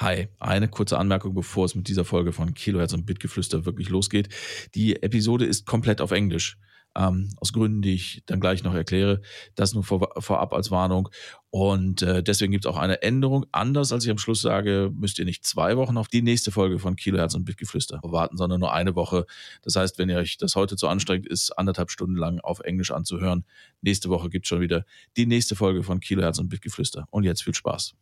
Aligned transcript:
Hi, 0.00 0.28
eine 0.38 0.68
kurze 0.68 0.96
Anmerkung, 0.96 1.34
bevor 1.34 1.64
es 1.64 1.74
mit 1.74 1.88
dieser 1.88 2.04
Folge 2.04 2.32
von 2.32 2.54
Kilohertz 2.54 2.92
und 2.92 3.04
Bitgeflüster 3.04 3.66
wirklich 3.66 3.88
losgeht. 3.88 4.28
Die 4.76 5.02
Episode 5.02 5.44
ist 5.44 5.66
komplett 5.66 6.00
auf 6.00 6.12
Englisch. 6.12 6.56
Ähm, 6.94 7.30
aus 7.38 7.52
Gründen, 7.52 7.82
die 7.82 7.94
ich 7.94 8.22
dann 8.26 8.38
gleich 8.38 8.62
noch 8.62 8.74
erkläre. 8.74 9.22
Das 9.56 9.74
nur 9.74 9.82
vor, 9.82 10.08
vorab 10.18 10.54
als 10.54 10.70
Warnung. 10.70 11.08
Und 11.50 12.02
äh, 12.02 12.22
deswegen 12.22 12.52
gibt 12.52 12.64
es 12.64 12.70
auch 12.70 12.76
eine 12.76 13.02
Änderung. 13.02 13.44
Anders 13.50 13.90
als 13.90 14.04
ich 14.04 14.10
am 14.12 14.18
Schluss 14.18 14.40
sage, 14.40 14.92
müsst 14.94 15.18
ihr 15.18 15.24
nicht 15.24 15.44
zwei 15.44 15.76
Wochen 15.76 15.96
auf 15.96 16.06
die 16.06 16.22
nächste 16.22 16.52
Folge 16.52 16.78
von 16.78 16.94
Kilohertz 16.94 17.34
und 17.34 17.44
Bitgeflüster 17.44 17.98
warten, 18.04 18.36
sondern 18.36 18.60
nur 18.60 18.72
eine 18.72 18.94
Woche. 18.94 19.26
Das 19.62 19.74
heißt, 19.74 19.98
wenn 19.98 20.08
ihr 20.08 20.18
euch 20.18 20.36
das 20.36 20.54
heute 20.54 20.76
zu 20.76 20.86
anstrengend 20.86 21.26
ist, 21.26 21.50
anderthalb 21.58 21.90
Stunden 21.90 22.16
lang 22.16 22.38
auf 22.38 22.60
Englisch 22.60 22.92
anzuhören, 22.92 23.44
nächste 23.82 24.10
Woche 24.10 24.30
gibt 24.30 24.46
es 24.46 24.48
schon 24.48 24.60
wieder 24.60 24.84
die 25.16 25.26
nächste 25.26 25.56
Folge 25.56 25.82
von 25.82 25.98
Kilohertz 25.98 26.38
und 26.38 26.50
Bitgeflüster. 26.50 27.08
Und 27.10 27.24
jetzt 27.24 27.42
viel 27.42 27.54
Spaß. 27.54 27.96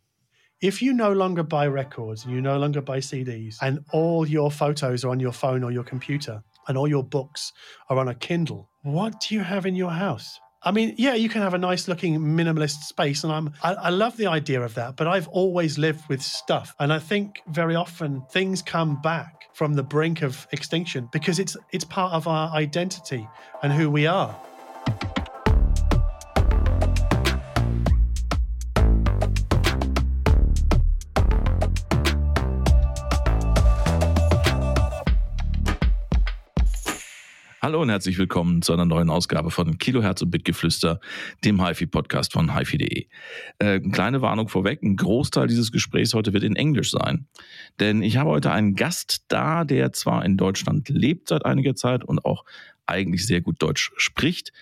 If 0.61 0.81
you 0.81 0.93
no 0.93 1.13
longer 1.13 1.43
buy 1.43 1.67
records 1.67 2.25
and 2.25 2.35
you 2.35 2.41
no 2.41 2.59
longer 2.59 2.81
buy 2.81 2.99
CDs 2.99 3.57
and 3.61 3.85
all 3.93 4.27
your 4.27 4.51
photos 4.51 5.05
are 5.05 5.11
on 5.11 5.21
your 5.21 5.33
phone 5.33 5.63
or 5.63 5.71
your 5.71 5.85
computer 5.85 6.43
and 6.69 6.79
all 6.79 6.89
your 6.89 7.05
books 7.05 7.53
are 7.91 7.99
on 7.99 8.09
a 8.09 8.15
Kindle, 8.15 8.71
what 8.83 9.21
do 9.21 9.35
you 9.35 9.43
have 9.43 9.67
in 9.67 9.77
your 9.77 9.91
house? 9.91 10.41
I 10.63 10.73
mean, 10.73 10.95
yeah, 10.99 11.15
you 11.15 11.29
can 11.29 11.43
have 11.43 11.55
a 11.55 11.59
nice 11.59 11.87
looking 11.87 12.19
minimalist 12.19 12.83
space, 12.83 13.23
and 13.23 13.33
I'm 13.33 13.53
I, 13.63 13.75
I, 13.75 13.91
love 13.91 14.17
the 14.17 14.27
idea 14.27 14.63
of 14.63 14.75
that. 14.75 14.97
But 14.97 15.07
I've 15.07 15.29
always 15.29 15.79
lived 15.79 16.09
with 16.09 16.21
stuff, 16.21 16.75
and 16.81 16.93
I 16.93 16.99
think 16.99 17.41
very 17.47 17.77
often 17.77 18.23
things 18.33 18.63
come 18.63 19.01
back 19.01 19.55
from 19.55 19.75
the 19.75 19.85
brink 19.85 20.23
of 20.23 20.49
extinction 20.51 21.09
because 21.13 21.39
it's 21.39 21.57
it's 21.71 21.85
part 21.85 22.15
of 22.15 22.27
our 22.27 22.51
identity 22.53 23.29
and 23.63 23.73
who 23.73 23.89
we 23.89 24.09
are. 24.09 24.35
Hallo 37.67 37.83
und 37.83 37.89
herzlich 37.89 38.17
willkommen 38.17 38.63
zu 38.63 38.73
einer 38.73 38.85
neuen 38.85 39.11
Ausgabe 39.11 39.51
von 39.51 39.77
Kilohertz 39.77 40.23
und 40.23 40.31
Bitgeflüster, 40.31 41.01
dem 41.45 41.61
HiFi-Podcast 41.61 42.33
von 42.33 42.57
HiFi.de. 42.57 43.09
Äh, 43.59 43.81
kleine 43.81 44.23
Warnung 44.23 44.49
vorweg, 44.49 44.85
ein 44.85 44.95
Großteil 44.95 45.49
dieses 45.49 45.73
Gesprächs 45.73 46.15
heute 46.15 46.33
wird 46.33 46.45
in 46.45 46.55
Englisch 46.55 46.93
sein. 46.93 47.27
Denn 47.81 48.03
ich 48.05 48.19
habe 48.19 48.31
heute 48.31 48.53
einen 48.53 48.77
Gast 48.77 49.25
da, 49.27 49.65
der 49.65 49.91
zwar 49.91 50.25
in 50.25 50.37
Deutschland 50.37 50.89
lebt 50.91 51.27
seit 51.27 51.45
einiger 51.45 51.75
Zeit 51.75 52.05
und 52.05 52.25
auch 52.25 52.45
eigentlich 52.87 53.27
sehr 53.27 53.41
gut 53.41 53.61
Deutsch 53.61 53.91
spricht. 53.97 54.53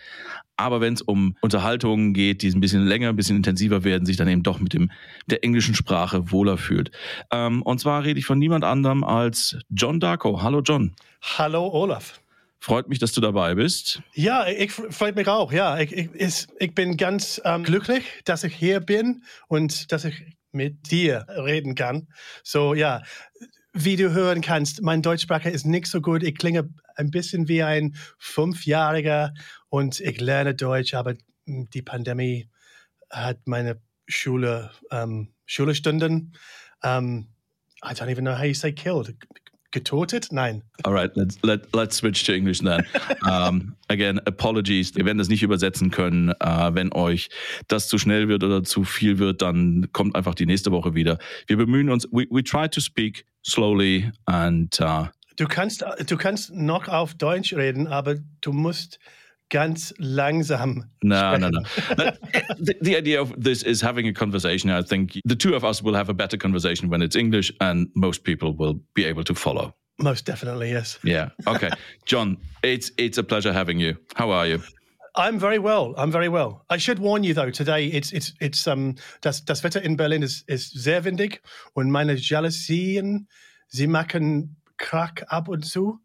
Aber 0.57 0.81
wenn 0.81 0.95
es 0.95 1.03
um 1.03 1.37
Unterhaltungen 1.43 2.15
geht, 2.15 2.41
die 2.41 2.49
ein 2.49 2.61
bisschen 2.61 2.87
länger, 2.87 3.11
ein 3.11 3.17
bisschen 3.17 3.37
intensiver 3.37 3.85
werden, 3.85 4.07
sich 4.07 4.17
dann 4.17 4.29
eben 4.29 4.43
doch 4.43 4.61
mit 4.61 4.73
dem 4.73 4.91
der 5.27 5.45
englischen 5.45 5.75
Sprache 5.75 6.33
wohler 6.33 6.57
fühlt. 6.57 6.91
Ähm, 7.31 7.61
und 7.61 7.81
zwar 7.81 8.03
rede 8.03 8.19
ich 8.19 8.25
von 8.25 8.39
niemand 8.39 8.65
anderem 8.65 9.05
als 9.05 9.59
John 9.69 10.01
Darko. 10.01 10.41
Hallo 10.41 10.63
John. 10.63 10.95
Hallo 11.21 11.69
Olaf. 11.69 12.24
Freut 12.65 12.89
mich, 12.89 12.99
dass 12.99 13.13
du 13.13 13.21
dabei 13.21 13.55
bist. 13.55 14.01
Ja, 14.15 14.47
ich 14.47 14.73
freut 14.73 15.17
mich 15.17 15.29
auch. 15.29 15.53
Ja, 15.53 15.79
ich, 15.79 15.93
ich, 15.93 16.47
ich 16.59 16.75
bin 16.75 16.97
ganz 16.97 17.39
ähm, 17.45 17.63
glücklich, 17.63 18.07
dass 18.25 18.43
ich 18.43 18.55
hier 18.55 18.81
bin 18.81 19.23
und 19.49 19.93
dass 19.93 20.07
ich 20.07 20.15
mit 20.51 20.91
dir 20.91 21.27
reden 21.29 21.75
kann. 21.75 22.09
So, 22.43 22.73
ja, 22.73 23.03
wie 23.75 23.97
du 23.97 24.15
hören 24.15 24.41
kannst, 24.41 24.81
mein 24.81 25.03
Deutschsprache 25.03 25.51
ist 25.51 25.67
nicht 25.67 25.89
so 25.89 26.01
gut. 26.01 26.23
Ich 26.23 26.39
klinge 26.39 26.73
ein 26.97 27.11
bisschen 27.11 27.49
wie 27.49 27.63
ein 27.63 27.97
Fünfjähriger 28.17 29.35
und 29.69 30.01
ich 30.01 30.19
lerne 30.19 30.55
Deutsch, 30.55 30.95
aber 30.95 31.17
die 31.45 31.83
Pandemie 31.83 32.49
hat 33.11 33.47
meine 33.47 33.79
Schule, 34.09 34.71
ähm, 34.91 35.35
Schulstunden, 35.45 36.35
ähm, 36.83 37.29
I 37.85 37.89
don't 37.89 38.11
even 38.11 38.25
know 38.25 38.39
how 38.39 38.47
you 38.47 38.55
say 38.55 38.73
killed, 38.73 39.15
getötet? 39.75 40.29
Nein. 40.31 40.63
All 40.85 40.95
right, 40.95 41.15
let's, 41.17 41.39
let, 41.43 41.75
let's 41.75 41.97
switch 41.97 42.25
to 42.25 42.33
English 42.33 42.61
then. 42.61 42.87
um, 43.23 43.77
again, 43.89 44.19
apologies. 44.25 44.95
Wir 44.95 45.05
werden 45.05 45.19
das 45.19 45.29
nicht 45.29 45.43
übersetzen 45.43 45.91
können. 45.91 46.31
Uh, 46.43 46.71
wenn 46.73 46.93
euch 46.93 47.29
das 47.69 47.89
zu 47.89 47.99
schnell 47.99 48.29
wird 48.29 48.43
oder 48.43 48.65
zu 48.65 48.85
viel 48.85 49.19
wird, 49.19 49.43
dann 49.43 49.89
kommt 49.93 50.17
einfach 50.17 50.35
die 50.35 50.47
nächste 50.47 50.71
Woche 50.71 50.95
wieder. 50.95 51.19
Wir 51.47 51.59
bemühen 51.59 51.91
uns. 51.91 52.09
We, 52.11 52.27
we 52.31 52.43
try 52.43 52.69
to 52.69 52.81
speak 52.81 53.27
slowly 53.45 54.11
and. 54.25 54.81
Uh, 54.81 55.09
du 55.37 55.47
kannst, 55.47 55.85
du 56.07 56.17
kannst 56.17 56.55
noch 56.55 56.89
auf 56.89 57.15
Deutsch 57.15 57.53
reden, 57.53 57.87
aber 57.89 58.17
du 58.41 58.53
musst 58.53 58.99
ganz 59.55 59.95
langsam. 59.99 60.83
No, 61.05 61.37
no, 61.37 61.49
no. 61.49 61.63
the, 62.59 62.77
the, 62.83 62.97
idea 62.97 63.21
of 63.21 63.33
this 63.39 63.63
is 63.63 63.81
having 63.81 64.09
a 64.09 64.13
conversation. 64.13 64.69
I 64.69 64.83
think 64.83 65.13
the 65.25 65.37
two 65.37 65.55
of 65.55 65.65
us 65.65 65.81
will 65.81 65.95
have 65.95 66.09
a 66.09 66.15
better 66.15 66.37
conversation 66.37 66.91
when 66.91 67.03
it's 67.03 67.15
English, 67.15 67.53
and 67.61 67.89
most 67.95 68.25
people 68.25 68.53
will 68.57 68.81
be 68.95 69.05
able 69.05 69.23
to 69.23 69.35
follow. 69.35 69.73
Most 69.99 70.27
definitely, 70.27 70.73
yes. 70.73 70.99
Yeah. 71.05 71.29
Okay, 71.47 71.71
John, 72.05 72.37
it's 72.65 72.91
it's 72.99 73.17
a 73.17 73.23
pleasure 73.23 73.53
having 73.53 73.79
you. 73.79 73.97
How 74.17 74.33
are 74.33 74.49
you? 74.49 74.61
I'm 75.15 75.39
very 75.39 75.61
well. 75.61 75.95
I'm 75.97 76.11
very 76.11 76.29
well. 76.29 76.65
I 76.69 76.79
should 76.79 76.99
warn 76.99 77.23
you 77.23 77.33
though. 77.33 77.53
Today, 77.53 77.87
it's 77.87 78.13
it's 78.13 78.33
it's 78.41 78.67
um 78.67 78.97
das 79.21 79.45
das 79.45 79.63
Wetter 79.63 79.81
in 79.85 79.97
Berlin 79.97 80.25
is 80.25 80.43
is 80.49 80.69
sehr 80.73 81.05
windig 81.05 81.43
und 81.75 81.93
meine 81.93 82.15
Jalousien 82.15 83.29
sie 83.69 83.87
machen 83.87 84.57
Krach 84.79 85.23
ab 85.29 85.49
und 85.49 85.65
zu 85.65 86.01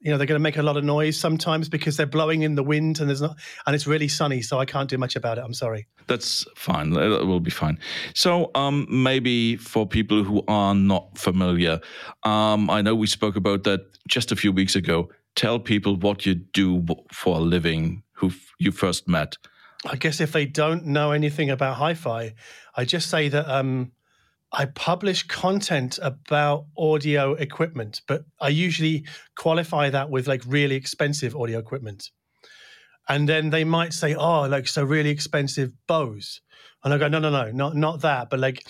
you 0.00 0.10
know 0.10 0.18
they're 0.18 0.26
going 0.26 0.38
to 0.38 0.42
make 0.42 0.56
a 0.56 0.62
lot 0.62 0.76
of 0.76 0.84
noise 0.84 1.16
sometimes 1.16 1.68
because 1.68 1.96
they're 1.96 2.06
blowing 2.06 2.42
in 2.42 2.54
the 2.54 2.62
wind 2.62 3.00
and 3.00 3.08
there's 3.08 3.22
not 3.22 3.36
and 3.66 3.74
it's 3.74 3.86
really 3.86 4.08
sunny 4.08 4.42
so 4.42 4.58
i 4.58 4.64
can't 4.64 4.90
do 4.90 4.98
much 4.98 5.16
about 5.16 5.38
it 5.38 5.44
i'm 5.44 5.54
sorry. 5.54 5.86
That's 6.06 6.46
fine 6.54 6.92
it 6.92 7.26
will 7.26 7.40
be 7.40 7.50
fine. 7.50 7.78
So 8.14 8.50
um, 8.54 8.86
maybe 8.88 9.56
for 9.56 9.86
people 9.86 10.22
who 10.22 10.44
are 10.48 10.74
not 10.74 11.16
familiar 11.18 11.80
um, 12.22 12.70
i 12.70 12.82
know 12.82 12.94
we 12.94 13.06
spoke 13.06 13.36
about 13.36 13.64
that 13.64 13.80
just 14.08 14.32
a 14.32 14.36
few 14.36 14.52
weeks 14.52 14.76
ago. 14.76 15.10
Tell 15.34 15.58
people 15.58 15.96
what 15.96 16.24
you 16.24 16.34
do 16.34 16.86
for 17.12 17.36
a 17.36 17.40
living 17.40 18.02
who 18.12 18.32
you 18.58 18.72
first 18.72 19.06
met. 19.06 19.36
I 19.84 19.96
guess 19.96 20.20
if 20.20 20.32
they 20.32 20.46
don't 20.46 20.86
know 20.86 21.12
anything 21.12 21.50
about 21.50 21.76
hi-fi 21.76 22.34
i 22.76 22.84
just 22.84 23.10
say 23.10 23.28
that 23.28 23.48
um, 23.48 23.92
I 24.52 24.66
publish 24.66 25.26
content 25.26 25.98
about 26.00 26.66
audio 26.78 27.34
equipment, 27.34 28.00
but 28.06 28.24
I 28.40 28.48
usually 28.48 29.06
qualify 29.36 29.90
that 29.90 30.08
with 30.08 30.28
like 30.28 30.42
really 30.46 30.76
expensive 30.76 31.34
audio 31.34 31.58
equipment. 31.58 32.10
And 33.08 33.28
then 33.28 33.50
they 33.50 33.64
might 33.64 33.92
say, 33.92 34.14
oh, 34.14 34.42
like, 34.42 34.66
so 34.66 34.82
really 34.84 35.10
expensive 35.10 35.72
Bose. 35.86 36.40
And 36.82 36.92
I 36.94 36.98
go, 36.98 37.08
no, 37.08 37.18
no, 37.18 37.30
no, 37.30 37.50
not, 37.50 37.76
not 37.76 38.00
that. 38.02 38.30
But 38.30 38.40
like, 38.40 38.66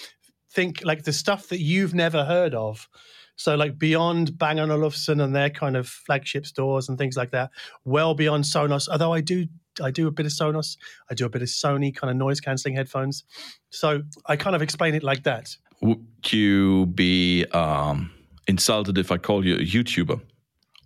think 0.52 0.80
like 0.84 1.04
the 1.04 1.12
stuff 1.12 1.48
that 1.48 1.60
you've 1.60 1.94
never 1.94 2.24
heard 2.24 2.54
of. 2.54 2.88
So 3.36 3.54
like 3.54 3.78
beyond 3.78 4.38
Bang 4.38 4.58
& 4.58 4.70
Olufsen 4.70 5.20
and 5.20 5.36
their 5.36 5.50
kind 5.50 5.76
of 5.76 5.86
flagship 5.86 6.46
stores 6.46 6.88
and 6.88 6.96
things 6.96 7.16
like 7.16 7.32
that, 7.32 7.50
well 7.84 8.14
beyond 8.14 8.44
Sonos. 8.44 8.88
Although 8.88 9.12
I 9.12 9.20
do 9.20 9.46
I 9.82 9.90
do 9.90 10.06
a 10.06 10.10
bit 10.10 10.24
of 10.24 10.32
Sonos, 10.32 10.78
I 11.10 11.14
do 11.14 11.26
a 11.26 11.28
bit 11.28 11.42
of 11.42 11.48
Sony 11.48 11.94
kind 11.94 12.10
of 12.10 12.16
noise 12.16 12.40
cancelling 12.40 12.76
headphones. 12.76 13.24
So 13.68 14.04
I 14.24 14.36
kind 14.36 14.56
of 14.56 14.62
explain 14.62 14.94
it 14.94 15.02
like 15.02 15.24
that 15.24 15.54
would 15.80 16.32
you 16.32 16.86
be 16.86 17.44
um, 17.52 18.10
insulted 18.46 18.98
if 18.98 19.10
I 19.12 19.18
call 19.18 19.44
you 19.44 19.56
a 19.56 19.58
YouTuber? 19.58 20.20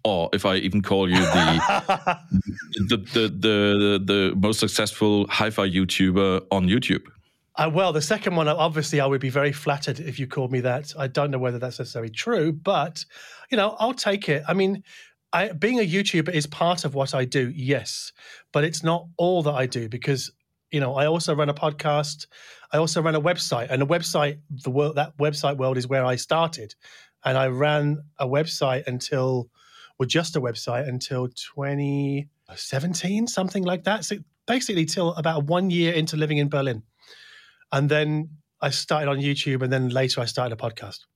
Or 0.03 0.31
if 0.33 0.47
I 0.47 0.57
even 0.57 0.81
call 0.81 1.11
you 1.11 1.19
the, 1.19 2.19
the, 2.89 2.97
the, 2.97 3.29
the, 3.29 4.03
the, 4.03 4.35
most 4.35 4.59
successful 4.59 5.27
hi-fi 5.29 5.69
YouTuber 5.69 6.47
on 6.51 6.67
YouTube? 6.67 7.03
Uh, 7.57 7.71
well, 7.71 7.93
the 7.93 8.01
second 8.01 8.35
one, 8.35 8.49
obviously, 8.49 9.01
I 9.01 9.07
would 9.07 9.21
be 9.21 9.29
very 9.29 9.53
flattered 9.53 10.01
if 10.01 10.19
you 10.19 10.27
called 10.27 10.53
me 10.53 10.61
that. 10.61 10.95
I 10.99 11.07
don't 11.07 11.31
know 11.31 11.39
whether 11.39 11.59
that's 11.59 11.79
necessarily 11.79 12.11
true, 12.11 12.53
but 12.53 13.05
you 13.51 13.59
know, 13.59 13.77
I'll 13.79 13.93
take 13.93 14.31
it. 14.31 14.43
I 14.49 14.55
mean, 14.55 14.83
I, 15.33 15.53
being 15.53 15.79
a 15.79 15.87
YouTuber 15.87 16.33
is 16.33 16.47
part 16.47 16.85
of 16.85 16.95
what 16.95 17.15
I 17.15 17.25
do, 17.25 17.51
yes, 17.51 18.13
but 18.53 18.65
it's 18.65 18.83
not 18.83 19.07
all 19.19 19.43
that 19.43 19.53
I 19.55 19.67
do 19.67 19.89
because 19.89 20.33
you 20.71 20.81
know 20.81 20.95
I 20.95 21.07
also 21.07 21.35
run 21.35 21.49
a 21.49 21.55
podcast. 21.55 22.27
I 22.73 22.79
also 22.79 23.03
ran 23.03 23.15
a 23.15 23.21
website, 23.21 23.69
and 23.71 23.83
a 23.83 23.87
website, 23.87 24.39
the 24.51 24.71
world 24.71 24.97
that 24.97 25.17
website 25.19 25.57
world 25.57 25.77
is 25.77 25.89
where 25.89 26.05
I 26.05 26.17
started, 26.17 26.75
and 27.25 27.37
I 27.37 27.49
ran 27.49 28.03
a 28.19 28.27
website 28.27 28.87
until, 28.87 29.51
well, 29.99 30.07
just 30.07 30.37
a 30.37 30.41
website 30.41 30.89
until 30.89 31.29
2017, 31.29 33.27
something 33.27 33.65
like 33.65 33.85
that. 33.85 34.05
So 34.05 34.17
basically, 34.47 34.87
till 34.87 35.15
about 35.15 35.45
one 35.45 35.71
year 35.71 35.93
into 35.93 36.17
living 36.17 36.39
in 36.39 36.49
Berlin, 36.49 36.83
and 37.73 37.89
then 37.89 38.31
I 38.61 38.71
started 38.71 39.09
on 39.09 39.19
YouTube, 39.19 39.63
and 39.63 39.73
then 39.73 39.89
later 39.89 40.21
I 40.21 40.27
started 40.27 40.53
a 40.53 40.57
podcast. 40.57 41.07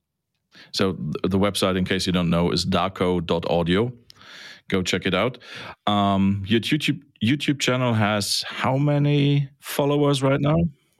So 0.71 0.97
the 1.23 1.37
website, 1.39 1.77
in 1.77 1.85
case 1.85 2.05
you 2.07 2.13
don't 2.13 2.29
know, 2.29 2.51
is 2.51 2.65
darko.audio. 2.65 3.91
Go 4.69 4.81
check 4.81 5.05
it 5.05 5.13
out. 5.13 5.37
Um, 5.87 6.43
your 6.47 6.59
YouTube 6.59 7.01
YouTube 7.23 7.59
channel 7.59 7.93
has 7.93 8.43
how 8.47 8.77
many 8.77 9.49
followers 9.59 10.23
right 10.23 10.41
now? 10.41 10.57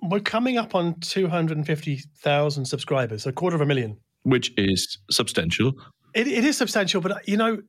we're 0.09 0.19
coming 0.19 0.57
up 0.57 0.75
on 0.75 0.99
250,000 0.99 2.65
subscribers, 2.65 3.25
a 3.25 3.31
quarter 3.31 3.55
of 3.55 3.61
a 3.61 3.65
million. 3.65 3.97
Which 4.23 4.51
is 4.57 4.97
substantial. 5.11 5.73
It, 6.13 6.27
it 6.27 6.43
is 6.43 6.57
substantial, 6.57 7.01
but 7.01 7.11
uh, 7.11 7.19
you 7.25 7.37
know, 7.37 7.61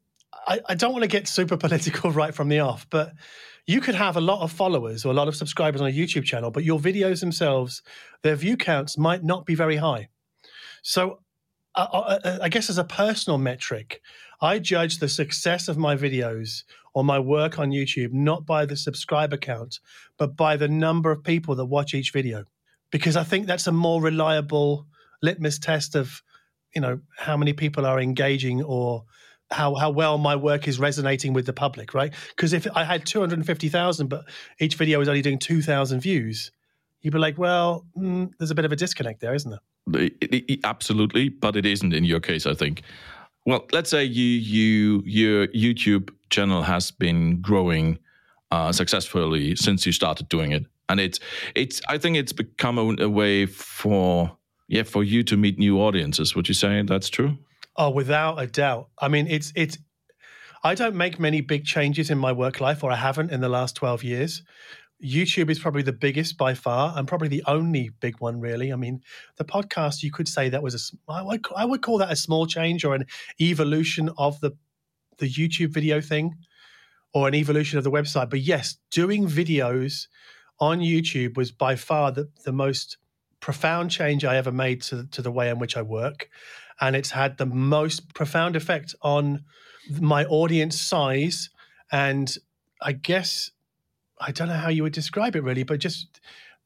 I, 0.47 0.61
I 0.69 0.75
don't 0.75 0.93
want 0.93 1.03
to 1.03 1.09
get 1.09 1.29
super 1.29 1.57
political 1.57 2.11
right 2.11 2.35
from 2.35 2.49
the 2.49 2.61
off, 2.61 2.87
but 2.91 3.13
you 3.67 3.81
could 3.81 3.95
have 3.95 4.17
a 4.17 4.21
lot 4.21 4.43
of 4.43 4.53
followers 4.53 5.05
or 5.05 5.11
a 5.11 5.15
lot 5.15 5.29
of 5.29 5.37
subscribers 5.37 5.81
on 5.81 5.89
a 5.89 5.93
YouTube 5.93 6.25
channel, 6.25 6.51
but 6.51 6.65
your 6.65 6.79
videos 6.79 7.21
themselves, 7.21 7.83
their 8.23 8.37
view 8.37 8.57
counts 8.57 8.97
might 8.97 9.25
not 9.25 9.45
be 9.45 9.55
very 9.55 9.77
high. 9.77 10.09
So 10.83 11.21
I, 11.75 12.39
I 12.43 12.49
guess 12.49 12.71
as 12.71 12.79
a 12.79 12.85
personal 12.85 13.39
metric, 13.39 14.01
I 14.41 14.59
judge 14.59 14.99
the 14.99 15.09
success 15.09 15.69
of 15.69 15.79
my 15.79 15.97
videos 15.97 16.63
or 16.95 17.05
my 17.05 17.19
work 17.19 17.59
on 17.59 17.71
YouTube 17.71 18.13
not 18.13 18.47
by 18.47 18.67
the 18.67 18.77
subscriber 18.77 19.37
count, 19.37 19.81
but 20.19 20.37
by 20.37 20.57
the 20.57 20.69
number 20.69 21.11
of 21.11 21.23
people 21.23 21.55
that 21.57 21.67
watch 21.67 21.95
each 21.95 22.13
video, 22.13 22.45
because 22.91 23.17
I 23.17 23.25
think 23.25 23.47
that's 23.47 23.67
a 23.67 23.73
more 23.73 24.01
reliable 24.01 24.87
litmus 25.23 25.59
test 25.59 25.95
of, 25.95 26.23
you 26.75 26.81
know, 26.81 27.01
how 27.17 27.37
many 27.37 27.53
people 27.53 27.87
are 27.87 28.01
engaging 28.01 28.63
or 28.63 29.05
how 29.51 29.75
how 29.75 29.91
well 29.91 30.19
my 30.19 30.35
work 30.37 30.67
is 30.67 30.79
resonating 30.79 31.33
with 31.33 31.47
the 31.47 31.53
public, 31.53 31.95
right? 31.95 32.13
Because 32.31 32.53
if 32.53 32.67
I 32.75 32.85
had 32.85 33.07
two 33.07 33.21
hundred 33.21 33.39
and 33.39 33.47
fifty 33.47 33.69
thousand, 33.69 34.09
but 34.09 34.25
each 34.59 34.75
video 34.75 34.99
was 34.99 35.09
only 35.09 35.23
doing 35.23 35.39
two 35.39 35.63
thousand 35.63 36.01
views, 36.01 36.51
you'd 37.01 37.13
be 37.13 37.19
like, 37.19 37.39
well, 37.39 37.87
mm, 37.97 38.31
there's 38.39 38.51
a 38.51 38.55
bit 38.55 38.65
of 38.65 38.73
a 38.73 38.77
disconnect 38.77 39.21
there, 39.21 39.35
isn't 39.35 39.51
there? 39.51 39.61
Absolutely, 40.65 41.29
but 41.29 41.55
it 41.55 41.65
isn't 41.65 41.95
in 41.95 42.05
your 42.05 42.21
case, 42.21 42.45
I 42.45 42.55
think. 42.55 42.83
Well, 43.47 43.65
let's 43.73 43.91
say 43.91 44.05
you 44.05 44.25
you 44.25 45.03
your 45.07 45.47
YouTube 45.49 46.11
channel 46.31 46.63
has 46.63 46.91
been 46.91 47.41
growing 47.41 47.99
uh, 48.51 48.73
successfully 48.73 49.55
since 49.55 49.87
you 49.87 49.93
started 49.93 50.29
doing 50.29 50.51
it, 50.51 50.67
and 50.89 50.99
it's 50.99 51.21
it's 51.55 51.81
I 51.89 51.97
think 51.97 52.17
it's 52.17 52.33
become 52.33 52.77
a, 52.77 53.05
a 53.05 53.09
way 53.09 53.47
for 53.47 54.37
yeah 54.67 54.83
for 54.83 55.05
you 55.05 55.23
to 55.23 55.37
meet 55.37 55.59
new 55.59 55.81
audiences. 55.81 56.35
Would 56.35 56.49
you 56.49 56.55
say 56.55 56.83
that's 56.83 57.09
true? 57.09 57.39
Oh, 57.77 57.91
without 57.91 58.43
a 58.43 58.49
doubt. 58.49 58.89
I 58.99 59.09
mean, 59.09 59.29
it's 59.29 59.53
it's. 59.55 59.79
I 60.65 60.75
don't 60.75 60.97
make 60.97 61.21
many 61.21 61.41
big 61.41 61.65
changes 61.65 62.11
in 62.11 62.19
my 62.19 62.33
work 62.33 62.61
life, 62.61 62.83
or 62.83 62.91
I 62.91 62.97
haven't 62.97 63.31
in 63.31 63.41
the 63.41 63.49
last 63.49 63.77
twelve 63.77 64.03
years. 64.03 64.43
YouTube 65.07 65.51
is 65.51 65.59
probably 65.59 65.83
the 65.83 65.93
biggest 65.93 66.37
by 66.37 66.55
far, 66.55 66.93
and 66.97 67.07
probably 67.07 67.29
the 67.29 67.45
only 67.47 67.91
big 68.01 68.21
one, 68.21 68.41
really. 68.41 68.73
I 68.73 68.77
mean, 68.77 69.03
the 69.37 69.45
podcast, 69.45 70.03
you 70.03 70.11
could 70.11 70.29
say 70.29 70.49
that 70.49 70.63
was 70.63 70.75
a, 70.75 71.13
I 71.13 71.23
would, 71.23 71.47
I 71.55 71.65
would 71.65 71.83
call 71.83 71.99
that 71.99 72.11
a 72.11 72.17
small 72.17 72.47
change 72.47 72.85
or 72.85 72.95
an 72.95 73.07
evolution 73.41 74.11
of 74.19 74.41
the, 74.41 74.53
the 75.19 75.31
YouTube 75.31 75.73
video 75.73 76.01
thing 76.01 76.35
or 77.15 77.29
an 77.29 77.35
evolution 77.35 77.79
of 77.79 77.85
the 77.85 77.91
website. 77.91 78.31
But 78.31 78.41
yes, 78.41 78.77
doing 78.91 79.27
videos 79.27 80.09
on 80.59 80.81
YouTube 80.81 81.37
was 81.37 81.53
by 81.53 81.77
far 81.77 82.13
the, 82.13 82.29
the 82.45 82.53
most 82.53 82.99
profound 83.41 83.91
change 83.91 84.25
I 84.25 84.37
ever 84.37 84.53
made 84.53 84.83
to, 84.83 85.07
to 85.13 85.23
the 85.23 85.31
way 85.31 85.51
in 85.51 85.59
which 85.59 85.77
I 85.77 85.83
work. 85.83 86.29
And 86.81 86.97
it's 86.97 87.11
had 87.11 87.39
the 87.39 87.47
most 87.47 88.13
profound 88.15 88.57
effect 88.57 88.95
on 89.03 89.45
my 90.01 90.25
audience 90.25 90.81
size 90.81 91.49
and 91.93 92.37
I 92.83 92.93
guess 92.93 93.51
I 94.21 94.33
don't 94.33 94.49
know 94.49 94.55
how 94.55 94.69
you 94.69 94.83
would 94.83 94.93
describe 94.93 95.37
it 95.37 95.43
really, 95.43 95.63
but 95.63 95.81
just 95.81 96.21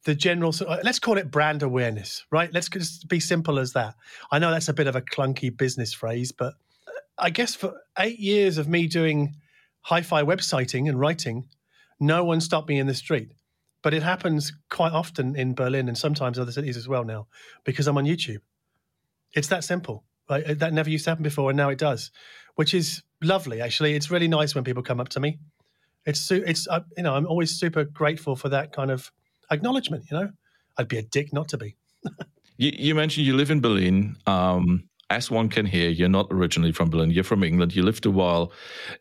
the 0.05 0.15
general, 0.15 0.53
let's 0.83 0.99
call 0.99 1.17
it 1.17 1.29
brand 1.29 1.63
awareness, 1.63 2.25
right? 2.31 2.51
Let's 2.53 2.69
just 2.69 3.07
be 3.07 3.19
simple 3.19 3.59
as 3.59 3.73
that. 3.73 3.95
I 4.31 4.39
know 4.39 4.51
that's 4.51 4.69
a 4.69 4.73
bit 4.73 4.87
of 4.87 4.95
a 4.95 5.01
clunky 5.01 5.55
business 5.55 5.93
phrase, 5.93 6.31
but 6.31 6.53
uh, 6.87 6.91
I 7.17 7.29
guess 7.29 7.55
for 7.55 7.73
eight 7.99 8.19
years 8.19 8.57
of 8.57 8.67
me 8.67 8.87
doing 8.87 9.35
hi 9.81 10.01
fi 10.01 10.23
websiting 10.23 10.89
and 10.89 10.99
writing, 10.99 11.47
no 11.99 12.23
one 12.23 12.41
stopped 12.41 12.69
me 12.69 12.79
in 12.79 12.87
the 12.87 12.93
street. 12.93 13.31
But 13.83 13.93
it 13.93 14.03
happens 14.03 14.53
quite 14.69 14.93
often 14.93 15.35
in 15.35 15.55
Berlin 15.55 15.87
and 15.87 15.97
sometimes 15.97 16.37
other 16.37 16.51
cities 16.51 16.77
as 16.77 16.87
well 16.87 17.03
now 17.03 17.27
because 17.63 17.87
I'm 17.87 17.97
on 17.97 18.05
YouTube. 18.05 18.41
It's 19.33 19.47
that 19.47 19.63
simple. 19.63 20.03
Like, 20.29 20.45
that 20.59 20.71
never 20.71 20.89
used 20.89 21.05
to 21.05 21.11
happen 21.11 21.23
before, 21.23 21.49
and 21.49 21.57
now 21.57 21.69
it 21.69 21.79
does, 21.79 22.11
which 22.55 22.73
is 22.73 23.01
lovely. 23.21 23.59
Actually, 23.59 23.95
it's 23.95 24.11
really 24.11 24.27
nice 24.27 24.55
when 24.55 24.63
people 24.63 24.83
come 24.83 24.99
up 24.99 25.09
to 25.09 25.19
me 25.19 25.39
it's 26.05 26.31
it's 26.31 26.67
uh, 26.67 26.81
you 26.97 27.03
know 27.03 27.15
I'm 27.15 27.27
always 27.27 27.51
super 27.59 27.83
grateful 27.83 28.35
for 28.35 28.49
that 28.49 28.73
kind 28.73 28.91
of 28.91 29.11
acknowledgement. 29.51 30.05
You 30.09 30.17
know, 30.19 30.29
I'd 30.77 30.87
be 30.87 30.97
a 30.97 31.03
dick 31.03 31.33
not 31.33 31.49
to 31.49 31.57
be. 31.57 31.75
you, 32.57 32.71
you, 32.73 32.95
mentioned 32.95 33.27
you 33.27 33.35
live 33.35 33.51
in 33.51 33.61
Berlin. 33.61 34.15
Um, 34.25 34.89
as 35.09 35.29
one 35.29 35.49
can 35.49 35.65
hear, 35.65 35.89
you're 35.89 36.09
not 36.09 36.27
originally 36.31 36.71
from 36.71 36.89
Berlin. 36.89 37.11
You're 37.11 37.25
from 37.25 37.43
England. 37.43 37.75
You 37.75 37.83
lived 37.83 38.05
a 38.05 38.11
while 38.11 38.53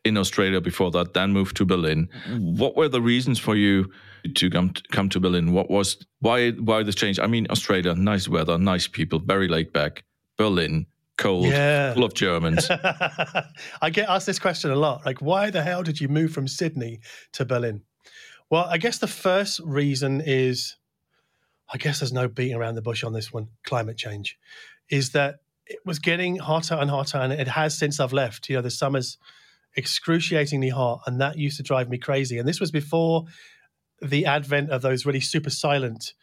in 0.05 0.17
Australia 0.17 0.61
before 0.61 0.91
that, 0.91 1.15
then 1.15 1.33
moved 1.33 1.57
to 1.59 1.65
Berlin. 1.65 2.09
What 2.39 2.77
were 2.77 2.89
the 2.89 3.01
reasons 3.01 3.39
for 3.39 3.55
you 3.55 3.91
to 4.35 4.51
come 4.51 4.71
to, 4.71 4.83
come 4.91 5.09
to 5.11 5.21
Berlin? 5.21 5.53
What 5.53 5.71
was 5.71 6.05
why 6.19 6.51
why 6.51 6.83
this 6.83 6.97
change? 6.97 7.21
I 7.21 7.27
mean, 7.29 7.47
Australia, 7.49 7.95
nice 7.95 8.29
weather, 8.29 8.59
nice 8.59 8.89
people, 8.89 9.21
very 9.21 9.49
laid 9.49 9.73
back. 9.73 10.05
Berlin, 10.37 10.87
cold, 11.21 11.47
yeah. 11.47 11.95
full 11.95 12.05
of 12.05 12.15
Germans. 12.15 12.69
I 13.83 13.91
get 13.91 14.09
asked 14.09 14.27
this 14.27 14.39
question 14.39 14.71
a 14.71 14.77
lot. 14.77 15.05
Like, 15.07 15.21
why 15.21 15.51
the 15.51 15.63
hell 15.63 15.83
did 15.83 16.01
you 16.01 16.09
move 16.09 16.33
from 16.33 16.49
Sydney 16.49 17.01
to 17.33 17.45
Berlin? 17.45 17.83
Well, 18.49 18.65
I 18.65 18.79
guess 18.79 18.99
the 18.99 19.07
first 19.07 19.61
reason 19.61 20.23
is, 20.25 20.77
I 21.73 21.77
guess 21.77 22.01
there's 22.01 22.13
no 22.13 22.27
beating 22.27 22.57
around 22.57 22.75
the 22.75 22.83
bush 22.83 23.05
on 23.05 23.13
this 23.13 23.33
one. 23.33 23.49
Climate 23.65 23.97
change 23.97 24.39
is 24.89 25.13
that 25.13 25.37
it 25.67 25.79
was 25.85 26.01
getting 26.01 26.37
hotter 26.37 26.75
and 26.75 26.91
hotter, 26.91 27.19
and 27.19 27.33
it 27.33 27.47
has 27.47 27.79
since 27.79 28.01
I've 28.01 28.13
left. 28.13 28.49
You 28.49 28.57
know, 28.57 28.63
the 28.63 28.71
summer's 28.71 29.19
excruciatingly 29.77 30.71
hot, 30.71 31.03
and 31.07 31.21
that 31.21 31.39
used 31.39 31.59
to 31.59 31.63
drive 31.63 31.89
me 31.89 31.99
crazy. 31.99 32.39
And 32.39 32.49
this 32.49 32.59
was 32.59 32.73
before 32.73 33.27
the 34.03 34.27
advent 34.27 34.71
of 34.71 34.83
those 34.83 35.07
really 35.07 35.21
super 35.21 35.51
silent. 35.51 36.15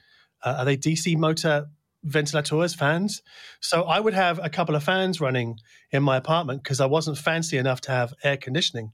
Uh, 0.43 0.57
are 0.59 0.65
they 0.65 0.75
DC 0.75 1.15
motor 1.17 1.67
ventilators, 2.03 2.73
fans. 2.73 3.21
So 3.59 3.83
I 3.83 3.99
would 3.99 4.13
have 4.13 4.39
a 4.41 4.49
couple 4.49 4.75
of 4.75 4.83
fans 4.83 5.19
running 5.19 5.59
in 5.91 6.03
my 6.03 6.17
apartment 6.17 6.63
because 6.63 6.79
I 6.79 6.85
wasn't 6.85 7.17
fancy 7.17 7.57
enough 7.57 7.81
to 7.81 7.91
have 7.91 8.13
air 8.23 8.38
conditioning. 8.38 8.91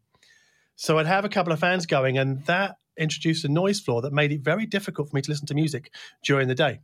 So 0.75 0.97
I'd 0.97 1.05
have 1.05 1.25
a 1.25 1.29
couple 1.29 1.53
of 1.53 1.59
fans 1.59 1.85
going, 1.85 2.17
and 2.17 2.45
that 2.45 2.77
introduced 2.97 3.45
a 3.45 3.49
noise 3.49 3.79
floor 3.79 4.01
that 4.01 4.13
made 4.13 4.31
it 4.31 4.41
very 4.41 4.65
difficult 4.65 5.09
for 5.09 5.15
me 5.15 5.21
to 5.21 5.31
listen 5.31 5.47
to 5.47 5.53
music 5.53 5.91
during 6.23 6.47
the 6.47 6.55
day. 6.55 6.79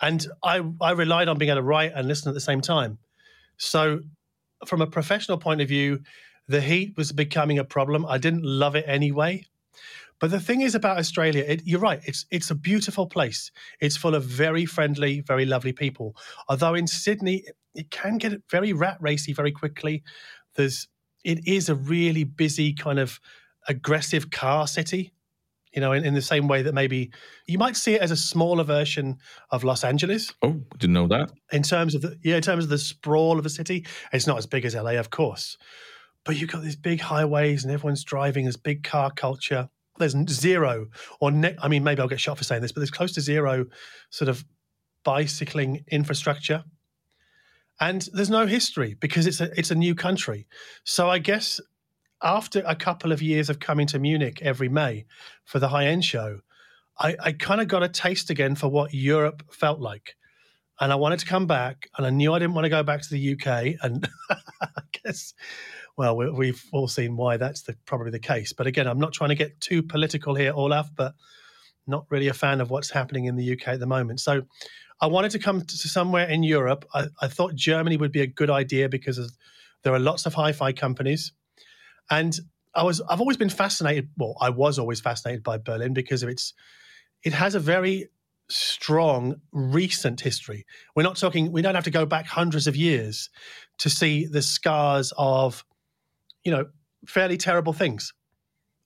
And 0.00 0.26
I, 0.42 0.62
I 0.80 0.92
relied 0.92 1.28
on 1.28 1.38
being 1.38 1.50
able 1.50 1.60
to 1.60 1.62
write 1.62 1.92
and 1.94 2.06
listen 2.06 2.28
at 2.28 2.34
the 2.34 2.40
same 2.40 2.60
time. 2.60 2.98
So, 3.56 4.00
from 4.66 4.80
a 4.80 4.86
professional 4.86 5.38
point 5.38 5.60
of 5.60 5.68
view, 5.68 6.00
the 6.48 6.60
heat 6.60 6.94
was 6.96 7.12
becoming 7.12 7.58
a 7.58 7.64
problem. 7.64 8.06
I 8.06 8.18
didn't 8.18 8.44
love 8.44 8.74
it 8.74 8.84
anyway. 8.86 9.44
But 10.20 10.30
the 10.30 10.40
thing 10.40 10.62
is 10.62 10.74
about 10.74 10.98
Australia, 10.98 11.44
it, 11.46 11.62
you're 11.64 11.80
right. 11.80 12.00
It's 12.04 12.26
it's 12.30 12.50
a 12.50 12.54
beautiful 12.54 13.06
place. 13.06 13.50
It's 13.80 13.96
full 13.96 14.14
of 14.14 14.24
very 14.24 14.66
friendly, 14.66 15.20
very 15.20 15.44
lovely 15.44 15.72
people. 15.72 16.16
Although 16.48 16.74
in 16.74 16.86
Sydney, 16.86 17.44
it 17.74 17.90
can 17.90 18.18
get 18.18 18.42
very 18.50 18.72
rat 18.72 18.98
racy 19.00 19.32
very 19.32 19.52
quickly. 19.52 20.02
There's 20.56 20.88
it 21.24 21.46
is 21.46 21.68
a 21.68 21.74
really 21.74 22.24
busy 22.24 22.72
kind 22.72 22.98
of 22.98 23.20
aggressive 23.68 24.30
car 24.30 24.66
city. 24.66 25.12
You 25.74 25.82
know, 25.82 25.92
in, 25.92 26.04
in 26.04 26.14
the 26.14 26.22
same 26.22 26.48
way 26.48 26.62
that 26.62 26.74
maybe 26.74 27.12
you 27.46 27.58
might 27.58 27.76
see 27.76 27.94
it 27.94 28.00
as 28.00 28.10
a 28.10 28.16
smaller 28.16 28.64
version 28.64 29.18
of 29.50 29.64
Los 29.64 29.84
Angeles. 29.84 30.32
Oh, 30.42 30.62
didn't 30.78 30.94
know 30.94 31.06
that. 31.08 31.30
In 31.52 31.62
terms 31.62 31.94
of 31.94 32.02
the 32.02 32.18
yeah, 32.22 32.36
in 32.36 32.42
terms 32.42 32.64
of 32.64 32.70
the 32.70 32.78
sprawl 32.78 33.38
of 33.38 33.46
a 33.46 33.50
city, 33.50 33.86
it's 34.12 34.26
not 34.26 34.38
as 34.38 34.46
big 34.46 34.64
as 34.64 34.74
LA, 34.74 34.92
of 34.92 35.10
course. 35.10 35.56
But 36.24 36.36
you've 36.36 36.50
got 36.50 36.62
these 36.62 36.76
big 36.76 37.00
highways 37.00 37.64
and 37.64 37.72
everyone's 37.72 38.02
driving, 38.02 38.44
there's 38.44 38.56
big 38.56 38.82
car 38.82 39.10
culture 39.10 39.68
there's 39.98 40.16
zero 40.30 40.86
or 41.20 41.30
ne- 41.30 41.56
I 41.60 41.68
mean 41.68 41.84
maybe 41.84 42.00
I'll 42.00 42.08
get 42.08 42.20
shot 42.20 42.38
for 42.38 42.44
saying 42.44 42.62
this, 42.62 42.72
but 42.72 42.80
there's 42.80 42.90
close 42.90 43.12
to 43.14 43.20
zero 43.20 43.66
sort 44.10 44.28
of 44.28 44.44
bicycling 45.04 45.84
infrastructure. 45.90 46.64
And 47.80 48.08
there's 48.12 48.30
no 48.30 48.46
history 48.46 48.96
because 49.00 49.26
it's 49.26 49.40
a 49.40 49.50
it's 49.58 49.70
a 49.70 49.74
new 49.74 49.94
country. 49.94 50.46
So 50.84 51.08
I 51.08 51.18
guess 51.18 51.60
after 52.22 52.62
a 52.66 52.74
couple 52.74 53.12
of 53.12 53.22
years 53.22 53.48
of 53.48 53.60
coming 53.60 53.86
to 53.88 53.98
Munich 53.98 54.40
every 54.42 54.68
May 54.68 55.06
for 55.44 55.58
the 55.58 55.68
high 55.68 55.86
end 55.86 56.04
show, 56.04 56.40
I, 56.98 57.16
I 57.20 57.32
kind 57.32 57.60
of 57.60 57.68
got 57.68 57.82
a 57.82 57.88
taste 57.88 58.30
again 58.30 58.54
for 58.54 58.68
what 58.68 58.92
Europe 58.92 59.42
felt 59.52 59.80
like. 59.80 60.16
And 60.80 60.92
I 60.92 60.96
wanted 60.96 61.18
to 61.20 61.26
come 61.26 61.46
back, 61.46 61.88
and 61.96 62.06
I 62.06 62.10
knew 62.10 62.32
I 62.32 62.38
didn't 62.38 62.54
want 62.54 62.64
to 62.64 62.70
go 62.70 62.82
back 62.84 63.02
to 63.02 63.10
the 63.10 63.32
UK. 63.32 63.74
And 63.82 64.08
I 64.60 64.82
guess 65.04 65.34
well, 65.98 66.16
we, 66.16 66.46
have 66.46 66.62
all 66.72 66.86
seen 66.86 67.16
why 67.16 67.36
that's 67.36 67.62
the, 67.62 67.76
probably 67.84 68.12
the 68.12 68.20
case. 68.20 68.52
But 68.52 68.68
again, 68.68 68.86
I'm 68.86 69.00
not 69.00 69.12
trying 69.12 69.30
to 69.30 69.34
get 69.34 69.60
too 69.60 69.82
political 69.82 70.32
here, 70.32 70.52
Olaf, 70.54 70.88
but 70.94 71.14
not 71.88 72.06
really 72.08 72.28
a 72.28 72.34
fan 72.34 72.60
of 72.60 72.70
what's 72.70 72.88
happening 72.88 73.24
in 73.24 73.34
the 73.34 73.52
UK 73.52 73.66
at 73.68 73.80
the 73.80 73.86
moment. 73.86 74.20
So 74.20 74.42
I 75.00 75.08
wanted 75.08 75.32
to 75.32 75.40
come 75.40 75.60
to 75.60 75.76
somewhere 75.76 76.28
in 76.28 76.44
Europe. 76.44 76.84
I, 76.94 77.08
I 77.20 77.26
thought 77.26 77.56
Germany 77.56 77.96
would 77.96 78.12
be 78.12 78.20
a 78.20 78.28
good 78.28 78.48
idea 78.48 78.88
because 78.88 79.36
there 79.82 79.92
are 79.92 79.98
lots 79.98 80.24
of 80.24 80.34
hi-fi 80.34 80.72
companies, 80.72 81.32
and 82.10 82.38
I 82.76 82.84
was 82.84 83.00
I've 83.08 83.20
always 83.20 83.36
been 83.36 83.50
fascinated. 83.50 84.08
Well, 84.16 84.36
I 84.40 84.50
was 84.50 84.78
always 84.78 85.00
fascinated 85.00 85.42
by 85.42 85.58
Berlin 85.58 85.94
because 85.94 86.22
of 86.22 86.28
its 86.28 86.54
it 87.24 87.32
has 87.32 87.56
a 87.56 87.60
very 87.60 88.08
strong 88.48 89.36
recent 89.52 90.20
history. 90.20 90.64
We're 90.94 91.02
not 91.02 91.16
talking. 91.16 91.50
We 91.50 91.62
don't 91.62 91.74
have 91.74 91.84
to 91.84 91.90
go 91.90 92.06
back 92.06 92.26
hundreds 92.26 92.66
of 92.66 92.76
years 92.76 93.30
to 93.78 93.90
see 93.90 94.26
the 94.26 94.42
scars 94.42 95.12
of 95.16 95.64
you 96.48 96.56
know, 96.56 96.64
fairly 97.06 97.36
terrible 97.36 97.74
things. 97.74 98.14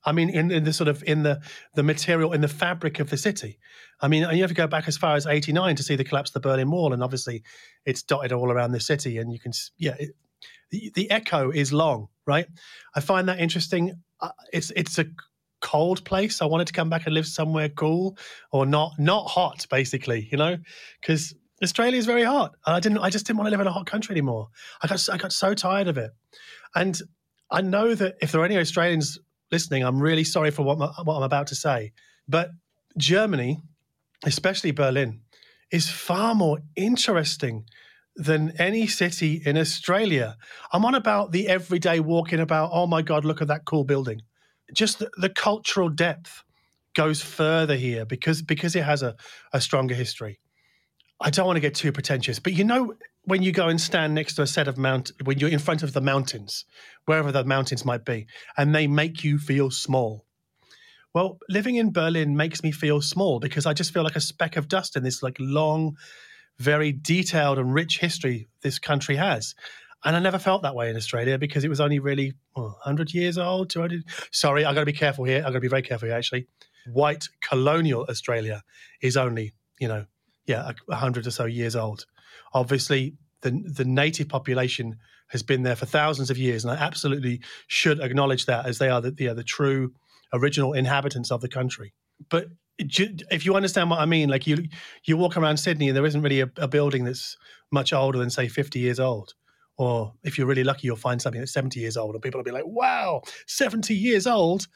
I 0.03 0.11
mean, 0.11 0.29
in, 0.29 0.51
in 0.51 0.65
the 0.65 0.73
sort 0.73 0.89
of 0.89 1.01
in 1.07 1.23
the 1.23 1.41
the 1.75 1.83
material 1.83 2.33
in 2.33 2.41
the 2.41 2.49
fabric 2.49 2.99
of 2.99 3.09
the 3.09 3.15
city. 3.15 3.57
I 4.01 4.09
mean, 4.09 4.23
you 4.33 4.41
have 4.41 4.49
to 4.49 4.53
go 4.53 4.67
back 4.67 4.89
as 4.89 4.97
far 4.97 5.15
as 5.15 5.25
'89 5.25 5.77
to 5.77 5.83
see 5.83 5.95
the 5.95 6.03
collapse 6.03 6.31
of 6.31 6.33
the 6.33 6.41
Berlin 6.41 6.69
Wall, 6.69 6.91
and 6.91 7.01
obviously, 7.01 7.41
it's 7.85 8.03
dotted 8.03 8.33
all 8.33 8.51
around 8.51 8.73
the 8.73 8.81
city, 8.81 9.17
and 9.17 9.31
you 9.31 9.39
can, 9.39 9.53
yeah, 9.77 9.95
it, 9.97 10.09
the 10.71 10.91
the 10.93 11.09
echo 11.09 11.51
is 11.51 11.71
long, 11.71 12.09
right? 12.27 12.47
I 12.93 12.99
find 12.99 13.29
that 13.29 13.39
interesting. 13.39 13.93
Uh, 14.19 14.31
it's 14.51 14.71
it's 14.71 14.99
a 14.99 15.05
cold 15.61 16.03
place. 16.03 16.41
I 16.41 16.45
wanted 16.47 16.67
to 16.67 16.73
come 16.73 16.89
back 16.89 17.05
and 17.05 17.13
live 17.15 17.25
somewhere 17.25 17.69
cool 17.69 18.17
or 18.51 18.65
not 18.65 18.91
not 18.99 19.27
hot, 19.27 19.65
basically, 19.69 20.27
you 20.29 20.37
know, 20.37 20.57
because 20.99 21.33
Australia 21.63 21.97
is 21.97 22.05
very 22.05 22.23
hot. 22.23 22.55
I 22.65 22.81
didn't. 22.81 22.97
I 22.97 23.09
just 23.09 23.25
didn't 23.25 23.37
want 23.37 23.47
to 23.47 23.51
live 23.51 23.61
in 23.61 23.67
a 23.67 23.71
hot 23.71 23.85
country 23.85 24.11
anymore. 24.11 24.49
I 24.81 24.87
got. 24.87 25.07
I 25.09 25.15
got 25.15 25.31
so 25.31 25.53
tired 25.53 25.87
of 25.87 25.97
it. 25.97 26.11
And 26.75 26.99
I 27.53 27.61
know 27.61 27.93
that 27.93 28.15
if 28.19 28.31
there 28.31 28.41
are 28.41 28.45
any 28.45 28.57
Australians 28.57 29.19
listening, 29.51 29.83
I'm 29.83 30.01
really 30.01 30.23
sorry 30.23 30.49
for 30.49 30.63
what, 30.63 30.79
my, 30.79 30.87
what 31.03 31.17
I'm 31.17 31.23
about 31.23 31.47
to 31.47 31.55
say. 31.55 31.93
But 32.27 32.49
Germany, 32.97 33.61
especially 34.25 34.71
Berlin, 34.71 35.21
is 35.71 35.87
far 35.89 36.33
more 36.33 36.59
interesting 36.75 37.65
than 38.15 38.53
any 38.59 38.87
city 38.87 39.41
in 39.45 39.55
Australia. 39.57 40.35
I'm 40.71 40.83
on 40.83 40.95
about 40.95 41.31
the 41.31 41.47
everyday 41.47 41.99
walking 41.99 42.39
about, 42.39 42.71
oh 42.73 42.87
my 42.87 43.03
God, 43.03 43.23
look 43.23 43.41
at 43.41 43.47
that 43.49 43.65
cool 43.65 43.83
building. 43.83 44.23
Just 44.73 44.99
the, 44.99 45.11
the 45.17 45.29
cultural 45.29 45.89
depth 45.89 46.43
goes 46.95 47.21
further 47.21 47.75
here 47.75 48.05
because 48.05 48.41
because 48.41 48.75
it 48.75 48.83
has 48.83 49.01
a, 49.03 49.15
a 49.51 49.61
stronger 49.61 49.95
history. 49.95 50.39
I 51.19 51.29
don't 51.29 51.45
want 51.45 51.57
to 51.57 51.61
get 51.61 51.75
too 51.75 51.91
pretentious, 51.91 52.39
but 52.39 52.53
you 52.53 52.63
know, 52.63 52.93
when 53.25 53.41
you 53.41 53.51
go 53.51 53.67
and 53.67 53.79
stand 53.79 54.13
next 54.13 54.35
to 54.35 54.41
a 54.41 54.47
set 54.47 54.67
of 54.67 54.77
mount, 54.77 55.11
when 55.23 55.39
you're 55.39 55.49
in 55.49 55.59
front 55.59 55.83
of 55.83 55.93
the 55.93 56.01
mountains, 56.01 56.65
wherever 57.05 57.31
the 57.31 57.43
mountains 57.43 57.85
might 57.85 58.05
be, 58.05 58.27
and 58.57 58.75
they 58.75 58.87
make 58.87 59.23
you 59.23 59.37
feel 59.37 59.71
small. 59.71 60.25
Well, 61.13 61.37
living 61.47 61.75
in 61.75 61.91
Berlin 61.91 62.35
makes 62.35 62.63
me 62.63 62.71
feel 62.71 63.01
small 63.01 63.39
because 63.39 63.65
I 63.65 63.73
just 63.73 63.93
feel 63.93 64.03
like 64.03 64.15
a 64.15 64.21
speck 64.21 64.57
of 64.57 64.67
dust 64.67 64.95
in 64.95 65.03
this 65.03 65.21
like 65.21 65.37
long, 65.39 65.95
very 66.57 66.91
detailed 66.91 67.59
and 67.59 67.73
rich 67.73 67.99
history 67.99 68.49
this 68.61 68.79
country 68.79 69.15
has. 69.15 69.53
And 70.05 70.15
I 70.15 70.19
never 70.19 70.39
felt 70.39 70.63
that 70.63 70.75
way 70.75 70.89
in 70.89 70.97
Australia 70.97 71.37
because 71.37 71.63
it 71.63 71.69
was 71.69 71.79
only 71.79 71.99
really 71.99 72.33
well, 72.55 72.77
100 72.83 73.13
years 73.13 73.37
old. 73.37 73.69
200. 73.69 74.03
Sorry, 74.31 74.65
I've 74.65 74.75
got 74.75 74.81
to 74.81 74.85
be 74.85 74.91
careful 74.91 75.23
here. 75.23 75.37
I've 75.37 75.53
got 75.53 75.53
to 75.53 75.59
be 75.61 75.69
very 75.69 75.81
careful 75.81 76.07
here, 76.07 76.17
actually. 76.17 76.47
White 76.91 77.29
colonial 77.41 78.05
Australia 78.09 78.63
is 79.01 79.15
only, 79.15 79.53
you 79.79 79.87
know, 79.87 80.05
yeah, 80.45 80.71
100 80.87 81.25
or 81.25 81.31
so 81.31 81.45
years 81.45 81.75
old. 81.75 82.05
Obviously, 82.53 83.15
the, 83.41 83.51
the 83.51 83.85
native 83.85 84.29
population 84.29 84.97
has 85.29 85.43
been 85.43 85.63
there 85.63 85.75
for 85.75 85.85
thousands 85.85 86.29
of 86.29 86.37
years. 86.37 86.63
And 86.63 86.71
I 86.71 86.75
absolutely 86.75 87.41
should 87.67 87.99
acknowledge 87.99 88.45
that 88.45 88.65
as 88.65 88.77
they 88.77 88.89
are 88.89 89.01
the, 89.01 89.11
the, 89.11 89.33
the 89.33 89.43
true 89.43 89.93
original 90.33 90.73
inhabitants 90.73 91.31
of 91.31 91.41
the 91.41 91.49
country. 91.49 91.93
But 92.29 92.47
if 92.77 93.45
you 93.45 93.55
understand 93.55 93.89
what 93.89 93.99
I 93.99 94.05
mean, 94.05 94.29
like 94.29 94.47
you 94.47 94.65
you 95.03 95.17
walk 95.17 95.37
around 95.37 95.57
Sydney 95.57 95.89
and 95.89 95.97
there 95.97 96.05
isn't 96.05 96.21
really 96.21 96.41
a, 96.41 96.49
a, 96.57 96.67
building 96.67 97.03
that's 97.03 97.37
much 97.71 97.93
older 97.93 98.17
than 98.17 98.29
say 98.29 98.47
50 98.47 98.79
years 98.79 98.99
old. 98.99 99.33
Or 99.77 100.13
if 100.23 100.37
you're 100.37 100.47
really 100.47 100.63
lucky, 100.63 100.87
you'll 100.87 100.95
find 100.95 101.21
something 101.21 101.41
that's 101.41 101.53
70 101.53 101.79
years 101.79 101.97
old, 101.97 102.13
and 102.13 102.21
people 102.21 102.39
will 102.39 102.45
be 102.45 102.51
like, 102.51 102.65
"Wow, 102.65 103.23
70 103.47 103.95
years 103.95 104.27
old!" 104.27 104.67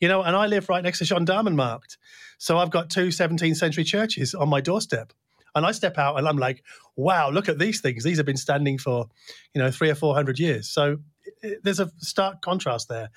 You 0.00 0.06
know. 0.08 0.22
And 0.22 0.36
I 0.36 0.46
live 0.46 0.68
right 0.68 0.84
next 0.84 0.98
to 1.00 1.04
Gendarmenmarkt, 1.04 1.96
so 2.38 2.58
I've 2.58 2.70
got 2.70 2.88
two 2.88 3.08
17th 3.08 3.56
century 3.56 3.82
churches 3.82 4.34
on 4.34 4.48
my 4.48 4.60
doorstep. 4.60 5.12
And 5.56 5.66
I 5.66 5.72
step 5.72 5.98
out 5.98 6.16
and 6.16 6.28
I'm 6.28 6.36
like, 6.36 6.62
"Wow, 6.94 7.30
look 7.30 7.48
at 7.48 7.58
these 7.58 7.80
things! 7.80 8.04
These 8.04 8.18
have 8.18 8.26
been 8.26 8.36
standing 8.36 8.78
for, 8.78 9.08
you 9.54 9.60
know, 9.60 9.70
three 9.72 9.90
or 9.90 9.96
four 9.96 10.14
hundred 10.14 10.38
years." 10.38 10.68
So 10.68 10.98
there's 11.64 11.80
a 11.80 11.90
stark 11.98 12.42
contrast 12.42 12.88
there. 12.88 13.10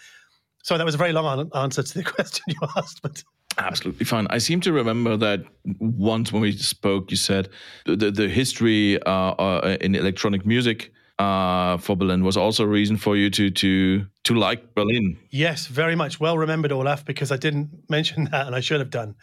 So 0.63 0.77
that 0.77 0.85
was 0.85 0.95
a 0.95 0.97
very 0.97 1.13
long 1.13 1.49
answer 1.53 1.83
to 1.83 1.93
the 1.93 2.03
question 2.15 2.43
you 2.47 2.67
asked, 2.75 3.01
but 3.03 3.23
absolutely 3.57 4.05
fine. 4.05 4.25
I 4.29 4.37
seem 4.39 4.61
to 4.61 4.71
remember 4.71 5.17
that 5.17 5.43
once 5.79 6.31
when 6.31 6.41
we 6.41 6.53
spoke, 6.53 7.11
you 7.11 7.17
said 7.17 7.49
the 7.85 7.95
the, 7.95 8.11
the 8.11 8.29
history 8.29 9.01
uh, 9.03 9.31
uh, 9.31 9.77
in 9.81 9.95
electronic 9.95 10.45
music 10.45 10.91
uh, 11.19 11.77
for 11.77 11.97
Berlin 11.97 12.23
was 12.23 12.37
also 12.37 12.63
a 12.63 12.67
reason 12.67 12.95
for 12.95 13.17
you 13.17 13.29
to 13.29 13.51
to 13.51 14.05
to 14.23 14.33
like 14.33 14.73
Berlin. 14.73 15.17
Yes, 15.29 15.67
very 15.67 15.95
much. 15.95 16.19
Well 16.19 16.37
remembered, 16.37 16.71
Olaf, 16.71 17.03
because 17.05 17.31
I 17.31 17.37
didn't 17.37 17.69
mention 17.89 18.29
that 18.31 18.47
and 18.47 18.55
I 18.55 18.61
should 18.61 18.79
have 18.79 18.89
done. 18.89 19.15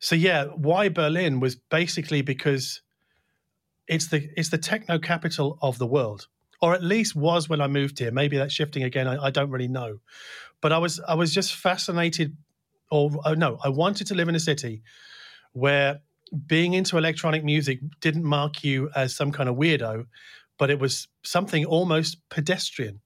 So 0.00 0.14
yeah, 0.14 0.46
why 0.46 0.88
Berlin 0.88 1.40
was 1.40 1.54
basically 1.54 2.22
because 2.22 2.80
it's 3.86 4.08
the 4.08 4.30
it's 4.34 4.48
the 4.48 4.58
techno 4.58 4.98
capital 4.98 5.58
of 5.60 5.78
the 5.78 5.86
world, 5.86 6.26
or 6.62 6.72
at 6.72 6.82
least 6.82 7.14
was 7.14 7.50
when 7.50 7.60
I 7.60 7.66
moved 7.66 7.98
here. 7.98 8.10
Maybe 8.10 8.38
that's 8.38 8.54
shifting 8.54 8.82
again. 8.82 9.06
I, 9.06 9.26
I 9.26 9.30
don't 9.30 9.50
really 9.50 9.68
know, 9.68 9.98
but 10.62 10.72
I 10.72 10.78
was 10.78 11.00
I 11.06 11.14
was 11.14 11.34
just 11.34 11.54
fascinated, 11.54 12.34
or 12.90 13.10
oh, 13.26 13.34
no, 13.34 13.58
I 13.62 13.68
wanted 13.68 14.06
to 14.06 14.14
live 14.14 14.30
in 14.30 14.34
a 14.34 14.40
city 14.40 14.82
where 15.52 16.00
being 16.46 16.72
into 16.72 16.96
electronic 16.96 17.44
music 17.44 17.80
didn't 18.00 18.24
mark 18.24 18.64
you 18.64 18.88
as 18.96 19.14
some 19.14 19.32
kind 19.32 19.50
of 19.50 19.56
weirdo, 19.56 20.06
but 20.62 20.70
it 20.70 20.78
was 20.78 21.08
something 21.24 21.64
almost 21.64 22.18
pedestrian, 22.28 23.00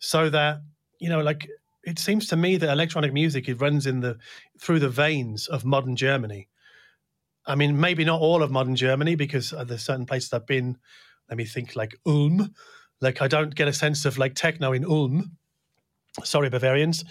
so 0.00 0.28
that 0.28 0.60
you 0.98 1.08
know, 1.08 1.20
like 1.20 1.48
it 1.84 2.00
seems 2.00 2.26
to 2.26 2.36
me 2.36 2.56
that 2.56 2.68
electronic 2.68 3.12
music 3.12 3.48
it 3.48 3.60
runs 3.60 3.86
in 3.86 4.00
the 4.00 4.18
through 4.60 4.80
the 4.80 4.88
veins 4.88 5.46
of 5.46 5.64
modern 5.64 5.94
Germany. 5.94 6.48
I 7.46 7.54
mean, 7.54 7.78
maybe 7.78 8.04
not 8.04 8.20
all 8.20 8.42
of 8.42 8.50
modern 8.50 8.74
Germany 8.74 9.14
because 9.14 9.52
uh, 9.52 9.62
there's 9.62 9.84
certain 9.84 10.04
places 10.04 10.32
I've 10.32 10.48
been. 10.48 10.78
Let 11.28 11.38
me 11.38 11.44
think, 11.44 11.76
like 11.76 11.94
Ulm. 12.04 12.56
Like 13.00 13.22
I 13.22 13.28
don't 13.28 13.54
get 13.54 13.68
a 13.68 13.72
sense 13.72 14.04
of 14.04 14.18
like 14.18 14.34
techno 14.34 14.72
in 14.72 14.84
Ulm, 14.84 15.36
sorry, 16.24 16.50
Bavarians. 16.50 17.04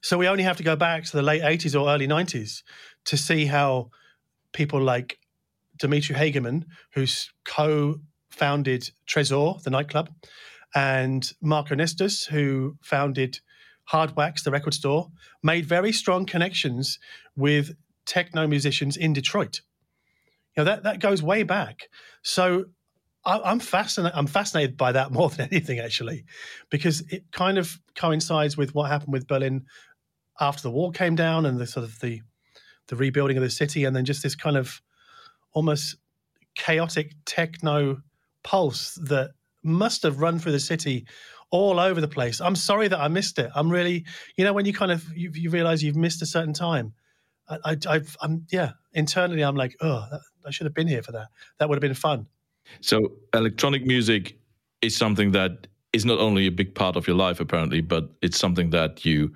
So 0.00 0.16
we 0.16 0.28
only 0.28 0.44
have 0.44 0.56
to 0.56 0.62
go 0.62 0.76
back 0.76 1.04
to 1.04 1.12
the 1.12 1.22
late 1.22 1.42
80s 1.42 1.78
or 1.78 1.90
early 1.90 2.08
90s 2.08 2.62
to 3.04 3.18
see 3.18 3.44
how 3.44 3.90
people 4.54 4.80
like 4.80 5.18
Dimitri 5.76 6.16
Hegemann, 6.16 6.64
who's 6.94 7.30
co 7.44 8.00
founded 8.36 8.90
Tresor, 9.08 9.62
the 9.62 9.70
nightclub, 9.70 10.10
and 10.74 11.32
Mark 11.40 11.68
Ernestus, 11.68 12.26
who 12.26 12.76
founded 12.82 13.40
Hardwax, 13.90 14.42
the 14.42 14.50
record 14.50 14.74
store, 14.74 15.10
made 15.42 15.64
very 15.64 15.92
strong 15.92 16.26
connections 16.26 16.98
with 17.36 17.74
techno 18.04 18.46
musicians 18.46 18.96
in 18.96 19.12
Detroit. 19.12 19.60
You 20.56 20.62
know, 20.62 20.64
that, 20.64 20.82
that 20.82 21.00
goes 21.00 21.22
way 21.22 21.42
back. 21.44 21.88
So 22.22 22.66
I, 23.24 23.50
am 23.50 23.58
fascinated. 23.58 24.16
I'm 24.16 24.26
fascinated 24.26 24.76
by 24.76 24.92
that 24.92 25.10
more 25.18 25.30
than 25.30 25.48
anything, 25.50 25.78
actually, 25.78 26.24
because 26.70 27.00
it 27.10 27.24
kind 27.32 27.58
of 27.58 27.78
coincides 27.94 28.56
with 28.56 28.74
what 28.74 28.90
happened 28.90 29.12
with 29.12 29.26
Berlin 29.26 29.66
after 30.40 30.62
the 30.62 30.70
wall 30.70 30.92
came 30.92 31.14
down 31.14 31.46
and 31.46 31.58
the 31.58 31.66
sort 31.66 31.84
of 31.84 32.00
the 32.00 32.22
the 32.88 32.96
rebuilding 32.96 33.36
of 33.36 33.42
the 33.42 33.50
city, 33.50 33.84
and 33.84 33.96
then 33.96 34.04
just 34.04 34.22
this 34.22 34.36
kind 34.36 34.56
of 34.56 34.80
almost 35.52 35.96
chaotic 36.54 37.12
techno 37.24 38.00
pulse 38.46 38.94
that 39.02 39.32
must 39.64 40.04
have 40.04 40.20
run 40.20 40.38
through 40.38 40.52
the 40.52 40.60
city 40.60 41.04
all 41.50 41.80
over 41.80 42.00
the 42.00 42.08
place. 42.08 42.40
I'm 42.40 42.54
sorry 42.54 42.86
that 42.86 43.00
I 43.00 43.08
missed 43.08 43.40
it. 43.40 43.50
I'm 43.56 43.68
really, 43.68 44.04
you 44.36 44.44
know, 44.44 44.52
when 44.52 44.64
you 44.64 44.72
kind 44.72 44.92
of 44.92 45.04
you, 45.16 45.30
you 45.34 45.50
realize 45.50 45.82
you've 45.82 45.96
missed 45.96 46.22
a 46.22 46.26
certain 46.26 46.54
time. 46.54 46.94
I, 47.48 47.76
I, 47.88 48.00
am 48.22 48.46
yeah. 48.50 48.72
Internally, 48.92 49.42
I'm 49.42 49.56
like, 49.56 49.76
oh, 49.80 50.04
I 50.46 50.50
should 50.50 50.66
have 50.66 50.74
been 50.74 50.88
here 50.88 51.02
for 51.02 51.12
that. 51.12 51.28
That 51.58 51.68
would 51.68 51.76
have 51.76 51.82
been 51.82 51.94
fun. 51.94 52.26
So 52.80 53.12
electronic 53.34 53.84
music 53.84 54.38
is 54.80 54.96
something 54.96 55.32
that 55.32 55.66
is 55.92 56.04
not 56.04 56.18
only 56.18 56.46
a 56.46 56.50
big 56.50 56.74
part 56.74 56.96
of 56.96 57.06
your 57.06 57.16
life 57.16 57.40
apparently, 57.40 57.80
but 57.80 58.10
it's 58.22 58.38
something 58.38 58.70
that 58.70 59.04
you 59.04 59.32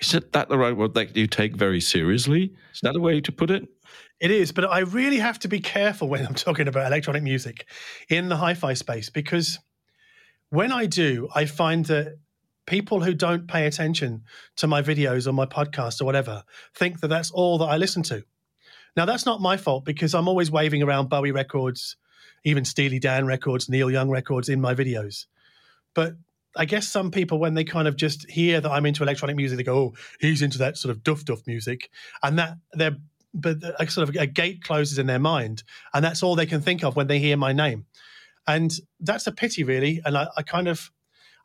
is 0.00 0.12
that 0.12 0.48
the 0.48 0.58
right 0.58 0.76
word 0.76 0.94
that 0.94 1.16
you 1.16 1.26
take 1.26 1.56
very 1.56 1.80
seriously? 1.80 2.54
Is 2.72 2.80
that 2.82 2.94
a 2.94 3.00
way 3.00 3.20
to 3.20 3.32
put 3.32 3.50
it? 3.50 3.68
It 4.20 4.32
is, 4.32 4.50
but 4.50 4.64
I 4.64 4.80
really 4.80 5.18
have 5.18 5.38
to 5.40 5.48
be 5.48 5.60
careful 5.60 6.08
when 6.08 6.26
I'm 6.26 6.34
talking 6.34 6.66
about 6.66 6.86
electronic 6.86 7.22
music 7.22 7.66
in 8.08 8.28
the 8.28 8.36
hi-fi 8.36 8.74
space 8.74 9.10
because 9.10 9.58
when 10.50 10.72
I 10.72 10.86
do, 10.86 11.28
I 11.34 11.44
find 11.44 11.84
that 11.86 12.18
people 12.66 13.02
who 13.02 13.14
don't 13.14 13.46
pay 13.46 13.66
attention 13.66 14.24
to 14.56 14.66
my 14.66 14.82
videos 14.82 15.26
or 15.26 15.32
my 15.32 15.46
podcast 15.46 16.00
or 16.00 16.04
whatever 16.04 16.42
think 16.74 17.00
that 17.00 17.08
that's 17.08 17.30
all 17.30 17.58
that 17.58 17.66
I 17.66 17.76
listen 17.76 18.02
to. 18.04 18.24
Now 18.96 19.04
that's 19.04 19.24
not 19.24 19.40
my 19.40 19.56
fault 19.56 19.84
because 19.84 20.14
I'm 20.14 20.26
always 20.26 20.50
waving 20.50 20.82
around 20.82 21.08
Bowie 21.08 21.30
records, 21.30 21.96
even 22.44 22.64
Steely 22.64 22.98
Dan 22.98 23.26
records, 23.26 23.68
Neil 23.68 23.90
Young 23.90 24.10
records 24.10 24.48
in 24.48 24.60
my 24.60 24.74
videos. 24.74 25.26
But 25.94 26.14
I 26.56 26.64
guess 26.64 26.88
some 26.88 27.12
people, 27.12 27.38
when 27.38 27.54
they 27.54 27.64
kind 27.64 27.86
of 27.86 27.94
just 27.94 28.28
hear 28.28 28.60
that 28.60 28.70
I'm 28.70 28.84
into 28.84 29.04
electronic 29.04 29.36
music, 29.36 29.58
they 29.58 29.62
go, 29.62 29.78
"Oh, 29.78 29.94
he's 30.18 30.42
into 30.42 30.58
that 30.58 30.76
sort 30.76 30.90
of 30.90 31.04
duff 31.04 31.24
duff 31.24 31.46
music," 31.46 31.90
and 32.22 32.38
that 32.38 32.56
they're 32.72 32.96
but 33.40 33.58
a 33.78 33.90
sort 33.90 34.08
of 34.08 34.16
a 34.16 34.26
gate 34.26 34.62
closes 34.62 34.98
in 34.98 35.06
their 35.06 35.18
mind, 35.18 35.62
and 35.94 36.04
that's 36.04 36.22
all 36.22 36.36
they 36.36 36.46
can 36.46 36.60
think 36.60 36.84
of 36.84 36.96
when 36.96 37.06
they 37.06 37.18
hear 37.18 37.36
my 37.36 37.52
name, 37.52 37.86
and 38.46 38.72
that's 39.00 39.26
a 39.26 39.32
pity, 39.32 39.64
really. 39.64 40.00
And 40.04 40.16
I, 40.16 40.28
I 40.36 40.42
kind 40.42 40.68
of, 40.68 40.90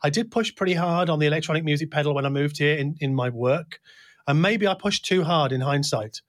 I 0.04 0.10
did 0.10 0.32
push 0.32 0.54
pretty 0.56 0.74
hard 0.74 1.10
on 1.10 1.20
the 1.20 1.28
electronic 1.28 1.64
music 1.64 1.92
pedal 1.92 2.14
when 2.14 2.26
I 2.26 2.30
moved 2.30 2.58
here 2.58 2.76
in 2.76 2.96
in 3.00 3.16
my 3.16 3.30
work, 3.30 3.80
and 4.28 4.42
maybe 4.42 4.68
I 4.68 4.74
pushed 4.74 5.06
too 5.06 5.24
hard 5.24 5.52
in 5.52 5.62
hindsight 5.62 6.22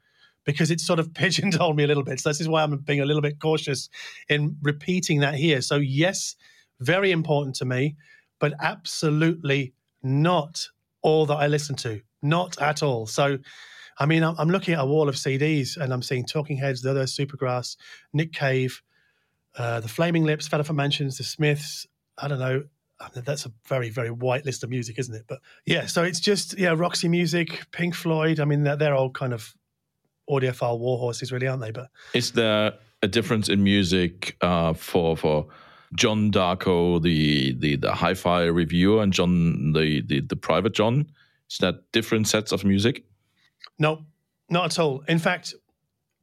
because 0.44 0.71
it 0.71 0.80
sort 0.80 0.99
of 0.99 1.14
pigeonholed 1.14 1.76
me 1.76 1.85
a 1.85 1.87
little 1.87 2.04
bit. 2.04 2.21
So 2.21 2.28
this 2.28 2.40
is 2.40 2.49
why 2.49 2.62
I'm 2.62 2.76
being 2.78 3.00
a 3.00 3.06
little 3.06 3.23
bit 3.23 3.40
cautious 3.40 3.88
in 4.28 4.56
repeating 4.62 5.21
that 5.21 5.35
here. 5.35 5.61
So 5.61 5.76
yes, 5.76 6.37
very 6.80 7.11
important 7.11 7.56
to 7.56 7.64
me, 7.64 7.97
but 8.40 8.54
absolutely 8.61 9.75
not 10.02 10.68
all 11.02 11.26
that 11.26 11.37
I 11.37 11.47
listen 11.47 11.76
to, 11.76 12.00
not 12.23 12.61
at 12.61 12.83
all. 12.83 13.06
So, 13.06 13.38
I 13.99 14.07
mean, 14.07 14.23
I'm, 14.23 14.49
looking 14.49 14.75
at 14.75 14.81
a 14.81 14.87
wall 14.87 15.09
of 15.09 15.15
CDs 15.15 15.77
and 15.77 15.93
I'm 15.93 16.03
seeing 16.03 16.25
Talking 16.25 16.57
Heads, 16.57 16.83
The 16.83 16.91
Other, 16.91 17.05
Supergrass, 17.05 17.77
Nick 18.13 18.33
Cave, 18.33 18.83
uh, 19.57 19.81
The 19.81 19.89
Flaming 19.89 20.25
Lips, 20.25 20.49
for 20.49 20.73
Mansions, 20.73 21.19
The 21.19 21.25
Smiths. 21.25 21.87
I 22.19 22.29
don't 22.29 22.39
know. 22.41 22.65
That's 23.15 23.45
a 23.47 23.53
very, 23.67 23.91
very 23.91 24.11
white 24.11 24.45
list 24.45 24.65
of 24.65 24.71
music, 24.71 24.99
isn't 24.99 25.15
it? 25.15 25.25
But 25.27 25.41
yeah, 25.67 25.87
so 25.87 26.03
it's 26.03 26.21
just, 26.21 26.59
yeah, 26.59 26.75
Roxy 26.77 27.09
Music, 27.09 27.67
Pink 27.71 27.95
Floyd. 27.95 28.41
I 28.41 28.45
mean, 28.45 28.65
they're, 28.65 28.77
they're 28.77 28.95
all 28.95 29.11
kind 29.11 29.33
of 29.33 29.55
audiophile 30.29 30.79
war 30.79 30.99
horses, 30.99 31.33
really, 31.33 31.47
aren't 31.47 31.63
they? 31.63 31.71
But 31.71 31.91
is 32.15 32.33
there 32.33 32.75
a 33.03 33.09
difference 33.09 33.49
in 33.49 33.63
music 33.63 34.37
uh, 34.41 34.73
for 34.73 35.17
for 35.17 35.47
John 35.95 36.31
Darko, 36.31 37.01
the 37.03 37.53
the 37.55 37.77
the 37.77 37.93
hi-fi 37.93 38.45
reviewer, 38.45 39.03
and 39.03 39.13
John 39.13 39.73
the 39.73 40.03
the, 40.03 40.21
the 40.21 40.37
private 40.37 40.75
John? 40.75 41.07
Is 41.51 41.59
that 41.59 41.93
different 41.93 42.27
sets 42.27 42.53
of 42.53 42.65
music? 42.65 43.05
No, 43.78 44.04
not 44.49 44.66
at 44.66 44.78
all. 44.78 45.02
In 45.09 45.19
fact, 45.19 45.54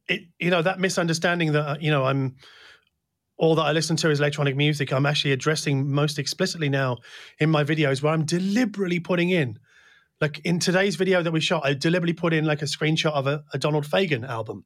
it 0.08 0.22
you 0.38 0.50
know 0.50 0.62
that 0.62 0.80
misunderstanding 0.80 1.52
that 1.52 1.68
uh, 1.68 1.76
you 1.80 1.90
know 1.90 2.04
I'm 2.04 2.36
all 3.36 3.54
that 3.56 3.62
I 3.62 3.72
listen 3.72 3.96
to 3.96 4.10
is 4.10 4.20
electronic 4.20 4.56
music. 4.56 4.92
I'm 4.92 5.06
actually 5.06 5.32
addressing 5.32 5.90
most 5.90 6.18
explicitly 6.18 6.68
now 6.68 6.98
in 7.38 7.50
my 7.50 7.64
videos 7.64 8.02
where 8.02 8.12
I'm 8.12 8.24
deliberately 8.24 9.00
putting 9.00 9.30
in, 9.30 9.58
like 10.20 10.38
in 10.44 10.60
today's 10.60 10.96
video 10.96 11.22
that 11.22 11.32
we 11.32 11.40
shot, 11.40 11.64
I 11.64 11.74
deliberately 11.74 12.12
put 12.12 12.32
in 12.32 12.44
like 12.44 12.62
a 12.62 12.66
screenshot 12.66 13.12
of 13.12 13.26
a, 13.26 13.42
a 13.52 13.58
Donald 13.58 13.84
Fagen 13.84 14.26
album, 14.28 14.64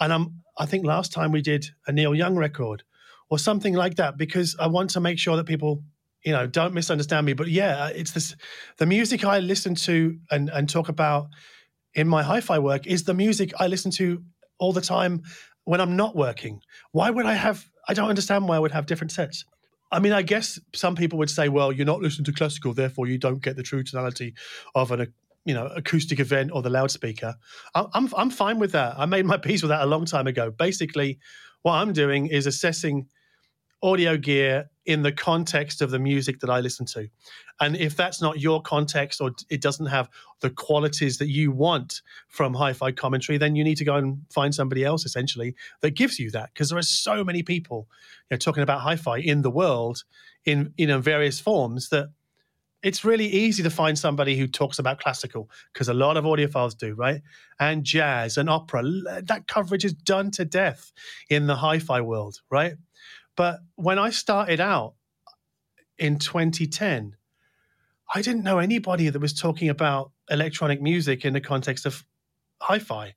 and 0.00 0.12
I'm 0.12 0.42
I 0.58 0.66
think 0.66 0.86
last 0.86 1.12
time 1.12 1.32
we 1.32 1.42
did 1.42 1.66
a 1.86 1.92
Neil 1.92 2.14
Young 2.14 2.36
record 2.36 2.82
or 3.30 3.38
something 3.38 3.74
like 3.74 3.96
that 3.96 4.16
because 4.16 4.56
I 4.60 4.66
want 4.66 4.90
to 4.90 5.00
make 5.00 5.18
sure 5.18 5.36
that 5.36 5.44
people 5.44 5.82
you 6.24 6.32
know 6.32 6.46
don't 6.46 6.74
misunderstand 6.74 7.26
me. 7.26 7.32
But 7.32 7.48
yeah, 7.48 7.88
it's 7.88 8.12
this 8.12 8.34
the 8.78 8.86
music 8.86 9.24
I 9.24 9.40
listen 9.40 9.74
to 9.76 10.18
and 10.30 10.48
and 10.50 10.68
talk 10.68 10.88
about 10.88 11.28
in 11.94 12.08
my 12.08 12.22
hi-fi 12.22 12.58
work 12.58 12.86
is 12.86 13.04
the 13.04 13.14
music 13.14 13.52
I 13.58 13.66
listen 13.66 13.90
to 13.92 14.22
all 14.58 14.72
the 14.72 14.80
time 14.80 15.22
when 15.64 15.80
I'm 15.80 15.96
not 15.96 16.16
working. 16.16 16.60
Why 16.92 17.10
would 17.10 17.26
I 17.26 17.34
have? 17.34 17.68
I 17.88 17.94
don't 17.94 18.08
understand 18.08 18.48
why 18.48 18.56
I 18.56 18.58
would 18.58 18.72
have 18.72 18.86
different 18.86 19.12
sets. 19.12 19.44
I 19.92 20.00
mean, 20.00 20.12
I 20.12 20.22
guess 20.22 20.58
some 20.74 20.96
people 20.96 21.18
would 21.20 21.30
say, 21.30 21.48
well, 21.48 21.70
you're 21.70 21.86
not 21.86 22.00
listening 22.00 22.24
to 22.24 22.32
classical, 22.32 22.74
therefore 22.74 23.06
you 23.06 23.18
don't 23.18 23.42
get 23.42 23.56
the 23.56 23.62
true 23.62 23.84
tonality 23.84 24.34
of 24.74 24.90
an 24.90 25.12
you 25.44 25.54
know 25.54 25.66
acoustic 25.66 26.20
event 26.20 26.50
or 26.52 26.62
the 26.62 26.70
loudspeaker. 26.70 27.34
I'm 27.74 28.08
I'm 28.16 28.30
fine 28.30 28.58
with 28.58 28.72
that. 28.72 28.94
I 28.98 29.06
made 29.06 29.26
my 29.26 29.36
peace 29.36 29.62
with 29.62 29.68
that 29.68 29.82
a 29.82 29.86
long 29.86 30.04
time 30.04 30.26
ago. 30.26 30.50
Basically, 30.50 31.18
what 31.62 31.74
I'm 31.74 31.92
doing 31.92 32.26
is 32.26 32.46
assessing 32.46 33.06
audio 33.82 34.16
gear 34.16 34.70
in 34.86 35.02
the 35.02 35.12
context 35.12 35.80
of 35.80 35.90
the 35.90 35.98
music 35.98 36.40
that 36.40 36.50
I 36.50 36.60
listen 36.60 36.84
to. 36.86 37.08
And 37.60 37.76
if 37.76 37.96
that's 37.96 38.20
not 38.20 38.40
your 38.40 38.60
context 38.60 39.20
or 39.20 39.30
it 39.48 39.62
doesn't 39.62 39.86
have 39.86 40.08
the 40.40 40.50
qualities 40.50 41.18
that 41.18 41.28
you 41.28 41.52
want 41.52 42.02
from 42.28 42.54
hi 42.54 42.72
fi 42.72 42.92
commentary, 42.92 43.38
then 43.38 43.56
you 43.56 43.64
need 43.64 43.78
to 43.78 43.84
go 43.84 43.96
and 43.96 44.18
find 44.30 44.54
somebody 44.54 44.84
else 44.84 45.04
essentially 45.04 45.54
that 45.80 45.92
gives 45.92 46.18
you 46.18 46.30
that. 46.32 46.50
Because 46.52 46.68
there 46.68 46.78
are 46.78 46.82
so 46.82 47.24
many 47.24 47.42
people 47.42 47.88
you 48.30 48.34
know, 48.34 48.38
talking 48.38 48.62
about 48.62 48.80
hi 48.80 48.96
fi 48.96 49.18
in 49.18 49.42
the 49.42 49.50
world 49.50 50.04
in 50.44 50.74
know 50.78 51.00
various 51.00 51.40
forms 51.40 51.88
that 51.88 52.10
it's 52.84 53.02
really 53.02 53.26
easy 53.26 53.62
to 53.62 53.70
find 53.70 53.98
somebody 53.98 54.36
who 54.36 54.46
talks 54.46 54.78
about 54.78 55.00
classical 55.00 55.50
because 55.72 55.88
a 55.88 55.94
lot 55.94 56.18
of 56.18 56.24
audiophiles 56.24 56.76
do, 56.76 56.94
right? 56.94 57.22
And 57.58 57.82
jazz 57.82 58.36
and 58.36 58.50
opera. 58.50 58.82
That 59.22 59.46
coverage 59.48 59.86
is 59.86 59.94
done 59.94 60.30
to 60.32 60.44
death 60.44 60.92
in 61.30 61.46
the 61.46 61.56
hi 61.56 61.78
fi 61.78 62.02
world, 62.02 62.42
right? 62.50 62.74
But 63.36 63.60
when 63.76 63.98
I 63.98 64.10
started 64.10 64.60
out 64.60 64.94
in 65.98 66.18
2010, 66.18 67.16
I 68.14 68.22
didn't 68.22 68.44
know 68.44 68.58
anybody 68.58 69.08
that 69.08 69.18
was 69.18 69.32
talking 69.32 69.68
about 69.68 70.12
electronic 70.30 70.80
music 70.80 71.24
in 71.24 71.32
the 71.32 71.40
context 71.40 71.86
of 71.86 72.04
hi 72.60 72.78
fi. 72.78 73.14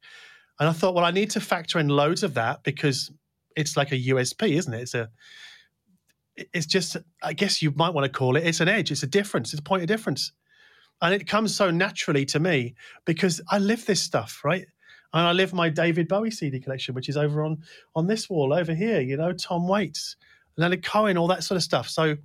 And 0.59 0.67
I 0.67 0.71
thought, 0.71 0.95
well, 0.95 1.05
I 1.05 1.11
need 1.11 1.29
to 1.31 1.39
factor 1.39 1.79
in 1.79 1.87
loads 1.87 2.23
of 2.23 2.33
that 2.33 2.63
because 2.63 3.11
it's 3.55 3.77
like 3.77 3.91
a 3.91 3.99
USP, 3.99 4.57
isn't 4.57 4.73
it? 4.73 4.81
It's 4.81 4.95
a, 4.95 5.09
it's 6.35 6.65
just, 6.65 6.97
I 7.23 7.33
guess 7.33 7.61
you 7.61 7.71
might 7.71 7.93
want 7.93 8.05
to 8.05 8.17
call 8.17 8.37
it, 8.37 8.45
it's 8.45 8.59
an 8.59 8.67
edge, 8.67 8.91
it's 8.91 9.03
a 9.03 9.07
difference, 9.07 9.53
it's 9.53 9.59
a 9.59 9.63
point 9.63 9.83
of 9.83 9.87
difference. 9.87 10.31
And 11.01 11.13
it 11.13 11.27
comes 11.27 11.55
so 11.55 11.69
naturally 11.69 12.25
to 12.27 12.39
me 12.39 12.75
because 13.05 13.41
I 13.49 13.59
live 13.59 13.85
this 13.85 14.01
stuff, 14.01 14.41
right? 14.43 14.65
And 15.13 15.25
I 15.25 15.31
live 15.31 15.53
my 15.53 15.69
David 15.69 16.07
Bowie 16.07 16.31
CD 16.31 16.59
collection, 16.59 16.93
which 16.93 17.09
is 17.09 17.17
over 17.17 17.43
on 17.43 17.63
on 17.95 18.07
this 18.07 18.29
wall 18.29 18.53
over 18.53 18.73
here. 18.73 19.01
You 19.01 19.17
know, 19.17 19.33
Tom 19.33 19.67
Waits, 19.67 20.15
Leonard 20.57 20.83
Cohen, 20.83 21.17
all 21.17 21.27
that 21.27 21.43
sort 21.43 21.55
of 21.55 21.63
stuff. 21.63 21.89
So 21.89 22.15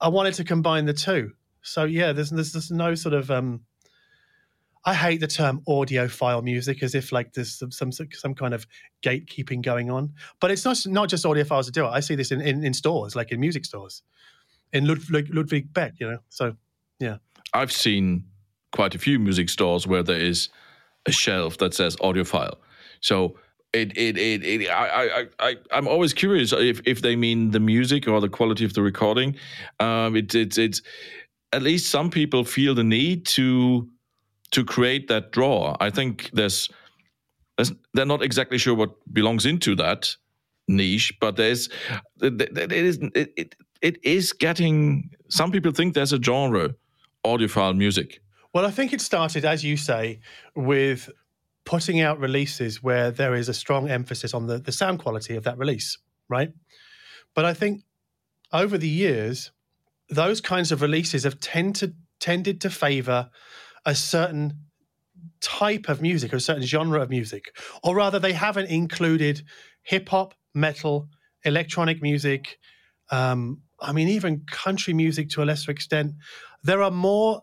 I 0.00 0.08
wanted 0.08 0.34
to 0.34 0.44
combine 0.44 0.84
the 0.84 0.92
two. 0.92 1.32
So 1.62 1.84
yeah, 1.84 2.12
there's 2.12 2.30
there's, 2.30 2.52
there's 2.52 2.70
no 2.70 2.94
sort 2.94 3.14
of 3.14 3.30
um, 3.30 3.62
I 4.84 4.94
hate 4.94 5.20
the 5.20 5.28
term 5.28 5.62
audiophile 5.68 6.42
music 6.42 6.82
as 6.82 6.94
if 6.94 7.12
like 7.12 7.32
there's 7.34 7.58
some, 7.58 7.70
some 7.70 7.92
some 7.92 8.34
kind 8.34 8.52
of 8.52 8.66
gatekeeping 9.02 9.62
going 9.62 9.90
on. 9.90 10.12
But 10.40 10.50
it's 10.50 10.64
not 10.64 10.84
not 10.86 11.08
just 11.08 11.24
audiophiles 11.24 11.66
that 11.66 11.74
do 11.74 11.84
it. 11.84 11.90
I 11.90 12.00
see 12.00 12.16
this 12.16 12.32
in, 12.32 12.40
in, 12.40 12.64
in 12.64 12.74
stores, 12.74 13.14
like 13.14 13.30
in 13.30 13.38
music 13.38 13.64
stores, 13.64 14.02
in 14.72 14.86
Ludwig, 14.86 15.32
Ludwig 15.32 15.72
Beck. 15.72 15.94
You 16.00 16.12
know, 16.12 16.18
so 16.28 16.56
yeah. 16.98 17.18
I've 17.54 17.72
seen 17.72 18.24
quite 18.72 18.94
a 18.94 18.98
few 18.98 19.18
music 19.18 19.48
stores 19.50 19.86
where 19.86 20.02
there 20.02 20.20
is 20.20 20.48
a 21.06 21.12
shelf 21.12 21.58
that 21.58 21.74
says 21.74 21.96
audiophile. 21.96 22.56
So 23.00 23.38
it 23.72 23.96
it 23.96 24.16
it, 24.18 24.44
it 24.44 24.68
I, 24.68 25.22
I 25.22 25.26
I 25.38 25.56
I'm 25.70 25.88
always 25.88 26.12
curious 26.12 26.52
if 26.52 26.80
if 26.84 27.02
they 27.02 27.16
mean 27.16 27.50
the 27.50 27.60
music 27.60 28.06
or 28.06 28.20
the 28.20 28.28
quality 28.28 28.64
of 28.64 28.74
the 28.74 28.82
recording. 28.82 29.36
Um, 29.80 30.16
it, 30.16 30.34
it's 30.34 30.58
it's 30.58 30.82
at 31.52 31.62
least 31.62 31.90
some 31.90 32.10
people 32.10 32.44
feel 32.44 32.74
the 32.74 32.84
need 32.84 33.26
to 33.26 33.88
to 34.52 34.64
create 34.64 35.08
that 35.08 35.32
draw. 35.32 35.76
I 35.80 35.90
think 35.90 36.30
there's, 36.32 36.68
there's 37.56 37.72
they're 37.94 38.06
not 38.06 38.22
exactly 38.22 38.58
sure 38.58 38.74
what 38.74 38.90
belongs 39.12 39.46
into 39.46 39.74
that 39.76 40.14
niche, 40.68 41.14
but 41.20 41.36
there's 41.36 41.68
it 42.20 42.72
is 42.72 42.98
it, 43.14 43.32
it, 43.36 43.54
it 43.80 44.04
is 44.04 44.32
getting. 44.32 45.10
Some 45.28 45.50
people 45.50 45.72
think 45.72 45.94
there's 45.94 46.12
a 46.12 46.22
genre 46.22 46.74
audiophile 47.24 47.76
music 47.76 48.21
well, 48.52 48.66
I 48.66 48.70
think 48.70 48.92
it 48.92 49.00
started, 49.00 49.44
as 49.44 49.64
you 49.64 49.76
say, 49.76 50.20
with 50.54 51.10
putting 51.64 52.00
out 52.00 52.18
releases 52.18 52.82
where 52.82 53.10
there 53.10 53.34
is 53.34 53.48
a 53.48 53.54
strong 53.54 53.88
emphasis 53.88 54.34
on 54.34 54.46
the, 54.46 54.58
the 54.58 54.72
sound 54.72 54.98
quality 54.98 55.36
of 55.36 55.44
that 55.44 55.58
release, 55.58 55.98
right? 56.28 56.52
But 57.34 57.44
I 57.44 57.54
think 57.54 57.82
over 58.52 58.76
the 58.76 58.88
years, 58.88 59.52
those 60.08 60.40
kinds 60.40 60.72
of 60.72 60.82
releases 60.82 61.24
have 61.24 61.40
tended 61.40 61.94
tended 62.20 62.60
to 62.60 62.70
favor 62.70 63.28
a 63.84 63.94
certain 63.94 64.52
type 65.40 65.88
of 65.88 66.00
music 66.00 66.32
or 66.32 66.36
a 66.36 66.40
certain 66.40 66.62
genre 66.62 67.00
of 67.00 67.10
music, 67.10 67.56
or 67.82 67.96
rather, 67.96 68.18
they 68.18 68.32
haven't 68.32 68.66
included 68.66 69.42
hip 69.82 70.08
hop, 70.08 70.34
metal, 70.54 71.08
electronic 71.44 72.02
music. 72.02 72.58
Um, 73.10 73.62
I 73.80 73.92
mean, 73.92 74.08
even 74.08 74.44
country 74.50 74.94
music 74.94 75.30
to 75.30 75.42
a 75.42 75.46
lesser 75.46 75.70
extent. 75.70 76.12
There 76.62 76.82
are 76.82 76.90
more 76.90 77.42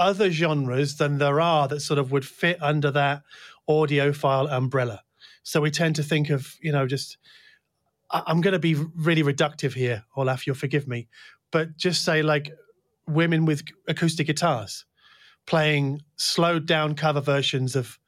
other 0.00 0.30
genres 0.30 0.96
than 0.96 1.18
there 1.18 1.40
are 1.40 1.68
that 1.68 1.80
sort 1.80 1.98
of 1.98 2.10
would 2.10 2.26
fit 2.26 2.60
under 2.60 2.90
that 2.90 3.22
audiophile 3.68 4.50
umbrella. 4.50 5.02
So 5.42 5.60
we 5.60 5.70
tend 5.70 5.96
to 5.96 6.02
think 6.02 6.30
of, 6.30 6.56
you 6.60 6.72
know, 6.72 6.86
just 6.86 7.18
I'm 8.10 8.40
going 8.40 8.52
to 8.52 8.58
be 8.58 8.74
really 8.74 9.22
reductive 9.22 9.74
here, 9.74 10.04
Olaf, 10.16 10.46
you'll 10.46 10.56
forgive 10.56 10.88
me, 10.88 11.08
but 11.52 11.76
just 11.76 12.04
say 12.04 12.22
like 12.22 12.50
women 13.06 13.44
with 13.44 13.62
acoustic 13.86 14.26
guitars 14.26 14.84
playing 15.46 16.00
slowed 16.16 16.66
down 16.66 16.94
cover 16.94 17.20
versions 17.20 17.76
of 17.76 17.98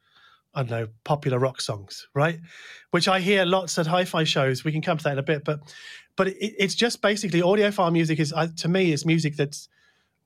I 0.55 0.61
don't 0.61 0.69
know, 0.69 0.87
popular 1.03 1.39
rock 1.39 1.61
songs, 1.61 2.07
right? 2.13 2.39
Which 2.91 3.07
I 3.07 3.19
hear 3.19 3.43
lots 3.43 3.79
at 3.79 3.87
hi-fi 3.87 4.23
shows. 4.23 4.63
We 4.63 4.71
can 4.71 4.83
come 4.83 4.99
to 4.99 5.03
that 5.05 5.13
in 5.13 5.17
a 5.17 5.23
bit, 5.23 5.43
but 5.43 5.61
but 6.15 6.27
it, 6.27 6.37
it's 6.39 6.75
just 6.75 7.01
basically 7.01 7.41
audiophile 7.41 7.91
music 7.91 8.19
is 8.19 8.31
uh, 8.33 8.47
to 8.57 8.67
me 8.67 8.91
is 8.91 9.05
music 9.05 9.35
that's 9.35 9.67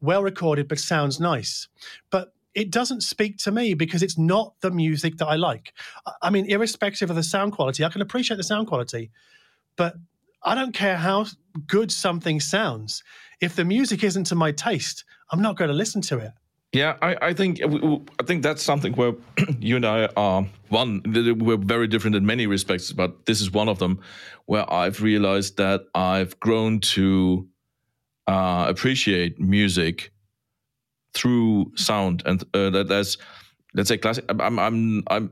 well 0.01 0.23
recorded 0.23 0.67
but 0.67 0.79
sounds 0.79 1.19
nice. 1.19 1.67
But 2.09 2.33
it 2.53 2.71
doesn't 2.71 3.01
speak 3.01 3.37
to 3.37 3.51
me 3.51 3.75
because 3.75 4.01
it's 4.01 4.17
not 4.17 4.55
the 4.61 4.71
music 4.71 5.17
that 5.17 5.27
I 5.27 5.35
like. 5.35 5.73
I 6.21 6.31
mean, 6.31 6.45
irrespective 6.45 7.09
of 7.09 7.15
the 7.15 7.23
sound 7.23 7.53
quality, 7.53 7.83
I 7.83 7.89
can 7.89 8.01
appreciate 8.01 8.37
the 8.37 8.43
sound 8.43 8.67
quality, 8.67 9.11
but 9.75 9.95
I 10.43 10.55
don't 10.55 10.73
care 10.73 10.97
how 10.97 11.27
good 11.67 11.91
something 11.91 12.39
sounds. 12.39 13.03
If 13.41 13.55
the 13.55 13.63
music 13.63 14.03
isn't 14.03 14.23
to 14.25 14.35
my 14.35 14.51
taste, 14.51 15.05
I'm 15.31 15.41
not 15.41 15.55
going 15.55 15.69
to 15.69 15.75
listen 15.75 16.01
to 16.03 16.17
it. 16.17 16.31
Yeah, 16.73 16.97
I, 17.01 17.15
I 17.21 17.33
think 17.33 17.61
I 17.63 18.23
think 18.23 18.43
that's 18.43 18.61
something 18.61 18.93
where 18.93 19.13
you 19.59 19.77
and 19.77 19.85
I 19.85 20.09
are 20.17 20.45
one. 20.69 21.01
We're 21.05 21.57
very 21.57 21.87
different 21.87 22.15
in 22.15 22.25
many 22.25 22.45
respects, 22.45 22.91
but 22.91 23.25
this 23.25 23.39
is 23.39 23.51
one 23.51 23.69
of 23.69 23.79
them 23.79 23.99
where 24.47 24.71
I've 24.71 25.01
realized 25.01 25.57
that 25.57 25.85
I've 25.95 26.39
grown 26.39 26.79
to 26.95 27.47
uh, 28.27 28.65
appreciate 28.67 29.39
music 29.39 30.11
through 31.13 31.71
sound. 31.75 32.23
And 32.25 32.43
uh, 32.53 32.69
that 32.71 32.87
there's 32.87 33.17
let's 33.73 33.89
say 33.89 33.97
classic 33.97 34.25
I'm 34.29 34.59
I'm 34.59 35.03
I'm 35.07 35.31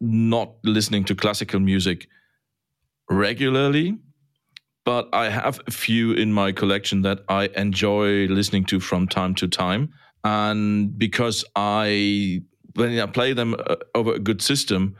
not 0.00 0.54
listening 0.64 1.04
to 1.04 1.14
classical 1.14 1.60
music 1.60 2.08
regularly 3.08 3.98
but 4.84 5.08
I 5.12 5.28
have 5.28 5.60
a 5.66 5.70
few 5.70 6.12
in 6.12 6.32
my 6.32 6.50
collection 6.50 7.02
that 7.02 7.20
I 7.28 7.48
enjoy 7.56 8.26
listening 8.26 8.64
to 8.64 8.80
from 8.80 9.06
time 9.06 9.34
to 9.36 9.46
time. 9.46 9.92
And 10.24 10.98
because 10.98 11.44
I 11.54 12.42
when 12.74 12.98
I 12.98 13.06
play 13.06 13.32
them 13.32 13.54
uh, 13.54 13.76
over 13.94 14.14
a 14.14 14.18
good 14.18 14.42
system 14.42 14.96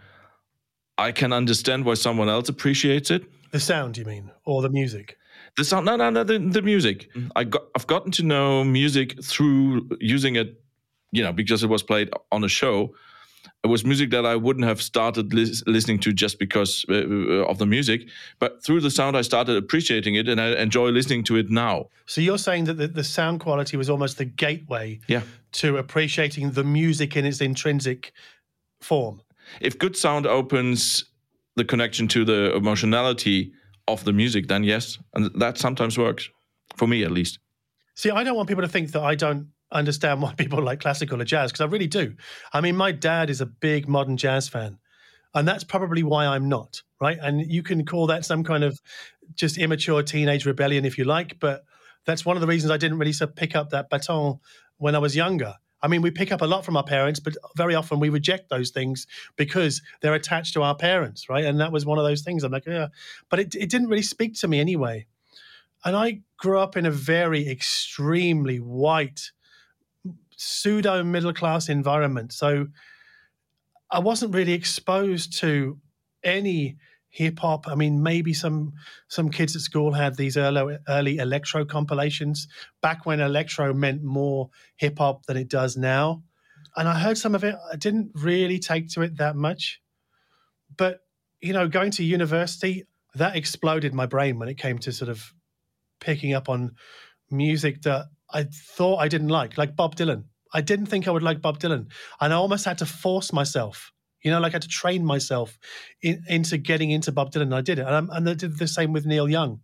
I 0.98 1.10
can 1.10 1.32
understand 1.32 1.84
why 1.84 1.94
someone 1.94 2.28
else 2.28 2.48
appreciates 2.48 3.10
it. 3.10 3.24
The 3.50 3.60
sound 3.60 3.96
you 3.96 4.04
mean 4.04 4.30
or 4.44 4.62
the 4.62 4.70
music 4.70 5.16
the 5.56 5.64
sound, 5.64 5.86
no, 5.86 5.96
no, 5.96 6.10
no, 6.10 6.24
the, 6.24 6.38
the 6.38 6.62
music. 6.62 7.08
Mm-hmm. 7.14 7.28
I 7.36 7.44
got, 7.44 7.62
I've 7.76 7.86
gotten 7.86 8.10
to 8.12 8.22
know 8.22 8.64
music 8.64 9.22
through 9.22 9.88
using 10.00 10.36
it, 10.36 10.60
you 11.10 11.22
know, 11.22 11.32
because 11.32 11.62
it 11.62 11.68
was 11.68 11.82
played 11.82 12.10
on 12.30 12.42
a 12.44 12.48
show. 12.48 12.94
it 13.64 13.66
was 13.68 13.84
music 13.84 14.10
that 14.10 14.24
I 14.24 14.34
wouldn't 14.36 14.64
have 14.66 14.80
started 14.80 15.34
lis- 15.34 15.62
listening 15.66 15.98
to 16.00 16.12
just 16.12 16.38
because 16.38 16.84
uh, 16.88 16.94
uh, 16.94 17.50
of 17.50 17.58
the 17.58 17.66
music, 17.66 18.08
but 18.38 18.62
through 18.64 18.80
the 18.80 18.90
sound, 18.90 19.16
I 19.16 19.22
started 19.22 19.56
appreciating 19.56 20.14
it, 20.14 20.28
and 20.28 20.40
I 20.40 20.54
enjoy 20.62 20.88
listening 20.90 21.24
to 21.24 21.36
it 21.36 21.50
now. 21.50 21.86
So 22.06 22.20
you're 22.20 22.38
saying 22.38 22.64
that 22.64 22.74
the, 22.78 22.88
the 22.88 23.04
sound 23.04 23.40
quality 23.40 23.76
was 23.76 23.90
almost 23.90 24.16
the 24.18 24.24
gateway 24.24 25.00
Yeah. 25.08 25.22
to 25.52 25.76
appreciating 25.76 26.52
the 26.52 26.64
music 26.64 27.16
in 27.16 27.24
its 27.26 27.40
intrinsic 27.40 28.12
form. 28.80 29.20
If 29.60 29.78
good 29.78 29.96
sound 29.96 30.26
opens 30.26 31.04
the 31.56 31.64
connection 31.64 32.08
to 32.08 32.24
the 32.24 32.54
emotionality 32.56 33.52
of 33.92 34.04
the 34.04 34.12
music, 34.12 34.48
then 34.48 34.64
yes, 34.64 34.98
and 35.14 35.30
that 35.40 35.58
sometimes 35.58 35.98
works 35.98 36.28
for 36.76 36.86
me 36.86 37.04
at 37.04 37.10
least. 37.10 37.38
See, 37.94 38.10
I 38.10 38.24
don't 38.24 38.36
want 38.36 38.48
people 38.48 38.62
to 38.62 38.68
think 38.68 38.92
that 38.92 39.02
I 39.02 39.14
don't 39.14 39.48
understand 39.70 40.22
why 40.22 40.34
people 40.36 40.62
like 40.62 40.80
classical 40.80 41.20
or 41.20 41.24
jazz 41.24 41.52
because 41.52 41.62
I 41.62 41.70
really 41.70 41.86
do. 41.86 42.14
I 42.52 42.60
mean, 42.60 42.76
my 42.76 42.92
dad 42.92 43.30
is 43.30 43.40
a 43.40 43.46
big 43.46 43.88
modern 43.88 44.16
jazz 44.16 44.48
fan, 44.48 44.78
and 45.34 45.46
that's 45.46 45.64
probably 45.64 46.02
why 46.02 46.26
I'm 46.26 46.48
not, 46.48 46.82
right? 47.00 47.18
And 47.20 47.40
you 47.40 47.62
can 47.62 47.84
call 47.84 48.06
that 48.08 48.24
some 48.24 48.44
kind 48.44 48.64
of 48.64 48.80
just 49.34 49.58
immature 49.58 50.02
teenage 50.02 50.46
rebellion 50.46 50.84
if 50.84 50.98
you 50.98 51.04
like, 51.04 51.38
but 51.40 51.64
that's 52.04 52.24
one 52.24 52.36
of 52.36 52.40
the 52.40 52.46
reasons 52.46 52.70
I 52.70 52.76
didn't 52.76 52.98
really 52.98 53.14
pick 53.36 53.54
up 53.54 53.70
that 53.70 53.88
baton 53.88 54.40
when 54.78 54.94
I 54.94 54.98
was 54.98 55.14
younger. 55.14 55.54
I 55.82 55.88
mean, 55.88 56.00
we 56.00 56.10
pick 56.10 56.30
up 56.30 56.42
a 56.42 56.46
lot 56.46 56.64
from 56.64 56.76
our 56.76 56.84
parents, 56.84 57.18
but 57.18 57.36
very 57.56 57.74
often 57.74 57.98
we 57.98 58.08
reject 58.08 58.48
those 58.48 58.70
things 58.70 59.06
because 59.36 59.82
they're 60.00 60.14
attached 60.14 60.54
to 60.54 60.62
our 60.62 60.76
parents, 60.76 61.28
right? 61.28 61.44
And 61.44 61.58
that 61.60 61.72
was 61.72 61.84
one 61.84 61.98
of 61.98 62.04
those 62.04 62.22
things. 62.22 62.44
I'm 62.44 62.52
like, 62.52 62.66
yeah, 62.66 62.88
but 63.28 63.40
it, 63.40 63.54
it 63.54 63.68
didn't 63.68 63.88
really 63.88 64.02
speak 64.02 64.34
to 64.40 64.48
me 64.48 64.60
anyway. 64.60 65.06
And 65.84 65.96
I 65.96 66.20
grew 66.36 66.58
up 66.58 66.76
in 66.76 66.86
a 66.86 66.90
very 66.90 67.48
extremely 67.48 68.58
white, 68.58 69.32
pseudo 70.36 71.02
middle 71.02 71.32
class 71.32 71.68
environment. 71.68 72.32
So 72.32 72.68
I 73.90 73.98
wasn't 73.98 74.34
really 74.34 74.52
exposed 74.52 75.38
to 75.40 75.78
any 76.22 76.76
hip 77.12 77.38
hop. 77.38 77.68
I 77.68 77.76
mean, 77.76 78.02
maybe 78.02 78.32
some 78.32 78.72
some 79.08 79.30
kids 79.30 79.54
at 79.54 79.62
school 79.62 79.92
had 79.92 80.16
these 80.16 80.36
early 80.36 80.78
early 80.88 81.18
electro 81.18 81.64
compilations 81.64 82.48
back 82.80 83.06
when 83.06 83.20
electro 83.20 83.72
meant 83.72 84.02
more 84.02 84.50
hip 84.76 84.98
hop 84.98 85.26
than 85.26 85.36
it 85.36 85.48
does 85.48 85.76
now. 85.76 86.24
And 86.74 86.88
I 86.88 86.98
heard 86.98 87.18
some 87.18 87.34
of 87.34 87.44
it. 87.44 87.54
I 87.70 87.76
didn't 87.76 88.12
really 88.14 88.58
take 88.58 88.88
to 88.90 89.02
it 89.02 89.18
that 89.18 89.36
much. 89.36 89.80
But 90.76 91.00
you 91.40 91.52
know, 91.52 91.68
going 91.68 91.90
to 91.92 92.04
university, 92.04 92.86
that 93.14 93.36
exploded 93.36 93.92
my 93.92 94.06
brain 94.06 94.38
when 94.38 94.48
it 94.48 94.56
came 94.56 94.78
to 94.78 94.92
sort 94.92 95.10
of 95.10 95.32
picking 96.00 96.32
up 96.32 96.48
on 96.48 96.72
music 97.30 97.82
that 97.82 98.06
I 98.32 98.44
thought 98.44 98.98
I 98.98 99.08
didn't 99.08 99.28
like, 99.28 99.58
like 99.58 99.76
Bob 99.76 99.96
Dylan. 99.96 100.24
I 100.54 100.60
didn't 100.60 100.86
think 100.86 101.06
I 101.06 101.10
would 101.10 101.22
like 101.22 101.42
Bob 101.42 101.58
Dylan. 101.58 101.90
And 102.20 102.32
I 102.32 102.36
almost 102.36 102.64
had 102.64 102.78
to 102.78 102.86
force 102.86 103.32
myself, 103.32 103.92
you 104.22 104.30
know, 104.30 104.40
like 104.40 104.52
I 104.52 104.56
had 104.56 104.62
to 104.62 104.68
train 104.68 105.04
myself 105.04 105.58
in, 106.00 106.22
into 106.28 106.58
getting 106.58 106.90
into 106.90 107.12
Bob 107.12 107.32
Dylan. 107.32 107.42
And 107.42 107.54
I 107.54 107.60
did 107.60 107.78
it. 107.78 107.86
And, 107.86 108.08
and 108.10 108.28
I 108.28 108.34
did 108.34 108.58
the 108.58 108.68
same 108.68 108.92
with 108.92 109.06
Neil 109.06 109.28
Young. 109.28 109.60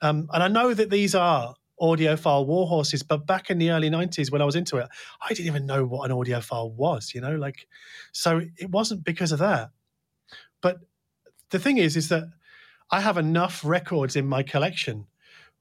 Um, 0.00 0.28
and 0.32 0.42
I 0.42 0.48
know 0.48 0.72
that 0.72 0.90
these 0.90 1.14
are 1.14 1.54
audiophile 1.80 2.46
warhorses, 2.46 3.06
but 3.06 3.26
back 3.26 3.50
in 3.50 3.58
the 3.58 3.70
early 3.70 3.90
90s 3.90 4.30
when 4.30 4.40
I 4.40 4.44
was 4.44 4.56
into 4.56 4.76
it, 4.78 4.88
I 5.22 5.28
didn't 5.28 5.46
even 5.46 5.66
know 5.66 5.84
what 5.84 6.10
an 6.10 6.16
audiophile 6.16 6.72
was, 6.72 7.12
you 7.14 7.20
know, 7.20 7.36
like, 7.36 7.66
so 8.12 8.40
it 8.56 8.70
wasn't 8.70 9.04
because 9.04 9.32
of 9.32 9.40
that. 9.40 9.70
But 10.62 10.78
the 11.50 11.58
thing 11.58 11.78
is, 11.78 11.96
is 11.96 12.08
that 12.08 12.24
I 12.90 13.00
have 13.00 13.18
enough 13.18 13.64
records 13.64 14.16
in 14.16 14.26
my 14.26 14.42
collection 14.42 15.06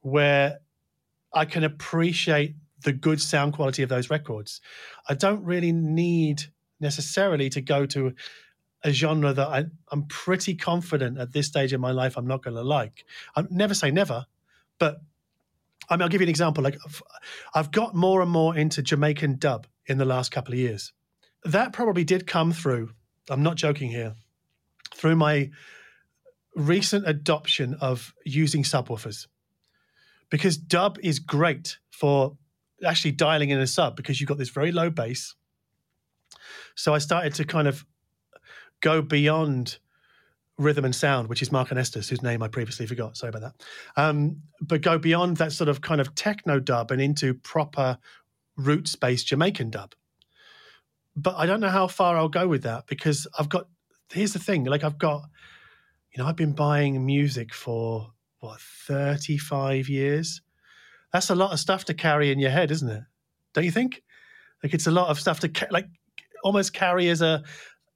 where 0.01 0.59
I 1.33 1.45
can 1.45 1.63
appreciate 1.63 2.55
the 2.83 2.93
good 2.93 3.19
sound 3.21 3.53
quality 3.53 3.83
of 3.83 3.89
those 3.89 4.09
records. 4.09 4.61
I 5.09 5.15
don't 5.15 5.43
really 5.43 5.71
need 5.71 6.43
necessarily 6.79 7.49
to 7.49 7.61
go 7.61 7.85
to 7.87 8.13
a 8.83 8.91
genre 8.91 9.33
that 9.33 9.47
I, 9.47 9.65
am 9.91 10.05
pretty 10.07 10.55
confident 10.55 11.17
at 11.17 11.31
this 11.31 11.47
stage 11.47 11.73
in 11.73 11.81
my 11.81 11.91
life 11.91 12.17
I'm 12.17 12.27
not 12.27 12.43
going 12.43 12.55
to 12.55 12.61
like. 12.61 13.05
I 13.35 13.43
never 13.49 13.73
say 13.73 13.91
never, 13.91 14.25
but 14.79 15.01
I 15.89 15.95
mean, 15.95 16.03
I'll 16.03 16.09
give 16.09 16.21
you 16.21 16.25
an 16.25 16.29
example. 16.29 16.63
Like, 16.63 16.77
I've, 16.85 17.01
I've 17.53 17.71
got 17.71 17.95
more 17.95 18.21
and 18.21 18.31
more 18.31 18.55
into 18.55 18.81
Jamaican 18.81 19.37
dub 19.37 19.67
in 19.87 19.97
the 19.97 20.05
last 20.05 20.31
couple 20.31 20.53
of 20.53 20.59
years. 20.59 20.93
That 21.43 21.73
probably 21.73 22.03
did 22.03 22.25
come 22.25 22.51
through. 22.51 22.91
I'm 23.29 23.43
not 23.43 23.55
joking 23.55 23.89
here. 23.89 24.15
Through 24.95 25.15
my 25.15 25.51
recent 26.55 27.07
adoption 27.07 27.75
of 27.81 28.13
using 28.25 28.63
subwoofers 28.63 29.27
because 30.29 30.57
dub 30.57 30.97
is 31.03 31.19
great 31.19 31.77
for 31.91 32.37
actually 32.83 33.11
dialing 33.11 33.49
in 33.49 33.59
a 33.59 33.67
sub 33.67 33.95
because 33.95 34.19
you've 34.19 34.27
got 34.27 34.37
this 34.37 34.49
very 34.49 34.71
low 34.71 34.89
bass. 34.89 35.35
So 36.75 36.93
I 36.93 36.99
started 36.99 37.33
to 37.35 37.45
kind 37.45 37.67
of 37.67 37.85
go 38.81 39.01
beyond 39.01 39.79
rhythm 40.57 40.85
and 40.85 40.95
sound, 40.95 41.27
which 41.27 41.41
is 41.41 41.51
Mark 41.51 41.69
Ernestus, 41.69 42.09
whose 42.09 42.21
name 42.21 42.41
I 42.41 42.47
previously 42.47 42.85
forgot. 42.85 43.17
Sorry 43.17 43.29
about 43.29 43.41
that. 43.41 43.63
Um, 44.01 44.41
but 44.61 44.81
go 44.81 44.97
beyond 44.97 45.37
that 45.37 45.51
sort 45.51 45.69
of 45.69 45.81
kind 45.81 45.99
of 45.99 46.15
techno 46.15 46.59
dub 46.59 46.91
and 46.91 47.01
into 47.01 47.33
proper 47.33 47.97
roots 48.55 48.95
based 48.95 49.27
Jamaican 49.27 49.69
dub. 49.69 49.93
But 51.15 51.35
I 51.35 51.45
don't 51.45 51.59
know 51.59 51.69
how 51.69 51.87
far 51.87 52.17
I'll 52.17 52.29
go 52.29 52.47
with 52.47 52.63
that 52.63 52.87
because 52.87 53.27
I've 53.37 53.49
got, 53.49 53.67
here's 54.11 54.33
the 54.33 54.39
thing 54.39 54.65
like, 54.65 54.83
I've 54.83 54.97
got, 54.97 55.23
you 56.13 56.21
know, 56.23 56.29
I've 56.29 56.35
been 56.35 56.53
buying 56.53 57.05
music 57.05 57.53
for 57.53 58.11
what 58.45 58.61
35 58.61 59.89
years 59.89 60.41
that's 61.11 61.29
a 61.29 61.35
lot 61.35 61.51
of 61.51 61.59
stuff 61.59 61.85
to 61.85 61.93
carry 61.93 62.31
in 62.31 62.39
your 62.39 62.51
head 62.51 62.71
isn't 62.71 62.89
it 62.89 63.03
don't 63.53 63.63
you 63.63 63.71
think 63.71 64.03
like 64.61 64.73
it's 64.73 64.87
a 64.87 64.91
lot 64.91 65.09
of 65.09 65.19
stuff 65.19 65.39
to 65.39 65.49
ca- 65.49 65.67
like 65.71 65.87
almost 66.45 66.73
carry 66.73 67.09
as 67.09 67.21
a 67.21 67.43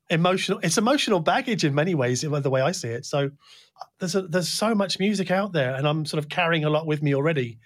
emotional 0.09 0.59
it's 0.63 0.79
emotional 0.79 1.19
baggage 1.19 1.63
in 1.63 1.73
many 1.75 1.93
ways 1.93 2.21
the 2.21 2.49
way 2.49 2.61
i 2.61 2.71
see 2.71 2.87
it. 2.87 3.05
So 3.05 3.29
there's 3.99 4.15
a, 4.15 4.23
there's 4.23 4.49
so 4.49 4.73
much 4.73 4.99
music 4.99 5.29
out 5.29 5.53
there 5.53 5.75
and 5.75 5.87
i'm 5.87 6.05
sort 6.05 6.21
of 6.21 6.29
carrying 6.29 6.65
a 6.65 6.69
lot 6.69 6.87
with 6.87 7.01
me 7.03 7.13
already. 7.15 7.59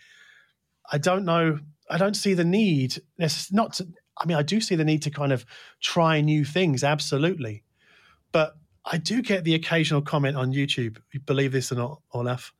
I 0.91 0.97
don't 0.97 1.25
know 1.25 1.59
i 1.89 1.97
don't 1.97 2.15
see 2.15 2.33
the 2.33 2.43
need 2.43 3.01
not 3.51 3.73
to 3.73 3.87
i 4.17 4.25
mean 4.25 4.37
i 4.37 4.43
do 4.43 4.59
see 4.59 4.75
the 4.75 4.83
need 4.83 5.01
to 5.03 5.09
kind 5.09 5.31
of 5.31 5.45
try 5.81 6.21
new 6.21 6.43
things 6.43 6.83
absolutely. 6.83 7.63
But 8.33 8.55
I 8.85 8.97
do 8.97 9.21
get 9.21 9.45
the 9.45 9.55
occasional 9.55 10.01
comment 10.01 10.35
on 10.35 10.51
YouTube, 10.51 10.97
you 11.13 11.21
believe 11.21 11.53
this 11.53 11.71
or 11.71 11.75
not, 11.75 12.01
Olaf, 12.13 12.53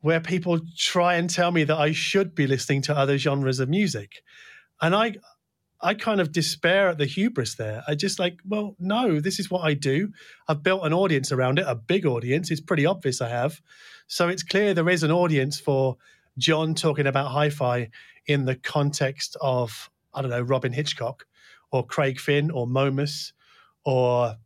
where 0.00 0.20
people 0.20 0.60
try 0.76 1.14
and 1.14 1.30
tell 1.30 1.50
me 1.50 1.64
that 1.64 1.78
I 1.78 1.92
should 1.92 2.34
be 2.34 2.46
listening 2.46 2.82
to 2.82 2.96
other 2.96 3.16
genres 3.16 3.58
of 3.60 3.70
music. 3.70 4.22
And 4.82 4.94
I 4.94 5.14
I 5.80 5.94
kind 5.94 6.20
of 6.20 6.32
despair 6.32 6.88
at 6.88 6.98
the 6.98 7.06
hubris 7.06 7.56
there. 7.56 7.82
I 7.86 7.94
just 7.94 8.18
like, 8.18 8.40
well, 8.46 8.74
no, 8.78 9.20
this 9.20 9.38
is 9.38 9.50
what 9.50 9.64
I 9.64 9.74
do. 9.74 10.12
I've 10.48 10.62
built 10.62 10.84
an 10.84 10.92
audience 10.92 11.32
around 11.32 11.58
it, 11.58 11.66
a 11.68 11.74
big 11.74 12.06
audience. 12.06 12.50
It's 12.50 12.60
pretty 12.60 12.86
obvious 12.86 13.20
I 13.20 13.28
have. 13.28 13.60
So 14.06 14.28
it's 14.28 14.42
clear 14.42 14.72
there 14.72 14.88
is 14.88 15.02
an 15.02 15.10
audience 15.10 15.60
for 15.60 15.96
John 16.38 16.74
talking 16.74 17.06
about 17.06 17.30
hi-fi 17.30 17.90
in 18.26 18.44
the 18.44 18.56
context 18.56 19.36
of, 19.40 19.90
I 20.14 20.22
don't 20.22 20.30
know, 20.30 20.42
Robyn 20.42 20.72
Hitchcock 20.72 21.26
or 21.70 21.84
Craig 21.84 22.20
Finn 22.20 22.50
or 22.50 22.66
Momus 22.66 23.32
or 23.84 24.36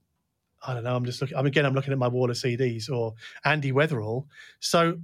I 0.63 0.75
don't 0.75 0.85
know. 0.85 0.95
I'm 0.95 1.07
just 1.07 1.21
looking. 1.23 1.37
I'm 1.37 1.47
again. 1.47 1.65
I'm 1.65 1.73
looking 1.73 1.93
at 1.93 1.99
my 1.99 2.09
wall 2.09 2.31
of 2.31 2.37
CDs 2.37 2.91
or 2.91 3.15
Andy 3.47 3.73
Weatherall. 3.73 4.27
So 4.61 4.99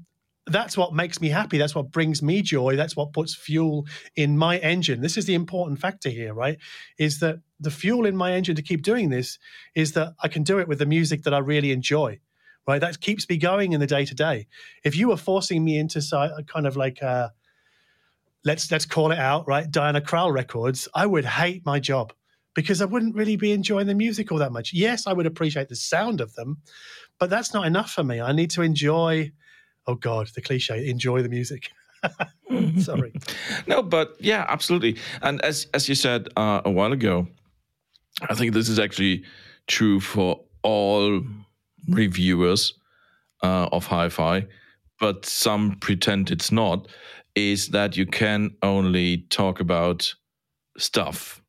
that's 0.46 0.76
what 0.76 0.94
makes 0.94 1.20
me 1.20 1.28
happy. 1.28 1.58
That's 1.58 1.74
what 1.74 1.90
brings 1.90 2.22
me 2.22 2.40
joy. 2.42 2.76
That's 2.76 2.94
what 2.94 3.12
puts 3.12 3.34
fuel 3.34 3.86
in 4.14 4.38
my 4.38 4.58
engine. 4.58 5.00
This 5.00 5.16
is 5.16 5.26
the 5.26 5.34
important 5.34 5.80
factor 5.80 6.08
here, 6.08 6.34
right? 6.34 6.58
Is 6.98 7.18
that 7.20 7.40
the 7.58 7.70
fuel 7.70 8.06
in 8.06 8.16
my 8.16 8.32
engine 8.32 8.54
to 8.56 8.62
keep 8.62 8.82
doing 8.82 9.10
this 9.10 9.38
is 9.74 9.92
that 9.92 10.14
I 10.22 10.28
can 10.28 10.44
do 10.44 10.58
it 10.58 10.68
with 10.68 10.78
the 10.78 10.86
music 10.86 11.24
that 11.24 11.34
I 11.34 11.38
really 11.38 11.72
enjoy, 11.72 12.20
right? 12.68 12.80
That 12.80 13.00
keeps 13.00 13.28
me 13.28 13.38
going 13.38 13.72
in 13.72 13.80
the 13.80 13.86
day 13.86 14.04
to 14.04 14.14
day. 14.14 14.46
If 14.84 14.96
you 14.96 15.08
were 15.08 15.16
forcing 15.16 15.64
me 15.64 15.78
into 15.78 16.00
kind 16.46 16.66
of 16.66 16.76
like, 16.76 17.02
uh, 17.02 17.30
let's 18.44 18.70
let's 18.70 18.86
call 18.86 19.10
it 19.10 19.18
out, 19.18 19.48
right? 19.48 19.68
Diana 19.68 20.00
Krall 20.00 20.32
records, 20.32 20.88
I 20.94 21.06
would 21.06 21.24
hate 21.24 21.66
my 21.66 21.80
job 21.80 22.12
because 22.54 22.80
I 22.80 22.86
wouldn't 22.86 23.16
really 23.16 23.36
be 23.36 23.52
enjoying 23.52 23.88
the 23.88 23.94
music 23.94 24.30
all 24.30 24.38
that 24.38 24.52
much. 24.52 24.72
Yes, 24.72 25.06
I 25.06 25.12
would 25.12 25.26
appreciate 25.26 25.68
the 25.68 25.76
sound 25.76 26.20
of 26.20 26.34
them, 26.34 26.58
but 27.18 27.30
that's 27.30 27.52
not 27.52 27.66
enough 27.66 27.90
for 27.90 28.04
me. 28.04 28.20
I 28.20 28.32
need 28.32 28.50
to 28.52 28.62
enjoy, 28.62 29.32
oh 29.86 29.94
God, 29.94 30.28
the 30.34 30.40
cliche, 30.40 30.88
enjoy 30.88 31.22
the 31.22 31.28
music. 31.28 31.70
Sorry. 32.78 33.12
No, 33.66 33.82
but 33.82 34.16
yeah, 34.20 34.44
absolutely. 34.48 34.96
And 35.22 35.40
as 35.42 35.66
as 35.74 35.88
you 35.88 35.94
said 35.94 36.28
uh, 36.36 36.60
a 36.64 36.70
while 36.70 36.92
ago, 36.92 37.26
I 38.28 38.34
think 38.34 38.54
this 38.54 38.68
is 38.68 38.78
actually 38.78 39.24
true 39.66 40.00
for 40.00 40.40
all 40.62 41.22
reviewers 41.88 42.74
uh, 43.42 43.68
of 43.72 43.86
hi-fi, 43.86 44.46
but 45.00 45.26
some 45.26 45.76
pretend 45.80 46.30
it's 46.30 46.52
not. 46.52 46.88
Is 47.34 47.68
that 47.68 47.96
you 47.96 48.06
can 48.06 48.50
only 48.62 49.18
talk 49.30 49.60
about 49.60 50.14
stuff 50.78 51.42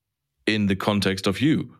in 0.46 0.66
the 0.68 0.76
context 0.76 1.28
of 1.28 1.40
you. 1.40 1.74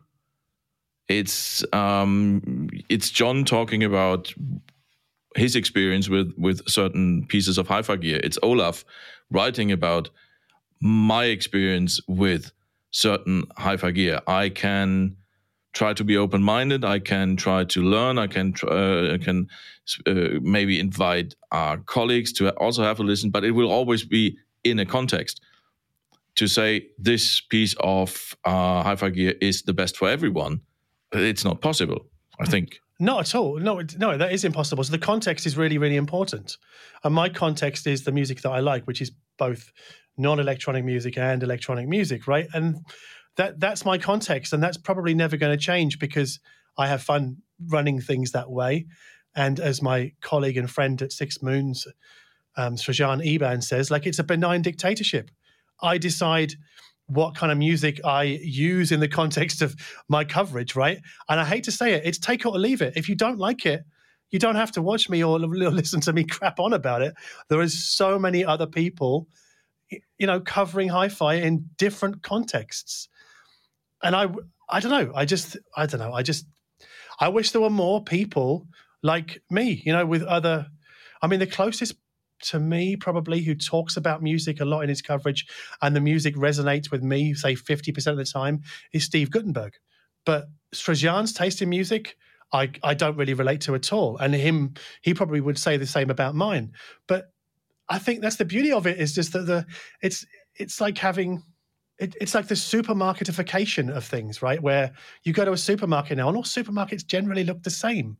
It's 1.08 1.64
um, 1.72 2.68
it's 2.88 3.10
John 3.10 3.44
talking 3.44 3.82
about 3.82 4.32
his 5.36 5.56
experience 5.56 6.08
with 6.08 6.32
with 6.36 6.66
certain 6.68 7.26
pieces 7.26 7.58
of 7.58 7.68
hi-fi 7.68 7.96
gear. 7.96 8.20
It's 8.22 8.38
Olaf 8.42 8.84
writing 9.30 9.72
about 9.72 10.10
my 10.80 11.24
experience 11.24 12.00
with 12.08 12.52
certain 12.90 13.44
hi-fi 13.56 13.90
gear. 13.90 14.20
I 14.26 14.48
can 14.48 15.16
try 15.72 15.92
to 15.92 16.04
be 16.04 16.16
open-minded. 16.16 16.84
I 16.84 16.98
can 16.98 17.36
try 17.36 17.64
to 17.64 17.82
learn. 17.82 18.18
I 18.18 18.26
can 18.26 18.54
uh, 18.64 19.14
I 19.14 19.18
can 19.18 19.48
uh, 20.06 20.40
maybe 20.40 20.78
invite 20.78 21.34
our 21.52 21.78
colleagues 21.78 22.32
to 22.34 22.50
also 22.56 22.82
have 22.82 23.00
a 23.00 23.02
listen, 23.02 23.30
but 23.30 23.44
it 23.44 23.52
will 23.52 23.70
always 23.70 24.04
be 24.04 24.36
in 24.64 24.78
a 24.78 24.86
context. 24.86 25.40
To 26.36 26.46
say 26.46 26.86
this 26.98 27.40
piece 27.40 27.74
of 27.80 28.36
uh, 28.44 28.82
hi-fi 28.82 29.10
gear 29.10 29.34
is 29.40 29.62
the 29.62 29.72
best 29.72 29.96
for 29.96 30.08
everyone, 30.08 30.60
it's 31.12 31.44
not 31.44 31.60
possible. 31.60 32.06
I 32.40 32.46
think. 32.46 32.80
Not 33.00 33.20
at 33.20 33.34
all. 33.34 33.58
No, 33.58 33.80
no, 33.98 34.16
that 34.16 34.32
is 34.32 34.44
impossible. 34.44 34.82
So 34.82 34.90
the 34.90 34.98
context 34.98 35.46
is 35.46 35.56
really, 35.56 35.78
really 35.78 35.96
important. 35.96 36.56
And 37.04 37.14
my 37.14 37.28
context 37.28 37.86
is 37.86 38.04
the 38.04 38.12
music 38.12 38.40
that 38.42 38.50
I 38.50 38.60
like, 38.60 38.86
which 38.86 39.00
is 39.00 39.12
both 39.38 39.70
non-electronic 40.16 40.84
music 40.84 41.16
and 41.16 41.42
electronic 41.42 41.86
music, 41.88 42.26
right? 42.26 42.48
And 42.52 42.84
that 43.36 43.60
that's 43.60 43.84
my 43.84 43.98
context, 43.98 44.52
and 44.52 44.60
that's 44.60 44.76
probably 44.76 45.14
never 45.14 45.36
going 45.36 45.56
to 45.56 45.64
change 45.64 46.00
because 46.00 46.40
I 46.76 46.88
have 46.88 47.02
fun 47.02 47.36
running 47.68 48.00
things 48.00 48.32
that 48.32 48.50
way. 48.50 48.86
And 49.36 49.60
as 49.60 49.80
my 49.80 50.12
colleague 50.20 50.56
and 50.56 50.68
friend 50.68 51.00
at 51.00 51.12
Six 51.12 51.40
Moons, 51.40 51.86
um, 52.56 52.74
Srajan 52.74 53.24
Ebaen 53.24 53.62
says, 53.62 53.90
like 53.90 54.06
it's 54.06 54.18
a 54.18 54.24
benign 54.24 54.62
dictatorship. 54.62 55.30
I 55.80 55.98
decide 55.98 56.54
what 57.08 57.34
kind 57.34 57.50
of 57.50 57.58
music 57.58 58.00
I 58.04 58.22
use 58.22 58.92
in 58.92 59.00
the 59.00 59.08
context 59.08 59.62
of 59.62 59.74
my 60.08 60.24
coverage, 60.24 60.76
right? 60.76 61.00
And 61.28 61.40
I 61.40 61.44
hate 61.44 61.64
to 61.64 61.72
say 61.72 61.94
it, 61.94 62.02
it's 62.04 62.18
take 62.18 62.40
it 62.40 62.46
or 62.46 62.58
leave 62.58 62.82
it. 62.82 62.94
If 62.96 63.08
you 63.08 63.14
don't 63.14 63.38
like 63.38 63.66
it, 63.66 63.82
you 64.30 64.38
don't 64.38 64.56
have 64.56 64.72
to 64.72 64.82
watch 64.82 65.08
me 65.08 65.24
or 65.24 65.38
listen 65.40 66.00
to 66.02 66.12
me 66.12 66.24
crap 66.24 66.60
on 66.60 66.72
about 66.72 67.02
it. 67.02 67.14
There 67.48 67.62
is 67.62 67.88
so 67.88 68.18
many 68.18 68.44
other 68.44 68.66
people, 68.66 69.26
you 69.90 70.26
know, 70.26 70.40
covering 70.40 70.88
hi-fi 70.88 71.34
in 71.34 71.70
different 71.78 72.22
contexts. 72.22 73.08
And 74.02 74.14
I, 74.14 74.28
I 74.68 74.80
don't 74.80 74.92
know. 74.92 75.12
I 75.14 75.24
just, 75.24 75.56
I 75.76 75.86
don't 75.86 76.00
know. 76.00 76.12
I 76.12 76.22
just, 76.22 76.46
I 77.20 77.28
wish 77.28 77.52
there 77.52 77.62
were 77.62 77.70
more 77.70 78.04
people 78.04 78.68
like 79.02 79.42
me, 79.50 79.82
you 79.84 79.92
know, 79.92 80.04
with 80.04 80.22
other. 80.22 80.66
I 81.22 81.26
mean, 81.26 81.40
the 81.40 81.46
closest 81.46 81.94
to 82.42 82.60
me, 82.60 82.96
probably, 82.96 83.40
who 83.40 83.54
talks 83.54 83.96
about 83.96 84.22
music 84.22 84.60
a 84.60 84.64
lot 84.64 84.82
in 84.82 84.88
his 84.88 85.02
coverage, 85.02 85.46
and 85.82 85.94
the 85.94 86.00
music 86.00 86.34
resonates 86.36 86.90
with 86.90 87.02
me, 87.02 87.34
say 87.34 87.54
50% 87.54 88.06
of 88.06 88.16
the 88.16 88.24
time, 88.24 88.62
is 88.92 89.04
Steve 89.04 89.30
Guttenberg. 89.30 89.74
But 90.24 90.46
Srajan's 90.74 91.32
taste 91.32 91.62
in 91.62 91.68
music, 91.68 92.16
I, 92.52 92.70
I 92.82 92.94
don't 92.94 93.16
really 93.16 93.34
relate 93.34 93.60
to 93.62 93.74
at 93.74 93.92
all. 93.92 94.16
And 94.18 94.34
him, 94.34 94.74
he 95.02 95.14
probably 95.14 95.40
would 95.40 95.58
say 95.58 95.76
the 95.76 95.86
same 95.86 96.10
about 96.10 96.34
mine. 96.34 96.72
But 97.06 97.32
I 97.88 97.98
think 97.98 98.20
that's 98.20 98.36
the 98.36 98.44
beauty 98.44 98.72
of 98.72 98.86
it 98.86 98.98
is 98.98 99.14
just 99.14 99.32
that 99.32 99.46
the 99.46 99.66
it's 100.02 100.26
it's 100.56 100.80
like 100.80 100.98
having 100.98 101.42
it, 101.98 102.14
it's 102.20 102.34
like 102.34 102.48
the 102.48 102.54
supermarketification 102.54 103.94
of 103.94 104.04
things, 104.04 104.40
right? 104.40 104.62
Where 104.62 104.92
you 105.24 105.32
go 105.32 105.44
to 105.44 105.52
a 105.52 105.56
supermarket 105.56 106.16
now, 106.16 106.28
and 106.28 106.36
all 106.36 106.44
supermarkets 106.44 107.06
generally 107.06 107.44
look 107.44 107.62
the 107.62 107.70
same. 107.70 108.18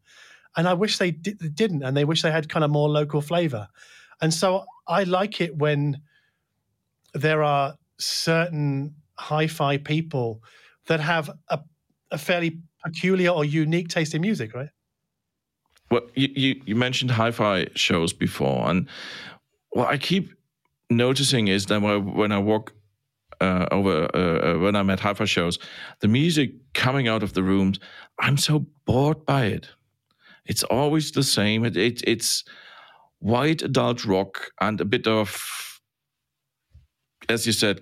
And 0.56 0.66
I 0.66 0.74
wish 0.74 0.98
they, 0.98 1.12
di- 1.12 1.34
didn't, 1.34 1.84
and 1.84 1.96
they 1.96 2.04
wish 2.04 2.22
they 2.22 2.32
had 2.32 2.48
kind 2.48 2.64
of 2.64 2.70
more 2.70 2.88
local 2.88 3.20
flavor. 3.20 3.68
And 4.20 4.32
so 4.32 4.64
I 4.86 5.04
like 5.04 5.40
it 5.40 5.56
when 5.56 6.00
there 7.14 7.42
are 7.42 7.76
certain 7.98 8.94
hi-fi 9.18 9.78
people 9.78 10.42
that 10.86 11.00
have 11.00 11.30
a, 11.48 11.60
a 12.10 12.18
fairly 12.18 12.60
peculiar 12.84 13.30
or 13.30 13.44
unique 13.44 13.88
taste 13.88 14.14
in 14.14 14.20
music, 14.22 14.54
right? 14.54 14.70
Well, 15.90 16.02
you, 16.14 16.28
you, 16.34 16.62
you 16.66 16.76
mentioned 16.76 17.10
hi-fi 17.10 17.66
shows 17.74 18.12
before, 18.12 18.68
and 18.68 18.88
what 19.70 19.88
I 19.88 19.98
keep 19.98 20.32
noticing 20.90 21.48
is 21.48 21.66
that 21.66 21.80
when 21.80 22.32
I 22.32 22.38
walk 22.38 22.72
uh, 23.40 23.66
over 23.70 24.08
uh, 24.14 24.18
uh, 24.18 24.58
when 24.58 24.76
I'm 24.76 24.90
at 24.90 25.00
hi-fi 25.00 25.24
shows, 25.24 25.58
the 26.00 26.08
music 26.08 26.52
coming 26.74 27.08
out 27.08 27.22
of 27.22 27.32
the 27.32 27.42
rooms, 27.42 27.78
I'm 28.18 28.36
so 28.36 28.66
bored 28.84 29.24
by 29.24 29.46
it. 29.46 29.68
It's 30.44 30.64
always 30.64 31.12
the 31.12 31.22
same. 31.22 31.64
It, 31.64 31.76
it, 31.76 32.02
it's 32.06 32.44
white 33.20 33.62
adult 33.62 34.04
rock 34.04 34.50
and 34.60 34.80
a 34.80 34.84
bit 34.84 35.06
of, 35.06 35.80
as 37.28 37.46
you 37.46 37.52
said, 37.52 37.80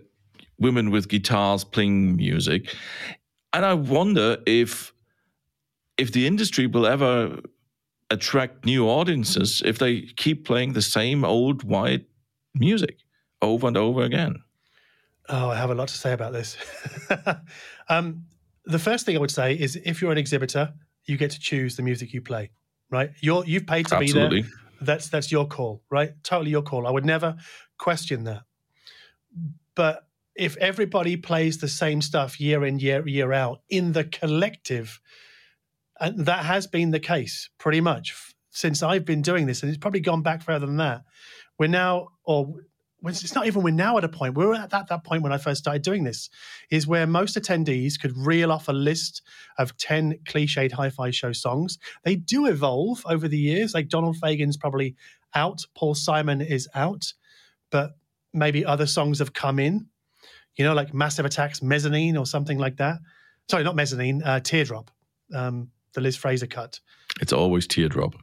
women 0.59 0.91
with 0.91 1.09
guitars 1.09 1.65
playing 1.65 2.17
music. 2.17 2.75
And 3.53 3.65
I 3.65 3.75
wonder 3.75 4.39
if 4.47 4.93
if 5.99 6.13
the 6.13 6.27
industry 6.27 6.67
will 6.67 6.87
ever 6.87 7.41
attract 8.11 8.67
new 8.67 8.87
audiences 8.87 9.63
if 9.65 9.79
they 9.79 10.03
keep 10.17 10.45
playing 10.45 10.75
the 10.75 10.83
same 10.83 11.25
old 11.25 11.65
white 11.65 12.05
music 12.55 12.99
over 13.41 13.67
and 13.67 13.77
over 13.77 14.03
again. 14.03 14.37
Oh, 15.29 15.49
I 15.51 15.57
have 15.57 15.71
a 15.71 15.75
lot 15.75 15.89
to 15.89 15.95
say 15.95 16.13
about 16.13 16.33
this. 16.33 16.57
um, 17.89 18.27
the 18.65 18.79
first 18.79 19.07
thing 19.07 19.17
I 19.17 19.21
would 19.21 19.31
say 19.31 19.55
is 19.55 19.77
if 19.85 20.01
you're 20.01 20.13
an 20.13 20.19
exhibitor, 20.19 20.73
you 21.07 21.17
get 21.17 21.31
to 21.33 21.41
choose 21.41 21.77
the 21.77 21.83
music 21.83 22.13
you 22.13 22.21
play, 22.21 22.51
right? 22.91 23.11
You're 23.21 23.45
you've 23.45 23.67
paid 23.67 23.87
to 23.89 23.97
Absolutely. 23.97 24.43
be 24.43 24.49
there 24.49 24.66
that's 24.81 25.09
that's 25.09 25.33
your 25.33 25.47
call, 25.47 25.83
right? 25.91 26.13
Totally 26.23 26.51
your 26.51 26.63
call. 26.63 26.87
I 26.87 26.91
would 26.91 27.05
never 27.05 27.37
question 27.79 28.25
that. 28.25 28.43
But 29.75 30.07
if 30.35 30.57
everybody 30.59 31.17
plays 31.17 31.59
the 31.59 31.69
same 31.69 32.03
stuff 32.03 32.41
year 32.41 32.65
in 32.65 32.79
year 32.79 33.07
year 33.07 33.33
out 33.33 33.63
in 33.69 33.93
the 33.93 34.05
collective, 34.05 35.01
and 36.01 36.27
that 36.27 36.45
has 36.45 36.67
been 36.67 36.91
the 36.91 37.01
case 37.01 37.51
pretty 37.59 37.81
much 37.81 38.15
since 38.51 38.83
I've 38.83 39.05
been 39.05 39.23
doing 39.23 39.47
this, 39.47 39.63
and 39.63 39.69
it's 39.69 39.79
probably 39.79 40.01
gone 40.01 40.23
back 40.23 40.43
further 40.43 40.67
than 40.67 40.79
that. 40.79 41.05
We're 41.59 41.67
now, 41.69 42.09
or 42.25 42.55
it's 43.09 43.35
not 43.35 43.47
even 43.47 43.63
we're 43.63 43.71
now 43.71 43.97
at 43.99 44.05
a 44.05 44.09
point 44.09 44.37
we 44.37 44.47
were 44.47 44.55
at 44.55 44.71
that, 44.71 44.89
that 44.89 45.05
point 45.05 45.23
when 45.23 45.33
i 45.33 45.39
first 45.39 45.61
started 45.61 45.83
doing 45.83 46.05
this 46.05 46.31
is 46.71 46.87
where 46.87 47.07
most 47.07 47.37
attendees 47.37 48.01
could 48.01 48.17
reel 48.17 48.53
off 48.53 48.69
a 48.69 48.73
list 48.73 49.23
of 49.59 49.77
10 49.77 50.19
cliched 50.25 50.73
hi-fi 50.73 51.11
show 51.11 51.33
songs. 51.33 51.79
They 52.05 52.17
do 52.17 52.47
evolve 52.47 53.03
over 53.07 53.29
the 53.29 53.39
years 53.39 53.75
like 53.75 53.89
donald 53.89 54.17
fagen's 54.17 54.57
probably 54.57 54.97
out 55.35 55.65
paul 55.75 55.95
simon 55.95 56.41
is 56.41 56.69
out 56.75 57.13
but 57.71 57.93
maybe 58.33 58.65
other 58.65 58.87
songs 58.87 59.19
have 59.19 59.33
come 59.33 59.59
in. 59.59 59.87
You 60.57 60.65
know 60.65 60.75
like 60.75 60.95
massive 60.95 61.27
attacks 61.27 61.63
mezzanine 61.63 62.17
or 62.17 62.27
something 62.27 62.59
like 62.59 62.77
that. 62.77 62.99
Sorry 63.51 63.65
not 63.65 63.77
mezzanine 63.77 64.23
uh, 64.23 64.41
teardrop 64.41 64.91
um, 65.35 65.71
the 65.95 66.01
liz 66.01 66.17
fraser 66.17 66.47
cut. 66.47 66.81
It's 67.21 67.33
always 67.33 67.67
teardrop. 67.67 68.15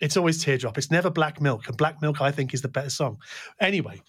It's 0.00 0.16
always 0.16 0.42
teardrop. 0.42 0.78
It's 0.78 0.90
never 0.90 1.10
black 1.10 1.40
milk, 1.40 1.68
and 1.68 1.76
black 1.76 2.00
milk 2.02 2.20
I 2.20 2.30
think 2.30 2.54
is 2.54 2.62
the 2.62 2.68
better 2.68 2.90
song. 2.90 3.18
Anyway, 3.60 4.00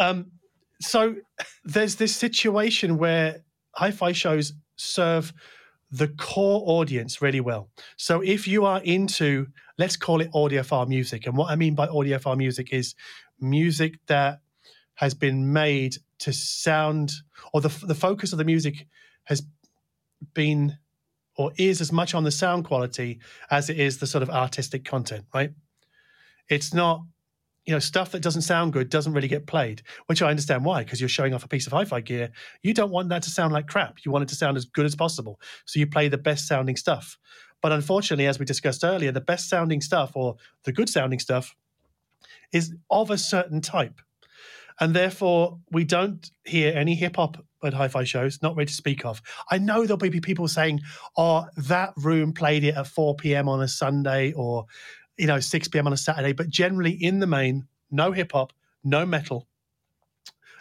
um, 0.00 0.32
so 0.80 1.14
there's 1.64 1.96
this 1.96 2.16
situation 2.16 2.98
where 2.98 3.44
hi-fi 3.76 4.12
shows 4.12 4.52
serve 4.76 5.32
the 5.92 6.08
core 6.08 6.62
audience 6.66 7.20
really 7.20 7.40
well. 7.40 7.68
So 7.96 8.20
if 8.20 8.46
you 8.46 8.64
are 8.64 8.80
into, 8.82 9.46
let's 9.76 9.96
call 9.96 10.20
it 10.20 10.32
audiophile 10.32 10.88
music, 10.88 11.26
and 11.26 11.36
what 11.36 11.50
I 11.50 11.56
mean 11.56 11.74
by 11.74 11.86
audiophile 11.86 12.36
music 12.36 12.72
is 12.72 12.94
music 13.40 13.98
that 14.06 14.40
has 14.94 15.14
been 15.14 15.52
made 15.52 15.96
to 16.20 16.32
sound, 16.32 17.12
or 17.52 17.60
the 17.60 17.74
the 17.86 17.94
focus 17.94 18.32
of 18.32 18.38
the 18.38 18.44
music 18.44 18.86
has 19.24 19.42
been 20.34 20.78
or 21.36 21.52
is 21.56 21.80
as 21.80 21.90
much 21.90 22.14
on 22.14 22.24
the 22.24 22.30
sound 22.30 22.66
quality 22.66 23.18
as 23.50 23.70
it 23.70 23.80
is 23.80 23.98
the 23.98 24.06
sort 24.06 24.22
of 24.22 24.28
artistic 24.28 24.84
content, 24.84 25.24
right? 25.34 25.52
It's 26.48 26.74
not 26.74 27.02
you 27.70 27.76
know, 27.76 27.78
stuff 27.78 28.10
that 28.10 28.20
doesn't 28.20 28.42
sound 28.42 28.72
good 28.72 28.90
doesn't 28.90 29.12
really 29.12 29.28
get 29.28 29.46
played, 29.46 29.82
which 30.06 30.22
I 30.22 30.28
understand 30.28 30.64
why, 30.64 30.82
because 30.82 31.00
you're 31.00 31.08
showing 31.08 31.32
off 31.34 31.44
a 31.44 31.48
piece 31.48 31.68
of 31.68 31.72
hi-fi 31.72 32.00
gear. 32.00 32.32
You 32.64 32.74
don't 32.74 32.90
want 32.90 33.10
that 33.10 33.22
to 33.22 33.30
sound 33.30 33.52
like 33.52 33.68
crap. 33.68 33.98
You 34.04 34.10
want 34.10 34.24
it 34.24 34.28
to 34.30 34.34
sound 34.34 34.56
as 34.56 34.64
good 34.64 34.86
as 34.86 34.96
possible. 34.96 35.40
So 35.66 35.78
you 35.78 35.86
play 35.86 36.08
the 36.08 36.18
best 36.18 36.48
sounding 36.48 36.74
stuff. 36.74 37.16
But 37.62 37.70
unfortunately, 37.70 38.26
as 38.26 38.40
we 38.40 38.44
discussed 38.44 38.82
earlier, 38.82 39.12
the 39.12 39.20
best 39.20 39.48
sounding 39.48 39.80
stuff 39.82 40.16
or 40.16 40.34
the 40.64 40.72
good 40.72 40.88
sounding 40.88 41.20
stuff 41.20 41.54
is 42.52 42.74
of 42.90 43.08
a 43.08 43.18
certain 43.18 43.60
type. 43.60 44.00
And 44.80 44.92
therefore, 44.92 45.60
we 45.70 45.84
don't 45.84 46.28
hear 46.44 46.76
any 46.76 46.96
hip 46.96 47.14
hop 47.14 47.36
at 47.62 47.74
hi 47.74 47.86
fi 47.86 48.02
shows, 48.02 48.42
not 48.42 48.56
really 48.56 48.66
to 48.66 48.72
speak 48.72 49.04
of. 49.04 49.22
I 49.50 49.58
know 49.58 49.84
there'll 49.84 49.98
be 49.98 50.20
people 50.20 50.48
saying, 50.48 50.80
oh, 51.16 51.46
that 51.56 51.92
room 51.96 52.32
played 52.32 52.64
it 52.64 52.74
at 52.74 52.88
4 52.88 53.14
p.m. 53.14 53.48
on 53.48 53.62
a 53.62 53.68
Sunday, 53.68 54.32
or 54.32 54.64
you 55.20 55.26
know, 55.26 55.38
6 55.38 55.68
p.m. 55.68 55.86
on 55.86 55.92
a 55.92 55.96
Saturday. 55.96 56.32
But 56.32 56.48
generally, 56.48 56.92
in 56.92 57.20
the 57.20 57.26
main, 57.26 57.66
no 57.90 58.12
hip 58.12 58.32
hop, 58.32 58.52
no 58.82 59.04
metal, 59.04 59.46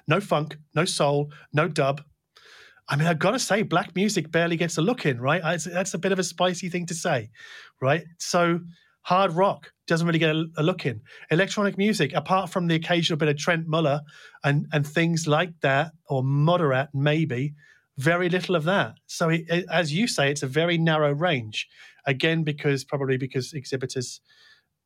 no 0.08 0.20
funk, 0.20 0.58
no 0.76 0.86
soul, 0.86 1.32
no 1.54 1.68
dub. 1.68 2.02
I 2.90 2.96
mean, 2.96 3.08
I've 3.08 3.20
got 3.20 3.32
to 3.32 3.40
say, 3.40 3.62
black 3.62 3.96
music 3.96 4.32
barely 4.32 4.58
gets 4.58 4.78
a 4.78 4.82
look 4.82 5.06
in, 5.06 5.22
right? 5.22 5.42
That's 5.64 5.94
a 5.94 6.00
bit 6.00 6.12
of 6.12 6.20
a 6.20 6.24
spicy 6.24 6.70
thing 6.70 6.88
to 6.88 6.96
say, 6.96 7.30
right? 7.82 8.04
So, 8.18 8.60
hard 9.04 9.32
rock 9.32 9.72
doesn't 9.88 10.06
really 10.06 10.20
get 10.20 10.36
a, 10.36 10.46
a, 10.58 10.64
look 10.64 10.86
in. 10.86 11.02
Electronic 11.32 11.78
music, 11.78 12.14
apart 12.14 12.50
from 12.50 12.68
the 12.68 12.76
occasional 12.76 13.18
bit 13.18 13.30
of 13.30 13.36
Trentemøller 13.36 14.02
and 14.44 14.68
and 14.74 14.86
things 14.86 15.28
like 15.28 15.54
that, 15.62 15.92
or 16.10 16.24
Moderat 16.24 16.90
maybe, 16.94 17.54
very 17.98 18.28
little 18.28 18.56
of 18.56 18.64
that. 18.64 18.96
So, 19.06 19.30
it, 19.30 19.46
it, 19.48 19.66
as 19.72 19.94
you 19.94 20.08
say, 20.08 20.32
it's 20.32 20.44
a 20.44 20.48
very 20.48 20.78
narrow 20.78 21.14
range. 21.14 21.68
Again, 22.08 22.44
because 22.44 22.84
probably 22.84 23.18
because 23.18 23.54
exhibitors 23.54 24.20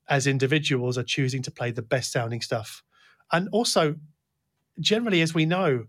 as 0.09 0.27
individuals 0.27 0.97
are 0.97 1.03
choosing 1.03 1.41
to 1.43 1.51
play 1.51 1.71
the 1.71 1.81
best 1.81 2.11
sounding 2.11 2.41
stuff. 2.41 2.83
And 3.31 3.49
also, 3.51 3.95
generally, 4.79 5.21
as 5.21 5.33
we 5.33 5.45
know, 5.45 5.85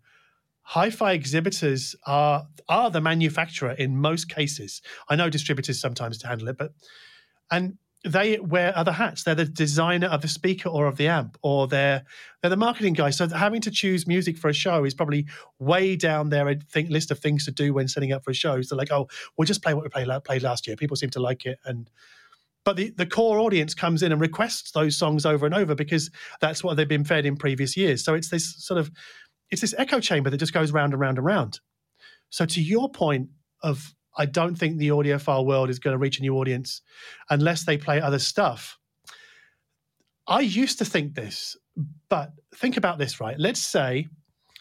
hi-fi 0.63 1.13
exhibitors 1.13 1.95
are 2.07 2.47
are 2.69 2.91
the 2.91 3.01
manufacturer 3.01 3.73
in 3.73 3.97
most 3.97 4.29
cases. 4.29 4.81
I 5.09 5.17
know 5.17 5.29
distributors 5.29 5.81
sometimes 5.81 6.19
to 6.19 6.27
handle 6.27 6.49
it, 6.49 6.57
but 6.57 6.73
and 7.51 7.79
they 8.07 8.39
wear 8.39 8.77
other 8.77 8.93
hats. 8.93 9.25
They're 9.25 9.35
the 9.35 9.47
designer 9.47 10.09
of 10.09 10.21
the 10.21 10.29
speaker 10.29 10.69
or 10.69 10.87
of 10.87 10.97
the 10.97 11.09
amp, 11.09 11.39
or 11.43 11.67
they're 11.67 12.05
they're 12.41 12.51
the 12.51 12.57
marketing 12.57 12.93
guy. 12.93 13.11
So 13.11 13.29
having 13.29 13.63
to 13.63 13.71
choose 13.71 14.07
music 14.07 14.37
for 14.37 14.49
a 14.49 14.55
show 14.55 14.85
is 14.85 14.95
probably 14.95 15.27
way 15.59 15.97
down 15.97 16.29
their 16.29 16.55
think 16.71 16.91
list 16.91 17.11
of 17.11 17.19
things 17.19 17.45
to 17.47 17.51
do 17.51 17.73
when 17.73 17.89
setting 17.89 18.13
up 18.13 18.25
for 18.25 18.31
a 18.31 18.35
show. 18.35 18.61
So 18.63 18.77
like, 18.77 18.93
oh, 18.93 19.09
we'll 19.37 19.47
just 19.47 19.63
play 19.63 19.75
what 19.75 19.85
we 19.85 19.89
played, 19.89 20.09
played 20.25 20.43
last 20.43 20.67
year. 20.67 20.77
People 20.77 20.97
seem 20.97 21.11
to 21.11 21.21
like 21.21 21.47
it, 21.47 21.59
and 21.65 21.91
but 22.65 22.77
the, 22.77 22.91
the 22.97 23.07
core 23.07 23.39
audience 23.39 23.75
comes 23.75 24.03
in 24.03 24.13
and 24.13 24.21
requests 24.21 24.73
those 24.73 24.97
songs 24.97 25.27
over 25.27 25.47
and 25.47 25.55
over 25.55 25.75
because 25.75 26.11
that's 26.41 26.65
what 26.65 26.77
they've 26.77 26.89
been 26.89 27.05
fed 27.05 27.27
in 27.27 27.37
previous 27.37 27.77
years. 27.77 28.05
So 28.05 28.15
it's 28.15 28.31
this 28.31 28.55
sort 28.65 28.79
of 28.79 28.91
it's 29.51 29.61
this 29.61 29.75
echo 29.77 30.01
chamber 30.01 30.31
that 30.31 30.39
just 30.39 30.55
goes 30.55 30.73
round 30.73 30.93
and 30.93 31.01
round 31.01 31.19
and 31.19 31.27
round. 31.27 31.61
So 32.31 32.47
to 32.47 32.63
your 32.63 32.91
point 32.91 33.29
of 33.63 33.95
I 34.17 34.27
don't 34.27 34.55
think 34.55 34.79
the 34.79 34.89
audiophile 34.89 35.45
world 35.45 35.71
is 35.71 35.79
going 35.79 35.93
to 35.93 35.99
reach 35.99 36.19
a 36.19 36.23
new 36.23 36.37
audience 36.37 36.83
unless 37.31 37.65
they 37.65 37.77
play 37.77 38.01
other 38.01 38.19
stuff. 38.19 38.79
I 40.27 40.41
used 40.41 40.79
to 40.79 40.85
think 40.85 41.15
this, 41.15 41.57
but 42.09 42.31
think 42.55 42.77
about 42.77 42.99
this, 42.99 43.21
right? 43.21 43.39
Let's 43.39 43.61
say 43.61 44.07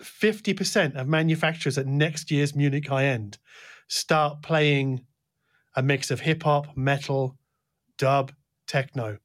50% 0.01 0.95
of 0.95 1.07
manufacturers 1.07 1.77
at 1.77 1.85
next 1.85 2.31
year's 2.31 2.55
Munich 2.55 2.87
High 2.87 3.05
End 3.05 3.37
start 3.87 4.41
playing 4.41 5.05
a 5.75 5.83
mix 5.83 6.11
of 6.11 6.19
hip 6.19 6.43
hop, 6.43 6.75
metal, 6.75 7.37
dub, 7.97 8.31
techno 8.67 9.17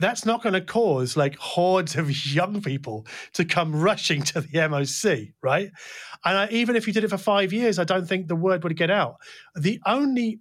that's 0.00 0.24
not 0.24 0.42
going 0.42 0.52
to 0.52 0.60
cause 0.60 1.16
like 1.16 1.36
hordes 1.36 1.96
of 1.96 2.10
young 2.26 2.62
people 2.62 3.06
to 3.34 3.44
come 3.44 3.74
rushing 3.74 4.22
to 4.22 4.40
the 4.40 4.48
MOC, 4.48 5.32
right? 5.42 5.70
And 6.24 6.38
I, 6.38 6.48
even 6.50 6.76
if 6.76 6.86
you 6.86 6.92
did 6.92 7.04
it 7.04 7.10
for 7.10 7.18
five 7.18 7.52
years, 7.52 7.78
I 7.78 7.84
don't 7.84 8.06
think 8.06 8.28
the 8.28 8.36
word 8.36 8.62
would 8.64 8.76
get 8.76 8.90
out. 8.90 9.16
The 9.56 9.80
only, 9.86 10.40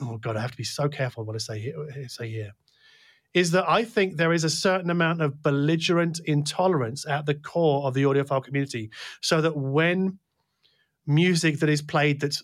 oh 0.00 0.18
God, 0.18 0.36
I 0.36 0.40
have 0.40 0.52
to 0.52 0.56
be 0.56 0.64
so 0.64 0.88
careful 0.88 1.24
what 1.24 1.36
I 1.36 1.38
say 1.38 1.58
here, 1.58 2.08
say 2.08 2.28
here, 2.28 2.52
is 3.34 3.50
that 3.50 3.68
I 3.68 3.84
think 3.84 4.16
there 4.16 4.32
is 4.32 4.44
a 4.44 4.50
certain 4.50 4.90
amount 4.90 5.20
of 5.20 5.42
belligerent 5.42 6.20
intolerance 6.24 7.06
at 7.06 7.26
the 7.26 7.34
core 7.34 7.86
of 7.86 7.94
the 7.94 8.04
audiophile 8.04 8.44
community, 8.44 8.90
so 9.20 9.40
that 9.40 9.56
when 9.56 10.18
music 11.06 11.60
that 11.60 11.68
is 11.68 11.82
played 11.82 12.20
that's 12.20 12.42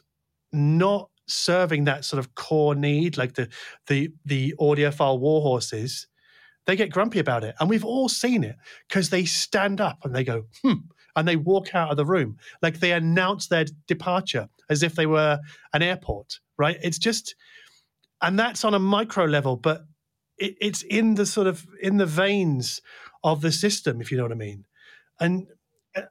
not 0.52 1.10
serving 1.26 1.84
that 1.84 2.04
sort 2.04 2.18
of 2.18 2.34
core 2.34 2.74
need, 2.74 3.16
like 3.16 3.34
the 3.34 3.48
the 3.86 4.10
the 4.24 4.54
audiophile 4.60 5.18
warhorses, 5.20 6.06
they 6.66 6.76
get 6.76 6.90
grumpy 6.90 7.18
about 7.18 7.44
it. 7.44 7.54
And 7.58 7.68
we've 7.68 7.84
all 7.84 8.08
seen 8.08 8.44
it 8.44 8.56
because 8.88 9.10
they 9.10 9.24
stand 9.24 9.80
up 9.80 9.98
and 10.04 10.14
they 10.14 10.24
go, 10.24 10.44
hmm, 10.62 10.74
and 11.16 11.26
they 11.26 11.36
walk 11.36 11.74
out 11.74 11.90
of 11.90 11.96
the 11.96 12.06
room. 12.06 12.36
Like 12.60 12.80
they 12.80 12.92
announce 12.92 13.48
their 13.48 13.66
departure 13.86 14.48
as 14.70 14.82
if 14.82 14.94
they 14.94 15.06
were 15.06 15.40
an 15.72 15.82
airport, 15.82 16.40
right? 16.56 16.78
It's 16.82 16.98
just, 16.98 17.34
and 18.20 18.38
that's 18.38 18.64
on 18.64 18.74
a 18.74 18.78
micro 18.78 19.24
level, 19.24 19.56
but 19.56 19.84
it, 20.38 20.54
it's 20.60 20.82
in 20.82 21.14
the 21.14 21.26
sort 21.26 21.46
of, 21.46 21.66
in 21.80 21.96
the 21.96 22.06
veins 22.06 22.80
of 23.24 23.40
the 23.40 23.52
system, 23.52 24.00
if 24.00 24.10
you 24.10 24.16
know 24.16 24.24
what 24.24 24.32
I 24.32 24.36
mean. 24.36 24.64
And, 25.20 25.48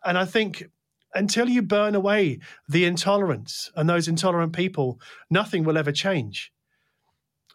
and 0.06 0.18
I 0.18 0.26
think 0.26 0.66
until 1.14 1.50
you 1.50 1.62
burn 1.62 1.96
away 1.96 2.40
the 2.68 2.86
intolerance 2.86 3.70
and 3.76 3.90
those 3.90 4.08
intolerant 4.08 4.54
people, 4.54 5.00
nothing 5.30 5.64
will 5.64 5.78
ever 5.78 5.92
change. 5.92 6.52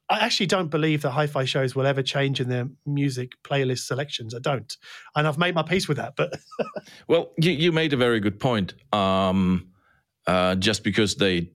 I 0.08 0.20
actually 0.20 0.46
don't 0.46 0.68
believe 0.68 1.02
that 1.02 1.10
hi-fi 1.10 1.44
shows 1.44 1.74
will 1.74 1.86
ever 1.86 2.02
change 2.02 2.40
in 2.40 2.48
their 2.48 2.68
music 2.84 3.32
playlist 3.42 3.86
selections. 3.86 4.34
I 4.34 4.38
don't, 4.38 4.76
and 5.16 5.26
I've 5.26 5.38
made 5.38 5.54
my 5.54 5.62
peace 5.62 5.88
with 5.88 5.96
that. 5.96 6.14
But 6.16 6.38
well, 7.08 7.32
you, 7.38 7.50
you 7.50 7.72
made 7.72 7.92
a 7.92 7.96
very 7.96 8.20
good 8.20 8.38
point. 8.38 8.74
Um, 8.92 9.72
uh, 10.26 10.56
just 10.56 10.82
because 10.84 11.16
they 11.16 11.50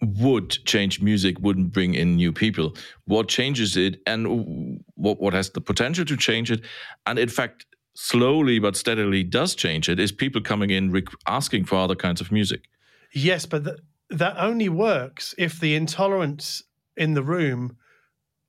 would 0.00 0.50
change 0.66 1.00
music 1.00 1.38
wouldn't 1.40 1.72
bring 1.72 1.94
in 1.94 2.16
new 2.16 2.32
people. 2.32 2.76
What 3.06 3.28
changes 3.28 3.76
it, 3.76 4.00
and 4.06 4.82
what 4.94 5.20
what 5.20 5.34
has 5.34 5.50
the 5.50 5.60
potential 5.60 6.04
to 6.04 6.16
change 6.16 6.50
it, 6.50 6.62
and 7.06 7.18
in 7.18 7.28
fact, 7.28 7.66
slowly 7.94 8.58
but 8.58 8.76
steadily 8.76 9.22
does 9.22 9.54
change 9.54 9.88
it, 9.88 9.98
is 9.98 10.12
people 10.12 10.40
coming 10.40 10.70
in 10.70 11.04
asking 11.26 11.64
for 11.64 11.76
other 11.76 11.94
kinds 11.94 12.20
of 12.20 12.30
music. 12.30 12.64
Yes, 13.12 13.46
but 13.46 13.64
th- 13.64 13.78
that 14.10 14.36
only 14.38 14.68
works 14.68 15.34
if 15.38 15.60
the 15.60 15.74
intolerance 15.74 16.62
in 16.96 17.14
the 17.14 17.22
room 17.22 17.76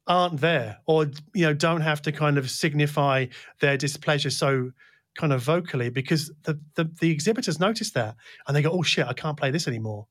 aren't 0.08 0.40
there 0.40 0.78
or 0.86 1.06
you 1.34 1.46
know 1.46 1.54
don't 1.54 1.82
have 1.82 2.02
to 2.02 2.12
kind 2.12 2.38
of 2.38 2.50
signify 2.50 3.26
their 3.60 3.76
displeasure 3.76 4.30
so 4.30 4.72
kind 5.16 5.34
of 5.34 5.42
vocally 5.42 5.90
because 5.90 6.32
the, 6.44 6.60
the, 6.76 6.84
the 7.00 7.10
exhibitors 7.10 7.60
notice 7.60 7.92
that 7.92 8.16
and 8.48 8.56
they 8.56 8.62
go 8.62 8.70
oh 8.70 8.84
shit 8.84 9.08
i 9.08 9.14
can't 9.14 9.38
play 9.38 9.50
this 9.50 9.68
anymore 9.68 10.06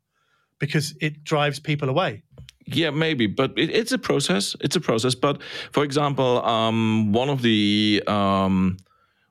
because 0.59 0.97
it 1.01 1.23
drives 1.23 1.61
people 1.61 1.89
away 1.89 2.23
yeah 2.67 2.91
maybe 2.91 3.29
but 3.29 3.53
it, 3.57 3.71
it's 3.71 3.93
a 3.93 3.99
process 3.99 4.57
it's 4.61 4.75
a 4.75 4.81
process 4.81 5.15
but 5.15 5.41
for 5.71 5.85
example 5.85 6.45
um, 6.45 7.13
one 7.13 7.29
of 7.29 7.43
the 7.43 8.03
um, 8.09 8.77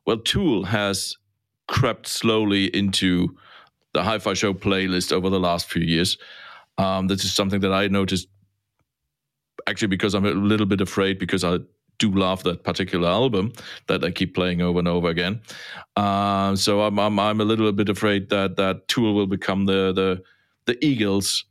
well 0.05 0.17
tool 0.17 0.63
has 0.63 1.17
crept 1.67 2.07
slowly 2.07 2.65
into 2.75 3.35
the 3.93 4.03
hi-fi 4.03 4.33
show 4.33 4.53
playlist 4.53 5.11
over 5.11 5.29
the 5.29 5.39
last 5.39 5.69
few 5.69 5.83
years 5.83 6.17
um, 6.77 7.07
this 7.07 7.23
is 7.23 7.33
something 7.33 7.61
that 7.61 7.73
i 7.73 7.87
noticed 7.87 8.27
actually 9.67 9.87
because 9.87 10.13
I'm 10.13 10.25
a 10.25 10.31
little 10.31 10.65
bit 10.65 10.81
afraid 10.81 11.19
because 11.19 11.43
I 11.43 11.59
do 11.99 12.11
love 12.11 12.43
that 12.43 12.63
particular 12.63 13.07
album 13.07 13.53
that 13.87 14.03
I 14.03 14.11
keep 14.11 14.33
playing 14.33 14.61
over 14.61 14.79
and 14.79 14.87
over 14.87 15.09
again. 15.09 15.41
Uh, 15.95 16.55
so 16.55 16.81
I'm, 16.81 16.99
I'm 16.99 17.19
I'm 17.19 17.39
a 17.39 17.45
little 17.45 17.71
bit 17.71 17.89
afraid 17.89 18.29
that 18.29 18.55
that 18.57 18.87
Tool 18.87 19.13
will 19.13 19.27
become 19.27 19.65
the 19.65 19.93
the 19.93 20.23
the 20.65 20.83
Eagles 20.85 21.45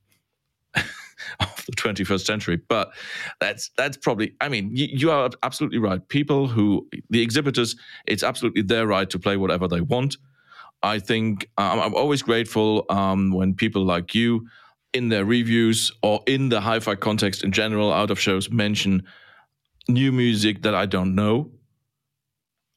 the 1.66 1.72
21st 1.72 2.24
century. 2.24 2.60
But 2.68 2.92
that's 3.40 3.70
that's 3.76 3.96
probably. 3.96 4.34
I 4.40 4.48
mean, 4.48 4.70
you, 4.74 4.88
you, 4.90 5.10
are 5.10 5.30
absolutely 5.42 5.78
right. 5.78 6.06
People 6.08 6.46
who 6.46 6.88
the 7.10 7.22
exhibitors, 7.22 7.76
it's 8.06 8.22
absolutely 8.22 8.62
their 8.62 8.86
right 8.86 9.08
to 9.10 9.18
play 9.18 9.36
whatever 9.36 9.68
they 9.68 9.80
want. 9.80 10.16
I 10.82 10.98
think 10.98 11.48
um, 11.58 11.80
I'm 11.80 11.94
always 11.94 12.22
grateful 12.22 12.84
um, 12.88 13.32
when 13.32 13.54
people 13.54 13.84
like 13.84 14.14
you 14.14 14.48
in 14.92 15.08
their 15.08 15.24
reviews 15.24 15.92
or 16.02 16.20
in 16.26 16.48
the 16.48 16.60
hi-fi 16.60 16.94
context 16.96 17.44
in 17.44 17.52
general 17.52 17.92
out 17.92 18.10
of 18.10 18.20
shows 18.20 18.50
mention 18.50 19.02
new 19.88 20.12
music 20.12 20.62
that 20.62 20.74
I 20.74 20.86
don't 20.86 21.14
know 21.14 21.50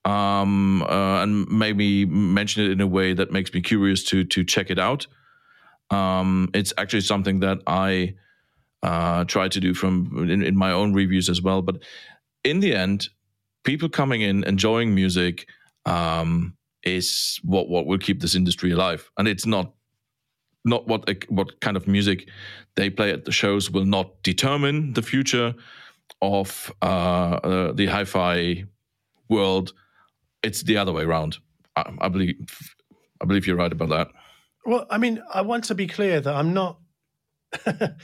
um, 0.05 0.83
uh, 0.83 1.23
and 1.23 1.47
maybe 1.49 2.05
mention 2.05 2.63
it 2.63 2.71
in 2.71 2.79
a 2.79 2.87
way 2.87 3.13
that 3.13 3.31
makes 3.31 3.53
me 3.53 3.61
curious 3.61 4.03
to 4.05 4.23
to 4.23 4.43
check 4.43 4.69
it 4.69 4.79
out. 4.79 5.07
Um, 5.89 6.49
it's 6.53 6.73
actually 6.77 7.01
something 7.01 7.39
that 7.39 7.59
I 7.67 8.15
uh, 8.85 9.23
try 9.23 9.47
to 9.47 9.59
do 9.59 9.73
from 9.73 10.29
in, 10.29 10.43
in, 10.43 10.55
my 10.55 10.71
own 10.71 10.93
reviews 10.93 11.27
as 11.27 11.41
well. 11.41 11.63
But 11.63 11.77
in 12.43 12.59
the 12.59 12.75
end, 12.75 13.09
people 13.63 13.89
coming 13.89 14.21
in 14.21 14.43
enjoying 14.43 14.93
music 14.93 15.47
um, 15.87 16.55
is 16.83 17.39
what 17.43 17.67
what 17.67 17.87
will 17.87 17.97
keep 17.97 18.21
this 18.21 18.35
industry 18.35 18.71
alive, 18.71 19.09
and 19.17 19.27
it's 19.27 19.47
not 19.47 19.73
not 20.63 20.87
what 20.87 21.09
what 21.29 21.59
kind 21.61 21.75
of 21.75 21.87
music 21.87 22.29
they 22.75 22.91
play 22.91 23.11
at 23.11 23.25
the 23.25 23.31
shows 23.31 23.71
will 23.71 23.85
not 23.85 24.21
determine 24.21 24.93
the 24.93 25.01
future 25.01 25.55
of 26.21 26.71
uh, 26.83 27.39
uh, 27.43 27.71
the 27.71 27.87
hi-fi 27.87 28.65
world. 29.29 29.73
It's 30.43 30.61
the 30.61 30.77
other 30.77 30.93
way 30.93 31.03
around. 31.03 31.37
I, 31.75 31.91
I, 32.01 32.09
believe. 32.09 32.35
I 33.19 33.25
believe 33.25 33.47
you're 33.47 33.55
right 33.55 33.71
about 33.71 33.89
that. 33.89 34.09
Well, 34.63 34.85
I 34.91 34.99
mean, 34.99 35.23
I 35.33 35.41
want 35.41 35.63
to 35.65 35.75
be 35.75 35.87
clear 35.87 36.21
that 36.21 36.35
I'm 36.35 36.53
not. 36.53 36.77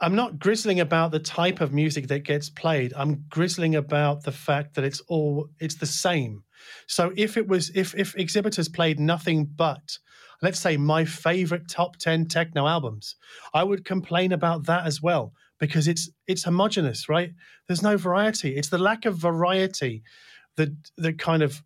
I'm 0.00 0.14
not 0.14 0.38
grizzling 0.38 0.80
about 0.80 1.10
the 1.10 1.18
type 1.18 1.60
of 1.60 1.72
music 1.72 2.08
that 2.08 2.24
gets 2.24 2.50
played. 2.50 2.92
I'm 2.94 3.24
grizzling 3.30 3.76
about 3.76 4.24
the 4.24 4.32
fact 4.32 4.74
that 4.74 4.84
it's 4.84 5.00
all 5.08 5.48
it's 5.58 5.76
the 5.76 5.86
same. 5.86 6.44
So 6.86 7.12
if 7.16 7.36
it 7.36 7.48
was 7.48 7.70
if 7.74 7.94
if 7.94 8.14
exhibitors 8.16 8.68
played 8.68 9.00
nothing 9.00 9.44
but 9.44 9.98
let's 10.42 10.60
say 10.60 10.76
my 10.76 11.04
favorite 11.04 11.68
top 11.68 11.96
10 11.96 12.26
techno 12.26 12.66
albums 12.66 13.16
i 13.54 13.62
would 13.62 13.84
complain 13.84 14.32
about 14.32 14.66
that 14.66 14.86
as 14.86 15.02
well 15.02 15.32
because 15.58 15.88
it's 15.88 16.10
it's 16.26 16.44
homogenous 16.44 17.08
right 17.08 17.32
there's 17.66 17.82
no 17.82 17.96
variety 17.96 18.56
it's 18.56 18.68
the 18.68 18.78
lack 18.78 19.04
of 19.04 19.16
variety 19.16 20.02
that 20.56 20.70
that 20.96 21.18
kind 21.18 21.42
of 21.42 21.62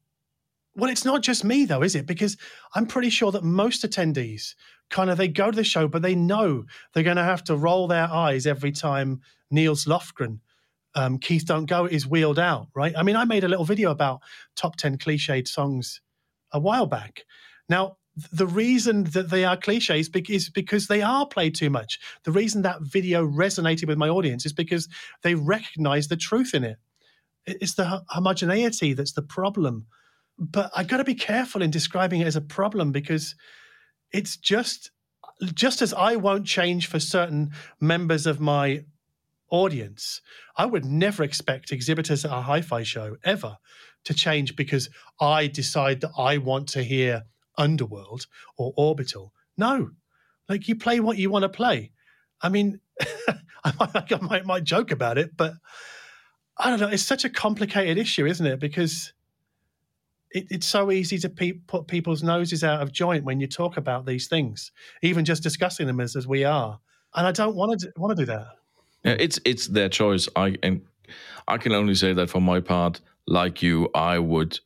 well 0.76 0.90
it's 0.90 1.04
not 1.04 1.22
just 1.22 1.44
me 1.44 1.64
though 1.64 1.82
is 1.82 1.94
it 1.94 2.06
because 2.06 2.36
i'm 2.74 2.86
pretty 2.86 3.10
sure 3.10 3.32
that 3.32 3.44
most 3.44 3.84
attendees 3.84 4.54
kind 4.90 5.08
of 5.08 5.16
they 5.16 5.28
go 5.28 5.50
to 5.50 5.56
the 5.56 5.64
show 5.64 5.88
but 5.88 6.02
they 6.02 6.14
know 6.14 6.64
they're 6.92 7.02
going 7.02 7.16
to 7.16 7.22
have 7.22 7.44
to 7.44 7.56
roll 7.56 7.86
their 7.86 8.08
eyes 8.10 8.46
every 8.46 8.72
time 8.72 9.20
Nils 9.50 9.84
Lofgren 9.84 10.40
um, 10.94 11.18
Keith 11.18 11.46
Don't 11.46 11.66
Go 11.66 11.86
is 11.86 12.06
wheeled 12.06 12.38
out, 12.38 12.68
right? 12.74 12.92
I 12.96 13.02
mean, 13.02 13.16
I 13.16 13.24
made 13.24 13.44
a 13.44 13.48
little 13.48 13.64
video 13.64 13.90
about 13.90 14.20
top 14.56 14.76
10 14.76 14.98
cliched 14.98 15.48
songs 15.48 16.00
a 16.52 16.58
while 16.58 16.86
back. 16.86 17.24
Now, 17.68 17.96
the 18.32 18.46
reason 18.46 19.04
that 19.04 19.30
they 19.30 19.44
are 19.44 19.56
cliches 19.56 20.10
is 20.28 20.50
because 20.50 20.88
they 20.88 21.00
are 21.00 21.26
played 21.26 21.54
too 21.54 21.70
much. 21.70 21.98
The 22.24 22.32
reason 22.32 22.62
that 22.62 22.82
video 22.82 23.26
resonated 23.26 23.86
with 23.86 23.98
my 23.98 24.08
audience 24.08 24.44
is 24.44 24.52
because 24.52 24.88
they 25.22 25.36
recognize 25.36 26.08
the 26.08 26.16
truth 26.16 26.52
in 26.52 26.64
it. 26.64 26.78
It's 27.46 27.74
the 27.74 28.02
homogeneity 28.08 28.92
that's 28.92 29.12
the 29.12 29.22
problem. 29.22 29.86
But 30.38 30.70
I've 30.74 30.88
got 30.88 30.96
to 30.96 31.04
be 31.04 31.14
careful 31.14 31.62
in 31.62 31.70
describing 31.70 32.20
it 32.20 32.26
as 32.26 32.36
a 32.36 32.40
problem 32.40 32.92
because 32.92 33.36
it's 34.12 34.36
just 34.36 34.90
just 35.54 35.80
as 35.80 35.94
I 35.94 36.16
won't 36.16 36.46
change 36.46 36.86
for 36.86 37.00
certain 37.00 37.52
members 37.80 38.26
of 38.26 38.40
my 38.40 38.84
audience, 39.50 40.20
I 40.56 40.66
would 40.66 40.84
never 40.84 41.22
expect 41.22 41.72
exhibitors 41.72 42.24
at 42.24 42.30
a 42.30 42.42
hi-fi 42.42 42.82
show 42.82 43.16
ever 43.24 43.56
to 44.04 44.14
change 44.14 44.54
because 44.54 44.90
I 45.20 45.46
decide 45.46 46.02
that 46.02 46.12
I 46.18 46.38
want 46.38 46.68
to 46.70 46.82
hear 46.82 47.24
Underworld 47.56 48.26
or 48.56 48.72
Orbital. 48.76 49.32
No, 49.56 49.90
like 50.48 50.68
you 50.68 50.76
play 50.76 51.00
what 51.00 51.18
you 51.18 51.30
want 51.30 51.42
to 51.44 51.48
play. 51.48 51.92
I 52.42 52.48
mean, 52.48 52.80
I, 53.64 53.72
might, 53.78 54.12
I 54.12 54.20
might, 54.20 54.46
might 54.46 54.64
joke 54.64 54.90
about 54.90 55.18
it, 55.18 55.36
but 55.36 55.54
I 56.56 56.70
don't 56.70 56.80
know. 56.80 56.88
It's 56.88 57.02
such 57.02 57.24
a 57.24 57.30
complicated 57.30 57.98
issue, 57.98 58.26
isn't 58.26 58.46
it? 58.46 58.60
Because 58.60 59.12
it, 60.32 60.46
it's 60.50 60.66
so 60.66 60.90
easy 60.90 61.18
to 61.18 61.28
pe- 61.28 61.52
put 61.52 61.86
people's 61.86 62.22
noses 62.22 62.64
out 62.64 62.80
of 62.82 62.92
joint 62.92 63.24
when 63.24 63.40
you 63.40 63.46
talk 63.46 63.76
about 63.76 64.06
these 64.06 64.28
things, 64.28 64.72
even 65.02 65.24
just 65.24 65.42
discussing 65.42 65.86
them 65.86 66.00
as, 66.00 66.16
as 66.16 66.26
we 66.26 66.44
are. 66.44 66.78
And 67.14 67.26
I 67.26 67.32
don't 67.32 67.56
want 67.56 67.80
to 67.80 67.92
want 67.96 68.16
to 68.16 68.22
do 68.24 68.26
that. 68.26 68.46
Yeah, 69.04 69.16
it's 69.18 69.40
it's 69.44 69.66
their 69.66 69.88
choice. 69.88 70.28
I 70.36 70.56
and 70.62 70.82
I 71.48 71.58
can 71.58 71.72
only 71.72 71.94
say 71.94 72.12
that 72.12 72.30
for 72.30 72.40
my 72.40 72.60
part, 72.60 73.00
like 73.26 73.62
you, 73.62 73.88
I 73.94 74.18
would 74.18 74.60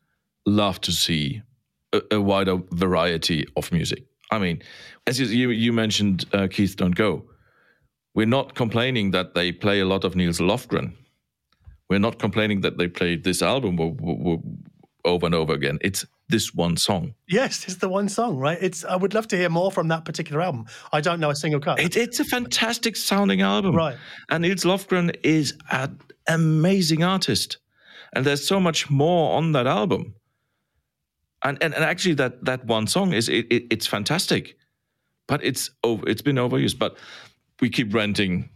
love 0.46 0.80
to 0.82 0.92
see 0.92 1.42
a, 1.92 2.02
a 2.10 2.20
wider 2.20 2.58
variety 2.70 3.46
of 3.56 3.72
music. 3.72 4.04
I 4.30 4.38
mean, 4.38 4.62
as 5.06 5.20
you 5.20 5.50
you, 5.50 5.72
mentioned, 5.72 6.24
uh, 6.32 6.48
Keith, 6.50 6.76
don't 6.76 6.94
go. 6.94 7.24
We're 8.14 8.26
not 8.26 8.54
complaining 8.54 9.12
that 9.12 9.34
they 9.34 9.52
play 9.52 9.80
a 9.80 9.86
lot 9.86 10.04
of 10.04 10.14
Nils 10.16 10.38
Lofgren. 10.38 10.92
We're 11.88 11.98
not 11.98 12.18
complaining 12.18 12.62
that 12.62 12.78
they 12.78 12.88
played 12.88 13.24
this 13.24 13.42
album 13.42 13.76
over 15.04 15.26
and 15.26 15.34
over 15.34 15.52
again. 15.52 15.78
It's 15.80 16.04
this 16.28 16.54
one 16.54 16.76
song. 16.76 17.14
Yes, 17.28 17.64
it's 17.64 17.76
the 17.76 17.88
one 17.88 18.08
song, 18.08 18.36
right? 18.38 18.58
It's. 18.60 18.84
I 18.84 18.96
would 18.96 19.14
love 19.14 19.28
to 19.28 19.36
hear 19.36 19.48
more 19.48 19.70
from 19.70 19.88
that 19.88 20.04
particular 20.04 20.40
album. 20.40 20.66
I 20.92 21.00
don't 21.00 21.20
know 21.20 21.30
a 21.30 21.36
single 21.36 21.60
cut. 21.60 21.80
It, 21.80 21.96
it's 21.96 22.20
a 22.20 22.24
fantastic 22.24 22.96
sounding 22.96 23.42
album, 23.42 23.74
right? 23.74 23.96
And 24.30 24.42
Nils 24.42 24.64
Lofgren 24.64 25.14
is 25.22 25.54
an 25.70 25.98
amazing 26.28 27.02
artist, 27.02 27.58
and 28.14 28.24
there's 28.24 28.46
so 28.46 28.58
much 28.58 28.90
more 28.90 29.36
on 29.36 29.52
that 29.52 29.66
album. 29.66 30.14
And 31.42 31.62
and, 31.62 31.74
and 31.74 31.84
actually, 31.84 32.14
that 32.14 32.44
that 32.44 32.64
one 32.64 32.86
song 32.86 33.12
is 33.12 33.28
it, 33.28 33.46
it, 33.50 33.64
it's 33.70 33.86
fantastic, 33.86 34.56
but 35.26 35.44
it's 35.44 35.70
over. 35.82 36.08
It's 36.08 36.22
been 36.22 36.36
overused. 36.36 36.78
But 36.78 36.96
we 37.60 37.68
keep 37.68 37.92
renting 37.92 38.48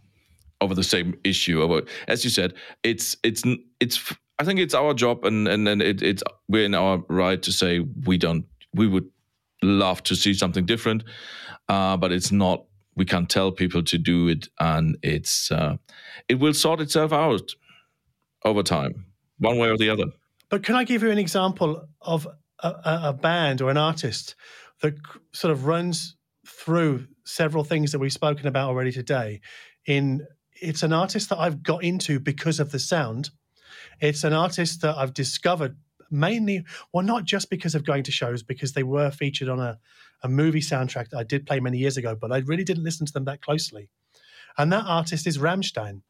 over 0.59 0.73
the 0.73 0.83
same 0.83 1.17
issue. 1.23 1.61
Over 1.61 1.83
as 2.07 2.23
you 2.23 2.31
said, 2.31 2.55
it's 2.83 3.15
it's 3.23 3.43
it's 3.79 4.13
I 4.39 4.45
think 4.45 4.59
it's 4.59 4.73
our 4.73 4.93
job, 4.93 5.25
and 5.25 5.47
and, 5.47 5.67
and 5.67 5.81
it, 5.81 6.01
it's 6.01 6.23
we're 6.47 6.65
in 6.65 6.73
our 6.73 7.03
right 7.09 7.41
to 7.41 7.51
say 7.51 7.79
we 8.05 8.17
don't. 8.17 8.45
We 8.73 8.87
would 8.87 9.09
love 9.61 10.01
to 10.03 10.15
see 10.15 10.33
something 10.33 10.65
different, 10.65 11.03
uh, 11.67 11.97
but 11.97 12.11
it's 12.11 12.31
not. 12.31 12.65
We 12.95 13.05
can't 13.05 13.29
tell 13.29 13.51
people 13.51 13.83
to 13.83 13.97
do 13.97 14.29
it, 14.29 14.47
and 14.59 14.97
it's 15.03 15.51
uh, 15.51 15.75
it 16.29 16.35
will 16.35 16.53
sort 16.53 16.79
itself 16.79 17.11
out 17.11 17.51
over 18.45 18.63
time, 18.63 19.05
one 19.39 19.57
way 19.57 19.69
or 19.69 19.77
the 19.77 19.89
other. 19.89 20.05
But 20.49 20.63
can 20.63 20.75
I 20.75 20.85
give 20.85 21.03
you 21.03 21.11
an 21.11 21.17
example 21.17 21.85
of 22.01 22.25
a, 22.63 22.73
a 22.85 23.13
band 23.13 23.61
or 23.61 23.69
an 23.69 23.77
artist 23.77 24.35
that 24.81 24.95
sort 25.33 25.51
of 25.51 25.65
runs 25.65 26.15
through 26.47 27.05
several 27.25 27.63
things 27.63 27.91
that 27.91 27.99
we've 27.99 28.13
spoken 28.13 28.47
about 28.47 28.69
already 28.69 28.93
today? 28.93 29.41
In 29.85 30.25
it's 30.61 30.83
an 30.83 30.93
artist 30.93 31.29
that 31.29 31.39
I've 31.39 31.61
got 31.61 31.83
into 31.83 32.19
because 32.19 32.59
of 32.59 32.71
the 32.71 32.79
sound 32.79 33.31
it's 34.01 34.23
an 34.23 34.33
artist 34.33 34.81
that 34.81 34.97
I've 34.97 35.13
discovered 35.13 35.77
mainly, 36.11 36.65
well, 36.93 37.05
not 37.05 37.23
just 37.23 37.49
because 37.49 37.75
of 37.75 37.85
going 37.85 38.03
to 38.03 38.11
shows, 38.11 38.43
because 38.43 38.73
they 38.73 38.83
were 38.83 39.11
featured 39.11 39.49
on 39.49 39.59
a, 39.59 39.79
a 40.23 40.29
movie 40.29 40.61
soundtrack 40.61 41.09
that 41.09 41.17
I 41.17 41.23
did 41.23 41.45
play 41.45 41.59
many 41.59 41.77
years 41.77 41.97
ago, 41.97 42.15
but 42.15 42.31
I 42.31 42.39
really 42.39 42.63
didn't 42.63 42.83
listen 42.83 43.05
to 43.05 43.13
them 43.13 43.25
that 43.25 43.41
closely. 43.41 43.89
And 44.57 44.71
that 44.73 44.85
artist 44.85 45.27
is 45.27 45.37
Rammstein. 45.37 46.01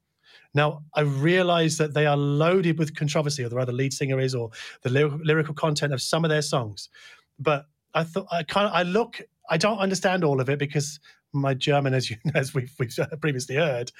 Now, 0.53 0.83
I 0.95 1.01
realize 1.01 1.77
that 1.77 1.93
they 1.93 2.05
are 2.05 2.17
loaded 2.17 2.79
with 2.79 2.95
controversy, 2.95 3.43
or 3.43 3.49
the 3.49 3.57
other 3.57 3.71
lead 3.71 3.93
singer 3.93 4.19
is, 4.19 4.33
or 4.33 4.49
the 4.81 4.89
lyrical 4.89 5.53
content 5.53 5.93
of 5.93 6.01
some 6.01 6.25
of 6.25 6.29
their 6.29 6.41
songs. 6.41 6.89
But 7.37 7.65
I 7.93 8.03
thought 8.03 8.27
I 8.31 8.43
kind 8.43 8.67
of 8.67 8.73
I 8.73 8.83
look, 8.83 9.21
I 9.49 9.57
don't 9.57 9.77
understand 9.77 10.23
all 10.23 10.41
of 10.41 10.49
it 10.49 10.57
because 10.57 10.99
my 11.33 11.53
German, 11.53 11.93
as 11.93 12.09
you 12.09 12.17
as 12.35 12.53
we've, 12.53 12.73
we've 12.79 12.97
previously 13.21 13.55
heard, 13.55 13.91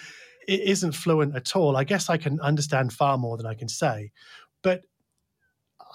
it 0.50 0.62
isn't 0.62 0.94
fluent 0.94 1.36
at 1.36 1.56
all. 1.56 1.78
I 1.78 1.84
guess 1.84 2.10
I 2.10 2.18
can 2.18 2.40
understand 2.42 2.92
far 2.92 3.18
more 3.18 3.38
than 3.38 3.46
I 3.46 3.54
can 3.54 3.70
say. 3.70 4.12
But 4.62 4.82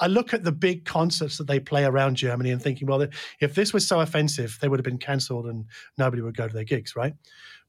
I 0.00 0.06
look 0.06 0.34
at 0.34 0.44
the 0.44 0.52
big 0.52 0.84
concerts 0.84 1.38
that 1.38 1.46
they 1.46 1.60
play 1.60 1.84
around 1.84 2.16
Germany 2.16 2.50
and 2.50 2.62
thinking, 2.62 2.88
well, 2.88 3.06
if 3.40 3.54
this 3.54 3.72
was 3.72 3.86
so 3.86 4.00
offensive, 4.00 4.58
they 4.60 4.68
would 4.68 4.80
have 4.80 4.84
been 4.84 4.98
cancelled 4.98 5.46
and 5.46 5.66
nobody 5.98 6.22
would 6.22 6.36
go 6.36 6.48
to 6.48 6.54
their 6.54 6.64
gigs, 6.64 6.96
right? 6.96 7.14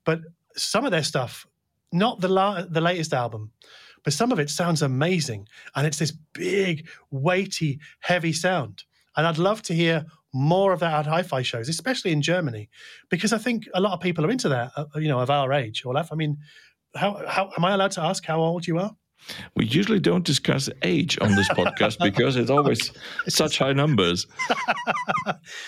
But 0.06 0.20
some 0.56 0.86
of 0.86 0.92
their 0.92 1.04
stuff, 1.04 1.46
not 1.92 2.22
the 2.22 2.30
la- 2.30 2.66
the 2.66 2.82
latest 2.82 3.14
album, 3.14 3.52
but 4.04 4.14
some 4.14 4.32
of 4.32 4.40
it 4.40 4.50
sounds 4.50 4.82
amazing, 4.82 5.48
and 5.76 5.88
it's 5.88 5.98
this 5.98 6.14
big, 6.34 6.88
weighty, 7.10 7.80
heavy 8.00 8.34
sound. 8.34 8.84
And 9.18 9.26
I'd 9.26 9.38
love 9.38 9.62
to 9.64 9.74
hear 9.74 10.06
more 10.34 10.74
of 10.74 10.80
that 10.82 10.94
at 10.94 11.06
hi-fi 11.06 11.42
shows, 11.42 11.70
especially 11.70 12.12
in 12.12 12.22
Germany, 12.22 12.70
because 13.10 13.34
I 13.34 13.38
think 13.38 13.68
a 13.74 13.80
lot 13.80 13.94
of 13.94 14.02
people 14.02 14.26
are 14.26 14.30
into 14.30 14.50
that. 14.50 14.72
Uh, 14.76 14.86
you 14.96 15.08
know, 15.08 15.20
of 15.20 15.30
our 15.30 15.54
age, 15.54 15.84
Olaf. 15.86 16.12
I 16.12 16.16
mean, 16.16 16.38
how, 16.96 17.22
how 17.28 17.52
am 17.58 17.66
I 17.66 17.74
allowed 17.74 17.92
to 17.92 18.02
ask 18.02 18.26
how 18.26 18.40
old 18.40 18.68
you 18.68 18.80
are? 18.80 18.96
We 19.56 19.66
usually 19.66 20.00
don't 20.00 20.24
discuss 20.24 20.70
age 20.84 21.18
on 21.20 21.36
this 21.36 21.50
podcast 21.50 21.98
because 22.04 22.36
it's 22.36 22.50
always 22.50 22.92
such 23.28 23.58
high 23.58 23.74
numbers. 23.74 24.28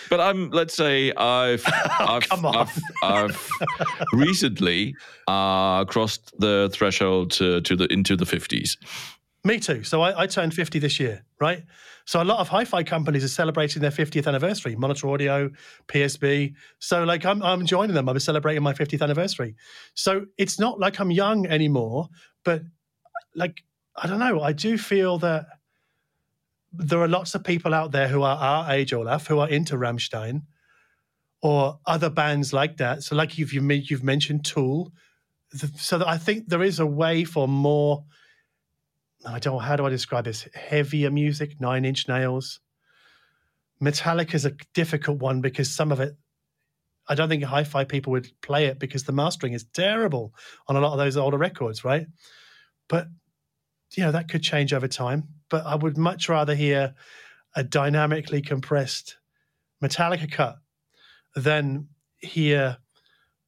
but 0.10 0.20
I'm, 0.20 0.52
let's 0.52 0.76
say, 0.76 1.12
I've, 1.14 1.64
I've, 2.00 2.28
I've, 2.32 2.82
I've, 3.04 3.50
recently 4.14 4.96
uh, 5.28 5.86
crossed 5.86 6.34
the 6.40 6.70
threshold 6.72 7.32
to, 7.32 7.62
to 7.62 7.76
the 7.76 7.92
into 7.92 8.16
the 8.16 8.26
fifties. 8.26 8.78
Me 9.48 9.60
too. 9.60 9.82
So 9.86 10.02
I, 10.02 10.24
I 10.24 10.28
turned 10.28 10.54
fifty 10.54 10.78
this 10.78 11.00
year, 11.00 11.24
right? 11.40 11.64
So 12.04 12.22
a 12.22 12.26
lot 12.26 12.40
of 12.40 12.50
hi-fi 12.50 12.84
companies 12.84 13.24
are 13.24 13.30
celebrating 13.30 13.82
their 13.82 13.92
50th 13.92 14.28
anniversary. 14.28 14.76
Monitor 14.76 15.08
Audio, 15.08 15.50
PSB. 15.88 16.54
So 16.80 17.06
like 17.06 17.26
I'm 17.26 17.42
I'm 17.42 17.66
joining 17.66 17.96
them. 17.96 18.10
I'm 18.10 18.20
celebrating 18.20 18.62
my 18.62 18.74
50th 18.74 19.02
anniversary. 19.02 19.56
So 19.94 20.26
it's 20.38 20.60
not 20.60 20.82
like 20.82 21.00
I'm 21.00 21.12
young 21.12 21.46
anymore, 21.46 22.10
but 22.44 22.62
like 23.36 23.64
I 23.96 24.08
don't 24.08 24.20
know. 24.20 24.42
I 24.42 24.52
do 24.52 24.78
feel 24.78 25.18
that 25.20 25.46
there 26.74 27.00
are 27.00 27.08
lots 27.08 27.34
of 27.34 27.46
people 27.46 27.74
out 27.74 27.94
there 27.94 28.10
who 28.10 28.24
are 28.24 28.36
our 28.36 28.72
age, 28.74 28.92
Olaf, 28.92 29.28
who 29.28 29.40
are 29.40 29.48
into 29.48 29.76
Rammstein 29.76 30.42
or 31.42 31.80
other 31.86 32.10
bands 32.10 32.52
like 32.52 32.76
that. 32.78 33.02
So 33.02 33.16
like 33.16 33.38
you've 33.38 33.54
you've 33.54 34.04
mentioned 34.04 34.44
Tool. 34.44 34.92
So 35.78 36.00
that 36.00 36.08
I 36.10 36.18
think 36.18 36.50
there 36.50 36.64
is 36.64 36.80
a 36.80 36.86
way 36.86 37.24
for 37.24 37.48
more 37.48 38.04
I 39.28 39.40
don't 39.40 39.60
how 39.60 39.76
do 39.76 39.86
I 39.86 39.90
describe 39.90 40.26
this? 40.26 40.48
Heavier 40.54 41.12
music, 41.12 41.60
Nine 41.60 41.86
Inch 41.86 42.08
Nails. 42.08 42.60
Metallica 43.82 44.34
is 44.34 44.46
a 44.46 44.56
difficult 44.74 45.20
one 45.20 45.42
because 45.42 45.70
some 45.70 45.92
of 45.92 46.00
it, 46.00 46.16
I 47.08 47.16
don't 47.16 47.30
think 47.30 47.44
hi-fi 47.44 47.84
people 47.84 48.12
would 48.12 48.30
play 48.42 48.66
it 48.66 48.80
because 48.80 49.04
the 49.04 49.12
mastering 49.12 49.54
is 49.54 49.66
terrible 49.66 50.34
on 50.68 50.76
a 50.76 50.80
lot 50.80 50.94
of 50.94 50.98
those 50.98 51.18
older 51.18 51.38
records, 51.38 51.84
right? 51.84 52.08
But 52.88 53.08
you 53.96 54.04
know 54.04 54.12
that 54.12 54.30
could 54.30 54.44
change 54.44 54.74
over 54.74 54.88
time. 54.88 55.28
But 55.50 55.66
I 55.66 55.76
would 55.76 55.98
much 55.98 56.28
rather 56.30 56.56
hear 56.56 56.96
a 57.56 57.64
dynamically 57.64 58.42
compressed 58.42 59.18
Metallica 59.82 60.32
cut 60.32 60.58
than 61.36 61.88
hear 62.18 62.78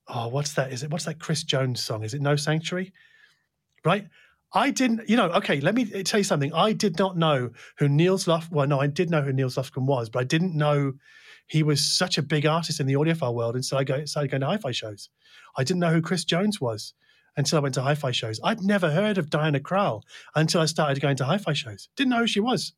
oh 0.08 0.28
what's 0.28 0.54
that? 0.54 0.72
Is 0.72 0.84
it 0.84 0.92
what's 0.92 1.06
that 1.06 1.20
Chris 1.20 1.44
Jones 1.44 1.84
song? 1.84 2.04
Is 2.04 2.14
it 2.14 2.22
No 2.22 2.36
Sanctuary? 2.36 2.94
Right? 3.84 4.08
I 4.54 4.72
didn't, 4.72 5.08
you 5.08 5.16
know, 5.16 5.30
okay, 5.32 5.60
let 5.60 5.76
me 5.76 5.90
eh, 5.94 6.04
tell 6.04 6.20
you 6.20 6.24
something. 6.24 6.54
I 6.54 6.74
did 6.74 6.98
not 6.98 7.18
know 7.18 7.52
who 7.78 7.88
Nils 7.88 8.28
Lof, 8.28 8.50
well, 8.52 8.68
no, 8.68 8.80
I 8.80 8.88
did 8.88 9.10
know 9.10 9.22
who 9.22 9.32
Nils 9.32 9.56
Lofgren 9.56 9.86
was, 9.86 10.10
but 10.10 10.20
I 10.20 10.24
didn't 10.24 10.56
know 10.56 10.94
he 11.48 11.64
was 11.64 11.86
such 11.86 12.18
a 12.18 12.24
big 12.24 12.46
artist 12.46 12.80
in 12.80 12.88
the 12.88 12.94
audiophile 12.94 13.34
world. 13.34 13.56
And 13.56 13.66
so 13.66 13.78
I 13.78 13.84
go, 13.84 14.06
started 14.06 14.32
going 14.32 14.42
to 14.42 14.48
hi-fi 14.48 14.72
shows. 14.72 15.10
I 15.58 15.64
didn't 15.64 15.80
know 15.80 15.92
who 15.92 16.02
Chris 16.02 16.24
Jones 16.24 16.60
was 16.62 16.94
until 17.38 17.58
I 17.58 17.62
went 17.62 17.76
to 17.76 17.82
hi-fi 17.82 18.12
shows. 18.12 18.40
I'd 18.44 18.62
never 18.62 18.90
heard 18.90 19.18
of 19.18 19.30
Diana 19.30 19.60
Krall 19.60 20.02
until 20.36 20.62
I 20.62 20.66
started 20.66 21.02
going 21.02 21.18
to 21.18 21.26
hi-fi 21.26 21.54
shows. 21.54 21.90
Didn't 21.96 22.12
know 22.12 22.20
who 22.20 22.28
she 22.28 22.40
was. 22.40 22.74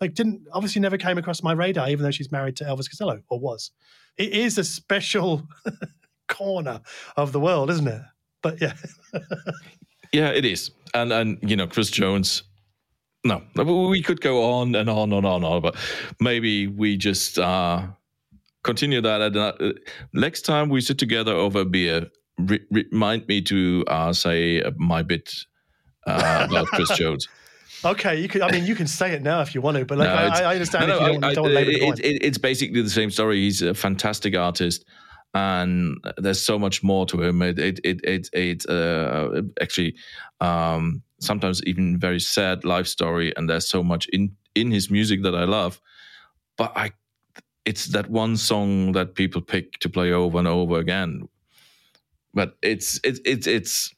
Like, 0.00 0.14
didn't, 0.14 0.42
obviously 0.52 0.80
never 0.80 0.98
came 0.98 1.18
across 1.18 1.42
my 1.42 1.52
radar, 1.52 1.88
even 1.88 2.04
though 2.04 2.12
she's 2.12 2.30
married 2.30 2.56
to 2.56 2.64
Elvis 2.64 2.88
Costello, 2.88 3.22
or 3.28 3.40
was. 3.40 3.72
It 4.16 4.32
is 4.32 4.56
a 4.58 4.64
special 4.64 5.48
corner 6.28 6.80
of 7.16 7.32
the 7.32 7.40
world, 7.40 7.70
isn't 7.70 7.88
it? 7.88 8.02
But 8.42 8.60
yeah. 8.60 8.74
Yeah, 10.12 10.28
it 10.30 10.44
is, 10.44 10.70
and 10.94 11.12
and 11.12 11.38
you 11.42 11.56
know 11.56 11.66
Chris 11.66 11.90
Jones. 11.90 12.42
No, 13.24 13.42
we 13.90 14.00
could 14.02 14.20
go 14.20 14.52
on 14.52 14.74
and 14.74 14.88
on 14.88 15.12
and 15.12 15.26
on 15.26 15.42
and 15.42 15.44
on, 15.44 15.60
but 15.60 15.76
maybe 16.20 16.66
we 16.68 16.96
just 16.96 17.38
uh, 17.38 17.86
continue 18.62 19.00
that. 19.00 19.20
At, 19.20 19.36
uh, 19.36 19.52
next 20.12 20.42
time 20.42 20.68
we 20.68 20.80
sit 20.80 20.98
together 20.98 21.32
over 21.32 21.60
a 21.60 21.64
beer, 21.64 22.06
re- 22.38 22.64
remind 22.70 23.26
me 23.26 23.42
to 23.42 23.84
uh, 23.88 24.12
say 24.12 24.62
my 24.76 25.02
bit 25.02 25.34
uh, 26.06 26.46
about 26.48 26.66
Chris 26.68 26.90
Jones. 26.96 27.28
Okay, 27.84 28.20
you 28.20 28.26
can. 28.26 28.42
I 28.42 28.50
mean, 28.50 28.66
you 28.66 28.74
can 28.74 28.88
say 28.88 29.12
it 29.12 29.22
now 29.22 29.40
if 29.40 29.54
you 29.54 29.60
want 29.60 29.76
to, 29.76 29.84
but 29.84 29.98
like, 29.98 30.08
No, 30.08 30.14
I, 30.14 30.50
I 30.50 30.54
understand 30.54 30.88
No, 30.88 30.94
if 30.96 31.00
no, 31.20 31.28
you 31.28 31.34
don't, 31.36 31.56
I- 31.56 31.60
I- 31.60 31.62
it- 31.62 32.00
it- 32.00 32.22
it's 32.24 32.38
basically 32.38 32.82
the 32.82 32.90
same 32.90 33.08
story. 33.08 33.36
He's 33.42 33.62
a 33.62 33.72
fantastic 33.72 34.34
artist, 34.34 34.84
and 35.34 35.98
there's 36.16 36.44
so 36.44 36.58
much 36.58 36.82
more 36.82 37.06
to 37.06 37.22
him. 37.22 37.42
It 37.42 37.58
it 37.58 37.80
it 37.84 38.00
it, 38.04 38.28
it 38.32 38.68
uh, 38.68 39.42
actually 39.60 39.96
um, 40.40 41.02
sometimes 41.20 41.62
even 41.64 41.98
very 41.98 42.20
sad 42.20 42.64
life 42.64 42.86
story, 42.86 43.34
and 43.36 43.48
there's 43.48 43.68
so 43.68 43.82
much 43.82 44.06
in 44.08 44.36
in 44.54 44.70
his 44.70 44.90
music 44.90 45.22
that 45.22 45.34
I 45.34 45.44
love. 45.44 45.80
But 46.56 46.72
I, 46.76 46.92
it's 47.64 47.86
that 47.86 48.10
one 48.10 48.36
song 48.36 48.92
that 48.92 49.14
people 49.14 49.40
pick 49.40 49.78
to 49.80 49.88
play 49.88 50.12
over 50.12 50.38
and 50.38 50.48
over 50.48 50.78
again. 50.78 51.28
But 52.34 52.56
it's 52.62 53.00
it's 53.04 53.20
it's 53.24 53.46
it's 53.46 53.94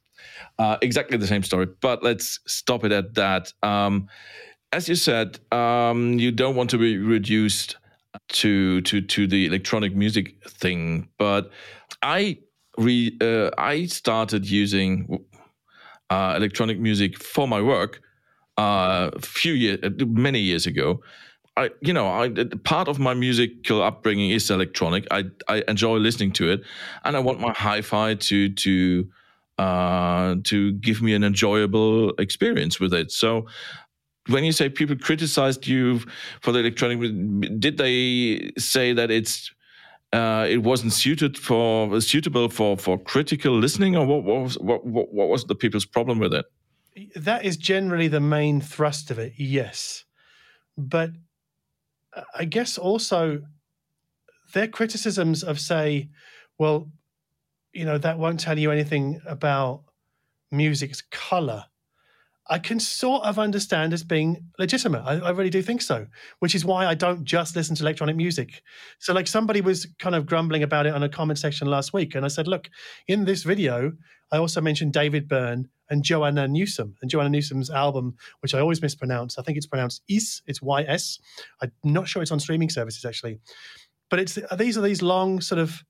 uh, 0.59 0.79
exactly 0.83 1.19
the 1.19 1.27
same 1.27 1.43
story. 1.43 1.67
But 1.81 2.03
let's 2.03 2.41
stop 2.47 2.85
it 2.85 2.93
at 2.93 3.15
that. 3.15 3.53
Um, 3.63 4.09
as 4.73 4.89
you 4.89 4.95
said, 4.95 5.41
um, 5.53 6.19
you 6.19 6.33
don't 6.33 6.57
want 6.57 6.71
to 6.71 6.79
be 6.79 6.99
reduced 6.99 7.77
to 8.29 8.81
to 8.83 9.01
to 9.01 9.27
the 9.27 9.47
electronic 9.47 9.95
music 9.95 10.43
thing, 10.49 11.09
but 11.19 11.51
I 12.03 12.39
re 12.79 13.17
uh, 13.21 13.51
I 13.59 13.87
started 13.87 14.49
using 14.51 15.25
uh, 16.11 16.35
electronic 16.37 16.79
music 16.79 17.19
for 17.19 17.47
my 17.47 17.61
work 17.61 18.01
uh, 18.59 19.11
a 19.15 19.21
few 19.21 19.53
years, 19.53 19.79
many 20.07 20.41
years 20.41 20.67
ago. 20.67 21.01
I, 21.57 21.71
you 21.83 21.93
know, 21.93 22.07
I 22.09 22.31
part 22.65 22.89
of 22.89 22.99
my 22.99 23.15
musical 23.15 23.83
upbringing 23.83 24.31
is 24.31 24.51
electronic. 24.51 25.07
I 25.11 25.25
I 25.49 25.63
enjoy 25.69 25.97
listening 25.97 26.33
to 26.33 26.51
it, 26.51 26.63
and 27.05 27.17
I 27.17 27.21
want 27.21 27.41
my 27.41 27.53
hi-fi 27.53 28.15
to 28.15 28.49
to 28.49 29.09
uh, 29.59 30.37
to 30.45 30.73
give 30.73 31.03
me 31.03 31.13
an 31.13 31.23
enjoyable 31.23 32.11
experience 32.19 32.81
with 32.81 32.95
it. 32.95 33.11
So 33.13 33.47
when 34.31 34.45
you 34.45 34.53
say 34.53 34.69
people 34.69 34.97
criticized 34.97 35.67
you 35.67 36.01
for 36.41 36.53
the 36.53 36.61
electronic, 36.61 36.99
did 37.61 37.79
they 37.79 38.51
say 38.59 38.93
that 38.93 39.11
it's 39.11 39.51
uh, 40.13 40.47
it 40.49 40.63
wasn't 40.63 40.93
suited 40.93 41.39
for 41.39 42.01
suitable 42.01 42.49
for 42.49 42.77
for 42.77 42.99
critical 42.99 43.53
listening, 43.53 43.97
or 43.97 44.07
what, 44.07 44.25
what 44.25 44.43
was 44.43 44.59
what, 44.59 44.87
what 44.87 45.29
was 45.29 45.45
the 45.45 45.55
people's 45.55 45.85
problem 45.85 46.19
with 46.19 46.35
it? 46.35 46.47
that 47.17 47.45
is 47.45 47.57
generally 47.57 48.09
the 48.09 48.21
main 48.21 48.61
thrust 48.61 49.11
of 49.11 49.19
it, 49.19 49.35
yes. 49.37 50.05
But 50.77 51.11
uh, 52.15 52.23
I 52.35 52.45
guess 52.45 52.79
also 52.79 53.43
their 54.53 54.69
criticisms 54.69 55.43
of 55.43 55.61
say, 55.61 56.09
well, 56.59 56.91
you 57.73 57.85
know, 57.85 57.99
that 57.99 58.19
won't 58.19 58.41
tell 58.41 58.59
you 58.59 58.71
anything 58.71 59.21
about 59.27 59.85
music's 60.51 61.03
color. 61.11 61.65
I 62.51 62.59
can 62.59 62.81
sort 62.81 63.23
of 63.23 63.39
understand 63.39 63.93
as 63.93 64.03
being 64.03 64.45
legitimate. 64.59 65.03
I, 65.07 65.21
I 65.21 65.31
really 65.31 65.51
do 65.51 65.63
think 65.63 65.81
so, 65.83 66.09
which 66.41 66.57
is 66.57 66.65
why 66.65 66.85
I 66.85 66.95
don't 66.95 67.25
just 67.25 67.55
listen 67.55 67.77
to 67.77 67.85
electronic 67.85 68.17
music. 68.17 68.63
So, 68.99 69.15
like, 69.15 69.29
somebody 69.29 69.61
was 69.61 69.87
kind 70.01 70.17
of 70.17 70.27
grumbling 70.27 70.65
about 70.65 70.87
it 70.87 70.93
on 70.93 71.05
a 71.05 71.09
comment 71.09 71.39
section 71.39 71.69
last 71.69 71.93
week. 71.93 72.17
And 72.17 72.25
I 72.25 72.29
said, 72.29 72.49
look, 72.49 72.69
in 73.07 73.25
this 73.25 73.45
video, 73.45 73.93
I 74.33 74.39
also 74.39 74.61
mentioned 74.61 74.93
David 74.93 75.29
Byrne 75.29 75.69
and 75.91 76.03
Joanna 76.03 76.49
Newsom. 76.49 76.97
And 77.01 77.09
Joanna 77.09 77.31
Newsom's 77.31 77.71
album, 77.71 78.17
which 78.41 78.53
I 78.53 78.59
always 78.59 78.83
mispronounce, 78.83 79.39
I 79.39 79.43
think 79.43 79.57
it's 79.57 79.67
pronounced 79.67 80.03
Is, 80.09 80.43
it's 80.49 80.61
YS. 80.61 81.21
I'm 81.63 81.71
not 81.85 82.09
sure 82.09 82.21
it's 82.21 82.33
on 82.33 82.41
streaming 82.41 82.71
services 82.71 83.05
actually. 83.05 83.39
But 84.09 84.19
it's 84.19 84.39
these 84.57 84.77
are 84.77 84.83
these 84.83 85.03
long, 85.03 85.41
sort 85.41 85.61
of 85.61 85.85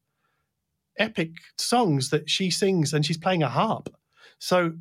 epic 0.98 1.30
songs 1.56 2.10
that 2.10 2.28
she 2.28 2.50
sings 2.50 2.92
and 2.92 3.04
she's 3.04 3.16
playing 3.16 3.42
a 3.42 3.48
harp. 3.48 3.88
So 4.38 4.74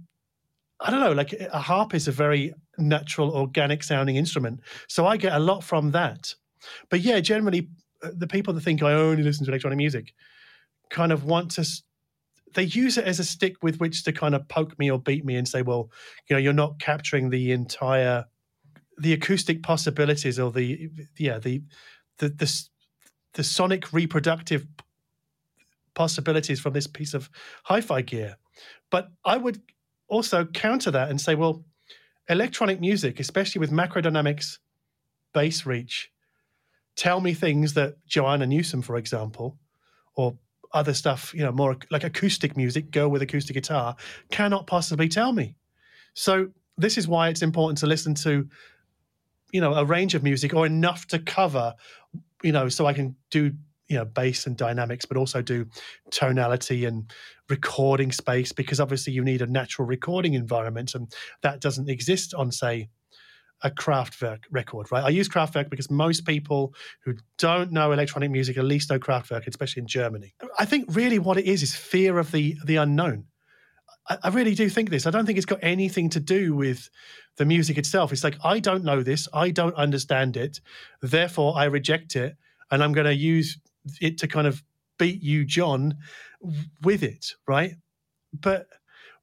I 0.81 0.91
don't 0.91 1.01
know, 1.01 1.11
like 1.11 1.33
a 1.33 1.59
harp 1.59 1.93
is 1.93 2.07
a 2.07 2.11
very 2.11 2.53
natural, 2.77 3.31
organic 3.31 3.83
sounding 3.83 4.15
instrument. 4.15 4.61
So 4.87 5.05
I 5.05 5.17
get 5.17 5.33
a 5.33 5.39
lot 5.39 5.63
from 5.63 5.91
that. 5.91 6.33
But 6.89 7.01
yeah, 7.01 7.19
generally, 7.19 7.67
uh, 8.01 8.11
the 8.15 8.27
people 8.27 8.53
that 8.53 8.61
think 8.61 8.81
I 8.81 8.93
only 8.93 9.23
listen 9.23 9.45
to 9.45 9.51
electronic 9.51 9.77
music 9.77 10.13
kind 10.89 11.11
of 11.11 11.25
want 11.25 11.51
to, 11.51 11.65
they 12.53 12.63
use 12.63 12.97
it 12.97 13.05
as 13.05 13.19
a 13.19 13.23
stick 13.25 13.57
with 13.61 13.79
which 13.79 14.03
to 14.05 14.13
kind 14.13 14.33
of 14.33 14.47
poke 14.47 14.79
me 14.79 14.89
or 14.89 14.99
beat 14.99 15.25
me 15.25 15.35
and 15.35 15.47
say, 15.47 15.61
well, 15.61 15.91
you 16.29 16.35
know, 16.35 16.39
you're 16.39 16.53
not 16.53 16.79
capturing 16.79 17.29
the 17.29 17.51
entire, 17.51 18.25
the 18.97 19.13
acoustic 19.13 19.61
possibilities 19.61 20.39
or 20.39 20.51
the, 20.51 20.89
yeah, 21.17 21.39
the, 21.39 21.61
the, 22.19 22.29
the, 22.29 22.63
the 23.33 23.43
sonic 23.43 23.91
reproductive 23.91 24.65
possibilities 25.93 26.59
from 26.61 26.71
this 26.71 26.87
piece 26.87 27.13
of 27.13 27.29
hi-fi 27.65 28.01
gear. 28.01 28.37
But 28.89 29.09
I 29.25 29.35
would 29.35 29.61
also 30.09 30.45
counter 30.45 30.91
that 30.91 31.09
and 31.09 31.19
say, 31.19 31.35
well, 31.35 31.63
electronic 32.27 32.79
music, 32.79 33.19
especially 33.19 33.59
with 33.59 33.71
macrodynamics 33.71 34.57
bass 35.33 35.65
reach, 35.65 36.11
tell 36.95 37.21
me 37.21 37.33
things 37.33 37.73
that 37.75 37.95
Joanna 38.05 38.45
Newsom, 38.45 38.81
for 38.81 38.97
example, 38.97 39.57
or 40.15 40.37
other 40.73 40.93
stuff, 40.93 41.33
you 41.33 41.41
know, 41.41 41.51
more 41.51 41.77
like 41.89 42.03
acoustic 42.03 42.55
music, 42.57 42.91
go 42.91 43.07
with 43.07 43.21
acoustic 43.21 43.55
guitar, 43.55 43.95
cannot 44.31 44.67
possibly 44.67 45.07
tell 45.07 45.31
me. 45.31 45.55
So 46.13 46.49
this 46.77 46.97
is 46.97 47.07
why 47.07 47.29
it's 47.29 47.41
important 47.41 47.77
to 47.79 47.87
listen 47.87 48.13
to, 48.15 48.47
you 49.51 49.61
know, 49.61 49.73
a 49.73 49.85
range 49.85 50.13
of 50.13 50.23
music 50.23 50.53
or 50.53 50.65
enough 50.65 51.07
to 51.07 51.19
cover, 51.19 51.73
you 52.43 52.51
know, 52.51 52.69
so 52.69 52.85
I 52.85 52.93
can 52.93 53.15
do, 53.31 53.53
you 53.89 53.97
know, 53.97 54.05
bass 54.05 54.45
and 54.45 54.55
dynamics, 54.55 55.05
but 55.05 55.17
also 55.17 55.41
do 55.41 55.65
tonality 56.11 56.85
and 56.85 57.11
recording 57.49 58.11
space 58.11 58.51
because 58.51 58.79
obviously 58.79 59.11
you 59.11 59.23
need 59.23 59.41
a 59.41 59.47
natural 59.47 59.87
recording 59.87 60.35
environment 60.35 60.93
and 60.95 61.11
that 61.41 61.59
doesn't 61.59 61.89
exist 61.89 62.33
on, 62.35 62.51
say, 62.51 62.87
a 63.63 63.69
Kraftwerk 63.69 64.43
record, 64.51 64.89
right? 64.91 65.03
I 65.03 65.09
use 65.09 65.27
Kraftwerk 65.27 65.69
because 65.69 65.91
most 65.91 66.25
people 66.25 66.73
who 67.03 67.15
don't 67.37 67.71
know 67.71 67.91
electronic 67.91 68.31
music 68.31 68.57
at 68.57 68.63
least 68.63 68.89
know 68.89 68.99
Kraftwerk, 68.99 69.47
especially 69.47 69.81
in 69.81 69.87
Germany. 69.87 70.33
I 70.57 70.65
think 70.65 70.85
really 70.95 71.19
what 71.19 71.37
it 71.37 71.45
is 71.45 71.61
is 71.61 71.75
fear 71.75 72.19
of 72.19 72.31
the 72.31 72.55
the 72.65 72.77
unknown. 72.77 73.25
I, 74.07 74.17
I 74.23 74.29
really 74.29 74.55
do 74.55 74.69
think 74.69 74.89
this. 74.89 75.05
I 75.05 75.11
don't 75.11 75.25
think 75.25 75.37
it's 75.37 75.45
got 75.45 75.59
anything 75.61 76.09
to 76.11 76.21
do 76.21 76.55
with 76.55 76.89
the 77.35 77.43
music 77.43 77.77
itself. 77.77 78.13
It's 78.13 78.23
like 78.23 78.37
I 78.43 78.59
don't 78.59 78.85
know 78.85 79.03
this, 79.03 79.27
I 79.33 79.51
don't 79.51 79.75
understand 79.75 80.37
it, 80.37 80.61
therefore 81.01 81.57
I 81.57 81.65
reject 81.65 82.15
it, 82.15 82.37
and 82.71 82.81
I'm 82.81 82.93
going 82.93 83.07
to 83.07 83.15
use 83.15 83.57
it 84.01 84.17
to 84.19 84.27
kind 84.27 84.47
of 84.47 84.63
beat 84.97 85.21
you, 85.23 85.45
John, 85.45 85.97
with 86.81 87.03
it, 87.03 87.33
right? 87.47 87.75
But 88.33 88.67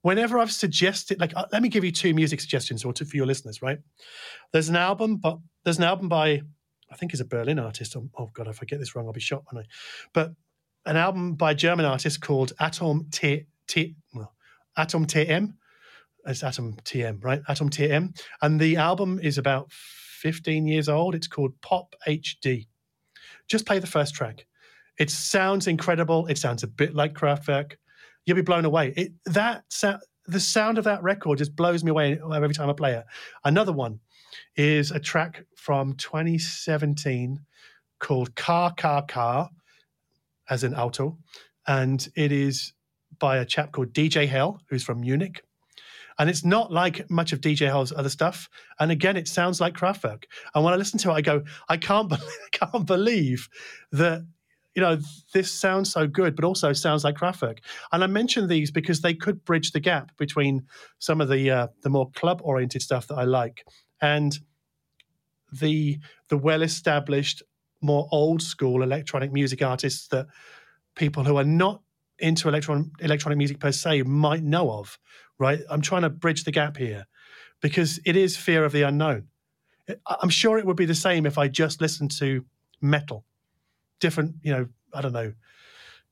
whenever 0.03 0.39
I've 0.39 0.53
suggested, 0.53 1.21
like, 1.21 1.33
uh, 1.37 1.47
let 1.53 1.63
me 1.63 1.69
give 1.69 1.85
you 1.85 1.93
two 1.93 2.15
music 2.15 2.41
suggestions 2.41 2.85
or 2.85 2.93
two 2.93 3.05
for 3.05 3.17
your 3.17 3.27
listeners, 3.27 3.63
right? 3.63 3.79
There's 4.53 4.69
an 4.69 4.77
album, 4.77 5.17
but 5.17 5.39
there's 5.65 5.79
an 5.79 5.85
album 5.85 6.09
by, 6.09 6.43
I 6.91 6.97
think, 6.97 7.15
is 7.15 7.21
a 7.21 7.25
Berlin 7.25 7.59
artist. 7.59 7.97
Oh, 7.97 8.09
oh 8.19 8.31
God, 8.33 8.49
if 8.49 8.61
I 8.63 8.67
get 8.67 8.79
this 8.79 8.95
wrong, 8.95 9.07
I'll 9.07 9.13
be 9.13 9.21
shot, 9.21 9.45
won't 9.53 9.67
I? 9.67 9.69
But 10.13 10.33
an 10.87 10.97
album 10.97 11.35
by 11.35 11.53
a 11.53 11.55
German 11.55 11.85
artist 11.85 12.21
called 12.21 12.53
Atom 12.61 13.09
T, 13.11 13.47
T 13.67 13.97
well, 14.15 14.33
Atom 14.77 15.07
TM. 15.07 15.55
It's 16.25 16.43
Atom 16.43 16.75
TM, 16.85 17.23
right? 17.23 17.43
Atom 17.49 17.71
TM, 17.71 18.17
and 18.43 18.61
the 18.61 18.77
album 18.77 19.21
is 19.23 19.39
about 19.39 19.71
15 19.71 20.67
years 20.67 20.89
old. 20.89 21.15
It's 21.15 21.29
called 21.29 21.61
Pop 21.61 21.95
HD. 22.07 22.67
Just 23.49 23.67
play 23.67 23.79
the 23.79 23.87
first 23.87 24.15
track. 24.15 24.47
It 24.99 25.11
sounds 25.11 25.67
incredible. 25.67 26.27
It 26.27 26.39
sounds 26.39 26.63
a 26.63 26.69
bit 26.69 26.95
like 26.95 27.15
Kraftwerk 27.15 27.75
you'll 28.27 28.37
be 28.37 28.43
blown 28.43 28.65
away. 28.65 28.93
It, 28.97 29.13
that 29.27 29.65
sound, 29.69 30.01
the 30.27 30.41
sound 30.41 30.77
of 30.79 30.85
that 30.85 31.03
record 31.03 31.39
just 31.39 31.57
blows 31.57 31.83
me 31.83 31.91
away 31.93 32.19
every 32.35 32.53
time 32.53 32.69
I 32.69 32.73
play 32.73 32.95
it. 32.95 33.05
Another 33.45 33.73
one 33.73 34.01
is 34.57 34.91
a 34.91 34.99
track 34.99 35.45
from 35.57 35.95
2017 35.95 37.41
called 38.01 38.35
Car 38.35 38.75
Car 38.75 39.07
Car, 39.07 39.49
as 40.51 40.65
in 40.65 40.75
auto, 40.75 41.17
and 41.67 42.07
it 42.17 42.33
is 42.33 42.75
by 43.19 43.39
a 43.39 43.45
chap 43.45 43.73
called 43.73 43.93
DJ 43.93 44.29
Hell, 44.29 44.61
who's 44.69 44.83
from 44.83 45.01
Munich. 45.01 45.43
And 46.19 46.31
it's 46.31 46.45
not 46.45 46.73
like 46.73 47.09
much 47.11 47.33
of 47.33 47.41
DJ 47.41 47.67
Hell's 47.67 47.93
other 47.93 48.09
stuff. 48.09 48.49
And 48.81 48.91
again, 48.91 49.17
it 49.17 49.29
sounds 49.29 49.61
like 49.61 49.75
Kraftwerk. 49.75 50.25
And 50.55 50.65
when 50.65 50.73
I 50.73 50.77
listen 50.77 50.99
to 51.01 51.11
it, 51.11 51.15
I 51.15 51.21
go, 51.21 51.43
I 51.69 51.77
can't, 51.77 52.09
believe, 52.09 52.25
I 52.55 52.67
can't 52.67 52.87
believe 52.87 53.49
that 53.93 54.23
you 54.75 54.83
know, 54.83 54.99
this 55.33 55.51
sounds 55.51 55.91
so 55.91 56.07
good, 56.07 56.37
but 56.37 56.45
also 56.45 56.75
sounds 56.75 57.03
like 57.03 57.17
Kraftwerk. 57.17 57.61
And 57.93 58.05
I 58.05 58.07
mention 58.07 58.47
these 58.47 58.71
because 58.71 59.01
they 59.01 59.15
could 59.15 59.43
bridge 59.43 59.73
the 59.73 59.81
gap 59.81 60.15
between 60.19 60.67
some 60.99 61.23
of 61.23 61.29
the 61.29 61.51
uh, 61.51 61.67
the 61.83 61.89
more 61.89 62.11
club 62.11 62.43
oriented 62.45 62.83
stuff 62.83 63.07
that 63.07 63.15
I 63.15 63.25
like 63.25 63.65
and 64.03 64.39
the 65.53 65.99
the 66.29 66.37
well 66.37 66.63
established, 66.63 67.43
more 67.81 68.09
old 68.13 68.43
school 68.43 68.83
electronic 68.83 69.33
music 69.33 69.63
artists 69.63 70.09
that 70.09 70.27
people 70.95 71.25
who 71.25 71.37
are 71.37 71.45
not 71.45 71.83
into 72.19 72.49
electron 72.49 72.91
electronic 73.01 73.39
music 73.39 73.61
per 73.61 73.73
se 73.73 74.03
might 74.03 74.43
know 74.43 74.71
of. 74.71 74.99
Right? 75.39 75.61
I'm 75.69 75.83
trying 75.83 76.03
to 76.03 76.11
bridge 76.11 76.45
the 76.45 76.53
gap 76.53 76.77
here 76.77 77.07
because 77.61 78.01
it 78.05 78.17
is 78.17 78.37
fear 78.37 78.65
of 78.65 78.73
the 78.73 78.83
unknown. 78.83 79.29
I'm 80.07 80.31
sure 80.31 80.59
it 80.59 80.67
would 80.67 80.77
be 80.77 80.87
the 80.87 80.95
same 80.95 81.27
if 81.27 81.39
I 81.39 81.49
just 81.49 81.81
listened 81.81 82.11
to 82.19 82.45
metal 82.81 83.25
different, 84.01 84.35
you 84.43 84.53
know, 84.53 84.69
I 84.93 85.01
don't 85.01 85.13
know, 85.13 85.33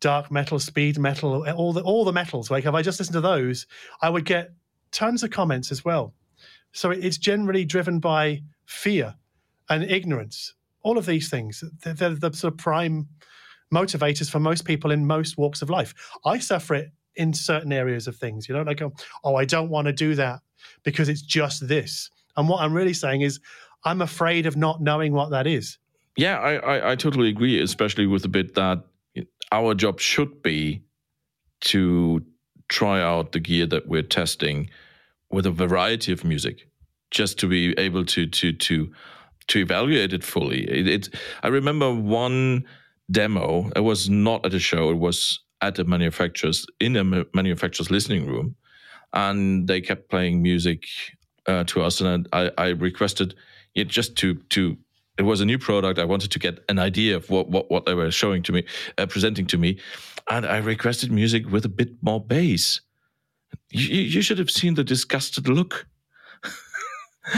dark 0.01 0.31
metal, 0.31 0.59
speed 0.59 0.99
metal, 0.99 1.47
all 1.49 1.73
the 1.73 1.83
all 1.83 2.05
the 2.05 2.13
metals. 2.13 2.51
Like 2.51 2.67
if 2.67 2.75
I 2.75 2.83
just 2.83 2.99
listened 2.99 3.15
to 3.15 3.21
those, 3.21 3.67
I 4.03 4.11
would 4.11 4.25
get 4.25 4.53
tons 4.91 5.23
of 5.23 5.31
comments 5.31 5.71
as 5.71 5.85
well. 5.85 6.15
So 6.73 6.91
it's 6.91 7.19
generally 7.19 7.65
driven 7.65 8.01
by 8.01 8.43
fear 8.67 9.15
and 9.69 9.85
ignorance. 9.85 10.55
All 10.83 10.99
of 10.99 11.07
these 11.07 11.31
things, 11.31 11.65
they're, 11.83 11.95
they're 11.95 12.11
the 12.11 12.33
sort 12.33 12.55
of 12.55 12.59
prime 12.59 13.09
motivators 13.73 14.31
for 14.31 14.39
most 14.39 14.65
people 14.65 14.91
in 14.91 15.07
most 15.07 15.39
walks 15.39 15.63
of 15.63 15.71
life. 15.71 15.95
I 16.25 16.39
suffer 16.39 16.75
it 16.75 16.93
in 17.17 17.33
certain 17.33 17.73
areas 17.73 18.07
of 18.07 18.17
things, 18.17 18.49
you 18.49 18.55
know, 18.55 18.63
like, 18.63 18.83
um, 18.83 18.93
oh, 19.23 19.37
I 19.37 19.45
don't 19.45 19.71
want 19.71 19.87
to 19.87 19.93
do 19.93 20.15
that 20.15 20.41
because 20.83 21.09
it's 21.09 21.23
just 21.23 21.67
this. 21.69 22.11
And 22.37 22.49
what 22.49 22.61
I'm 22.61 22.73
really 22.73 22.95
saying 22.95 23.21
is, 23.21 23.41
I'm 23.85 24.01
afraid 24.01 24.47
of 24.47 24.57
not 24.57 24.81
knowing 24.81 25.13
what 25.13 25.31
that 25.31 25.47
is. 25.47 25.79
Yeah, 26.17 26.39
I, 26.39 26.55
I, 26.55 26.93
I 26.93 26.97
totally 26.97 27.29
agree, 27.29 27.61
especially 27.61 28.07
with 28.07 28.23
the 28.23 28.29
bit 28.29 28.55
that 28.55 28.83
our 29.53 29.75
job 29.75 30.01
should 30.01 30.43
be 30.43 30.83
to 31.63 32.25
try 32.69 33.01
out 33.01 33.33
the 33.33 33.41
gear 33.41 33.67
that 33.67 33.89
we're 33.89 34.03
testing 34.03 34.71
with 35.31 35.47
a 35.47 35.51
variety 35.51 36.13
of 36.13 36.25
music, 36.25 36.69
just 37.11 37.39
to 37.41 37.47
be 37.47 37.79
able 37.79 38.05
to 38.07 38.27
to 38.27 38.53
to 38.53 38.93
to 39.49 39.59
evaluate 39.59 40.13
it 40.13 40.25
fully. 40.25 40.65
It, 40.71 40.89
it 40.89 41.15
I 41.43 41.49
remember 41.49 41.93
one 41.93 42.65
demo. 43.11 43.71
It 43.77 43.81
was 43.81 44.09
not 44.09 44.47
at 44.47 44.55
a 44.55 44.59
show. 44.59 44.91
It 44.91 44.99
was 44.99 45.41
at 45.65 45.75
the 45.77 45.85
manufacturer's 45.85 46.67
in 46.81 46.93
the 46.93 47.27
manufacturer's 47.33 47.91
listening 47.91 48.27
room, 48.27 48.55
and 49.13 49.67
they 49.67 49.81
kept 49.81 50.11
playing 50.11 50.43
music 50.43 50.85
uh, 51.47 51.65
to 51.65 51.83
us, 51.83 52.01
and 52.01 52.29
I, 52.33 52.51
I 52.59 52.69
requested 52.69 53.35
it 53.75 53.89
just 53.89 54.17
to 54.17 54.35
to 54.51 54.77
it 55.17 55.23
was 55.23 55.41
a 55.41 55.47
new 55.47 55.59
product. 55.59 55.99
I 55.99 56.05
wanted 56.05 56.31
to 56.33 56.39
get 56.39 56.59
an 56.69 56.79
idea 56.79 57.17
of 57.17 57.31
what 57.31 57.49
what, 57.49 57.71
what 57.71 57.87
they 57.87 57.95
were 57.95 58.11
showing 58.11 58.43
to 58.45 58.53
me, 58.53 58.65
uh, 58.99 59.07
presenting 59.07 59.47
to 59.47 59.59
me, 59.59 59.79
and 60.31 60.45
I 60.45 60.59
requested 60.59 61.11
music 61.11 61.51
with 61.51 61.65
a 61.65 61.71
bit 61.71 61.91
more 62.03 62.21
bass. 62.21 62.81
You, 63.71 64.03
you 64.03 64.23
should 64.23 64.39
have 64.39 64.51
seen 64.51 64.75
the 64.75 64.85
disgusted 64.85 65.49
look. 65.49 65.87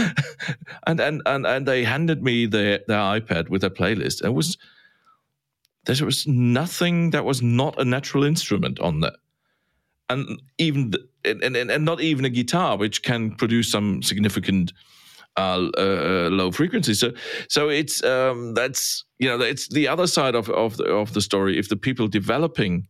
and, 0.86 1.00
and 1.00 1.22
and 1.26 1.46
and 1.46 1.66
they 1.66 1.84
handed 1.84 2.22
me 2.22 2.46
their 2.46 2.80
their 2.88 2.98
iPad 2.98 3.50
with 3.50 3.62
a 3.62 3.70
playlist. 3.70 4.24
It 4.24 4.34
was 4.34 4.58
there 5.86 6.04
was 6.04 6.26
nothing 6.26 7.10
that 7.10 7.24
was 7.24 7.42
not 7.42 7.80
a 7.80 7.84
natural 7.84 8.24
instrument 8.24 8.80
on 8.80 9.00
there, 9.00 9.16
and 10.10 10.40
even 10.58 10.92
and, 11.24 11.42
and 11.42 11.70
and 11.70 11.84
not 11.84 12.00
even 12.00 12.24
a 12.24 12.30
guitar, 12.30 12.76
which 12.76 13.02
can 13.02 13.34
produce 13.36 13.70
some 13.70 14.02
significant 14.02 14.72
uh, 15.36 15.68
uh, 15.76 16.28
low 16.30 16.50
frequencies. 16.50 17.00
So, 17.00 17.12
so 17.48 17.68
it's 17.68 18.02
um, 18.02 18.54
that's 18.54 19.04
you 19.18 19.28
know 19.28 19.44
it's 19.44 19.68
the 19.68 19.88
other 19.88 20.06
side 20.06 20.34
of 20.34 20.48
of 20.50 20.76
the, 20.76 20.84
of 20.84 21.12
the 21.12 21.20
story. 21.20 21.58
If 21.58 21.68
the 21.68 21.76
people 21.76 22.08
developing 22.08 22.88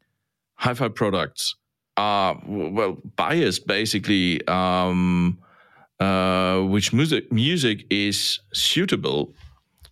hi-fi 0.55 0.89
products 0.89 1.55
are 1.97 2.41
well 2.47 2.99
biased, 3.17 3.67
basically, 3.67 4.47
um, 4.47 5.39
uh, 6.01 6.61
which 6.61 6.93
music 6.93 7.33
music 7.33 7.85
is 7.91 8.41
suitable 8.53 9.35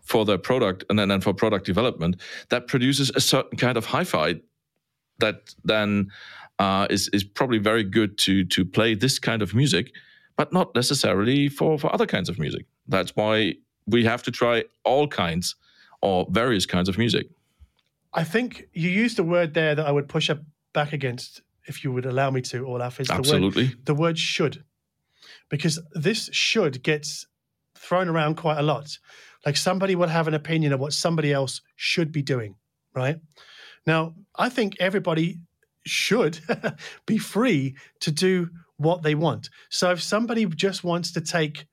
for 0.05 0.25
their 0.25 0.39
product 0.39 0.85
and 0.89 0.99
then 0.99 1.11
and 1.11 1.23
for 1.23 1.33
product 1.33 1.67
development, 1.67 2.17
that 2.51 2.67
produces 2.69 3.11
a 3.15 3.21
certain 3.21 3.59
kind 3.59 3.77
of 3.77 3.87
hi-fi 3.87 4.37
that 5.19 5.55
then 5.65 6.11
uh, 6.59 6.87
is 6.91 7.09
is 7.09 7.25
probably 7.25 7.59
very 7.59 7.85
good 7.85 8.19
to 8.19 8.45
to 8.45 8.65
play 8.65 8.95
this 8.95 9.19
kind 9.19 9.43
of 9.43 9.55
music 9.55 9.91
but 10.37 10.53
not 10.53 10.75
necessarily 10.75 11.49
for, 11.49 11.79
for 11.79 11.93
other 11.93 12.07
kinds 12.07 12.29
of 12.29 12.39
music. 12.39 12.67
That's 12.89 13.15
why 13.15 13.55
we 13.87 14.05
have 14.05 14.23
to 14.25 14.31
try 14.31 14.65
all 14.85 15.07
kinds 15.07 15.55
or 16.03 16.27
various 16.31 16.67
kinds 16.67 16.89
of 16.89 16.99
music. 16.99 17.29
I 18.13 18.25
think 18.25 18.69
you 18.73 18.91
used 18.91 19.19
a 19.19 19.25
word 19.25 19.55
there 19.55 19.75
that 19.75 19.87
I 19.87 19.91
would 19.91 20.09
push 20.09 20.31
up 20.31 20.41
back 20.73 20.93
against, 20.93 21.43
if 21.67 21.85
you 21.85 21.93
would 21.93 22.07
allow 22.07 22.31
me 22.31 22.41
to, 22.43 22.67
Olaf, 22.67 23.01
is 23.01 23.11
Absolutely. 23.11 23.65
The, 23.65 23.69
word, 23.69 23.87
the 23.87 23.95
word 23.95 24.19
should. 24.19 24.65
Because 25.49 25.81
this 25.93 26.31
should 26.33 26.83
gets 26.83 27.27
thrown 27.75 28.09
around 28.09 28.37
quite 28.37 28.59
a 28.59 28.63
lot. 28.63 28.99
Like 29.45 29.57
somebody 29.57 29.95
would 29.95 30.09
have 30.09 30.29
an 30.29 30.35
opinion 30.35 30.73
of 30.73 30.81
what 30.81 30.93
somebody 30.93 31.33
else 31.33 31.61
should 31.77 32.13
be 32.13 32.23
doing, 32.23 32.57
right? 32.95 33.19
Now, 33.87 34.15
I 34.37 34.49
think 34.49 34.77
everybody 34.81 35.41
should 35.87 36.41
be 37.07 37.19
free 37.19 37.77
to 38.01 38.11
do 38.11 38.49
what 38.77 39.03
they 39.03 39.15
want. 39.15 39.51
So 39.69 39.91
if 39.91 40.03
somebody 40.03 40.47
just 40.47 40.85
wants 40.85 41.13
to 41.13 41.21
take, 41.21 41.67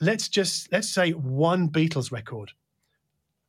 let's 0.00 0.28
just 0.28 0.70
let's 0.72 0.88
say 0.88 1.10
one 1.10 1.68
Beatles 1.68 2.12
record. 2.12 2.52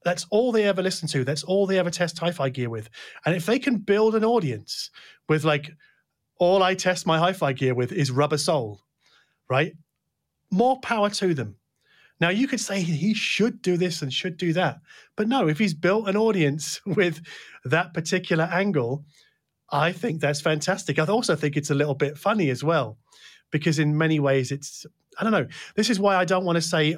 That's 0.03 0.25
all 0.31 0.51
they 0.51 0.63
ever 0.63 0.81
listen 0.81 1.07
to. 1.09 1.23
That's 1.23 1.43
all 1.43 1.67
they 1.67 1.77
ever 1.77 1.91
test 1.91 2.17
hi-fi 2.17 2.49
gear 2.49 2.69
with. 2.69 2.89
And 3.25 3.35
if 3.35 3.45
they 3.45 3.59
can 3.59 3.77
build 3.77 4.15
an 4.15 4.25
audience 4.25 4.89
with 5.29 5.43
like 5.43 5.71
all 6.39 6.63
I 6.63 6.73
test 6.73 7.05
my 7.05 7.19
hi-fi 7.19 7.53
gear 7.53 7.75
with 7.75 7.91
is 7.91 8.09
rubber 8.09 8.39
soul, 8.39 8.81
right? 9.47 9.73
More 10.49 10.79
power 10.81 11.11
to 11.11 11.35
them. 11.35 11.55
Now 12.21 12.29
you 12.29 12.47
could 12.47 12.59
say 12.59 12.81
he 12.81 13.15
should 13.15 13.63
do 13.63 13.77
this 13.77 14.03
and 14.03 14.13
should 14.13 14.37
do 14.37 14.53
that. 14.53 14.79
But 15.17 15.27
no, 15.27 15.49
if 15.49 15.57
he's 15.57 15.73
built 15.73 16.07
an 16.07 16.15
audience 16.15 16.79
with 16.85 17.21
that 17.65 17.93
particular 17.93 18.45
angle, 18.45 19.03
I 19.71 19.91
think 19.91 20.21
that's 20.21 20.39
fantastic. 20.39 20.99
I 20.99 21.05
also 21.05 21.35
think 21.35 21.57
it's 21.57 21.71
a 21.71 21.75
little 21.75 21.95
bit 21.95 22.17
funny 22.17 22.49
as 22.49 22.63
well, 22.63 22.97
because 23.51 23.79
in 23.79 23.97
many 23.97 24.19
ways 24.19 24.51
it's, 24.51 24.85
I 25.17 25.23
don't 25.23 25.33
know. 25.33 25.47
This 25.75 25.89
is 25.89 25.99
why 25.99 26.15
I 26.15 26.25
don't 26.25 26.45
want 26.45 26.57
to 26.57 26.61
say 26.61 26.95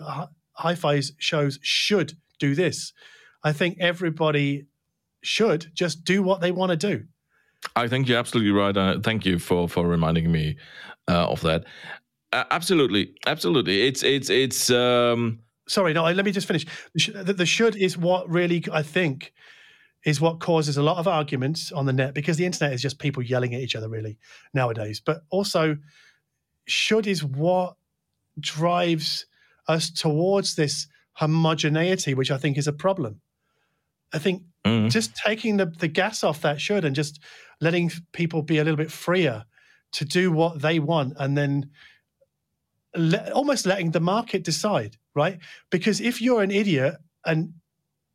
hi 0.55 0.76
fi 0.76 1.01
shows 1.19 1.57
should 1.61 2.13
do 2.39 2.53
this. 2.53 2.93
I 3.43 3.53
think 3.53 3.78
everybody 3.80 4.65
should 5.21 5.71
just 5.74 6.03
do 6.03 6.21
what 6.21 6.41
they 6.41 6.51
want 6.51 6.71
to 6.71 6.76
do. 6.78 7.05
I 7.76 7.88
think 7.88 8.09
you're 8.09 8.19
absolutely 8.19 8.51
right. 8.51 8.76
Uh, 8.76 8.99
thank 9.01 9.26
you 9.26 9.39
for 9.39 9.69
for 9.69 9.88
reminding 9.88 10.32
me 10.32 10.57
uh, 11.07 11.28
of 11.28 11.41
that. 11.41 11.63
Absolutely, 12.34 13.13
absolutely. 13.27 13.88
It's 13.88 14.03
it's 14.03 14.29
it's. 14.29 14.69
Um... 14.69 15.39
Sorry, 15.67 15.93
no. 15.93 16.03
Let 16.03 16.25
me 16.25 16.31
just 16.31 16.47
finish. 16.47 16.65
The, 16.93 17.34
the 17.34 17.45
should 17.45 17.75
is 17.75 17.97
what 17.97 18.29
really 18.29 18.63
I 18.71 18.81
think 18.81 19.34
is 20.03 20.19
what 20.19 20.39
causes 20.39 20.75
a 20.75 20.84
lot 20.84 20.97
of 20.97 21.07
arguments 21.07 21.71
on 21.71 21.86
the 21.86 21.93
net 21.93 22.13
because 22.13 22.36
the 22.36 22.45
internet 22.45 22.73
is 22.73 22.81
just 22.81 22.99
people 22.99 23.23
yelling 23.23 23.53
at 23.53 23.61
each 23.61 23.75
other 23.75 23.88
really 23.88 24.17
nowadays. 24.53 24.99
But 24.99 25.23
also, 25.29 25.77
should 26.65 27.07
is 27.07 27.23
what 27.23 27.75
drives 28.39 29.25
us 29.67 29.89
towards 29.89 30.55
this 30.55 30.88
homogeneity, 31.13 32.13
which 32.13 32.31
I 32.31 32.38
think 32.38 32.57
is 32.57 32.67
a 32.67 32.73
problem. 32.73 33.21
I 34.13 34.19
think 34.19 34.43
mm. 34.65 34.89
just 34.89 35.15
taking 35.15 35.57
the, 35.57 35.67
the 35.67 35.88
gas 35.88 36.23
off 36.23 36.41
that 36.41 36.59
should 36.59 36.86
and 36.86 36.95
just 36.95 37.19
letting 37.61 37.91
people 38.11 38.41
be 38.41 38.57
a 38.57 38.63
little 38.63 38.77
bit 38.77 38.91
freer 38.91 39.45
to 39.93 40.05
do 40.05 40.31
what 40.31 40.61
they 40.61 40.79
want 40.79 41.13
and 41.17 41.38
then 41.38 41.69
le- 42.95 43.31
almost 43.31 43.65
letting 43.65 43.91
the 43.91 43.99
market 43.99 44.43
decide, 44.43 44.97
right? 45.15 45.39
Because 45.69 46.01
if 46.01 46.21
you're 46.21 46.43
an 46.43 46.51
idiot 46.51 46.95
and 47.25 47.53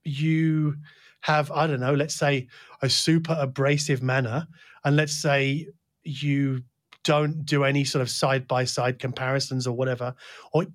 you 0.04 0.76
have, 1.20 1.50
I 1.50 1.66
don't 1.66 1.80
know, 1.80 1.94
let's 1.94 2.14
say 2.14 2.48
a 2.82 2.88
super 2.88 3.36
abrasive 3.38 4.02
manner, 4.02 4.46
and 4.84 4.96
let's 4.96 5.14
say 5.14 5.66
you 6.04 6.62
don't 7.04 7.44
do 7.44 7.64
any 7.64 7.84
sort 7.84 8.02
of 8.02 8.10
side 8.10 8.46
by 8.46 8.64
side 8.64 8.98
comparisons 8.98 9.66
or 9.66 9.74
whatever, 9.76 10.14
or, 10.52 10.66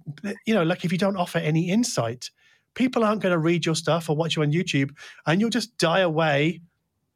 you 0.45 0.53
know, 0.53 0.63
like 0.63 0.83
if 0.83 0.91
you 0.91 0.97
don't 0.97 1.17
offer 1.17 1.37
any 1.37 1.69
insight, 1.69 2.29
people 2.73 3.03
aren't 3.03 3.21
going 3.21 3.31
to 3.31 3.39
read 3.39 3.65
your 3.65 3.75
stuff 3.75 4.09
or 4.09 4.15
watch 4.15 4.35
you 4.35 4.41
on 4.41 4.51
YouTube, 4.51 4.91
and 5.25 5.39
you'll 5.39 5.49
just 5.49 5.77
die 5.77 5.99
away 5.99 6.61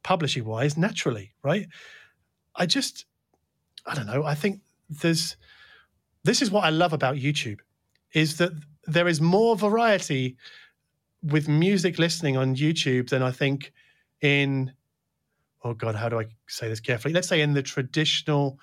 publishing 0.02 0.44
wise 0.44 0.76
naturally, 0.76 1.32
right? 1.42 1.66
I 2.54 2.66
just, 2.66 3.06
I 3.86 3.94
don't 3.94 4.06
know. 4.06 4.24
I 4.24 4.34
think 4.34 4.60
there's, 4.88 5.36
this 6.28 6.42
is 6.42 6.50
what 6.50 6.64
I 6.64 6.70
love 6.70 6.92
about 6.92 7.16
YouTube 7.16 7.58
is 8.12 8.36
that 8.38 8.52
there 8.86 9.08
is 9.08 9.20
more 9.20 9.56
variety 9.56 10.36
with 11.22 11.48
music 11.48 11.98
listening 11.98 12.36
on 12.36 12.54
YouTube 12.54 13.08
than 13.10 13.22
I 13.22 13.30
think 13.30 13.72
in 14.20 14.72
oh 15.64 15.74
god, 15.74 15.94
how 15.94 16.08
do 16.08 16.20
I 16.20 16.26
say 16.46 16.68
this 16.68 16.80
carefully? 16.80 17.12
Let's 17.12 17.28
say 17.28 17.40
in 17.40 17.54
the 17.54 17.62
traditional 17.62 18.58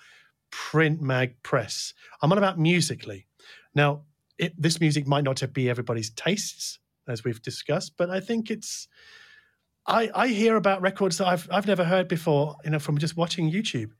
print 0.52 1.02
mag 1.02 1.42
press. 1.44 1.94
I'm 2.22 2.32
on 2.32 2.38
about 2.38 2.58
musically. 2.60 3.28
Now, 3.74 4.04
it, 4.38 4.54
this 4.58 4.80
music 4.80 5.08
might 5.08 5.24
not 5.24 5.42
be 5.54 5.70
everybody's 5.70 6.10
tastes, 6.12 6.80
as 7.08 7.24
we've 7.24 7.42
discussed, 7.42 7.94
but 7.98 8.10
I 8.10 8.20
think 8.20 8.52
it's. 8.52 8.88
I, 9.88 10.10
I 10.16 10.28
hear 10.30 10.56
about 10.56 10.82
records 10.82 11.18
that 11.20 11.28
I've 11.28 11.48
I've 11.52 11.68
never 11.68 11.84
heard 11.84 12.08
before, 12.08 12.56
you 12.64 12.72
know, 12.72 12.80
from 12.80 12.98
just 12.98 13.18
watching 13.18 13.52
YouTube. 13.52 13.92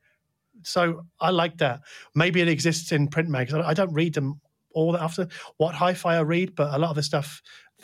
So 0.62 1.02
I 1.20 1.30
like 1.30 1.58
that. 1.58 1.80
Maybe 2.14 2.40
it 2.40 2.48
exists 2.48 2.92
in 2.92 3.08
print 3.08 3.28
mags. 3.28 3.52
I 3.54 3.74
don't 3.74 3.92
read 3.92 4.14
them 4.14 4.40
all 4.72 4.92
that 4.92 5.00
often. 5.00 5.30
What 5.56 5.74
hi-fi 5.74 6.16
I 6.16 6.20
read, 6.20 6.54
but 6.54 6.74
a 6.74 6.78
lot 6.78 6.90
of 6.90 6.96
the 6.96 7.02
stuff 7.02 7.42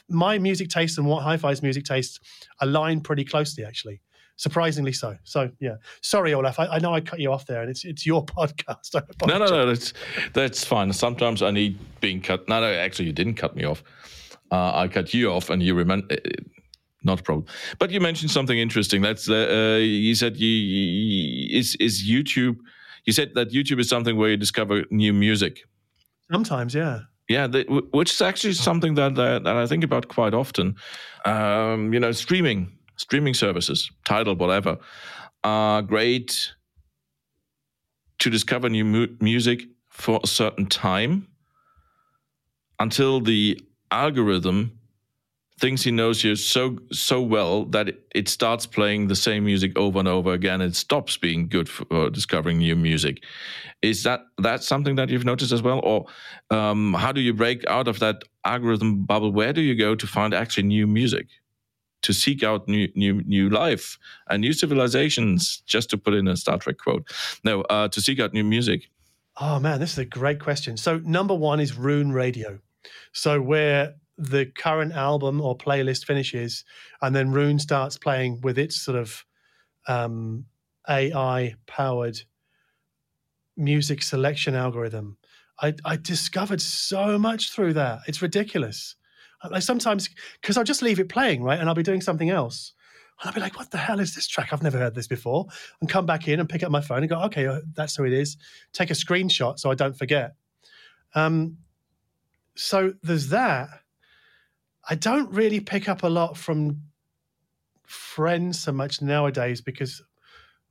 my 0.08 0.38
music 0.38 0.68
taste 0.68 0.98
and 0.98 1.06
what 1.06 1.22
hi-fi's 1.22 1.62
music 1.62 1.84
taste 1.84 2.20
align 2.60 3.00
pretty 3.00 3.24
closely 3.24 3.64
actually. 3.64 4.00
Surprisingly 4.36 4.92
so. 4.92 5.16
So 5.24 5.50
yeah. 5.60 5.76
Sorry 6.00 6.34
olaf 6.34 6.58
I, 6.58 6.66
I, 6.66 6.78
know 6.78 6.92
i 6.92 7.00
cut 7.00 7.20
you 7.20 7.32
off 7.32 7.46
there 7.46 7.62
and 7.62 7.70
it's 7.70 7.84
it's 7.84 8.06
your 8.06 8.24
podcast. 8.38 8.94
No 9.26 9.38
no 9.38 9.46
no 9.46 9.66
that's 9.66 9.92
that's 10.32 10.64
fine. 10.64 10.92
Sometimes 10.92 11.42
i 11.42 11.50
need 11.50 11.78
being 12.00 12.20
cut. 12.20 12.48
No 12.48 12.60
no 12.60 12.72
actually 12.72 13.06
you 13.06 13.12
didn't 13.12 13.34
cut 13.34 13.56
me 13.56 13.64
off. 13.64 13.82
Uh, 14.50 14.72
i 14.74 14.88
cut 14.88 15.14
you 15.14 15.30
off 15.30 15.50
and 15.50 15.62
you 15.62 15.74
remember 15.74 16.16
not 17.04 17.20
a 17.20 17.22
problem 17.22 17.46
but 17.78 17.90
you 17.90 18.00
mentioned 18.00 18.30
something 18.30 18.58
interesting 18.58 19.02
that's 19.02 19.28
uh, 19.28 19.34
uh, 19.34 19.78
you 19.78 20.14
said 20.14 20.36
you, 20.36 20.48
you 20.48 21.58
is 21.58 21.76
is 21.80 22.08
youtube 22.08 22.56
you 23.04 23.12
said 23.12 23.32
that 23.34 23.50
youtube 23.50 23.80
is 23.80 23.88
something 23.88 24.16
where 24.16 24.30
you 24.30 24.36
discover 24.36 24.84
new 24.90 25.12
music 25.12 25.64
Sometimes, 26.32 26.74
yeah. 26.74 27.00
Yeah, 27.28 27.46
the, 27.46 27.64
which 27.92 28.10
is 28.10 28.22
actually 28.22 28.54
something 28.54 28.94
that, 28.94 29.14
that, 29.16 29.44
that 29.44 29.56
I 29.56 29.66
think 29.66 29.84
about 29.84 30.08
quite 30.08 30.34
often. 30.34 30.76
Um, 31.24 31.92
you 31.92 32.00
know, 32.00 32.12
streaming 32.12 32.78
streaming 32.96 33.34
services, 33.34 33.90
Tidal, 34.04 34.36
whatever, 34.36 34.78
are 35.44 35.82
great 35.82 36.52
to 38.18 38.30
discover 38.30 38.68
new 38.68 38.84
mu- 38.84 39.16
music 39.20 39.62
for 39.88 40.20
a 40.22 40.26
certain 40.26 40.66
time 40.66 41.26
until 42.78 43.20
the 43.20 43.60
algorithm 43.90 44.78
thinks 45.62 45.84
he 45.84 45.92
knows 45.92 46.24
you 46.24 46.34
so 46.34 46.76
so 46.90 47.22
well 47.22 47.64
that 47.66 47.88
it, 48.16 48.28
starts 48.28 48.66
playing 48.66 49.06
the 49.06 49.14
same 49.14 49.44
music 49.44 49.78
over 49.78 50.00
and 50.00 50.08
over 50.08 50.32
again. 50.32 50.60
It 50.60 50.74
stops 50.74 51.16
being 51.16 51.48
good 51.48 51.68
for 51.68 52.10
discovering 52.10 52.58
new 52.58 52.74
music. 52.74 53.22
Is 53.80 54.02
that 54.02 54.22
that 54.38 54.64
something 54.64 54.96
that 54.96 55.08
you've 55.08 55.24
noticed 55.24 55.52
as 55.52 55.62
well, 55.62 55.80
or 55.84 56.06
um, 56.50 56.94
how 56.94 57.12
do 57.12 57.20
you 57.20 57.32
break 57.32 57.64
out 57.68 57.86
of 57.86 58.00
that 58.00 58.24
algorithm 58.44 59.04
bubble? 59.04 59.30
Where 59.30 59.52
do 59.52 59.60
you 59.60 59.76
go 59.76 59.94
to 59.94 60.06
find 60.06 60.34
actually 60.34 60.64
new 60.64 60.86
music? 60.86 61.28
To 62.02 62.12
seek 62.12 62.42
out 62.42 62.66
new, 62.66 62.88
new, 62.96 63.22
new 63.22 63.48
life 63.48 63.96
and 64.28 64.40
new 64.40 64.52
civilizations, 64.52 65.62
just 65.66 65.88
to 65.90 65.96
put 65.96 66.14
in 66.14 66.26
a 66.26 66.36
Star 66.36 66.58
Trek 66.58 66.78
quote. 66.78 67.06
No, 67.44 67.60
uh, 67.62 67.86
to 67.86 68.00
seek 68.00 68.18
out 68.18 68.32
new 68.32 68.42
music. 68.42 68.90
Oh 69.36 69.60
man, 69.60 69.78
this 69.78 69.92
is 69.92 69.98
a 69.98 70.04
great 70.04 70.40
question. 70.40 70.76
So 70.76 70.98
number 71.04 71.34
one 71.34 71.60
is 71.60 71.78
Roon 71.78 72.10
Radio. 72.10 72.58
So 73.12 73.40
where 73.40 73.94
the 74.18 74.46
current 74.46 74.92
album 74.92 75.40
or 75.40 75.56
playlist 75.56 76.04
finishes, 76.04 76.64
and 77.00 77.14
then 77.14 77.32
Roon 77.32 77.58
starts 77.58 77.96
playing 77.96 78.40
with 78.42 78.58
its 78.58 78.80
sort 78.80 78.98
of 78.98 79.24
um, 79.88 80.44
AI 80.88 81.54
powered 81.66 82.20
music 83.56 84.02
selection 84.02 84.54
algorithm. 84.54 85.16
I, 85.60 85.74
I, 85.84 85.96
discovered 85.96 86.60
so 86.60 87.18
much 87.18 87.52
through 87.52 87.74
that. 87.74 88.00
It's 88.06 88.22
ridiculous. 88.22 88.96
I 89.42 89.58
sometimes 89.58 90.08
because 90.40 90.56
I'll 90.56 90.64
just 90.64 90.82
leave 90.82 91.00
it 91.00 91.08
playing, 91.08 91.42
right, 91.42 91.58
and 91.58 91.68
I'll 91.68 91.74
be 91.74 91.82
doing 91.82 92.00
something 92.00 92.30
else. 92.30 92.72
And 93.20 93.28
I'll 93.28 93.34
be 93.34 93.40
like, 93.40 93.58
"What 93.58 93.70
the 93.70 93.78
hell 93.78 94.00
is 94.00 94.14
this 94.14 94.26
track? 94.26 94.52
I've 94.52 94.62
never 94.62 94.78
heard 94.78 94.94
this 94.94 95.08
before." 95.08 95.46
And 95.80 95.90
come 95.90 96.06
back 96.06 96.28
in 96.28 96.40
and 96.40 96.48
pick 96.48 96.62
up 96.62 96.70
my 96.70 96.80
phone 96.80 96.98
and 96.98 97.08
go, 97.08 97.20
"Okay, 97.22 97.46
uh, 97.46 97.60
that's 97.74 97.96
who 97.96 98.04
it 98.04 98.12
is." 98.12 98.36
Take 98.72 98.90
a 98.90 98.94
screenshot 98.94 99.58
so 99.58 99.70
I 99.70 99.74
don't 99.74 99.96
forget. 99.96 100.34
Um, 101.14 101.58
so 102.54 102.94
there's 103.02 103.28
that. 103.28 103.68
I 104.88 104.94
don't 104.94 105.30
really 105.32 105.60
pick 105.60 105.88
up 105.88 106.02
a 106.02 106.08
lot 106.08 106.36
from 106.36 106.82
friends 107.86 108.60
so 108.60 108.72
much 108.72 109.02
nowadays 109.02 109.60
because 109.60 110.02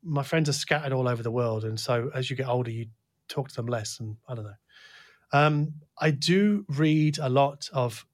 my 0.04 0.24
friends 0.24 0.50
are 0.50 0.54
scattered 0.54 0.94
all 0.94 1.08
over 1.08 1.24
the 1.24 1.32
world, 1.32 1.64
and 1.64 1.80
so 1.80 2.10
as 2.14 2.30
you 2.30 2.36
get 2.36 2.48
older, 2.48 2.72
you 2.72 2.88
talk 3.28 3.50
to 3.50 3.56
them 3.56 3.68
less, 3.68 4.00
and 4.00 4.18
I 4.28 4.36
don't 4.36 4.46
know. 4.46 4.54
Um, 5.34 5.74
I 6.00 6.12
do 6.12 6.66
read 6.68 7.18
a 7.20 7.30
lot 7.30 7.70
of 7.72 8.06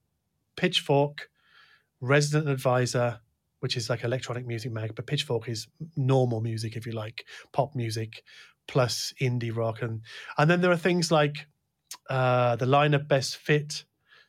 Pitchfork, 0.56 1.30
Resident 2.00 2.48
Advisor, 2.48 3.20
which 3.60 3.76
is 3.76 3.90
like 3.90 4.04
electronic 4.04 4.46
music 4.46 4.70
mag, 4.70 4.94
but 4.94 5.06
Pitchfork 5.06 5.48
is 5.48 5.66
normal 5.96 6.40
music, 6.40 6.76
if 6.76 6.86
you 6.86 6.92
like, 6.92 7.24
pop 7.52 7.74
music 7.74 8.22
plus 8.68 9.12
indie 9.20 9.54
rock, 9.54 9.82
and 9.82 10.02
and 10.36 10.50
then 10.50 10.60
there 10.60 10.70
are 10.70 10.76
things 10.76 11.10
like 11.10 11.46
uh, 12.10 12.54
the 12.56 12.66
Line 12.66 12.94
of 12.94 13.08
Best 13.08 13.36
Fit, 13.36 13.84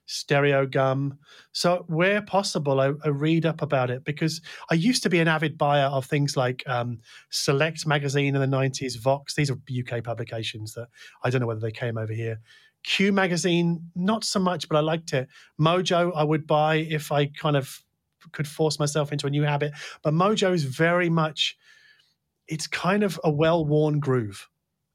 Stereogum. 0.09 1.15
So 1.51 1.85
where 1.87 2.23
possible, 2.23 2.81
I, 2.81 2.93
I, 3.05 3.09
read 3.09 3.45
up 3.45 3.61
about 3.61 3.91
it 3.91 4.03
because 4.03 4.41
I 4.71 4.73
used 4.73 5.03
to 5.03 5.09
be 5.09 5.19
an 5.19 5.27
avid 5.27 5.55
buyer 5.55 5.85
of 5.85 6.05
things 6.05 6.35
like 6.35 6.63
um, 6.67 6.97
Select 7.29 7.85
magazine 7.85 8.33
in 8.35 8.41
the 8.41 8.57
'90s, 8.57 8.99
Vox. 8.99 9.35
These 9.35 9.51
are 9.51 9.59
UK 9.69 10.03
publications 10.03 10.73
that 10.73 10.87
I 11.23 11.29
don't 11.29 11.41
know 11.41 11.47
whether 11.47 11.59
they 11.59 11.71
came 11.71 11.95
over 11.95 12.11
here. 12.11 12.39
Q 12.83 13.11
magazine, 13.11 13.81
not 13.95 14.23
so 14.23 14.39
much, 14.39 14.67
but 14.67 14.77
I 14.77 14.81
liked 14.81 15.13
it. 15.13 15.27
Mojo, 15.61 16.11
I 16.15 16.23
would 16.23 16.47
buy 16.47 16.77
if 16.77 17.11
I 17.11 17.27
kind 17.27 17.55
of 17.55 17.83
could 18.31 18.47
force 18.47 18.79
myself 18.79 19.11
into 19.11 19.27
a 19.27 19.29
new 19.29 19.43
habit. 19.43 19.73
But 20.01 20.15
Mojo 20.15 20.51
is 20.53 20.63
very 20.63 21.09
much, 21.09 21.55
it's 22.47 22.65
kind 22.65 23.03
of 23.03 23.19
a 23.23 23.29
well 23.29 23.63
worn 23.63 23.99
groove 23.99 24.49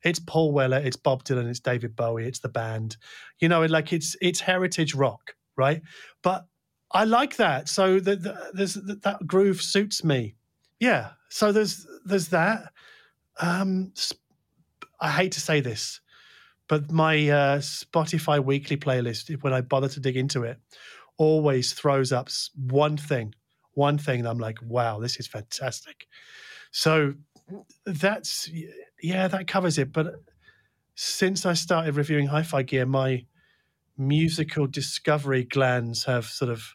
it's 0.05 0.21
Paul 0.21 0.53
Weller, 0.53 0.79
it's 0.79 0.97
Bob 0.97 1.25
Dylan, 1.25 1.49
it's 1.49 1.61
David 1.61 1.97
Bowie, 1.97 2.27
it's 2.27 2.41
the 2.41 2.49
band. 2.49 2.97
You 3.41 3.49
know, 3.49 3.65
like 3.65 3.93
it's 3.93 4.17
it's 4.21 4.41
heritage 4.41 4.95
rock, 4.95 5.35
right? 5.57 5.83
But 6.23 6.47
I 6.93 7.05
like 7.05 7.37
that. 7.37 7.69
So 7.69 7.99
the, 7.99 8.17
the, 8.17 8.51
there's 8.53 8.75
that 8.75 9.27
groove 9.27 9.61
suits 9.61 10.05
me. 10.05 10.37
Yeah. 10.79 11.11
So 11.29 11.53
there's 11.53 11.87
there's 12.05 12.29
that. 12.29 12.71
Um, 13.41 13.93
I 15.01 15.11
hate 15.11 15.33
to 15.33 15.41
say 15.41 15.61
this, 15.61 16.01
but 16.69 16.91
my 16.91 17.29
uh, 17.29 17.59
Spotify 17.59 18.43
weekly 18.43 18.77
playlist, 18.77 19.43
when 19.43 19.53
I 19.53 19.61
bother 19.61 19.89
to 19.89 20.01
dig 20.01 20.17
into 20.17 20.45
it, 20.45 20.59
always 21.17 21.73
throws 21.73 22.13
up 22.13 22.29
one 22.57 22.97
thing, 22.97 23.35
one 23.73 23.99
thing 23.99 24.23
that 24.23 24.31
I'm 24.31 24.39
like, 24.39 24.59
wow, 24.63 25.01
this 25.01 25.19
is 25.19 25.27
fantastic. 25.27 26.07
So 26.71 27.15
that's 27.85 28.49
yeah, 29.03 29.29
that 29.29 29.47
covers 29.47 29.79
it. 29.79 29.93
But 29.93 30.15
since 30.95 31.45
I 31.47 31.55
started 31.55 31.97
reviewing 31.97 32.27
hi-fi 32.27 32.63
gear, 32.63 32.87
my 32.87 33.27
musical 33.97 34.67
discovery 34.67 35.45
glands 35.45 36.05
have 36.05 36.27
sort 36.27 36.51
of 36.51 36.75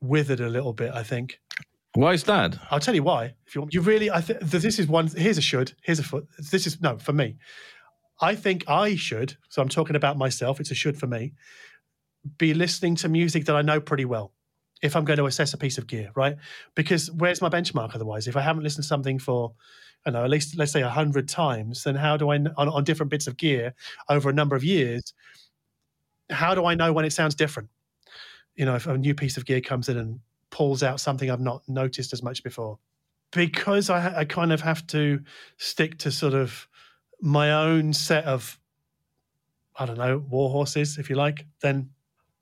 withered 0.00 0.40
a 0.40 0.48
little 0.48 0.72
bit. 0.72 0.92
I 0.94 1.02
think. 1.02 1.40
Why 1.94 2.12
is 2.12 2.24
that? 2.24 2.56
I'll 2.70 2.80
tell 2.80 2.94
you 2.94 3.02
why. 3.02 3.34
If 3.46 3.54
you 3.54 3.62
want, 3.62 3.74
you 3.74 3.80
really, 3.80 4.10
I 4.10 4.20
think 4.20 4.40
this 4.40 4.78
is 4.78 4.86
one. 4.86 5.08
Here's 5.08 5.38
a 5.38 5.42
should. 5.42 5.72
Here's 5.82 5.98
a 5.98 6.04
foot. 6.04 6.28
This 6.50 6.66
is 6.66 6.80
no 6.80 6.98
for 6.98 7.12
me. 7.12 7.36
I 8.20 8.34
think 8.34 8.64
I 8.68 8.96
should. 8.96 9.36
So 9.48 9.60
I'm 9.62 9.68
talking 9.68 9.96
about 9.96 10.18
myself. 10.18 10.60
It's 10.60 10.70
a 10.70 10.74
should 10.74 10.98
for 10.98 11.06
me. 11.06 11.32
Be 12.38 12.54
listening 12.54 12.96
to 12.96 13.08
music 13.08 13.46
that 13.46 13.56
I 13.56 13.62
know 13.62 13.80
pretty 13.80 14.04
well 14.04 14.32
if 14.82 14.94
I'm 14.94 15.04
going 15.04 15.18
to 15.18 15.26
assess 15.26 15.52
a 15.52 15.58
piece 15.58 15.78
of 15.78 15.86
gear, 15.86 16.10
right? 16.14 16.36
Because 16.74 17.10
where's 17.10 17.42
my 17.42 17.48
benchmark 17.48 17.94
otherwise? 17.94 18.28
If 18.28 18.36
I 18.36 18.42
haven't 18.42 18.62
listened 18.62 18.84
to 18.84 18.88
something 18.88 19.18
for, 19.18 19.54
I 20.06 20.10
know, 20.10 20.24
at 20.24 20.30
least 20.30 20.56
let's 20.56 20.72
say 20.72 20.82
a 20.82 20.88
hundred 20.88 21.28
times, 21.28 21.84
then 21.84 21.94
how 21.94 22.16
do 22.16 22.30
I 22.30 22.36
on, 22.36 22.54
on 22.56 22.84
different 22.84 23.10
bits 23.10 23.26
of 23.26 23.36
gear 23.36 23.74
over 24.08 24.30
a 24.30 24.32
number 24.32 24.56
of 24.56 24.64
years? 24.64 25.12
How 26.30 26.54
do 26.54 26.64
I 26.64 26.74
know 26.74 26.92
when 26.92 27.04
it 27.04 27.12
sounds 27.12 27.34
different? 27.34 27.68
You 28.54 28.64
know, 28.64 28.76
if 28.76 28.86
a 28.86 28.96
new 28.96 29.14
piece 29.14 29.36
of 29.36 29.44
gear 29.44 29.60
comes 29.60 29.88
in 29.88 29.98
and 29.98 30.20
pulls 30.50 30.82
out 30.82 31.00
something 31.00 31.30
I've 31.30 31.40
not 31.40 31.62
noticed 31.68 32.12
as 32.12 32.22
much 32.22 32.42
before, 32.42 32.78
because 33.32 33.90
I, 33.90 34.20
I 34.20 34.24
kind 34.24 34.52
of 34.52 34.60
have 34.62 34.86
to 34.88 35.20
stick 35.58 35.98
to 35.98 36.10
sort 36.10 36.34
of 36.34 36.66
my 37.20 37.52
own 37.52 37.92
set 37.92 38.24
of, 38.24 38.58
I 39.76 39.86
don't 39.86 39.98
know, 39.98 40.18
war 40.18 40.50
horses, 40.50 40.98
if 40.98 41.10
you 41.10 41.16
like. 41.16 41.46
Then 41.62 41.90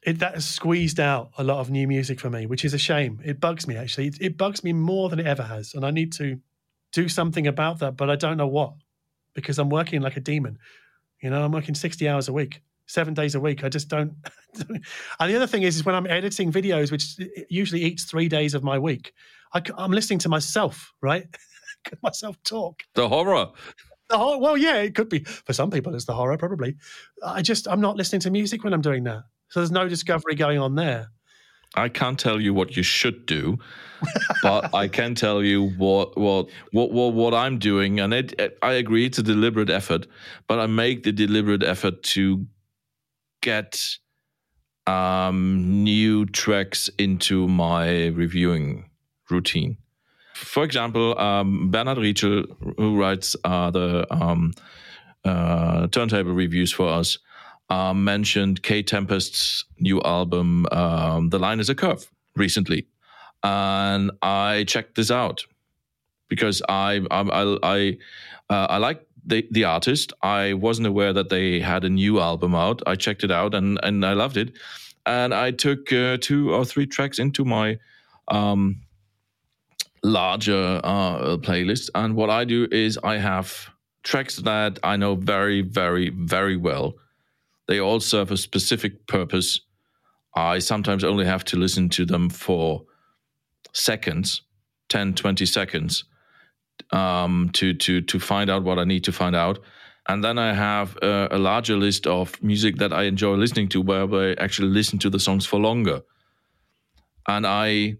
it, 0.02 0.20
that 0.20 0.34
has 0.34 0.46
squeezed 0.46 1.00
out 1.00 1.30
a 1.38 1.44
lot 1.44 1.59
of 1.59 1.70
new 1.70 1.88
music 1.88 2.20
for 2.20 2.30
me, 2.30 2.46
which 2.46 2.64
is 2.64 2.72
a 2.72 2.78
shame. 2.78 3.20
It 3.24 3.40
bugs 3.40 3.66
me 3.66 3.76
actually. 3.76 4.09
It, 4.09 4.20
it, 4.20 4.36
bugs 4.38 4.62
me 4.62 4.72
more 4.72 5.09
than 5.09 5.18
it 5.18 5.26
ever 5.26 5.42
has, 5.42 5.74
and 5.74 5.84
I 5.84 5.90
need 5.90 6.12
to 6.14 6.40
do 6.93 7.09
something 7.09 7.47
about 7.47 7.80
that, 7.80 7.97
but 7.97 8.11
I 8.11 8.16
don't 8.16 8.36
know 8.36 8.47
what 8.47 8.74
because 9.34 9.59
I'm 9.59 9.68
working 9.68 10.01
like 10.01 10.16
a 10.16 10.20
demon. 10.20 10.59
You 11.22 11.30
know, 11.30 11.45
I'm 11.45 11.53
working 11.53 11.74
sixty 11.74 12.09
hours 12.09 12.28
a 12.28 12.32
week, 12.32 12.62
seven 12.86 13.14
days 13.14 13.34
a 13.34 13.41
week. 13.41 13.64
I 13.64 13.68
just 13.68 13.89
don't. 13.89 14.14
and 14.68 15.30
the 15.30 15.36
other 15.36 15.47
thing 15.47 15.62
is, 15.62 15.76
is 15.76 15.84
when 15.84 15.95
I'm 15.95 16.07
editing 16.07 16.53
videos, 16.53 16.91
which 16.91 17.16
usually 17.49 17.82
eats 17.82 18.05
three 18.05 18.28
days 18.28 18.55
of 18.55 18.62
my 18.62 18.78
week, 18.78 19.12
I, 19.53 19.62
am 19.78 19.93
listening 19.93 20.18
to 20.20 20.28
myself, 20.28 20.93
right? 21.01 21.26
Could 21.84 22.03
myself 22.03 22.36
talk. 22.45 22.82
The 22.95 23.09
horror. 23.09 23.49
The 24.09 24.18
horror. 24.18 24.39
Well, 24.39 24.57
yeah, 24.57 24.78
it 24.78 24.95
could 24.95 25.09
be 25.09 25.20
for 25.20 25.53
some 25.53 25.70
people. 25.70 25.95
It's 25.95 26.07
the 26.07 26.14
horror, 26.14 26.36
probably. 26.36 26.76
I 27.24 27.43
just 27.43 27.68
I'm 27.68 27.80
not 27.80 27.97
listening 27.97 28.20
to 28.22 28.30
music 28.30 28.64
when 28.64 28.72
I'm 28.72 28.80
doing 28.80 29.05
that. 29.05 29.22
So 29.49 29.61
there's 29.61 29.70
no 29.70 29.89
discovery 29.89 30.34
going 30.34 30.59
on 30.59 30.74
there. 30.74 31.09
I 31.74 31.88
can't 31.88 32.18
tell 32.18 32.40
you 32.40 32.54
what 32.54 32.76
you 32.76 32.82
should 32.82 33.26
do, 33.26 33.58
but 34.42 34.74
I 34.74 34.88
can 34.88 35.14
tell 35.14 35.42
you 35.42 35.70
what 35.76 36.16
what 36.16 36.48
what 36.72 36.90
what, 36.92 37.14
what 37.14 37.34
I'm 37.34 37.58
doing, 37.58 38.00
and 38.00 38.14
it, 38.14 38.34
it, 38.38 38.58
I 38.62 38.72
agree 38.72 39.06
it's 39.06 39.18
a 39.18 39.22
deliberate 39.22 39.70
effort, 39.70 40.06
but 40.46 40.58
I 40.58 40.66
make 40.66 41.02
the 41.02 41.12
deliberate 41.12 41.62
effort 41.62 42.02
to 42.14 42.46
get 43.42 43.98
um, 44.86 45.84
new 45.84 46.26
tracks 46.26 46.88
into 46.98 47.46
my 47.46 48.06
reviewing 48.06 48.88
routine. 49.30 49.76
For 50.34 50.64
example, 50.64 51.18
um, 51.18 51.70
Bernhard 51.70 51.98
Rietschel, 51.98 52.46
who 52.78 52.98
writes 52.98 53.36
uh, 53.44 53.70
the 53.70 54.06
um, 54.10 54.52
uh, 55.24 55.88
turntable 55.88 56.32
reviews 56.32 56.72
for 56.72 56.88
us, 56.88 57.18
uh, 57.70 57.92
mentioned 57.94 58.62
Kae 58.62 58.86
Tempest's 58.86 59.64
new 59.78 60.00
album, 60.02 60.66
um, 60.72 61.30
The 61.30 61.38
Line 61.38 61.60
is 61.60 61.68
a 61.68 61.74
Curve, 61.74 62.10
recently. 62.36 62.86
And 63.42 64.10
I 64.22 64.64
checked 64.66 64.94
this 64.94 65.10
out 65.10 65.44
because 66.28 66.62
I, 66.68 67.02
I, 67.10 67.58
I, 67.62 67.98
uh, 68.50 68.66
I 68.70 68.78
like 68.78 69.06
the, 69.24 69.46
the 69.50 69.64
artist. 69.64 70.12
I 70.22 70.54
wasn't 70.54 70.88
aware 70.88 71.12
that 71.12 71.28
they 71.28 71.60
had 71.60 71.84
a 71.84 71.90
new 71.90 72.20
album 72.20 72.54
out. 72.54 72.82
I 72.86 72.94
checked 72.94 73.24
it 73.24 73.30
out 73.30 73.54
and, 73.54 73.78
and 73.82 74.04
I 74.04 74.14
loved 74.14 74.36
it. 74.36 74.52
And 75.06 75.32
I 75.32 75.52
took 75.52 75.92
uh, 75.92 76.18
two 76.20 76.52
or 76.52 76.64
three 76.64 76.86
tracks 76.86 77.18
into 77.18 77.44
my 77.44 77.78
um, 78.28 78.82
larger 80.02 80.80
uh, 80.82 81.36
playlist. 81.38 81.90
And 81.94 82.14
what 82.14 82.30
I 82.30 82.44
do 82.44 82.66
is 82.70 82.98
I 83.02 83.18
have 83.18 83.70
tracks 84.02 84.36
that 84.36 84.78
I 84.82 84.96
know 84.96 85.14
very, 85.14 85.62
very, 85.62 86.10
very 86.10 86.56
well 86.56 86.94
they 87.68 87.78
all 87.78 88.00
serve 88.00 88.30
a 88.30 88.36
specific 88.36 89.06
purpose. 89.06 89.60
I 90.34 90.58
sometimes 90.58 91.04
only 91.04 91.26
have 91.26 91.44
to 91.46 91.56
listen 91.56 91.88
to 91.90 92.04
them 92.04 92.30
for 92.30 92.84
seconds, 93.72 94.42
10, 94.88 95.14
20 95.14 95.46
seconds, 95.46 96.04
um, 96.90 97.50
to, 97.52 97.74
to, 97.74 98.00
to 98.00 98.18
find 98.18 98.50
out 98.50 98.64
what 98.64 98.78
I 98.78 98.84
need 98.84 99.04
to 99.04 99.12
find 99.12 99.36
out. 99.36 99.58
And 100.08 100.24
then 100.24 100.38
I 100.38 100.54
have 100.54 100.96
a, 101.02 101.28
a 101.32 101.38
larger 101.38 101.76
list 101.76 102.06
of 102.06 102.42
music 102.42 102.76
that 102.76 102.94
I 102.94 103.04
enjoy 103.04 103.34
listening 103.34 103.68
to, 103.70 103.82
where 103.82 104.08
I 104.10 104.32
actually 104.42 104.68
listen 104.68 104.98
to 105.00 105.10
the 105.10 105.20
songs 105.20 105.44
for 105.44 105.60
longer. 105.60 106.00
And 107.26 107.46
I, 107.46 107.96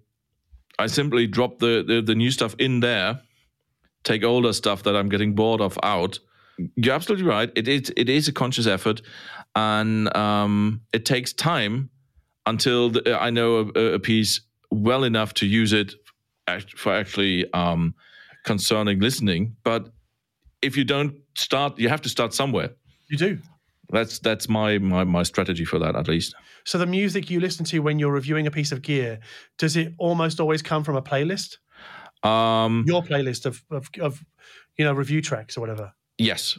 I 0.78 0.86
simply 0.86 1.26
drop 1.26 1.58
the, 1.58 1.84
the, 1.86 2.00
the 2.00 2.14
new 2.14 2.30
stuff 2.30 2.54
in 2.58 2.80
there, 2.80 3.20
take 4.04 4.24
older 4.24 4.54
stuff 4.54 4.82
that 4.84 4.96
I'm 4.96 5.10
getting 5.10 5.34
bored 5.34 5.60
of 5.60 5.78
out. 5.82 6.18
You're 6.76 6.94
absolutely 6.94 7.26
right. 7.26 7.52
It 7.54 7.68
is 7.68 7.92
it 7.96 8.08
is 8.08 8.26
a 8.26 8.32
conscious 8.32 8.66
effort, 8.66 9.00
and 9.59 10.16
um, 10.16 10.82
it 10.92 11.04
takes 11.04 11.32
time 11.32 11.90
until 12.46 12.90
the, 12.90 13.18
I 13.20 13.30
know 13.30 13.72
a, 13.74 13.80
a, 13.94 13.98
piece 13.98 14.40
well 14.70 15.02
enough 15.02 15.34
to 15.34 15.46
use 15.46 15.72
it 15.72 15.94
for 16.76 16.94
actually 16.94 17.52
um, 17.52 17.94
concerning 18.44 19.00
listening. 19.00 19.56
But 19.64 19.90
if 20.62 20.76
you 20.76 20.84
don't 20.84 21.14
start, 21.36 21.76
you 21.78 21.88
have 21.88 22.00
to 22.02 22.09
start 22.09 22.34
somewhere. 22.34 22.70
You 23.11 23.18
do. 23.18 23.38
That's 23.90 24.18
that's 24.18 24.48
my, 24.48 24.78
my 24.78 25.04
my 25.04 25.22
strategy 25.24 25.64
for 25.64 25.78
that 25.78 25.96
at 25.96 26.09
least. 26.09 26.34
So 26.64 26.78
the 26.78 26.86
music 26.86 27.30
you 27.30 27.40
listen 27.40 27.64
to 27.66 27.78
when 27.80 27.98
you're 27.98 28.12
reviewing 28.12 28.46
a 28.46 28.50
piece 28.50 28.70
of 28.70 28.82
gear, 28.82 29.18
does 29.56 29.76
it 29.76 29.94
almost 29.98 30.40
always 30.40 30.62
come 30.62 30.84
from 30.84 30.96
a 30.96 31.02
playlist? 31.02 31.56
Um, 32.22 32.84
Your 32.86 33.02
playlist 33.02 33.46
of, 33.46 33.64
of 33.70 33.88
of 34.00 34.22
you 34.76 34.84
know 34.84 34.92
review 34.92 35.22
tracks 35.22 35.56
or 35.56 35.62
whatever. 35.62 35.94
Yes, 36.18 36.59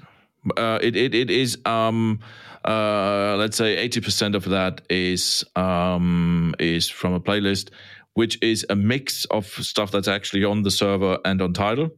uh, 0.57 0.79
it, 0.81 0.95
it 0.95 1.15
it 1.15 1.29
is. 1.29 1.57
Um, 1.65 2.19
uh, 2.65 3.35
let's 3.37 3.57
say 3.57 3.77
eighty 3.77 4.01
percent 4.01 4.35
of 4.35 4.45
that 4.45 4.81
is 4.89 5.43
um, 5.55 6.55
is 6.59 6.89
from 6.89 7.13
a 7.13 7.19
playlist, 7.19 7.69
which 8.13 8.37
is 8.41 8.65
a 8.69 8.75
mix 8.75 9.25
of 9.25 9.45
stuff 9.45 9.91
that's 9.91 10.07
actually 10.07 10.43
on 10.43 10.63
the 10.63 10.71
server 10.71 11.19
and 11.25 11.41
on 11.41 11.53
Tidal. 11.53 11.89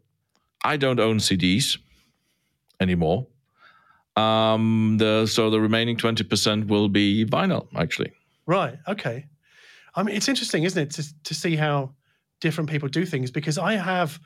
I 0.64 0.78
don't 0.78 1.00
own 1.00 1.18
CDs 1.18 1.78
anymore. 2.80 3.28
Um, 4.16 4.98
the 5.00 5.26
so 5.26 5.50
the 5.50 5.60
remaining 5.60 5.98
twenty 5.98 6.24
percent 6.24 6.68
will 6.68 6.90
be 6.90 7.26
vinyl, 7.26 7.68
actually. 7.76 8.12
Right. 8.46 8.78
Okay. 8.88 9.26
I 9.96 10.04
mean, 10.04 10.16
it's 10.16 10.30
interesting, 10.30 10.64
isn't 10.64 10.82
it, 10.82 10.92
to 10.92 11.24
to 11.24 11.34
see 11.34 11.56
how 11.56 11.94
different 12.40 12.70
people 12.70 12.90
do 12.90 13.06
things 13.06 13.32
because 13.32 13.58
I 13.58 13.74
have 13.74 14.20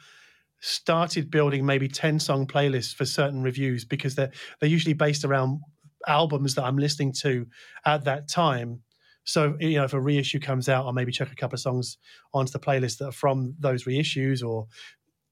started 0.60 1.30
building 1.30 1.66
maybe 1.66 1.88
10 1.88 2.20
song 2.20 2.47
playlists 2.47 2.93
for 2.95 3.06
certain 3.06 3.43
reviews 3.43 3.86
because 3.86 4.16
they're 4.16 4.32
they're 4.60 4.70
usually 4.70 4.93
based 4.93 5.24
around 5.26 5.60
albums 6.08 6.56
that 6.56 6.64
I'm 6.64 6.78
listening 6.78 7.14
to 7.22 7.45
at 7.86 8.03
that 8.06 8.28
time. 8.28 8.82
So, 9.24 9.58
you 9.60 9.78
know, 9.78 9.86
if 9.86 9.93
a 9.93 9.99
reissue 9.99 10.39
comes 10.39 10.70
out, 10.70 10.86
I'll 10.86 10.93
maybe 10.93 11.12
check 11.12 11.32
a 11.32 11.36
couple 11.36 11.56
of 11.56 11.60
songs 11.60 11.97
onto 12.34 12.51
the 12.51 12.60
playlist 12.60 12.99
that 12.99 13.08
are 13.08 13.12
from 13.12 13.56
those 13.60 13.86
reissues 13.86 14.47
or 14.47 14.68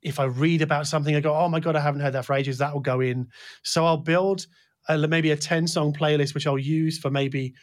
if 0.02 0.20
I 0.20 0.26
read 0.26 0.62
about 0.62 0.88
something, 0.88 1.16
I 1.16 1.22
go, 1.22 1.34
oh 1.34 1.48
my 1.48 1.60
God, 1.60 1.76
I 1.76 1.80
haven't 1.80 2.02
heard 2.02 2.14
that 2.14 2.26
for 2.26 2.34
ages. 2.34 2.58
That 2.58 2.74
will 2.74 2.82
go 2.82 3.00
in. 3.00 3.28
So 3.64 3.86
I'll 3.86 3.98
build 3.98 4.48
a, 4.90 4.98
maybe 5.08 5.32
a 5.32 5.38
10 5.38 5.68
song 5.68 5.94
playlist, 5.94 6.34
which 6.34 6.46
I'll 6.46 6.60
use 6.60 6.98
for 6.98 7.10
maybe 7.10 7.54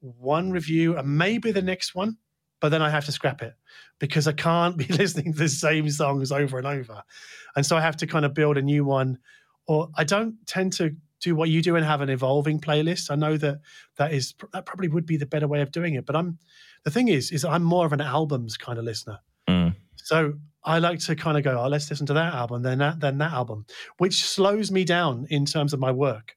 one 0.00 0.50
review 0.50 0.96
and 0.96 1.16
maybe 1.16 1.52
the 1.52 1.62
next 1.62 1.94
one. 1.94 2.16
But 2.60 2.70
then 2.70 2.82
I 2.82 2.90
have 2.90 3.04
to 3.06 3.12
scrap 3.12 3.42
it 3.42 3.54
because 3.98 4.26
I 4.26 4.32
can't 4.32 4.76
be 4.84 4.86
listening 4.86 5.32
to 5.32 5.38
the 5.38 5.48
same 5.48 5.88
songs 5.90 6.32
over 6.32 6.58
and 6.58 6.66
over. 6.66 7.02
And 7.56 7.64
so 7.64 7.76
I 7.76 7.80
have 7.80 7.96
to 7.98 8.06
kind 8.06 8.24
of 8.24 8.34
build 8.34 8.56
a 8.56 8.62
new 8.62 8.84
one. 8.84 9.18
Or 9.66 9.88
I 9.96 10.04
don't 10.04 10.34
tend 10.46 10.74
to 10.74 10.94
do 11.20 11.34
what 11.34 11.48
you 11.48 11.62
do 11.62 11.76
and 11.76 11.84
have 11.84 12.02
an 12.02 12.10
evolving 12.10 12.60
playlist. 12.60 13.10
I 13.10 13.14
know 13.14 13.36
that 13.38 13.60
that 13.96 14.12
is 14.12 14.34
that 14.52 14.66
probably 14.66 14.88
would 14.88 15.06
be 15.06 15.16
the 15.16 15.26
better 15.26 15.48
way 15.48 15.62
of 15.62 15.72
doing 15.72 15.94
it. 15.94 16.04
But 16.04 16.16
I'm 16.16 16.38
the 16.84 16.90
thing 16.90 17.08
is, 17.08 17.30
is 17.32 17.44
I'm 17.44 17.64
more 17.64 17.86
of 17.86 17.92
an 17.92 18.02
albums 18.02 18.56
kind 18.56 18.78
of 18.78 18.84
listener. 18.84 19.18
Mm. 19.48 19.74
So 19.96 20.34
I 20.64 20.78
like 20.78 20.98
to 21.00 21.16
kind 21.16 21.36
of 21.36 21.44
go, 21.44 21.60
oh, 21.60 21.68
let's 21.68 21.88
listen 21.90 22.06
to 22.06 22.14
that 22.14 22.34
album, 22.34 22.62
then 22.62 22.78
that, 22.78 23.00
then 23.00 23.18
that 23.18 23.32
album, 23.32 23.66
which 23.98 24.24
slows 24.24 24.70
me 24.70 24.84
down 24.84 25.26
in 25.30 25.44
terms 25.44 25.72
of 25.72 25.80
my 25.80 25.92
work 25.92 26.36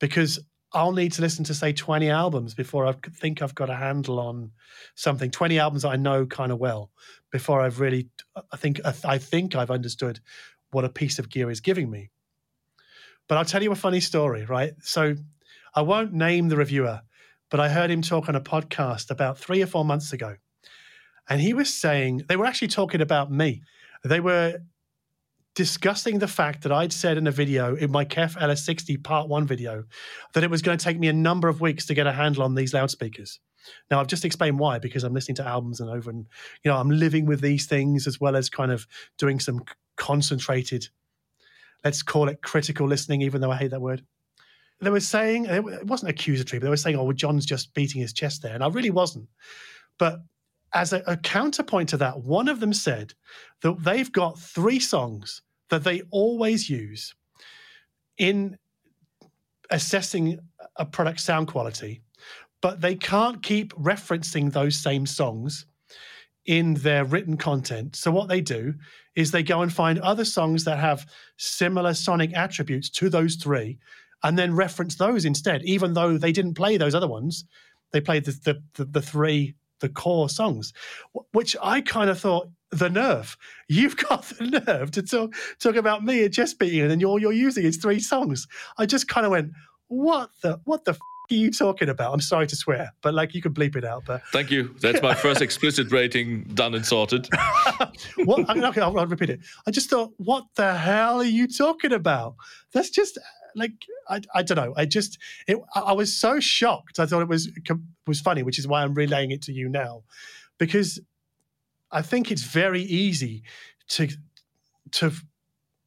because 0.00 0.38
I'll 0.72 0.92
need 0.92 1.12
to 1.12 1.22
listen 1.22 1.44
to 1.44 1.54
say 1.54 1.72
20 1.72 2.10
albums 2.10 2.54
before 2.54 2.86
I 2.86 2.94
think 3.14 3.40
I've 3.40 3.54
got 3.54 3.70
a 3.70 3.76
handle 3.76 4.18
on 4.18 4.52
something. 4.94 5.30
20 5.30 5.58
albums 5.58 5.84
I 5.84 5.96
know 5.96 6.26
kind 6.26 6.52
of 6.52 6.58
well 6.58 6.90
before 7.30 7.60
I've 7.60 7.80
really, 7.80 8.08
uh, 8.34 8.42
I 8.52 8.56
think, 8.56 8.80
I 8.84 9.18
think 9.18 9.54
I've 9.54 9.70
understood 9.70 10.20
what 10.72 10.84
a 10.84 10.88
piece 10.88 11.18
of 11.18 11.30
gear 11.30 11.50
is 11.50 11.60
giving 11.60 11.90
me. 11.90 12.10
But 13.28 13.38
I'll 13.38 13.44
tell 13.44 13.62
you 13.62 13.72
a 13.72 13.76
funny 13.76 14.00
story, 14.00 14.44
right? 14.44 14.74
So 14.82 15.14
I 15.74 15.82
won't 15.82 16.12
name 16.12 16.48
the 16.48 16.56
reviewer, 16.56 17.02
but 17.50 17.60
I 17.60 17.68
heard 17.68 17.90
him 17.90 18.02
talk 18.02 18.28
on 18.28 18.36
a 18.36 18.40
podcast 18.40 19.10
about 19.10 19.38
three 19.38 19.62
or 19.62 19.66
four 19.66 19.84
months 19.84 20.12
ago 20.12 20.36
and 21.28 21.40
he 21.40 21.52
was 21.52 21.72
saying, 21.72 22.24
they 22.28 22.36
were 22.36 22.46
actually 22.46 22.68
talking 22.68 23.00
about 23.00 23.30
me. 23.30 23.62
They 24.04 24.20
were 24.20 24.58
discussing 25.56 26.18
the 26.18 26.28
fact 26.28 26.62
that 26.62 26.70
I'd 26.70 26.92
said 26.92 27.16
in 27.16 27.26
a 27.26 27.32
video, 27.32 27.74
in 27.74 27.90
my 27.90 28.04
KEF 28.04 28.36
LS60 28.36 29.02
part 29.02 29.28
one 29.28 29.46
video, 29.46 29.84
that 30.34 30.44
it 30.44 30.50
was 30.50 30.62
going 30.62 30.76
to 30.78 30.84
take 30.84 30.98
me 30.98 31.08
a 31.08 31.12
number 31.12 31.48
of 31.48 31.60
weeks 31.60 31.86
to 31.86 31.94
get 31.94 32.06
a 32.06 32.12
handle 32.12 32.42
on 32.44 32.54
these 32.54 32.74
loudspeakers. 32.74 33.40
Now, 33.90 33.98
I've 33.98 34.06
just 34.06 34.24
explained 34.24 34.58
why, 34.58 34.78
because 34.78 35.02
I'm 35.02 35.14
listening 35.14 35.36
to 35.36 35.46
albums 35.46 35.80
and 35.80 35.90
over, 35.90 36.10
and, 36.10 36.26
you 36.62 36.70
know, 36.70 36.76
I'm 36.76 36.90
living 36.90 37.24
with 37.24 37.40
these 37.40 37.66
things 37.66 38.06
as 38.06 38.20
well 38.20 38.36
as 38.36 38.50
kind 38.50 38.70
of 38.70 38.86
doing 39.18 39.40
some 39.40 39.64
concentrated, 39.96 40.88
let's 41.82 42.02
call 42.02 42.28
it 42.28 42.42
critical 42.42 42.86
listening, 42.86 43.22
even 43.22 43.40
though 43.40 43.50
I 43.50 43.56
hate 43.56 43.70
that 43.70 43.80
word 43.80 44.04
they 44.80 44.90
were 44.90 45.00
saying 45.00 45.46
it 45.46 45.86
wasn't 45.86 46.10
accusatory, 46.10 46.60
but 46.60 46.66
they 46.66 46.70
were 46.70 46.76
saying, 46.76 46.96
"Oh, 46.96 47.04
well, 47.04 47.14
John's 47.14 47.46
just 47.46 47.72
beating 47.72 48.02
his 48.02 48.12
chest 48.12 48.42
there," 48.42 48.54
and 48.54 48.62
I 48.62 48.68
really 48.68 48.90
wasn't. 48.90 49.26
But 49.98 50.20
as 50.74 50.92
a, 50.92 51.02
a 51.06 51.16
counterpoint 51.16 51.88
to 51.90 51.96
that, 51.96 52.20
one 52.20 52.48
of 52.48 52.60
them 52.60 52.74
said 52.74 53.14
that 53.62 53.82
they've 53.82 54.12
got 54.12 54.38
three 54.38 54.78
songs 54.78 55.40
that 55.70 55.84
they 55.84 56.02
always 56.10 56.68
use 56.70 57.14
in 58.18 58.56
assessing 59.70 60.38
a 60.76 60.86
product 60.86 61.20
sound 61.20 61.48
quality, 61.48 62.02
but 62.60 62.80
they 62.80 62.94
can't 62.94 63.42
keep 63.42 63.72
referencing 63.74 64.52
those 64.52 64.76
same 64.76 65.06
songs 65.06 65.66
in 66.46 66.74
their 66.74 67.04
written 67.04 67.36
content. 67.36 67.96
So 67.96 68.10
what 68.10 68.28
they 68.28 68.40
do 68.40 68.74
is 69.16 69.30
they 69.30 69.42
go 69.42 69.62
and 69.62 69.72
find 69.72 69.98
other 69.98 70.24
songs 70.24 70.64
that 70.64 70.78
have 70.78 71.06
similar 71.36 71.92
sonic 71.94 72.34
attributes 72.34 72.88
to 72.90 73.08
those 73.08 73.34
three 73.34 73.78
and 74.22 74.38
then 74.38 74.54
reference 74.54 74.94
those 74.94 75.24
instead, 75.24 75.64
even 75.64 75.92
though 75.92 76.16
they 76.16 76.32
didn't 76.32 76.54
play 76.54 76.76
those 76.76 76.94
other 76.94 77.08
ones. 77.08 77.44
They 77.92 78.00
played 78.00 78.24
the, 78.24 78.32
the, 78.44 78.62
the, 78.74 78.84
the 78.84 79.02
three 79.02 79.54
the 79.80 79.88
core 79.88 80.28
songs, 80.28 80.72
which 81.32 81.56
I 81.62 81.80
kind 81.82 82.08
of 82.08 82.18
thought 82.18 82.48
the 82.70 82.88
nerve. 82.88 83.36
You've 83.68 83.96
got 84.08 84.24
the 84.24 84.62
nerve 84.66 84.90
to 84.92 85.02
talk 85.02 85.34
talk 85.60 85.76
about 85.76 86.04
me 86.04 86.24
and 86.24 86.32
chest 86.32 86.58
beating, 86.58 86.80
and 86.82 86.90
then 86.90 87.04
all 87.04 87.20
you're 87.20 87.32
using 87.32 87.64
is 87.64 87.76
three 87.76 88.00
songs. 88.00 88.46
I 88.78 88.86
just 88.86 89.08
kind 89.08 89.26
of 89.26 89.32
went, 89.32 89.52
what 89.88 90.30
the 90.42 90.60
what 90.64 90.84
the. 90.84 90.92
F- 90.92 90.98
are 91.28 91.34
you 91.34 91.50
talking 91.50 91.88
about? 91.88 92.14
I'm 92.14 92.20
sorry 92.20 92.46
to 92.46 92.54
swear, 92.54 92.92
but 93.02 93.12
like 93.12 93.34
you 93.34 93.42
could 93.42 93.52
bleep 93.52 93.74
it 93.74 93.84
out. 93.84 94.04
But 94.06 94.22
thank 94.32 94.48
you. 94.48 94.76
That's 94.80 95.02
my 95.02 95.12
first 95.12 95.42
explicit 95.42 95.90
rating 95.90 96.44
done 96.54 96.72
and 96.72 96.86
sorted. 96.86 97.28
what? 98.24 98.48
Okay, 98.48 98.80
I'll, 98.80 98.96
I'll 98.96 99.06
repeat 99.08 99.30
it. 99.30 99.40
I 99.66 99.72
just 99.72 99.90
thought, 99.90 100.12
what 100.18 100.44
the 100.54 100.74
hell 100.74 101.18
are 101.18 101.24
you 101.24 101.48
talking 101.48 101.92
about? 101.92 102.36
That's 102.72 102.90
just 102.90 103.18
like 103.56 103.72
I, 104.08 104.20
I 104.34 104.42
don't 104.42 104.56
know. 104.56 104.74
I 104.76 104.84
just 104.84 105.18
it, 105.48 105.58
I 105.74 105.92
was 105.92 106.16
so 106.16 106.38
shocked. 106.38 107.00
I 107.00 107.06
thought 107.06 107.22
it 107.22 107.28
was 107.28 107.50
was 108.06 108.20
funny, 108.20 108.44
which 108.44 108.58
is 108.58 108.68
why 108.68 108.82
I'm 108.82 108.94
relaying 108.94 109.32
it 109.32 109.42
to 109.42 109.52
you 109.52 109.68
now, 109.68 110.04
because 110.58 111.00
I 111.96 112.02
think 112.02 112.30
it's 112.30 112.42
very 112.42 112.82
easy 112.82 113.42
to 113.88 114.08
to 114.92 115.12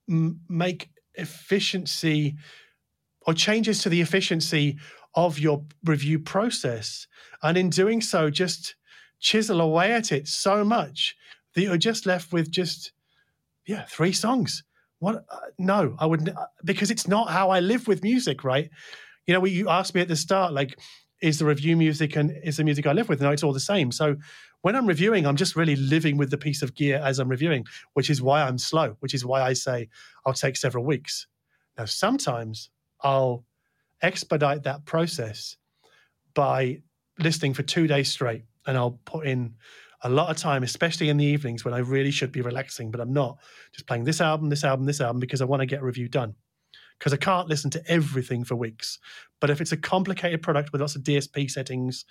make 0.07 0.89
efficiency 1.13 2.35
or 3.27 3.33
changes 3.33 3.83
to 3.83 3.89
the 3.89 4.01
efficiency 4.01 4.77
of 5.13 5.39
your 5.39 5.65
review 5.83 6.19
process, 6.19 7.07
and 7.43 7.57
in 7.57 7.69
doing 7.69 8.01
so, 8.01 8.29
just 8.29 8.75
chisel 9.19 9.61
away 9.61 9.91
at 9.91 10.11
it 10.11 10.27
so 10.27 10.63
much 10.63 11.15
that 11.53 11.61
you're 11.61 11.77
just 11.77 12.05
left 12.05 12.31
with 12.33 12.49
just 12.49 12.91
yeah 13.65 13.83
three 13.85 14.13
songs 14.13 14.63
what? 14.99 15.25
Uh, 15.29 15.37
no, 15.57 15.95
I 15.97 16.05
wouldn't, 16.05 16.29
uh, 16.29 16.45
because 16.63 16.91
it's 16.91 17.07
not 17.07 17.29
how 17.29 17.49
I 17.49 17.61
live 17.61 17.87
with 17.87 18.03
music, 18.03 18.43
right? 18.43 18.69
You 19.25 19.33
know, 19.33 19.45
you 19.45 19.69
asked 19.69 19.95
me 19.95 20.01
at 20.01 20.07
the 20.07 20.15
start, 20.15 20.53
like, 20.53 20.77
is 21.21 21.39
the 21.39 21.45
review 21.45 21.75
music 21.75 22.15
and 22.15 22.31
is 22.43 22.57
the 22.57 22.63
music 22.63 22.85
I 22.85 22.93
live 22.93 23.09
with? 23.09 23.21
No, 23.21 23.31
it's 23.31 23.43
all 23.43 23.53
the 23.53 23.59
same. 23.59 23.91
So 23.91 24.17
when 24.61 24.75
I'm 24.75 24.85
reviewing, 24.85 25.25
I'm 25.25 25.35
just 25.35 25.55
really 25.55 25.75
living 25.75 26.17
with 26.17 26.31
the 26.31 26.37
piece 26.37 26.61
of 26.61 26.75
gear 26.75 27.01
as 27.03 27.19
I'm 27.19 27.29
reviewing, 27.29 27.65
which 27.93 28.09
is 28.09 28.21
why 28.21 28.41
I'm 28.41 28.57
slow, 28.57 28.95
which 28.99 29.13
is 29.13 29.25
why 29.25 29.41
I 29.41 29.53
say 29.53 29.89
I'll 30.25 30.33
take 30.33 30.57
several 30.57 30.83
weeks. 30.83 31.27
Now, 31.77 31.85
sometimes 31.85 32.69
I'll 33.01 33.45
expedite 34.01 34.63
that 34.63 34.85
process 34.85 35.55
by 36.33 36.81
listening 37.19 37.53
for 37.53 37.63
two 37.63 37.87
days 37.87 38.11
straight 38.11 38.43
and 38.65 38.77
I'll 38.77 38.99
put 39.05 39.25
in 39.25 39.55
a 40.03 40.09
lot 40.09 40.29
of 40.29 40.37
time, 40.37 40.63
especially 40.63 41.09
in 41.09 41.17
the 41.17 41.25
evenings 41.25 41.65
when 41.65 41.73
I 41.73 41.79
really 41.79 42.11
should 42.11 42.31
be 42.31 42.41
relaxing, 42.41 42.91
but 42.91 43.01
I'm 43.01 43.13
not. 43.13 43.39
Just 43.73 43.87
playing 43.87 44.05
this 44.05 44.21
album, 44.21 44.49
this 44.49 44.63
album, 44.63 44.85
this 44.85 45.01
album 45.01 45.19
because 45.19 45.41
I 45.41 45.45
want 45.45 45.61
to 45.61 45.65
get 45.65 45.81
a 45.81 45.85
review 45.85 46.07
done. 46.07 46.35
Because 46.99 47.13
I 47.13 47.17
can't 47.17 47.47
listen 47.47 47.71
to 47.71 47.91
everything 47.91 48.43
for 48.43 48.55
weeks. 48.55 48.99
But 49.39 49.49
if 49.49 49.61
it's 49.61 49.71
a 49.71 49.77
complicated 49.77 50.41
product 50.41 50.71
with 50.71 50.81
lots 50.81 50.95
of 50.95 51.03
DSP 51.03 51.49
settings 51.49 52.05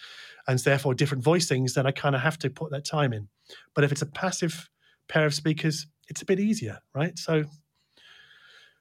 and 0.47 0.59
therefore 0.59 0.95
different 0.95 1.23
voicings, 1.23 1.75
then 1.75 1.87
I 1.87 1.91
kind 1.91 2.15
of 2.15 2.23
have 2.23 2.39
to 2.39 2.51
put 2.51 2.71
that 2.71 2.87
time 2.87 3.13
in. 3.13 3.29
But 3.75 3.85
if 3.85 3.93
it's 3.93 4.03
a 4.03 4.07
passive 4.07 4.71
pair 5.09 5.27
of 5.27 5.35
speakers, 5.35 5.87
it's 6.09 6.23
a 6.23 6.25
bit 6.25 6.41
easier, 6.41 6.79
right? 6.95 7.19
So, 7.19 7.45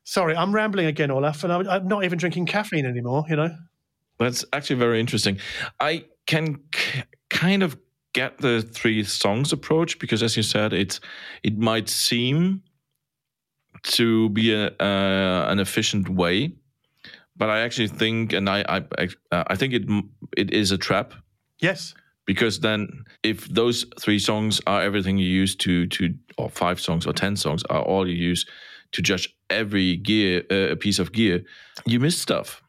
sorry, 0.05 0.36
I'm 0.36 0.55
rambling 0.55 0.88
again, 0.88 1.12
Olaf, 1.12 1.43
and 1.43 1.51
I'm, 1.51 1.88
not 1.88 2.05
even 2.05 2.18
drinking 2.18 2.45
caffeine 2.45 2.86
anymore, 2.86 3.26
you 3.30 3.36
know? 3.36 3.53
That's 4.18 4.45
actually 4.53 4.78
very 4.78 4.99
interesting. 5.01 5.39
I 5.80 6.05
can 6.26 6.60
kind 7.30 7.64
of 7.64 7.78
get 8.14 8.38
the 8.39 8.62
three 8.62 9.03
songs 9.03 9.51
approach 9.51 9.99
because, 9.99 10.24
as 10.24 10.38
you 10.38 10.43
said, 10.43 10.74
it's 10.74 10.99
it 11.43 11.58
might 11.58 11.89
seem 11.89 12.64
to 13.84 14.30
be 14.30 14.53
a, 14.53 14.67
uh, 14.80 15.45
an 15.49 15.59
efficient 15.59 16.09
way, 16.09 16.53
but 17.36 17.49
I 17.49 17.61
actually 17.61 17.88
think, 17.88 18.34
and 18.34 18.49
I 18.49 18.86
I, 18.97 19.07
I 19.32 19.55
think 19.55 19.73
it 19.73 19.84
it 20.36 20.51
is 20.51 20.71
a 20.71 20.78
trap. 20.78 21.13
Yes. 21.59 21.93
Because 22.25 22.59
then, 22.59 23.05
if 23.23 23.47
those 23.47 23.86
three 23.99 24.19
songs 24.19 24.59
are 24.67 24.82
everything 24.82 25.17
you 25.17 25.30
use 25.30 25.55
to 25.57 25.88
to, 25.88 26.13
or 26.38 26.49
five 26.49 26.80
songs 26.80 27.07
or 27.07 27.13
ten 27.13 27.36
songs 27.36 27.63
are 27.69 27.82
all 27.82 28.07
you 28.07 28.15
use 28.15 28.45
to 28.91 29.01
judge 29.01 29.36
every 29.49 29.97
gear, 29.97 30.43
uh, 30.51 30.71
a 30.71 30.75
piece 30.75 30.99
of 30.99 31.11
gear, 31.11 31.43
you 31.86 31.99
miss 31.99 32.19
stuff. 32.19 32.61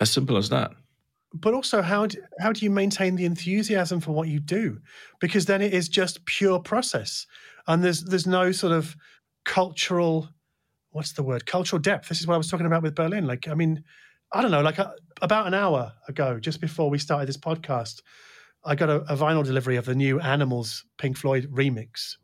As 0.00 0.10
simple 0.10 0.36
as 0.36 0.48
that 0.48 0.70
but 1.32 1.54
also 1.54 1.82
how 1.82 2.06
do, 2.06 2.18
how 2.40 2.52
do 2.52 2.64
you 2.64 2.70
maintain 2.70 3.16
the 3.16 3.24
enthusiasm 3.24 4.00
for 4.00 4.12
what 4.12 4.28
you 4.28 4.40
do 4.40 4.80
because 5.20 5.46
then 5.46 5.62
it 5.62 5.72
is 5.72 5.88
just 5.88 6.24
pure 6.24 6.58
process 6.58 7.26
and 7.68 7.84
there's 7.84 8.02
there's 8.04 8.26
no 8.26 8.50
sort 8.52 8.72
of 8.72 8.96
cultural 9.44 10.28
what's 10.90 11.12
the 11.12 11.22
word 11.22 11.46
cultural 11.46 11.80
depth 11.80 12.08
this 12.08 12.20
is 12.20 12.26
what 12.26 12.34
i 12.34 12.38
was 12.38 12.48
talking 12.48 12.66
about 12.66 12.82
with 12.82 12.94
berlin 12.94 13.26
like 13.26 13.48
i 13.48 13.54
mean 13.54 13.82
i 14.32 14.42
don't 14.42 14.50
know 14.50 14.62
like 14.62 14.78
a, 14.78 14.88
uh, 14.88 14.92
about 15.22 15.46
an 15.46 15.54
hour 15.54 15.92
ago 16.08 16.38
just 16.38 16.60
before 16.60 16.90
we 16.90 16.98
started 16.98 17.28
this 17.28 17.36
podcast 17.36 18.02
i 18.64 18.74
got 18.74 18.88
a, 18.88 18.96
a 19.12 19.16
vinyl 19.16 19.44
delivery 19.44 19.76
of 19.76 19.84
the 19.84 19.94
new 19.94 20.20
animals 20.20 20.84
pink 20.98 21.16
floyd 21.16 21.48
remix 21.52 22.16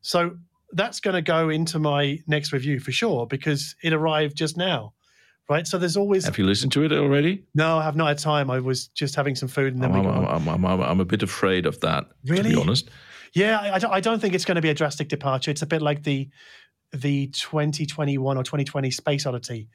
so 0.00 0.36
that's 0.72 1.00
going 1.00 1.14
to 1.14 1.22
go 1.22 1.50
into 1.50 1.78
my 1.78 2.18
next 2.26 2.52
review 2.52 2.80
for 2.80 2.92
sure 2.92 3.26
because 3.26 3.76
it 3.82 3.92
arrived 3.92 4.36
just 4.36 4.56
now 4.56 4.92
right? 5.48 5.66
So 5.66 5.78
there's 5.78 5.96
always. 5.96 6.24
Have 6.24 6.38
you 6.38 6.46
listened 6.46 6.72
to 6.72 6.84
it 6.84 6.92
already? 6.92 7.44
No, 7.54 7.78
I 7.78 7.84
have 7.84 7.96
not 7.96 8.08
had 8.08 8.18
time. 8.18 8.50
I 8.50 8.58
was 8.60 8.88
just 8.88 9.14
having 9.14 9.34
some 9.34 9.48
food 9.48 9.74
and 9.74 9.82
then 9.82 9.92
I'm, 9.92 10.02
we. 10.02 10.08
I'm, 10.08 10.48
I'm, 10.48 10.64
I'm, 10.64 10.80
I'm 10.80 11.00
a 11.00 11.04
bit 11.04 11.22
afraid 11.22 11.66
of 11.66 11.80
that. 11.80 12.06
Really? 12.24 12.50
To 12.50 12.56
be 12.56 12.60
honest. 12.60 12.90
Yeah, 13.34 13.60
I, 13.60 13.96
I 13.96 14.00
don't 14.00 14.20
think 14.20 14.34
it's 14.34 14.44
going 14.44 14.56
to 14.56 14.62
be 14.62 14.68
a 14.68 14.74
drastic 14.74 15.08
departure. 15.08 15.50
It's 15.50 15.62
a 15.62 15.66
bit 15.66 15.80
like 15.80 16.02
the 16.02 16.28
the 16.92 17.28
2021 17.28 18.36
or 18.36 18.42
2020 18.42 18.90
Space 18.90 19.26
Oddity 19.26 19.68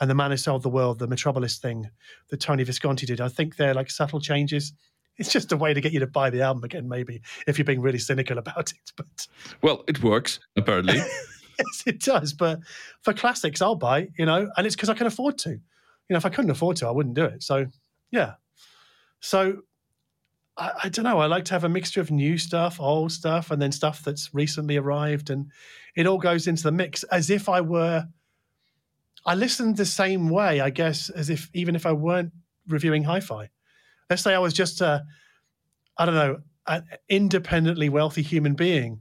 and 0.00 0.10
the 0.10 0.14
Man 0.14 0.30
Who 0.30 0.36
Sold 0.36 0.62
the 0.62 0.68
World, 0.68 0.98
the 0.98 1.06
Metropolis 1.06 1.58
thing 1.58 1.90
that 2.28 2.40
Tony 2.40 2.64
Visconti 2.64 3.06
did. 3.06 3.20
I 3.20 3.28
think 3.28 3.56
they're 3.56 3.74
like 3.74 3.90
subtle 3.90 4.20
changes. 4.20 4.72
It's 5.18 5.32
just 5.32 5.52
a 5.52 5.56
way 5.56 5.72
to 5.72 5.80
get 5.80 5.92
you 5.92 6.00
to 6.00 6.06
buy 6.06 6.28
the 6.28 6.42
album 6.42 6.64
again, 6.64 6.88
maybe 6.88 7.22
if 7.46 7.58
you're 7.58 7.64
being 7.64 7.80
really 7.80 7.98
cynical 7.98 8.38
about 8.38 8.72
it. 8.72 8.92
But 8.96 9.26
well, 9.62 9.84
it 9.88 10.02
works 10.02 10.40
apparently. 10.56 10.96
yes, 11.58 11.82
it 11.86 12.00
does. 12.00 12.32
But 12.32 12.60
for 13.02 13.14
classics, 13.14 13.62
I'll 13.62 13.76
buy, 13.76 14.08
you 14.18 14.26
know, 14.26 14.50
and 14.56 14.66
it's 14.66 14.76
because 14.76 14.90
I 14.90 14.94
can 14.94 15.06
afford 15.06 15.38
to. 15.38 15.50
You 15.50 16.12
know, 16.12 16.18
if 16.18 16.26
I 16.26 16.28
couldn't 16.28 16.50
afford 16.50 16.76
to, 16.78 16.88
I 16.88 16.90
wouldn't 16.90 17.14
do 17.14 17.24
it. 17.24 17.42
So, 17.42 17.66
yeah. 18.10 18.34
So, 19.20 19.62
I, 20.56 20.72
I 20.84 20.88
don't 20.88 21.04
know. 21.04 21.18
I 21.18 21.26
like 21.26 21.44
to 21.46 21.54
have 21.54 21.64
a 21.64 21.68
mixture 21.68 22.00
of 22.00 22.10
new 22.10 22.38
stuff, 22.38 22.80
old 22.80 23.12
stuff, 23.12 23.50
and 23.50 23.60
then 23.60 23.72
stuff 23.72 24.02
that's 24.04 24.34
recently 24.34 24.76
arrived. 24.76 25.30
And 25.30 25.50
it 25.94 26.06
all 26.06 26.18
goes 26.18 26.46
into 26.46 26.62
the 26.62 26.72
mix 26.72 27.02
as 27.04 27.30
if 27.30 27.48
I 27.48 27.60
were. 27.60 28.06
I 29.24 29.34
listened 29.34 29.76
the 29.76 29.86
same 29.86 30.30
way, 30.30 30.60
I 30.60 30.70
guess, 30.70 31.10
as 31.10 31.30
if 31.30 31.50
even 31.52 31.74
if 31.74 31.84
I 31.84 31.92
weren't 31.92 32.32
reviewing 32.68 33.04
hi 33.04 33.20
fi. 33.20 33.50
Let's 34.08 34.22
say 34.22 34.34
I 34.34 34.38
was 34.38 34.52
just 34.52 34.80
a, 34.80 35.04
I 35.98 36.06
don't 36.06 36.14
know, 36.14 36.38
an 36.68 36.84
independently 37.08 37.88
wealthy 37.88 38.22
human 38.22 38.54
being 38.54 39.00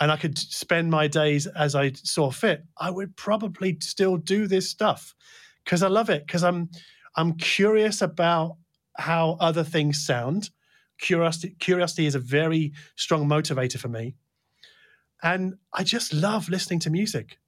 and 0.00 0.10
I 0.10 0.16
could 0.16 0.38
spend 0.38 0.90
my 0.90 1.06
days 1.06 1.46
as 1.46 1.74
I 1.74 1.92
saw 1.92 2.30
fit, 2.30 2.64
I 2.78 2.90
would 2.90 3.14
probably 3.16 3.76
still 3.80 4.16
do 4.16 4.46
this 4.46 4.68
stuff 4.68 5.14
because 5.62 5.82
I 5.82 5.88
love 5.88 6.08
it. 6.08 6.26
Because 6.26 6.42
I'm 6.42 6.70
I'm 7.16 7.34
curious 7.34 8.00
about 8.00 8.56
how 8.96 9.36
other 9.40 9.62
things 9.62 10.04
sound. 10.04 10.50
Curiosity 11.00 11.56
curiosity 11.58 12.06
is 12.06 12.14
a 12.14 12.18
very 12.18 12.72
strong 12.96 13.26
motivator 13.26 13.78
for 13.78 13.88
me, 13.88 14.14
and 15.22 15.54
I 15.72 15.82
just 15.82 16.12
love 16.12 16.48
listening 16.48 16.80
to 16.80 16.90
music. 16.90 17.38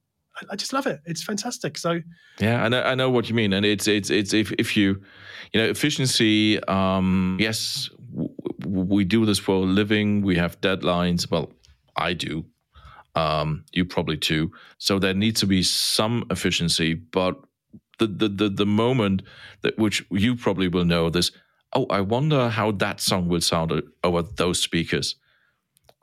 I, 0.49 0.55
just 0.55 0.73
love 0.73 0.87
it. 0.87 0.99
It's 1.05 1.23
fantastic. 1.23 1.77
So 1.77 2.01
yeah, 2.39 2.63
I 2.63 2.69
know, 2.69 2.81
I 2.81 2.95
know 2.95 3.09
what 3.09 3.29
you 3.29 3.35
mean, 3.35 3.53
and 3.53 3.65
it's 3.65 3.87
it's 3.87 4.09
it's 4.09 4.33
if 4.33 4.51
if 4.53 4.75
you 4.75 5.01
you 5.53 5.61
know 5.61 5.69
efficiency. 5.69 6.63
Um, 6.63 7.37
yes, 7.39 7.89
w- 8.11 8.33
we 8.65 9.03
do 9.03 9.25
this 9.25 9.39
for 9.39 9.55
a 9.55 9.59
living. 9.59 10.21
We 10.23 10.35
have 10.37 10.59
deadlines. 10.61 11.29
Well, 11.29 11.51
I 11.95 12.13
do. 12.13 12.45
Um, 13.15 13.65
you 13.71 13.85
probably 13.85 14.17
too. 14.17 14.51
So 14.79 14.97
there 14.97 15.13
needs 15.13 15.39
to 15.41 15.45
be 15.45 15.61
some 15.61 16.25
efficiency, 16.31 16.95
but 16.95 17.35
the 17.99 18.07
the 18.07 18.29
the, 18.29 18.49
the 18.49 18.65
moment 18.65 19.21
that 19.61 19.77
which 19.77 20.03
you 20.09 20.35
probably 20.35 20.67
will 20.67 20.85
know 20.85 21.09
this. 21.09 21.31
Oh, 21.75 21.85
I 21.89 22.01
wonder 22.01 22.49
how 22.49 22.71
that 22.71 23.01
song 23.01 23.27
will 23.27 23.41
sound 23.41 23.81
over 24.03 24.21
those 24.21 24.61
speakers, 24.61 25.15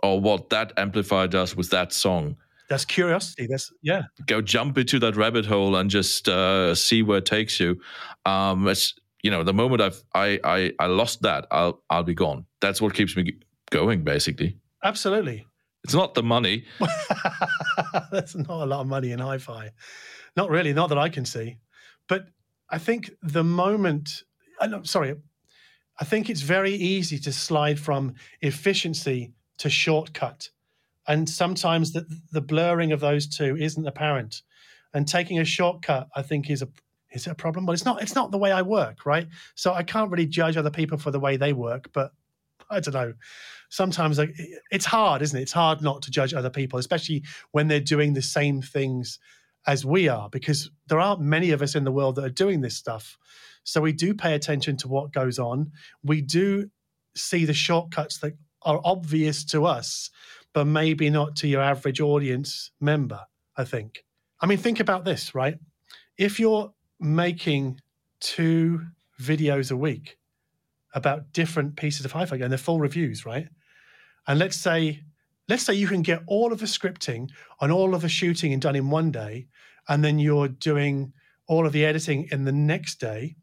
or 0.03 0.21
what 0.21 0.51
that 0.51 0.73
amplifier 0.77 1.29
does 1.29 1.57
with 1.57 1.71
that 1.71 1.93
song. 1.93 2.37
That's 2.69 2.85
curiosity. 2.85 3.47
That's 3.49 3.73
yeah. 3.83 4.03
Go 4.27 4.41
jump 4.41 4.79
into 4.79 4.99
that 5.01 5.17
rabbit 5.17 5.47
hole 5.47 5.77
and 5.77 5.91
just 5.91 6.29
uh, 6.29 6.75
see 6.75 7.03
where 7.03 7.19
it 7.19 7.27
takes 7.27 7.59
you. 7.61 7.81
Um, 8.27 8.67
it's 8.69 8.95
you 9.23 9.31
know 9.31 9.43
the 9.45 9.53
moment 9.55 9.83
I've 9.83 10.03
I 10.15 10.39
I 10.45 10.73
I 10.79 10.87
lost 10.87 11.23
that, 11.23 11.47
I'll 11.51 11.83
I'll 11.91 12.05
be 12.05 12.15
gone. 12.15 12.47
That's 12.61 12.81
what 12.81 12.95
keeps 12.95 13.17
me 13.17 13.33
going, 13.71 14.03
basically. 14.03 14.57
Absolutely. 14.83 15.47
It's 15.85 15.95
not 15.95 16.15
the 16.15 16.23
money. 16.23 16.65
That's 18.13 18.35
not 18.35 18.51
a 18.51 18.67
lot 18.67 18.81
of 18.83 18.87
money 18.87 19.13
in 19.13 19.19
hi 19.19 19.39
fi. 19.39 19.71
Not 20.37 20.51
really, 20.51 20.73
not 20.73 20.89
that 20.91 20.99
I 20.99 21.09
can 21.09 21.25
see. 21.25 21.59
But 22.09 22.27
I 22.69 22.79
think 22.79 23.11
the 23.23 23.45
moment, 23.45 24.25
I'm 24.61 24.85
sorry, 24.85 25.17
I 26.01 26.05
think 26.05 26.31
it's 26.31 26.41
very 26.41 26.73
easy 26.73 27.19
to 27.21 27.33
slide 27.33 27.79
from 27.79 28.15
efficiency 28.41 29.33
to 29.59 29.69
shortcut. 29.69 30.49
And 31.07 31.29
sometimes 31.29 31.93
the, 31.93 32.07
the 32.33 32.41
blurring 32.41 32.93
of 32.93 33.01
those 33.01 33.27
two 33.27 33.57
isn't 33.57 33.87
apparent. 33.87 34.43
And 34.95 35.07
taking 35.07 35.39
a 35.39 35.45
shortcut, 35.45 36.09
I 36.17 36.23
think, 36.23 36.51
is 36.51 36.63
a 36.63 36.69
is 37.13 37.27
it 37.27 37.31
a 37.31 37.35
problem? 37.35 37.67
But 37.67 37.73
it's 37.73 37.85
not. 37.85 38.03
It's 38.03 38.15
not 38.15 38.31
the 38.31 38.39
way 38.39 38.53
I 38.53 38.63
work, 38.63 39.05
right? 39.05 39.27
So 39.57 39.73
I 39.73 39.83
can't 39.83 40.11
really 40.11 40.27
judge 40.27 40.57
other 40.57 40.71
people 40.71 40.97
for 40.97 41.11
the 41.11 41.19
way 41.19 41.37
they 41.37 41.53
work. 41.53 41.91
But 41.93 42.13
I 42.71 42.81
don't 42.81 42.95
know 42.95 43.15
sometimes 43.71 44.21
it's 44.71 44.85
hard, 44.85 45.23
isn't 45.23 45.39
it? 45.39 45.43
It's 45.43 45.53
hard 45.53 45.81
not 45.81 46.03
to 46.03 46.11
judge 46.11 46.35
other 46.35 46.51
people, 46.51 46.79
especially 46.79 47.23
when 47.53 47.69
they're 47.69 47.81
doing 47.81 48.13
the 48.13 48.23
same 48.23 48.61
things 48.61 49.19
as 49.67 49.87
we 49.87 50.09
are, 50.09 50.29
because 50.29 50.71
there 50.89 51.01
aren't 51.01 51.21
many 51.21 51.53
of 51.53 51.63
us 51.63 51.75
in 51.75 51.85
the 51.85 51.93
world 51.93 52.17
that 52.17 52.25
are 52.25 52.31
doing 52.31 52.61
this 52.61 52.77
stuff. 52.77 53.17
So 53.65 53.81
we 53.81 53.93
do 53.93 54.15
pay 54.15 54.35
attention 54.35 54.77
to 54.79 54.89
what 54.89 55.13
goes 55.13 55.39
on. 55.39 55.73
We 56.03 56.21
do 56.21 56.71
see 57.15 57.45
the 57.45 57.55
shortcuts 57.55 58.19
that 58.19 58.35
are 58.63 58.81
obvious 58.85 59.45
to 59.47 59.65
us, 59.65 60.11
but 60.53 60.67
maybe 60.67 61.11
not 61.11 61.37
to 61.37 61.49
your 61.49 61.63
average 61.63 62.01
audience 62.01 62.71
member, 62.81 63.21
I 63.57 63.65
think. 63.65 64.05
I 64.41 64.47
mean, 64.47 64.59
think 64.59 64.81
about 64.81 65.05
this, 65.05 65.35
right? 65.35 65.59
If 66.17 66.41
you're 66.41 66.73
making 66.99 67.81
two 68.21 68.83
videos 69.21 69.71
a 69.71 69.77
week 69.77 70.19
about 70.95 71.33
different 71.33 71.77
pieces 71.77 72.05
of 72.05 72.13
hi-fi 72.13 72.37
and 72.37 72.51
they're 72.51 72.59
full 72.59 72.81
reviews, 72.81 73.25
right? 73.25 73.49
And 74.27 74.39
let's 74.39 74.57
say, 74.57 75.03
let's 75.49 75.65
say 75.65 75.75
you 75.75 75.87
can 75.87 76.03
get 76.03 76.23
all 76.27 76.53
of 76.53 76.61
the 76.61 76.67
scripting 76.67 77.31
and 77.61 77.73
all 77.73 77.95
of 77.95 78.03
the 78.03 78.09
shooting 78.09 78.53
and 78.53 78.61
done 78.61 78.77
in 78.77 78.91
one 78.91 79.11
day, 79.11 79.47
and 79.89 80.05
then 80.05 80.19
you're 80.19 80.49
doing 80.49 81.13
all 81.47 81.67
of 81.67 81.73
the 81.73 81.85
editing 81.85 82.29
in 82.31 82.45
the 82.45 82.53
next 82.53 83.01
day. 83.01 83.37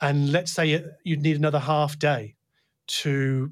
And 0.00 0.30
let's 0.32 0.52
say 0.52 0.84
you'd 1.04 1.22
need 1.22 1.36
another 1.36 1.58
half 1.58 1.98
day 1.98 2.36
to 2.86 3.50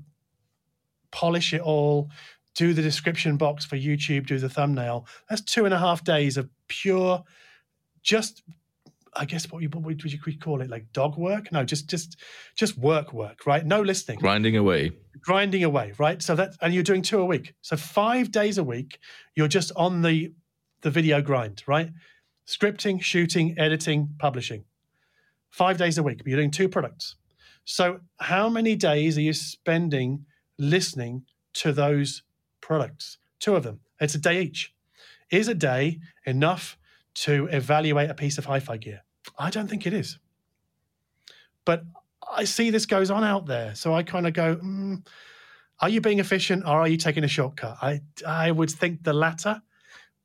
polish 1.11 1.53
it 1.53 1.61
all, 1.61 2.11
do 2.55 2.73
the 2.73 2.83
description 2.83 3.37
box 3.37 3.65
for 3.65 3.77
YouTube, 3.77 4.27
do 4.27 4.39
the 4.39 4.49
thumbnail. 4.49 5.07
That's 5.29 5.43
two 5.43 5.65
and 5.65 5.75
a 5.75 5.79
half 5.79 6.05
days 6.05 6.37
of 6.37 6.49
pure, 6.69 7.23
just 8.03 8.43
I 9.17 9.25
guess 9.25 9.51
what 9.51 9.63
you 9.63 9.69
what 9.71 9.83
would 9.85 10.13
you 10.13 10.39
call 10.39 10.61
it 10.61 10.71
like 10.71 10.93
dog 10.93 11.17
work? 11.17 11.51
No, 11.51 11.65
just 11.65 11.89
just 11.89 12.17
just 12.55 12.77
work 12.79 13.13
work, 13.13 13.47
right? 13.47 13.65
No 13.65 13.81
listening. 13.81 14.19
Grinding 14.19 14.57
away. 14.57 14.93
Grinding 15.23 15.65
away, 15.65 15.95
right? 15.99 16.23
So 16.23 16.35
that 16.37 16.55
and 16.61 16.75
you're 16.75 16.83
doing 16.83 17.03
two 17.03 17.21
a 17.21 17.25
week. 17.25 17.55
So 17.63 17.77
5 17.77 18.31
days 18.31 18.59
a 18.59 18.65
week 18.65 18.99
you're 19.35 19.49
just 19.49 19.73
on 19.75 20.03
the 20.03 20.33
the 20.83 20.91
video 20.91 21.23
grind, 21.23 21.63
right? 21.67 21.91
Scripting, 22.47 23.03
shooting, 23.03 23.59
editing, 23.59 24.11
publishing. 24.19 24.65
5 25.51 25.79
days 25.79 25.99
a 25.99 26.03
week, 26.03 26.19
but 26.19 26.27
you're 26.27 26.39
doing 26.39 26.51
two 26.51 26.69
products. 26.69 27.17
So 27.65 28.01
how 28.21 28.49
many 28.49 28.77
days 28.77 29.19
are 29.19 29.23
you 29.23 29.33
spending 29.33 30.27
listening 30.59 31.25
to 31.55 31.73
those 31.73 32.23
products? 32.61 33.19
Two 33.41 33.57
of 33.57 33.63
them. 33.63 33.81
It's 34.01 34.15
a 34.15 34.19
day 34.19 34.43
each. 34.43 34.73
Is 35.31 35.49
a 35.49 35.55
day 35.55 36.01
enough 36.25 36.79
to 37.15 37.47
evaluate 37.47 38.11
a 38.11 38.15
piece 38.15 38.39
of 38.39 38.45
hi-fi 38.45 38.77
gear? 38.77 39.03
I 39.39 39.51
don't 39.51 39.69
think 39.69 39.87
it 39.87 39.93
is. 39.93 40.19
But 41.65 41.85
I 42.31 42.45
see 42.45 42.71
this 42.71 42.87
goes 42.87 43.11
on 43.11 43.25
out 43.25 43.47
there, 43.47 43.75
so 43.75 43.95
I 43.95 44.03
kind 44.03 44.27
of 44.27 44.33
go, 44.33 44.57
mm, 44.57 45.05
"Are 45.81 45.89
you 45.89 46.01
being 46.01 46.21
efficient, 46.21 46.65
or 46.65 46.81
are 46.81 46.89
you 46.89 46.97
taking 46.97 47.25
a 47.25 47.29
shortcut?" 47.29 47.77
I 47.83 48.03
I 48.25 48.51
would 48.53 48.71
think 48.71 49.03
the 49.03 49.13
latter, 49.13 49.63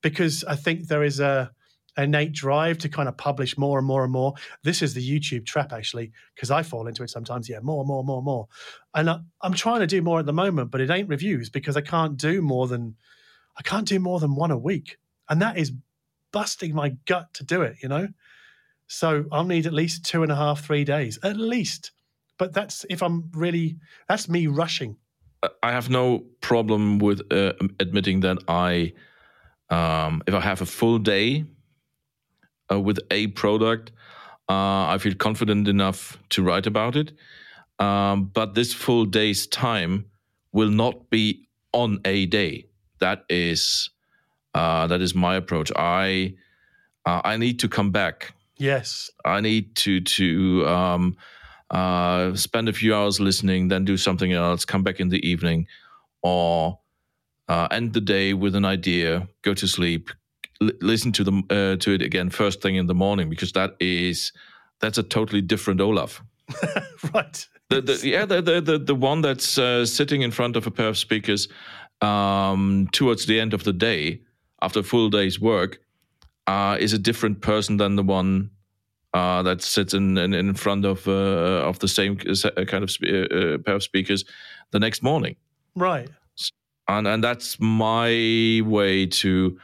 because 0.02 0.44
I 0.44 0.56
think 0.56 0.86
there 0.86 1.02
is 1.02 1.18
a 1.18 1.52
innate 1.96 2.32
drive 2.32 2.78
to 2.78 2.88
kind 2.88 3.08
of 3.08 3.16
publish 3.16 3.58
more 3.58 3.78
and 3.78 3.86
more 3.86 4.04
and 4.04 4.12
more. 4.12 4.34
This 4.62 4.82
is 4.82 4.94
the 4.94 5.06
YouTube 5.06 5.46
trap, 5.46 5.72
actually, 5.72 6.12
because 6.34 6.50
I 6.50 6.62
fall 6.62 6.86
into 6.86 7.02
it 7.02 7.10
sometimes. 7.10 7.48
Yeah, 7.48 7.60
more, 7.60 7.84
more, 7.84 8.04
more, 8.04 8.22
more. 8.22 8.48
And 8.94 9.10
I, 9.10 9.20
I'm 9.42 9.54
trying 9.54 9.80
to 9.80 9.86
do 9.86 10.02
more 10.02 10.20
at 10.20 10.26
the 10.26 10.32
moment, 10.32 10.70
but 10.70 10.80
it 10.80 10.90
ain't 10.90 11.08
reviews 11.08 11.50
because 11.50 11.76
I 11.76 11.82
can't 11.82 12.16
do 12.16 12.42
more 12.42 12.66
than 12.66 12.96
I 13.56 13.62
can't 13.62 13.86
do 13.86 13.98
more 13.98 14.18
than 14.20 14.34
one 14.34 14.50
a 14.50 14.58
week, 14.58 14.98
and 15.28 15.42
that 15.42 15.58
is 15.58 15.72
busting 16.32 16.74
my 16.74 16.96
gut 17.06 17.34
to 17.34 17.44
do 17.44 17.62
it. 17.62 17.76
You 17.82 17.88
know, 17.88 18.08
so 18.86 19.24
I'll 19.30 19.44
need 19.44 19.66
at 19.66 19.72
least 19.72 20.04
two 20.04 20.22
and 20.22 20.32
a 20.32 20.36
half, 20.36 20.64
three 20.64 20.84
days 20.84 21.18
at 21.22 21.36
least. 21.36 21.92
But 22.38 22.54
that's 22.54 22.86
if 22.88 23.02
I'm 23.02 23.30
really 23.34 23.76
that's 24.08 24.28
me 24.28 24.46
rushing. 24.46 24.96
I 25.62 25.72
have 25.72 25.90
no 25.90 26.24
problem 26.40 26.98
with 26.98 27.20
uh, 27.32 27.54
admitting 27.80 28.20
that 28.20 28.38
I, 28.46 28.92
um, 29.70 30.22
if 30.26 30.34
I 30.34 30.40
have 30.40 30.60
a 30.60 30.66
full 30.66 30.98
day 30.98 31.44
uh, 32.72 32.80
with 32.80 32.98
a 33.10 33.28
product, 33.28 33.92
uh, 34.48 34.86
I 34.88 34.98
feel 34.98 35.14
confident 35.14 35.68
enough 35.68 36.18
to 36.30 36.42
write 36.42 36.66
about 36.66 36.96
it. 36.96 37.12
Um, 37.78 38.30
but 38.32 38.54
this 38.54 38.72
full 38.72 39.04
day's 39.04 39.46
time 39.46 40.06
will 40.52 40.70
not 40.70 41.10
be 41.10 41.48
on 41.72 42.00
a 42.04 42.26
day. 42.26 42.66
That 43.00 43.24
is 43.28 43.90
uh, 44.54 44.86
that 44.86 45.00
is 45.00 45.14
my 45.14 45.36
approach. 45.36 45.72
I 45.74 46.34
uh, 47.06 47.20
I 47.24 47.36
need 47.36 47.58
to 47.60 47.68
come 47.68 47.90
back. 47.90 48.34
Yes, 48.58 49.10
I 49.24 49.40
need 49.40 49.74
to 49.76 50.00
to 50.00 50.66
um, 50.68 51.16
uh, 51.70 52.34
spend 52.34 52.68
a 52.68 52.72
few 52.72 52.94
hours 52.94 53.18
listening, 53.18 53.68
then 53.68 53.84
do 53.84 53.96
something 53.96 54.32
else, 54.32 54.64
come 54.64 54.82
back 54.82 55.00
in 55.00 55.08
the 55.08 55.26
evening, 55.26 55.66
or 56.22 56.78
uh, 57.48 57.68
end 57.70 57.94
the 57.94 58.00
day 58.00 58.34
with 58.34 58.54
an 58.54 58.64
idea, 58.64 59.26
go 59.42 59.54
to 59.54 59.66
sleep, 59.66 60.10
listen 60.80 61.12
to 61.12 61.24
them 61.24 61.44
uh, 61.50 61.76
to 61.76 61.92
it 61.92 62.02
again 62.02 62.30
first 62.30 62.62
thing 62.62 62.76
in 62.76 62.86
the 62.86 62.94
morning 62.94 63.28
because 63.28 63.52
that 63.52 63.76
is 63.80 64.32
that's 64.80 64.98
a 64.98 65.02
totally 65.02 65.40
different 65.40 65.80
Olaf. 65.80 66.22
right. 67.14 67.46
The, 67.70 67.80
the, 67.80 68.00
yeah, 68.02 68.26
the, 68.26 68.42
the, 68.42 68.78
the, 68.78 68.94
one 68.94 69.22
that's 69.22 69.56
uh, 69.56 69.86
sitting 69.86 70.20
in 70.20 70.30
front 70.30 70.56
of 70.56 70.66
a 70.66 70.70
pair 70.70 70.88
of 70.88 70.98
speakers 70.98 71.48
um, 72.02 72.88
towards 72.92 73.24
the 73.24 73.40
end 73.40 73.54
of 73.54 73.64
the 73.64 73.72
day 73.72 74.20
after 74.60 74.80
a 74.80 74.82
full 74.82 75.08
day's 75.08 75.40
work 75.40 75.80
uh, 76.46 76.76
is 76.78 76.92
a 76.92 76.98
different 76.98 77.40
person 77.40 77.78
than 77.78 77.96
the 77.96 78.02
one 78.02 78.50
uh, 79.14 79.42
that 79.42 79.62
sits 79.62 79.94
in, 79.94 80.18
in, 80.18 80.34
in 80.34 80.54
front 80.54 80.84
of 80.84 81.06
uh, 81.06 81.68
of 81.68 81.78
the 81.78 81.88
same 81.88 82.18
uh, 82.26 82.64
kind 82.64 82.82
of 82.82 82.90
sp- 82.92 83.08
uh, 83.08 83.58
pair 83.58 83.74
of 83.74 83.82
speakers 83.82 84.24
the 84.70 84.78
next 84.78 85.02
morning. 85.02 85.36
Right. 85.74 86.08
And 86.88 87.06
and 87.06 87.22
that's 87.22 87.60
my 87.60 88.62
way 88.64 89.06
to 89.06 89.58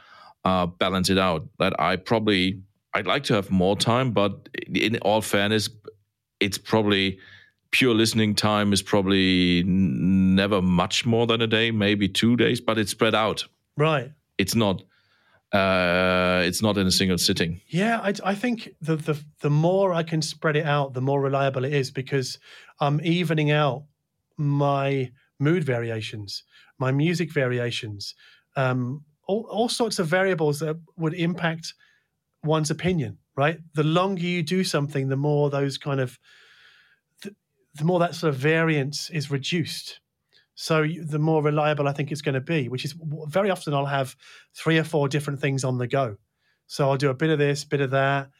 uh, 0.45 0.65
balance 0.65 1.09
it 1.09 1.17
out. 1.17 1.47
That 1.59 1.79
I 1.79 1.95
probably 1.95 2.61
I'd 2.93 3.07
like 3.07 3.23
to 3.25 3.33
have 3.35 3.51
more 3.51 3.75
time, 3.75 4.11
but 4.11 4.49
in 4.67 4.97
all 4.99 5.21
fairness, 5.21 5.69
it's 6.39 6.57
probably 6.57 7.19
pure 7.71 7.93
listening 7.93 8.33
time 8.33 8.73
is 8.73 8.81
probably 8.81 9.63
never 9.65 10.61
much 10.61 11.05
more 11.05 11.27
than 11.27 11.41
a 11.41 11.47
day, 11.47 11.71
maybe 11.71 12.07
two 12.07 12.35
days, 12.35 12.59
but 12.59 12.77
it's 12.77 12.91
spread 12.91 13.13
out. 13.13 13.45
Right. 13.77 14.11
It's 14.37 14.55
not. 14.55 14.83
Uh, 15.51 16.43
it's 16.45 16.61
not 16.61 16.77
in 16.77 16.85
a 16.85 16.91
single 16.91 17.17
sitting. 17.17 17.59
Yeah, 17.69 17.99
I, 18.03 18.13
I 18.23 18.35
think 18.35 18.69
the, 18.81 18.97
the 18.97 19.19
the 19.41 19.49
more 19.49 19.93
I 19.93 20.03
can 20.03 20.21
spread 20.21 20.55
it 20.55 20.65
out, 20.65 20.93
the 20.93 21.01
more 21.01 21.19
reliable 21.19 21.65
it 21.65 21.73
is 21.73 21.89
because 21.89 22.37
I'm 22.79 23.01
evening 23.03 23.49
out 23.49 23.85
my 24.37 25.11
mood 25.39 25.63
variations, 25.63 26.43
my 26.77 26.91
music 26.91 27.31
variations, 27.33 28.13
um, 28.55 29.03
all, 29.29 29.45
all 29.51 29.69
sorts 29.69 29.99
of 29.99 30.07
variables 30.07 30.59
that 30.59 30.75
would 30.97 31.13
impact 31.13 31.75
one's 32.43 32.71
opinion, 32.71 33.19
right? 33.37 33.59
The 33.75 33.83
longer 33.83 34.23
you 34.23 34.41
do 34.41 34.63
something, 34.63 35.07
the 35.07 35.15
more 35.15 35.51
those 35.51 35.77
kind 35.77 35.99
of, 35.99 36.17
the, 37.21 37.35
the 37.75 37.85
more 37.85 37.99
that 37.99 38.15
sort 38.15 38.33
of 38.33 38.39
variance 38.39 39.11
is 39.11 39.29
reduced. 39.29 39.99
So 40.55 40.83
the 41.05 41.19
more 41.19 41.43
reliable 41.43 41.87
I 41.87 41.93
think 41.93 42.11
it's 42.11 42.23
going 42.23 42.33
to 42.33 42.41
be, 42.41 42.69
which 42.69 42.83
is 42.83 42.95
very 43.27 43.51
often 43.51 43.75
I'll 43.75 43.85
have 43.85 44.15
three 44.55 44.79
or 44.79 44.83
four 44.83 45.07
different 45.07 45.39
things 45.39 45.63
on 45.63 45.77
the 45.77 45.87
go. 45.87 46.17
So 46.65 46.89
I'll 46.89 46.97
do 46.97 47.11
a 47.11 47.13
bit 47.13 47.29
of 47.29 47.37
this, 47.37 47.63
bit 47.63 47.81
of 47.81 47.91
that, 47.91 48.31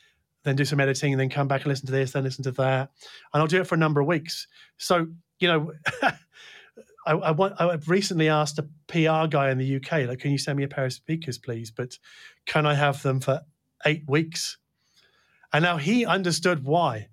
then 0.44 0.56
do 0.56 0.66
some 0.66 0.80
editing, 0.80 1.14
and 1.14 1.20
then 1.20 1.30
come 1.30 1.48
back 1.48 1.62
and 1.62 1.68
listen 1.68 1.86
to 1.86 1.92
this, 1.92 2.14
then 2.14 2.24
listen 2.24 2.44
to 2.46 2.52
that, 2.54 2.90
and 3.32 3.42
I'll 3.42 3.48
do 3.48 3.62
it 3.62 3.68
for 3.68 3.76
a 3.76 3.80
number 3.80 4.02
of 4.02 4.08
weeks. 4.08 4.48
So 4.78 5.08
you 5.40 5.48
know, 5.48 5.72
I, 7.10 7.14
I, 7.14 7.32
want, 7.32 7.55
I 7.60 7.74
recently 7.88 8.30
asked 8.30 8.60
a 8.60 8.68
PR 8.88 9.28
guy 9.28 9.49
in 9.49 9.57
the 9.57 9.78
UK, 9.78 10.07
like, 10.07 10.20
can 10.20 10.32
you 10.32 10.38
send 10.38 10.57
me 10.57 10.64
a 10.64 10.68
pair 10.68 10.86
of 10.86 10.93
speakers, 10.93 11.39
please? 11.39 11.72
But 11.72 11.97
can 12.45 12.68
I 12.68 12.76
have 12.76 13.01
them 13.01 13.20
for 13.20 13.41
eight 13.86 14.03
weeks? 14.07 14.57
And 15.51 15.64
now 15.64 15.78
he 15.78 16.05
understood 16.05 16.64
why, 16.64 17.07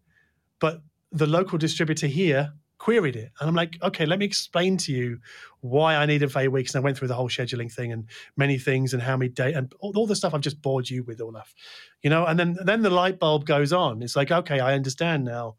but 0.61 0.82
the 1.12 1.26
local 1.26 1.57
distributor 1.57 2.07
here 2.07 2.53
queried 2.76 3.16
it. 3.16 3.32
And 3.40 3.49
I'm 3.49 3.55
like, 3.55 3.78
okay, 3.82 4.05
let 4.05 4.18
me 4.18 4.26
explain 4.26 4.76
to 4.78 4.92
you 4.92 5.18
why 5.61 5.97
I 5.97 6.05
needed 6.05 6.30
for 6.30 6.40
eight 6.40 6.49
weeks. 6.49 6.74
And 6.74 6.82
I 6.82 6.84
went 6.84 6.99
through 6.99 7.09
the 7.09 7.14
whole 7.14 7.30
scheduling 7.30 7.72
thing 7.72 7.90
and 7.90 8.05
many 8.36 8.59
things 8.59 8.92
and 8.92 9.03
how 9.03 9.16
many 9.16 9.30
days 9.30 9.57
and 9.57 9.72
all, 9.80 9.92
all 9.97 10.07
the 10.07 10.14
stuff 10.14 10.34
I've 10.34 10.42
just 10.42 10.61
bored 10.61 10.90
you 10.90 11.05
with, 11.05 11.22
Olaf. 11.22 11.55
You 12.03 12.11
know, 12.11 12.26
and 12.26 12.38
then 12.38 12.59
then 12.62 12.82
the 12.82 12.90
light 12.90 13.18
bulb 13.18 13.47
goes 13.47 13.72
on. 13.72 14.03
It's 14.03 14.14
like, 14.14 14.30
okay, 14.30 14.61
I 14.61 14.74
understand 14.74 15.24
now. 15.24 15.57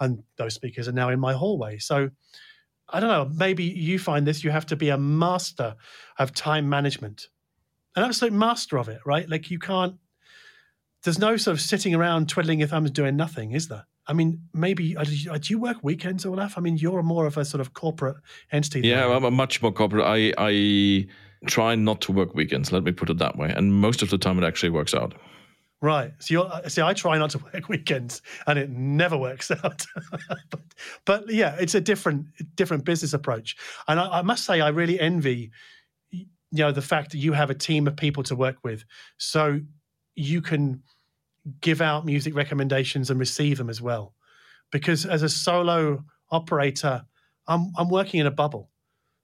And 0.00 0.24
those 0.36 0.54
speakers 0.54 0.88
are 0.88 0.92
now 0.92 1.08
in 1.08 1.20
my 1.20 1.34
hallway. 1.34 1.78
So 1.78 2.10
I 2.88 3.00
don't 3.00 3.10
know, 3.10 3.30
maybe 3.36 3.64
you 3.64 3.98
find 3.98 4.26
this, 4.26 4.44
you 4.44 4.50
have 4.50 4.66
to 4.66 4.76
be 4.76 4.90
a 4.90 4.98
master 4.98 5.74
of 6.18 6.32
time 6.32 6.68
management, 6.68 7.28
an 7.96 8.04
absolute 8.04 8.32
master 8.32 8.78
of 8.78 8.88
it, 8.88 9.00
right? 9.04 9.28
Like 9.28 9.50
you 9.50 9.58
can't, 9.58 9.96
there's 11.02 11.18
no 11.18 11.36
sort 11.36 11.56
of 11.56 11.60
sitting 11.60 11.94
around 11.94 12.28
twiddling 12.28 12.60
your 12.60 12.68
thumbs 12.68 12.90
doing 12.90 13.16
nothing, 13.16 13.52
is 13.52 13.68
there? 13.68 13.86
I 14.08 14.12
mean, 14.12 14.40
maybe 14.54 14.96
uh, 14.96 15.04
do 15.04 15.52
you 15.52 15.58
work 15.58 15.78
weekends, 15.82 16.24
Olaf? 16.24 16.56
I 16.56 16.60
mean, 16.60 16.76
you're 16.76 17.02
more 17.02 17.26
of 17.26 17.36
a 17.36 17.44
sort 17.44 17.60
of 17.60 17.72
corporate 17.74 18.16
entity. 18.52 18.80
Yeah, 18.82 19.08
I'm 19.08 19.24
a 19.24 19.30
much 19.30 19.60
more 19.60 19.72
corporate. 19.72 20.04
I 20.04 20.32
I 20.38 21.06
try 21.46 21.74
not 21.74 22.00
to 22.02 22.12
work 22.12 22.34
weekends. 22.34 22.70
Let 22.70 22.84
me 22.84 22.92
put 22.92 23.10
it 23.10 23.18
that 23.18 23.36
way, 23.36 23.52
and 23.54 23.74
most 23.74 24.02
of 24.02 24.10
the 24.10 24.18
time 24.18 24.38
it 24.38 24.46
actually 24.46 24.70
works 24.70 24.94
out. 24.94 25.14
Right. 25.82 26.12
So 26.20 26.32
you 26.32 26.42
uh, 26.42 26.68
see, 26.68 26.80
I 26.80 26.94
try 26.94 27.18
not 27.18 27.30
to 27.30 27.38
work 27.52 27.68
weekends, 27.68 28.22
and 28.46 28.58
it 28.58 28.70
never 28.70 29.16
works 29.16 29.50
out. 29.64 29.84
but, 30.50 30.60
but, 31.04 31.30
yeah, 31.30 31.56
it's 31.60 31.74
a 31.74 31.80
different 31.80 32.26
different 32.56 32.84
business 32.84 33.12
approach, 33.12 33.56
and 33.88 34.00
I, 34.00 34.18
I, 34.18 34.22
must 34.22 34.44
say, 34.44 34.60
I 34.60 34.68
really 34.68 34.98
envy, 34.98 35.50
you 36.10 36.26
know, 36.52 36.72
the 36.72 36.82
fact 36.82 37.10
that 37.12 37.18
you 37.18 37.32
have 37.32 37.50
a 37.50 37.54
team 37.54 37.86
of 37.86 37.96
people 37.96 38.22
to 38.24 38.34
work 38.36 38.56
with, 38.64 38.84
so 39.18 39.60
you 40.14 40.40
can 40.40 40.82
give 41.60 41.80
out 41.80 42.06
music 42.06 42.34
recommendations 42.34 43.10
and 43.10 43.20
receive 43.20 43.58
them 43.58 43.68
as 43.68 43.80
well. 43.82 44.14
Because 44.72 45.04
as 45.04 45.22
a 45.22 45.28
solo 45.28 46.02
operator, 46.30 47.02
I'm 47.48 47.70
I'm 47.76 47.90
working 47.90 48.20
in 48.20 48.26
a 48.26 48.30
bubble. 48.30 48.70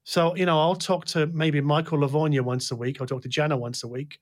So 0.04 0.36
you 0.36 0.44
know, 0.44 0.60
I'll 0.60 0.76
talk 0.76 1.06
to 1.06 1.28
maybe 1.28 1.62
Michael 1.62 1.98
Lavorgna 1.98 2.42
once 2.42 2.70
a 2.70 2.76
week. 2.76 3.00
I'll 3.00 3.06
talk 3.06 3.22
to 3.22 3.28
Jana 3.28 3.56
once 3.56 3.82
a 3.82 3.88
week 3.88 4.18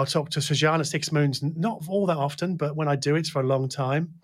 I'll 0.00 0.06
talk 0.06 0.30
to 0.30 0.40
Srajan 0.40 0.84
Six 0.86 1.12
Moons, 1.12 1.42
not 1.42 1.82
all 1.86 2.06
that 2.06 2.16
often, 2.16 2.56
but 2.56 2.74
when 2.74 2.88
I 2.88 2.96
do, 2.96 3.16
it's 3.16 3.28
for 3.28 3.42
a 3.42 3.46
long 3.46 3.68
time. 3.68 4.14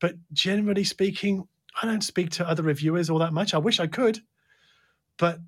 But 0.00 0.16
generally 0.32 0.82
speaking, 0.82 1.46
I 1.80 1.86
don't 1.86 2.02
speak 2.02 2.30
to 2.30 2.48
other 2.48 2.64
reviewers 2.64 3.08
all 3.08 3.20
that 3.20 3.32
much. 3.32 3.54
I 3.54 3.58
wish 3.58 3.78
I 3.78 3.86
could, 3.86 4.18
but 5.16 5.38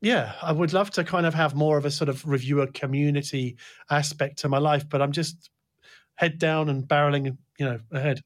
yeah, 0.00 0.32
I 0.42 0.50
would 0.50 0.72
love 0.72 0.90
to 0.92 1.04
kind 1.04 1.26
of 1.26 1.34
have 1.34 1.54
more 1.54 1.78
of 1.78 1.84
a 1.84 1.92
sort 1.92 2.08
of 2.08 2.26
reviewer 2.26 2.66
community 2.66 3.56
aspect 3.88 4.40
to 4.40 4.48
my 4.48 4.58
life. 4.58 4.88
But 4.88 5.00
I'm 5.00 5.12
just 5.12 5.48
head 6.16 6.38
down 6.38 6.68
and 6.68 6.82
barreling, 6.82 7.36
you 7.56 7.66
know, 7.66 7.78
ahead. 7.92 8.20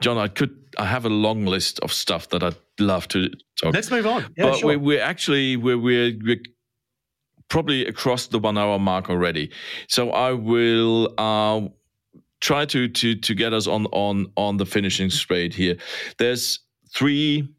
John, 0.00 0.18
I 0.18 0.26
could. 0.26 0.56
I 0.76 0.86
have 0.86 1.04
a 1.04 1.08
long 1.08 1.46
list 1.46 1.78
of 1.80 1.92
stuff 1.92 2.30
that 2.30 2.42
I'd 2.42 2.56
love 2.80 3.06
to 3.08 3.30
talk. 3.60 3.74
Let's 3.74 3.92
move 3.92 4.08
on. 4.08 4.22
Yeah, 4.36 4.46
but 4.46 4.56
sure. 4.56 4.70
we're, 4.70 4.78
we're 4.78 5.02
actually 5.02 5.56
we're, 5.56 5.78
we're, 5.78 6.18
we're 6.20 6.42
probably 7.50 7.84
across 7.84 8.28
the 8.28 8.38
one 8.38 8.56
hour 8.56 8.78
mark 8.78 9.10
already. 9.10 9.50
So 9.88 10.10
I 10.12 10.32
will 10.32 11.12
uh, 11.18 11.68
try 12.40 12.64
to 12.64 12.88
to 12.88 13.14
to 13.16 13.34
get 13.34 13.52
us 13.52 13.66
on 13.66 13.86
on 13.92 14.32
on 14.36 14.56
the 14.56 14.64
finishing 14.64 15.10
straight 15.10 15.52
here. 15.52 15.76
There's 16.16 16.60
three 16.94 17.52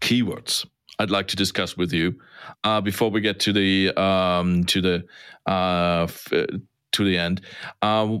keywords 0.00 0.66
I'd 0.98 1.10
like 1.10 1.28
to 1.28 1.36
discuss 1.36 1.76
with 1.76 1.92
you 1.92 2.16
uh, 2.64 2.80
before 2.82 3.10
we 3.10 3.20
get 3.22 3.40
to 3.40 3.52
the 3.52 3.98
um, 4.00 4.64
to 4.64 4.80
the 4.82 5.04
uh, 5.46 6.02
f- 6.02 6.32
to 6.92 7.04
the 7.04 7.16
end. 7.16 7.40
Uh, 7.82 8.18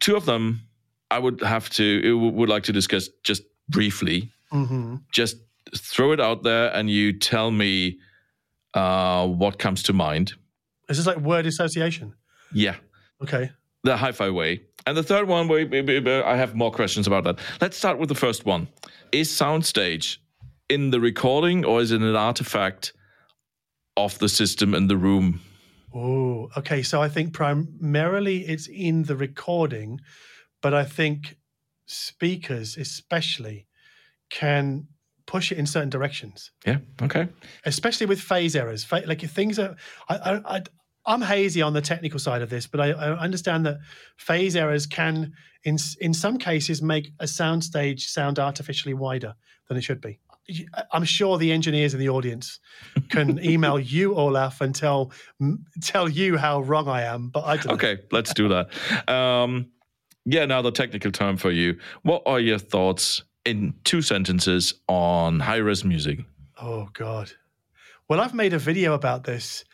two 0.00 0.16
of 0.16 0.24
them 0.24 0.62
I 1.10 1.18
would 1.18 1.40
have 1.42 1.70
to 1.70 2.18
would 2.18 2.48
like 2.48 2.64
to 2.64 2.72
discuss 2.72 3.08
just 3.22 3.42
briefly. 3.68 4.32
Mm-hmm. 4.52 4.96
Just 5.12 5.36
throw 5.76 6.12
it 6.12 6.20
out 6.20 6.42
there, 6.42 6.74
and 6.74 6.88
you 6.88 7.12
tell 7.12 7.50
me 7.50 7.98
uh, 8.74 9.26
what 9.26 9.58
comes 9.58 9.82
to 9.84 9.92
mind? 9.92 10.32
Is 10.88 10.96
this 10.96 11.06
like 11.06 11.18
word 11.18 11.46
association? 11.46 12.14
Yeah. 12.52 12.76
Okay. 13.22 13.50
the 13.84 13.96
hi-fi 13.96 14.30
way. 14.30 14.62
And 14.86 14.96
the 14.96 15.02
third 15.02 15.28
one, 15.28 15.48
wait, 15.48 15.72
I 15.72 16.36
have 16.36 16.54
more 16.54 16.70
questions 16.70 17.06
about 17.06 17.24
that. 17.24 17.38
Let's 17.60 17.76
start 17.76 17.98
with 17.98 18.08
the 18.08 18.14
first 18.14 18.46
one. 18.46 18.68
Is 19.12 19.28
soundstage 19.28 20.18
in 20.68 20.90
the 20.90 21.00
recording 21.00 21.64
or 21.64 21.80
is 21.80 21.92
it 21.92 22.00
an 22.00 22.16
artifact 22.16 22.92
of 23.96 24.18
the 24.18 24.28
system 24.28 24.74
in 24.74 24.86
the 24.86 24.96
room? 24.96 25.40
Oh, 25.94 26.48
okay. 26.56 26.82
So 26.82 27.02
I 27.02 27.08
think 27.08 27.32
primarily 27.32 28.46
it's 28.46 28.66
in 28.68 29.04
the 29.04 29.16
recording, 29.16 30.00
but 30.62 30.74
I 30.74 30.84
think 30.84 31.36
speakers, 31.86 32.76
especially, 32.76 33.66
can 34.30 34.88
push 35.28 35.52
it 35.52 35.58
in 35.58 35.66
certain 35.66 35.90
directions. 35.90 36.50
Yeah. 36.66 36.78
Okay. 37.00 37.28
Especially 37.64 38.06
with 38.06 38.18
phase 38.18 38.56
errors, 38.56 38.84
like 38.90 39.22
if 39.22 39.30
things 39.30 39.58
are. 39.60 39.76
I, 40.08 40.40
I, 40.44 40.62
I'm 41.06 41.22
hazy 41.22 41.62
on 41.62 41.72
the 41.72 41.80
technical 41.80 42.18
side 42.18 42.42
of 42.42 42.50
this, 42.50 42.66
but 42.66 42.80
I, 42.80 42.90
I 42.90 43.18
understand 43.18 43.64
that 43.64 43.78
phase 44.18 44.56
errors 44.56 44.86
can, 44.86 45.32
in 45.64 45.78
in 46.00 46.12
some 46.12 46.38
cases, 46.38 46.82
make 46.82 47.12
a 47.20 47.24
soundstage 47.24 48.00
sound 48.00 48.38
artificially 48.38 48.94
wider 48.94 49.34
than 49.68 49.76
it 49.76 49.84
should 49.84 50.00
be. 50.00 50.18
I'm 50.92 51.04
sure 51.04 51.38
the 51.38 51.52
engineers 51.52 51.94
in 51.94 52.00
the 52.00 52.08
audience 52.08 52.58
can 53.10 53.42
email 53.42 53.78
you, 53.78 54.14
Olaf, 54.14 54.60
and 54.60 54.74
tell 54.74 55.12
tell 55.82 56.08
you 56.08 56.36
how 56.36 56.60
wrong 56.60 56.88
I 56.88 57.02
am. 57.02 57.28
But 57.28 57.44
I 57.44 57.56
don't 57.56 57.74
okay, 57.74 57.94
know. 57.94 58.00
let's 58.12 58.34
do 58.34 58.48
that. 58.48 59.10
Um, 59.10 59.70
yeah, 60.24 60.44
now 60.44 60.60
the 60.62 60.72
technical 60.72 61.10
term 61.10 61.38
for 61.38 61.50
you. 61.50 61.78
What 62.02 62.22
are 62.26 62.40
your 62.40 62.58
thoughts 62.58 63.22
in 63.48 63.74
two 63.84 64.02
sentences 64.02 64.74
on 64.88 65.40
high 65.40 65.56
res 65.56 65.84
music? 65.84 66.20
Oh 66.60 66.88
God. 66.92 67.32
Well, 68.08 68.20
I've 68.20 68.34
made 68.34 68.54
a 68.54 68.58
video 68.58 68.94
about 68.94 69.24
this, 69.24 69.64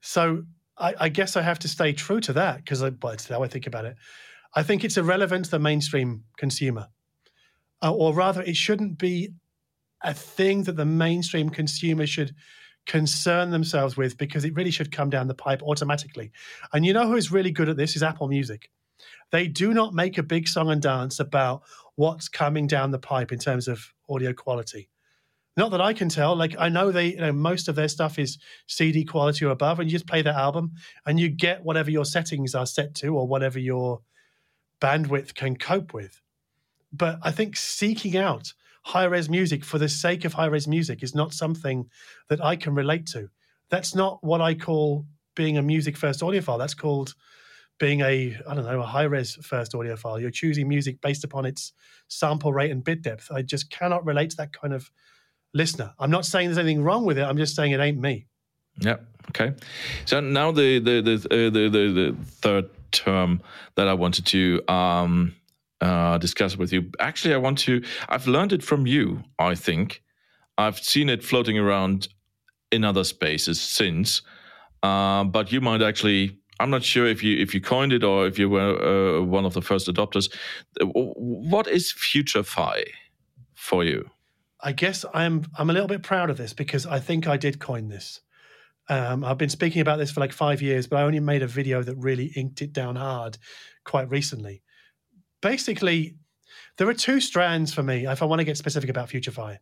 so 0.00 0.44
I, 0.78 0.94
I 1.00 1.08
guess 1.08 1.36
I 1.36 1.42
have 1.42 1.58
to 1.60 1.68
stay 1.68 1.92
true 1.92 2.20
to 2.20 2.32
that 2.34 2.58
because 2.58 2.80
that's 2.80 3.28
how 3.28 3.42
I 3.42 3.48
think 3.48 3.66
about 3.66 3.84
it. 3.84 3.96
I 4.54 4.62
think 4.62 4.84
it's 4.84 4.96
irrelevant 4.96 5.46
to 5.46 5.50
the 5.52 5.58
mainstream 5.58 6.24
consumer, 6.36 6.88
uh, 7.82 7.92
or 7.92 8.14
rather, 8.14 8.42
it 8.42 8.56
shouldn't 8.56 8.98
be 8.98 9.30
a 10.02 10.14
thing 10.14 10.64
that 10.64 10.76
the 10.76 10.84
mainstream 10.84 11.50
consumer 11.50 12.06
should 12.06 12.34
concern 12.86 13.50
themselves 13.50 13.96
with 13.96 14.16
because 14.16 14.44
it 14.44 14.54
really 14.54 14.70
should 14.70 14.90
come 14.90 15.10
down 15.10 15.28
the 15.28 15.34
pipe 15.34 15.62
automatically. 15.62 16.32
And 16.72 16.86
you 16.86 16.92
know 16.92 17.06
who 17.06 17.16
is 17.16 17.30
really 17.30 17.50
good 17.50 17.68
at 17.68 17.76
this 17.76 17.94
is 17.94 18.02
Apple 18.02 18.28
Music. 18.28 18.70
They 19.30 19.46
do 19.46 19.72
not 19.72 19.94
make 19.94 20.18
a 20.18 20.22
big 20.22 20.48
song 20.48 20.70
and 20.70 20.82
dance 20.82 21.20
about 21.20 21.62
what's 22.00 22.30
coming 22.30 22.66
down 22.66 22.90
the 22.90 22.98
pipe 22.98 23.30
in 23.30 23.38
terms 23.38 23.68
of 23.68 23.92
audio 24.08 24.32
quality. 24.32 24.88
Not 25.58 25.70
that 25.72 25.82
I 25.82 25.92
can 25.92 26.08
tell. 26.08 26.34
Like 26.34 26.56
I 26.58 26.70
know 26.70 26.90
they, 26.90 27.08
you 27.08 27.20
know, 27.20 27.32
most 27.32 27.68
of 27.68 27.74
their 27.74 27.88
stuff 27.88 28.18
is 28.18 28.38
CD 28.66 29.04
quality 29.04 29.44
or 29.44 29.50
above, 29.50 29.78
and 29.78 29.90
you 29.90 29.94
just 29.94 30.06
play 30.06 30.22
that 30.22 30.34
album 30.34 30.72
and 31.04 31.20
you 31.20 31.28
get 31.28 31.62
whatever 31.62 31.90
your 31.90 32.06
settings 32.06 32.54
are 32.54 32.64
set 32.64 32.94
to 32.96 33.08
or 33.08 33.28
whatever 33.28 33.58
your 33.58 34.00
bandwidth 34.80 35.34
can 35.34 35.56
cope 35.56 35.92
with. 35.92 36.22
But 36.90 37.18
I 37.22 37.32
think 37.32 37.54
seeking 37.54 38.16
out 38.16 38.50
high 38.82 39.04
res 39.04 39.28
music 39.28 39.62
for 39.62 39.76
the 39.76 39.88
sake 39.88 40.24
of 40.24 40.32
high 40.32 40.46
res 40.46 40.66
music 40.66 41.02
is 41.02 41.14
not 41.14 41.34
something 41.34 41.86
that 42.30 42.42
I 42.42 42.56
can 42.56 42.74
relate 42.74 43.04
to. 43.08 43.28
That's 43.68 43.94
not 43.94 44.24
what 44.24 44.40
I 44.40 44.54
call 44.54 45.04
being 45.34 45.58
a 45.58 45.62
music 45.62 45.98
first 45.98 46.22
audiophile. 46.22 46.58
That's 46.58 46.72
called 46.72 47.14
being 47.80 48.02
a 48.02 48.38
I 48.46 48.54
don't 48.54 48.64
know 48.64 48.80
a 48.80 48.86
high 48.86 49.04
res 49.04 49.34
first 49.36 49.72
audiophile. 49.72 50.20
You're 50.20 50.30
choosing 50.30 50.68
music 50.68 51.00
based 51.00 51.24
upon 51.24 51.46
its 51.46 51.72
sample 52.06 52.52
rate 52.52 52.70
and 52.70 52.84
bit 52.84 53.02
depth. 53.02 53.32
I 53.32 53.42
just 53.42 53.70
cannot 53.70 54.04
relate 54.04 54.30
to 54.30 54.36
that 54.36 54.52
kind 54.52 54.72
of 54.72 54.88
listener. 55.52 55.92
I'm 55.98 56.10
not 56.10 56.24
saying 56.24 56.48
there's 56.48 56.58
anything 56.58 56.84
wrong 56.84 57.04
with 57.04 57.18
it. 57.18 57.22
I'm 57.22 57.38
just 57.38 57.56
saying 57.56 57.72
it 57.72 57.80
ain't 57.80 57.98
me. 57.98 58.26
Yeah. 58.80 58.98
Okay. 59.30 59.54
So 60.04 60.20
now 60.20 60.52
the 60.52 60.78
the 60.78 61.00
the 61.00 61.14
uh, 61.30 61.50
the, 61.50 61.68
the, 61.68 61.92
the 61.92 62.16
third 62.24 62.70
term 62.92 63.40
that 63.74 63.88
I 63.88 63.94
wanted 63.94 64.26
to 64.26 64.62
um, 64.68 65.34
uh, 65.80 66.18
discuss 66.18 66.56
with 66.56 66.72
you. 66.72 66.90
Actually, 67.00 67.34
I 67.34 67.38
want 67.38 67.58
to. 67.60 67.82
I've 68.08 68.26
learned 68.26 68.52
it 68.52 68.62
from 68.62 68.86
you. 68.86 69.24
I 69.38 69.54
think 69.54 70.02
I've 70.58 70.78
seen 70.78 71.08
it 71.08 71.24
floating 71.24 71.58
around 71.58 72.08
in 72.70 72.84
other 72.84 73.04
spaces 73.04 73.60
since. 73.60 74.22
Uh, 74.82 75.24
but 75.24 75.50
you 75.50 75.60
might 75.60 75.82
actually. 75.82 76.36
I'm 76.60 76.70
not 76.70 76.84
sure 76.84 77.06
if 77.06 77.22
you 77.22 77.38
if 77.38 77.54
you 77.54 77.60
coined 77.60 77.92
it 77.92 78.04
or 78.04 78.26
if 78.26 78.38
you 78.38 78.50
were 78.50 79.18
uh, 79.18 79.22
one 79.22 79.46
of 79.46 79.54
the 79.54 79.62
first 79.62 79.88
adopters. 79.88 80.30
What 80.82 81.66
is 81.66 81.92
FutureFi 81.92 82.84
for 83.54 83.82
you? 83.82 84.10
I 84.60 84.72
guess 84.72 85.04
I'm 85.14 85.46
I'm 85.58 85.70
a 85.70 85.72
little 85.72 85.88
bit 85.88 86.02
proud 86.02 86.28
of 86.28 86.36
this 86.36 86.52
because 86.52 86.86
I 86.86 87.00
think 87.00 87.26
I 87.26 87.38
did 87.38 87.58
coin 87.58 87.88
this. 87.88 88.20
Um, 88.90 89.24
I've 89.24 89.38
been 89.38 89.48
speaking 89.48 89.80
about 89.80 89.98
this 89.98 90.10
for 90.10 90.20
like 90.20 90.32
five 90.32 90.60
years, 90.60 90.86
but 90.86 90.96
I 90.96 91.02
only 91.02 91.20
made 91.20 91.42
a 91.42 91.46
video 91.46 91.82
that 91.82 91.96
really 91.96 92.26
inked 92.36 92.60
it 92.60 92.72
down 92.72 92.96
hard 92.96 93.38
quite 93.84 94.10
recently. 94.10 94.62
Basically, 95.40 96.16
there 96.76 96.88
are 96.88 96.94
two 96.94 97.20
strands 97.20 97.72
for 97.72 97.82
me 97.82 98.06
if 98.06 98.22
I 98.22 98.26
want 98.26 98.40
to 98.40 98.44
get 98.44 98.58
specific 98.58 98.90
about 98.90 99.08
FutureFi. 99.08 99.58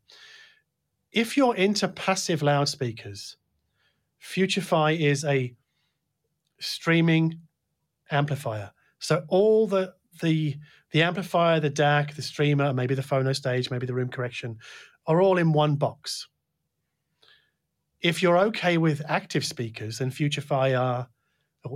If 1.13 1.37
you're 1.37 1.55
into 1.55 1.87
passive 1.89 2.43
loudspeakers, 2.43 3.37
FutureFi 4.21 4.99
is 4.99 5.25
a 5.25 5.55
streaming 6.61 7.41
amplifier. 8.11 8.71
So 8.99 9.25
all 9.29 9.67
the 9.67 9.95
the 10.21 10.57
the 10.91 11.03
amplifier, 11.03 11.61
the 11.61 11.71
DAC, 11.71 12.15
the 12.15 12.23
streamer, 12.23 12.73
maybe 12.73 12.95
the 12.95 13.03
phono 13.03 13.37
stage, 13.37 13.71
maybe 13.71 13.87
the 13.87 13.95
room 13.95 14.09
correction, 14.09 14.59
are 15.07 15.21
all 15.21 15.39
in 15.39 15.53
one 15.53 15.77
box. 15.77 16.27
If 18.01 18.23
you're 18.23 18.39
okay 18.39 18.79
with 18.79 19.03
active 19.07 19.45
speakers, 19.45 19.99
then 19.99 20.11
FutureFi 20.11 20.79
are 20.79 21.09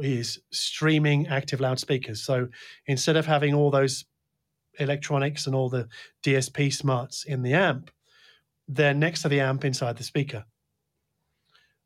is 0.00 0.38
streaming 0.50 1.26
active 1.26 1.60
loudspeakers. 1.60 2.22
So 2.22 2.48
instead 2.86 3.16
of 3.16 3.26
having 3.26 3.52
all 3.52 3.70
those 3.70 4.04
electronics 4.78 5.46
and 5.46 5.54
all 5.54 5.68
the 5.68 5.88
DSP 6.22 6.72
smarts 6.72 7.24
in 7.24 7.42
the 7.42 7.52
amp, 7.52 7.90
they're 8.68 8.94
next 8.94 9.22
to 9.22 9.28
the 9.28 9.40
amp 9.40 9.64
inside 9.64 9.96
the 9.96 10.04
speaker. 10.04 10.44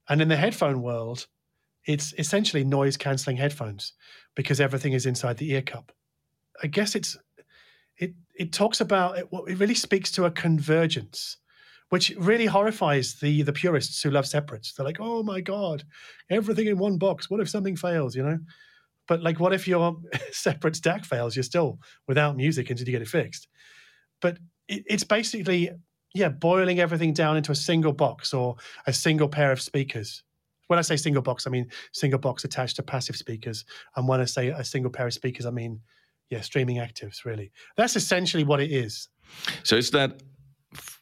And 0.09 0.23
in 0.23 0.29
the 0.29 0.37
headphone 0.37 0.83
world, 0.83 1.27
it's 1.87 2.13
essentially 2.19 2.65
noise 2.65 2.97
cancelling 2.97 3.37
headphones 3.37 3.93
because 4.35 4.61
everything 4.61 4.93
is 4.93 5.07
inside 5.07 5.39
the 5.39 5.51
ear 5.53 5.63
cup. 5.63 5.93
I 6.63 6.67
guess 6.67 6.95
it's 6.95 7.17
it 7.99 8.15
it 8.35 8.53
talks 8.53 8.81
about 8.81 9.19
it, 9.19 9.29
it 9.47 9.59
really 9.59 9.75
speaks 9.75 10.11
to 10.13 10.25
a 10.25 10.31
convergence 10.31 11.39
which 11.89 12.13
really 12.19 12.47
horrifies 12.47 13.15
the 13.21 13.43
the 13.43 13.53
purists 13.53 14.03
who 14.03 14.11
love 14.11 14.27
separates. 14.27 14.73
They're 14.73 14.87
like 14.87 14.99
oh 15.01 15.23
my 15.23 15.41
god 15.41 15.85
everything 16.29 16.67
in 16.67 16.79
one 16.79 16.99
box. 16.99 17.31
What 17.31 17.41
if 17.41 17.49
something 17.49 17.77
fails 17.77 18.17
you 18.17 18.23
know? 18.23 18.39
But 19.07 19.23
like 19.23 19.39
what 19.39 19.53
if 19.53 19.69
your 19.69 19.97
separate 20.33 20.75
DAC 20.75 21.07
fails? 21.07 21.37
You're 21.37 21.43
still 21.43 21.79
without 22.09 22.37
music 22.37 22.71
until 22.71 22.87
you 22.87 22.93
get 22.93 23.03
it 23.03 23.09
fixed. 23.09 23.49
But 24.21 24.39
it, 24.69 24.83
it's 24.87 25.05
basically 25.05 25.71
yeah 26.15 26.31
boiling 26.31 26.81
everything 26.81 27.13
down 27.13 27.37
into 27.37 27.53
a 27.53 27.57
single 27.57 27.93
box 27.93 28.35
or 28.35 28.57
a 28.87 28.93
single 28.93 29.29
pair 29.29 29.53
of 29.53 29.61
speakers 29.61 30.25
when 30.67 30.79
I 30.79 30.83
say 30.83 30.97
single 30.97 31.23
box, 31.23 31.47
I 31.47 31.51
mean 31.51 31.71
single 31.93 32.19
box 32.19 32.45
attached 32.45 32.77
to 32.77 32.83
passive 32.83 33.17
speakers. 33.17 33.65
And 33.97 34.09
when 34.09 34.21
I 34.21 34.25
say 34.25 34.49
a 34.49 34.65
single 34.65 34.91
pair 34.91 35.07
of 35.07 35.15
speakers, 35.15 35.47
I 35.47 35.51
mean 35.51 35.81
yeah, 36.31 36.41
streaming 36.41 36.77
actives, 36.77 37.25
really. 37.25 37.53
That's 37.77 37.97
essentially 37.97 38.45
what 38.45 38.61
it 38.61 38.73
is. 38.73 39.09
So 39.63 39.77
is 39.77 39.91
that 39.93 40.23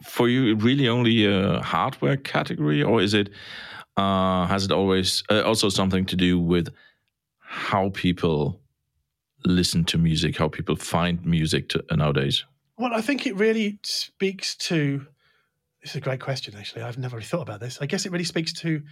for 0.04 0.28
you 0.28 0.54
really 0.56 0.88
only 0.88 1.26
a 1.26 1.60
hardware 1.60 2.16
category, 2.16 2.82
or 2.82 3.00
is 3.00 3.14
it 3.14 3.30
uh, 3.96 4.46
has 4.46 4.64
it 4.64 4.72
always 4.72 5.22
uh, 5.30 5.42
also 5.42 5.68
something 5.68 6.04
to 6.06 6.16
do 6.16 6.38
with 6.38 6.68
how 7.38 7.90
people 7.90 8.60
listen 9.44 9.84
to 9.84 9.98
music, 9.98 10.36
how 10.36 10.48
people 10.48 10.74
find 10.74 11.24
music 11.24 11.68
to, 11.70 11.84
uh, 11.90 11.96
nowadays? 11.96 12.44
Well, 12.76 12.92
I 12.92 13.00
think 13.00 13.26
it 13.26 13.36
really 13.36 13.78
speaks 13.82 14.56
to. 14.56 15.06
This 15.82 15.90
is 15.90 15.96
a 15.96 16.00
great 16.00 16.20
question, 16.20 16.54
actually. 16.56 16.82
I've 16.82 16.98
never 16.98 17.16
really 17.16 17.26
thought 17.26 17.42
about 17.42 17.60
this. 17.60 17.78
I 17.80 17.86
guess 17.86 18.06
it 18.06 18.12
really 18.12 18.24
speaks 18.24 18.52
to 18.54 18.82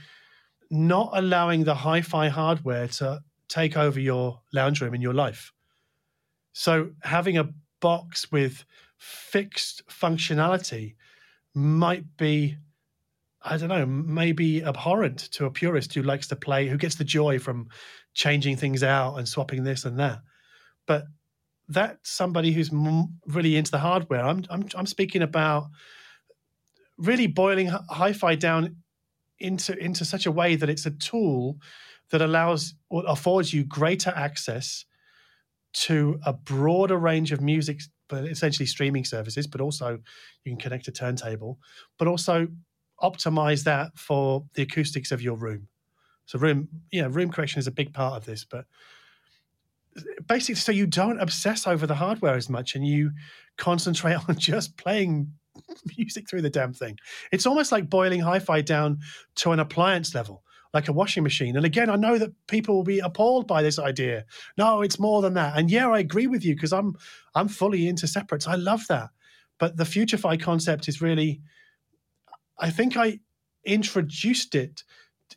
not 0.72 1.10
allowing 1.12 1.64
the 1.64 1.74
hi-fi 1.74 2.28
hardware 2.28 2.88
to 2.88 3.20
take 3.48 3.76
over 3.76 4.00
your 4.00 4.40
lounge 4.54 4.80
room 4.80 4.94
in 4.94 5.02
your 5.02 5.12
life. 5.12 5.52
So 6.54 6.90
having 7.02 7.36
a 7.36 7.50
box 7.80 8.32
with 8.32 8.64
fixed 8.96 9.86
functionality 9.88 10.96
might 11.54 12.16
be 12.16 12.56
I 13.44 13.56
don't 13.56 13.68
know, 13.68 13.86
maybe 13.86 14.62
abhorrent 14.62 15.18
to 15.32 15.46
a 15.46 15.50
purist 15.50 15.92
who 15.94 16.02
likes 16.02 16.28
to 16.28 16.36
play, 16.36 16.68
who 16.68 16.76
gets 16.76 16.94
the 16.94 17.04
joy 17.04 17.40
from 17.40 17.68
changing 18.14 18.56
things 18.56 18.84
out 18.84 19.16
and 19.16 19.28
swapping 19.28 19.64
this 19.64 19.84
and 19.84 19.98
that. 19.98 20.20
But 20.86 21.06
that's 21.68 22.08
somebody 22.08 22.52
who's 22.52 22.70
really 23.26 23.56
into 23.56 23.72
the 23.72 23.80
hardware. 23.80 24.24
I'm, 24.24 24.44
I'm, 24.48 24.68
I'm 24.76 24.86
speaking 24.86 25.22
about 25.22 25.70
really 26.98 27.26
boiling 27.26 27.66
hi-fi 27.66 28.36
down 28.36 28.76
into 29.42 29.76
into 29.78 30.04
such 30.04 30.26
a 30.26 30.32
way 30.32 30.56
that 30.56 30.70
it's 30.70 30.86
a 30.86 30.90
tool 30.90 31.58
that 32.10 32.22
allows 32.22 32.74
or 32.90 33.04
affords 33.06 33.52
you 33.52 33.64
greater 33.64 34.12
access 34.14 34.84
to 35.72 36.18
a 36.26 36.32
broader 36.32 36.98
range 36.98 37.32
of 37.32 37.40
music, 37.40 37.80
but 38.08 38.24
essentially 38.24 38.66
streaming 38.66 39.04
services, 39.04 39.46
but 39.46 39.60
also 39.60 39.98
you 40.44 40.52
can 40.52 40.58
connect 40.58 40.88
a 40.88 40.92
turntable, 40.92 41.58
but 41.98 42.06
also 42.06 42.46
optimize 43.02 43.64
that 43.64 43.96
for 43.96 44.44
the 44.54 44.62
acoustics 44.62 45.10
of 45.10 45.22
your 45.22 45.36
room. 45.36 45.68
So 46.26 46.38
room, 46.38 46.68
yeah, 46.92 47.08
room 47.10 47.30
correction 47.30 47.58
is 47.58 47.66
a 47.66 47.72
big 47.72 47.92
part 47.92 48.14
of 48.14 48.26
this, 48.26 48.44
but 48.44 48.66
basically 50.26 50.54
so 50.54 50.72
you 50.72 50.86
don't 50.86 51.20
obsess 51.20 51.66
over 51.66 51.86
the 51.86 51.94
hardware 51.94 52.34
as 52.34 52.48
much 52.48 52.74
and 52.74 52.86
you 52.86 53.10
concentrate 53.56 54.16
on 54.28 54.38
just 54.38 54.76
playing 54.76 55.32
music 55.98 56.28
through 56.28 56.42
the 56.42 56.50
damn 56.50 56.72
thing. 56.72 56.98
It's 57.30 57.46
almost 57.46 57.72
like 57.72 57.90
boiling 57.90 58.20
hi-fi 58.20 58.60
down 58.62 59.00
to 59.36 59.52
an 59.52 59.60
appliance 59.60 60.14
level, 60.14 60.42
like 60.72 60.88
a 60.88 60.92
washing 60.92 61.22
machine. 61.22 61.56
And 61.56 61.66
again, 61.66 61.90
I 61.90 61.96
know 61.96 62.18
that 62.18 62.32
people 62.46 62.74
will 62.74 62.84
be 62.84 63.00
appalled 63.00 63.46
by 63.46 63.62
this 63.62 63.78
idea. 63.78 64.24
No, 64.56 64.82
it's 64.82 64.98
more 64.98 65.22
than 65.22 65.34
that. 65.34 65.56
And 65.56 65.70
yeah, 65.70 65.88
I 65.88 65.98
agree 65.98 66.26
with 66.26 66.44
you 66.44 66.54
because 66.54 66.72
I'm 66.72 66.96
I'm 67.34 67.48
fully 67.48 67.88
into 67.88 68.06
separates. 68.06 68.46
I 68.46 68.56
love 68.56 68.86
that. 68.88 69.10
But 69.58 69.76
the 69.76 69.84
FutureFi 69.84 70.40
concept 70.40 70.88
is 70.88 71.00
really 71.00 71.40
I 72.58 72.70
think 72.70 72.96
I 72.96 73.20
introduced 73.64 74.54
it 74.54 74.84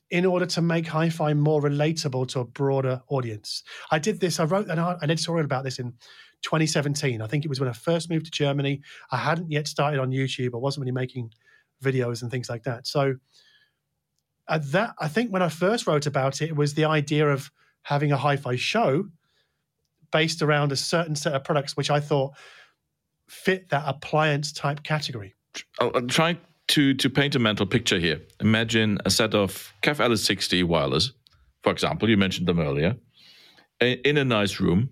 in 0.10 0.26
order 0.26 0.46
to 0.46 0.62
make 0.62 0.88
hi-fi 0.88 1.34
more 1.34 1.62
relatable 1.62 2.28
to 2.28 2.42
a 2.42 2.46
broader 2.46 3.02
audience. 3.08 3.64
I 3.92 4.00
did 4.00 4.20
this. 4.20 4.40
I 4.40 4.44
wrote 4.44 4.68
an, 4.68 4.78
an 4.78 5.10
editorial 5.10 5.46
about 5.46 5.64
this 5.64 5.80
in 5.80 5.94
2017. 6.46 7.22
I 7.22 7.28
think 7.28 7.44
it 7.44 7.50
was 7.50 7.60
when 7.60 7.68
I 7.68 7.74
first 7.74 8.10
moved 8.10 8.26
to 8.26 8.32
Germany. 8.32 8.82
I 9.12 9.18
hadn't 9.18 9.52
yet 9.52 9.68
started 9.68 10.00
on 10.00 10.12
YouTube. 10.12 10.54
I 10.54 10.58
wasn't 10.58 10.84
really 10.84 10.94
making 10.94 11.32
videos 11.84 12.22
and 12.22 12.32
things 12.32 12.50
like 12.50 12.64
that. 12.64 12.88
So 12.88 13.16
at 14.48 14.72
that, 14.72 14.94
I 15.00 15.08
think 15.08 15.34
when 15.34 15.42
I 15.42 15.50
first 15.50 15.88
wrote 15.88 16.06
about 16.06 16.42
it, 16.42 16.50
it 16.50 16.56
was 16.56 16.76
the 16.76 16.86
idea 16.86 17.28
of 17.28 17.52
having 17.82 18.12
a 18.12 18.18
hi-fi 18.18 18.56
show 18.56 19.06
based 20.12 20.42
around 20.44 20.72
a 20.72 20.76
certain 20.76 21.16
set 21.16 21.34
of 21.34 21.44
products, 21.44 21.76
which 21.76 21.90
I 21.90 22.00
thought 22.00 22.34
fit 23.28 23.70
that 23.70 23.84
appliance 23.88 24.52
type 24.54 24.84
category. 24.84 25.34
I'll, 25.80 25.92
try 26.04 26.38
to 26.68 26.94
to 26.94 27.10
paint 27.10 27.36
a 27.36 27.40
mental 27.40 27.66
picture 27.66 27.98
here, 27.98 28.22
imagine 28.40 29.00
a 29.04 29.10
set 29.10 29.34
of 29.34 29.74
KEF 29.82 29.98
LS60 29.98 30.64
wireless, 30.64 31.12
for 31.64 31.72
example. 31.72 32.08
You 32.08 32.18
mentioned 32.18 32.48
them 32.48 32.60
earlier, 32.60 32.96
in 33.82 34.18
a 34.18 34.24
nice 34.24 34.60
room, 34.60 34.90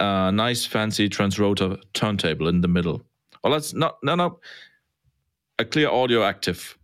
a 0.00 0.32
nice 0.32 0.66
fancy 0.66 1.08
transrotor 1.08 1.80
turntable 1.92 2.48
in 2.48 2.60
the 2.60 2.68
middle. 2.68 3.02
Well, 3.42 3.52
that's 3.52 3.74
not 3.74 3.96
no 4.02 4.14
no, 4.14 4.40
a 5.58 5.64
Clearaudio 5.64 6.24
active, 6.24 6.76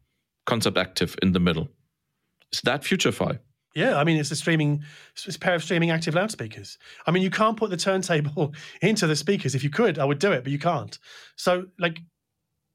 concept 0.47 0.79
active 0.79 1.17
in 1.23 1.33
the 1.33 1.41
middle. 1.41 1.69
Is 2.53 2.61
that 2.63 2.83
FutureFi? 2.83 3.39
Yeah, 3.75 3.97
I 3.97 4.05
mean 4.05 4.19
it's 4.19 4.31
a 4.31 4.37
streaming, 4.37 4.85
it's 5.15 5.35
a 5.35 5.39
pair 5.39 5.55
of 5.55 5.65
streaming 5.65 5.91
active 5.91 6.15
loudspeakers. 6.15 6.79
I 7.07 7.11
mean 7.11 7.23
you 7.23 7.31
can't 7.31 7.57
put 7.57 7.71
the 7.71 7.77
turntable 7.77 8.55
into 8.83 9.07
the 9.07 9.17
speakers. 9.17 9.55
If 9.55 9.65
you 9.65 9.71
could, 9.71 9.99
I 9.99 10.05
would 10.05 10.19
do 10.19 10.33
it, 10.33 10.43
but 10.45 10.53
you 10.53 10.59
can't. 10.59 10.99
So 11.37 11.67
like, 11.79 12.01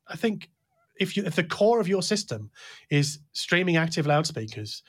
I 0.07 0.15
think 0.15 0.49
if 0.99 1.15
you 1.15 1.23
if 1.25 1.35
the 1.35 1.43
core 1.43 1.79
of 1.79 1.87
your 1.87 2.01
system 2.01 2.49
is 2.89 3.19
streaming 3.33 3.77
active 3.77 4.07
loudspeakers 4.07 4.81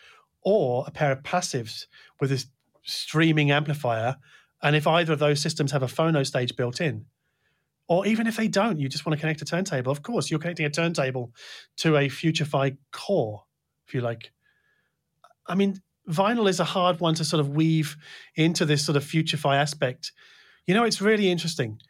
or 0.43 0.85
a 0.86 0.90
pair 0.90 1.12
of 1.12 1.23
passives 1.23 1.86
with 2.20 2.32
a 2.32 2.44
streaming 2.85 3.51
amplifier, 3.51 4.16
and 4.62 4.76
if 4.76 4.86
either 4.86 5.12
of 5.12 5.18
those 5.18 5.40
systems 5.40 5.72
have 5.72 5.82
a 5.82 5.86
phono 5.86 6.26
stage 6.26 6.56
built 6.56 6.80
in, 6.80 7.06
or 7.89 8.06
even 8.06 8.26
if 8.26 8.36
they 8.36 8.48
don't, 8.48 8.78
you 8.78 8.89
just 8.89 9.06
want 9.06 9.16
to 9.16 9.20
connect 9.20 9.43
a 9.43 9.44
turntable. 9.44 9.90
Of 9.90 10.02
course, 10.02 10.30
you're 10.30 10.40
connecting 10.40 10.66
a 10.66 10.70
turntable 10.70 11.32
to 11.78 11.97
a 11.97 12.09
FutureFi 12.09 12.76
core, 12.93 13.44
if 13.86 13.94
you 13.94 14.01
like. 14.01 14.30
I 15.47 15.55
mean, 15.55 15.80
vinyl 16.09 16.48
is 16.48 16.60
a 16.60 16.64
hard 16.64 17.01
one 17.01 17.14
to 17.14 17.24
sort 17.24 17.40
of 17.40 17.51
weave 17.51 17.97
into 18.35 18.64
this 18.66 18.85
sort 18.85 18.97
of 18.97 19.05
FutureFi 19.05 19.56
aspect. 19.56 20.12
You 20.66 20.74
know, 20.74 20.85
it's 20.85 21.01
really 21.01 21.30
interesting 21.30 21.80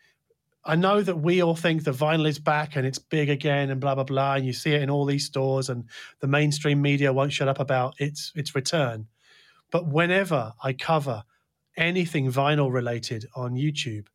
I 0.68 0.76
know 0.76 1.00
that 1.00 1.16
we 1.16 1.42
all 1.42 1.54
think 1.54 1.84
the 1.84 1.92
vinyl 1.92 2.28
is 2.28 2.38
back 2.38 2.76
and 2.76 2.86
it's 2.86 2.98
big 2.98 3.30
again 3.30 3.70
and 3.70 3.80
blah 3.80 3.94
blah 3.94 4.04
blah, 4.04 4.34
and 4.34 4.44
you 4.44 4.52
see 4.52 4.72
it 4.72 4.82
in 4.82 4.90
all 4.90 5.06
these 5.06 5.24
stores, 5.24 5.70
and 5.70 5.84
the 6.20 6.26
mainstream 6.26 6.82
media 6.82 7.10
won't 7.10 7.32
shut 7.32 7.48
up 7.48 7.58
about 7.58 7.94
its 7.98 8.32
its 8.34 8.54
return. 8.54 9.06
But 9.70 9.88
whenever 9.88 10.52
I 10.62 10.74
cover 10.74 11.24
anything 11.78 12.30
vinyl 12.30 12.70
related 12.70 13.24
on 13.34 13.54
YouTube, 13.54 14.08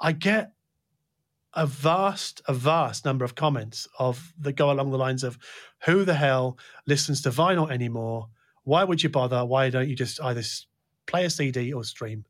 I 0.00 0.12
get 0.12 0.52
a 1.54 1.66
vast, 1.66 2.42
a 2.46 2.54
vast 2.54 3.04
number 3.04 3.24
of 3.24 3.34
comments 3.34 3.86
of 3.98 4.34
that 4.40 4.54
go 4.54 4.70
along 4.70 4.90
the 4.90 4.98
lines 4.98 5.22
of, 5.22 5.38
"Who 5.84 6.04
the 6.04 6.14
hell 6.14 6.58
listens 6.86 7.22
to 7.22 7.30
vinyl 7.30 7.70
anymore? 7.70 8.28
Why 8.64 8.84
would 8.84 9.02
you 9.02 9.08
bother? 9.08 9.44
Why 9.44 9.70
don't 9.70 9.88
you 9.88 9.96
just 9.96 10.20
either 10.20 10.42
play 11.06 11.24
a 11.24 11.30
CD 11.30 11.72
or 11.72 11.84
stream?" 11.84 12.24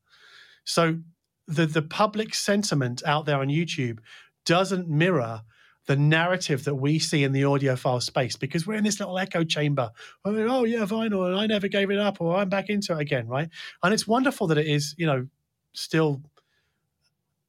So 0.64 1.00
the 1.48 1.66
the 1.66 1.82
public 1.82 2.34
sentiment 2.34 3.02
out 3.04 3.24
there 3.24 3.40
on 3.40 3.48
YouTube 3.48 3.98
doesn't 4.44 4.88
mirror 4.88 5.42
the 5.86 5.96
narrative 5.96 6.64
that 6.64 6.74
we 6.74 6.98
see 6.98 7.24
in 7.24 7.32
the 7.32 7.42
audiophile 7.42 8.02
space 8.02 8.36
because 8.36 8.66
we're 8.66 8.74
in 8.74 8.84
this 8.84 8.98
little 8.98 9.18
echo 9.18 9.44
chamber. 9.44 9.90
Oh, 10.24 10.34
oh 10.34 10.64
yeah, 10.64 10.84
vinyl, 10.84 11.26
and 11.26 11.36
I 11.36 11.46
never 11.46 11.68
gave 11.68 11.90
it 11.90 11.98
up, 11.98 12.20
or 12.20 12.36
I'm 12.36 12.48
back 12.48 12.68
into 12.68 12.92
it 12.92 13.00
again, 13.00 13.28
right? 13.28 13.48
And 13.82 13.94
it's 13.94 14.06
wonderful 14.06 14.48
that 14.48 14.58
it 14.58 14.66
is, 14.66 14.94
you 14.98 15.06
know, 15.06 15.26
still 15.72 16.22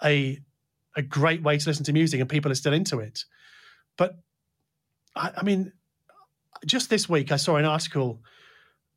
a 0.04 0.40
a 0.96 1.02
great 1.02 1.44
way 1.44 1.58
to 1.58 1.70
listen 1.70 1.86
to 1.86 1.94
music, 1.94 2.20
and 2.20 2.30
people 2.30 2.52
are 2.52 2.56
still 2.56 2.74
into 2.74 3.00
it. 3.00 3.26
But 3.98 4.18
I, 5.16 5.32
I 5.38 5.44
mean, 5.44 5.74
just 6.66 6.90
this 6.90 7.10
week 7.10 7.32
I 7.32 7.38
saw 7.38 7.56
an 7.56 7.66
article 7.66 8.22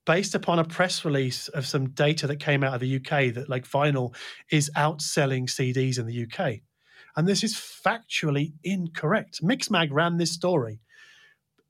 based 0.06 0.34
upon 0.34 0.58
a 0.58 0.64
press 0.64 1.04
release 1.04 1.48
of 1.48 1.66
some 1.66 1.90
data 1.90 2.26
that 2.26 2.36
came 2.36 2.64
out 2.64 2.74
of 2.74 2.80
the 2.80 2.96
UK 2.96 3.34
that 3.34 3.48
like 3.48 3.68
vinyl 3.68 4.14
is 4.50 4.70
outselling 4.76 5.44
CDs 5.44 5.98
in 5.98 6.06
the 6.06 6.24
UK. 6.24 6.60
And 7.16 7.26
this 7.26 7.42
is 7.42 7.54
factually 7.54 8.52
incorrect. 8.62 9.42
Mixmag 9.42 9.88
ran 9.90 10.16
this 10.16 10.32
story. 10.32 10.80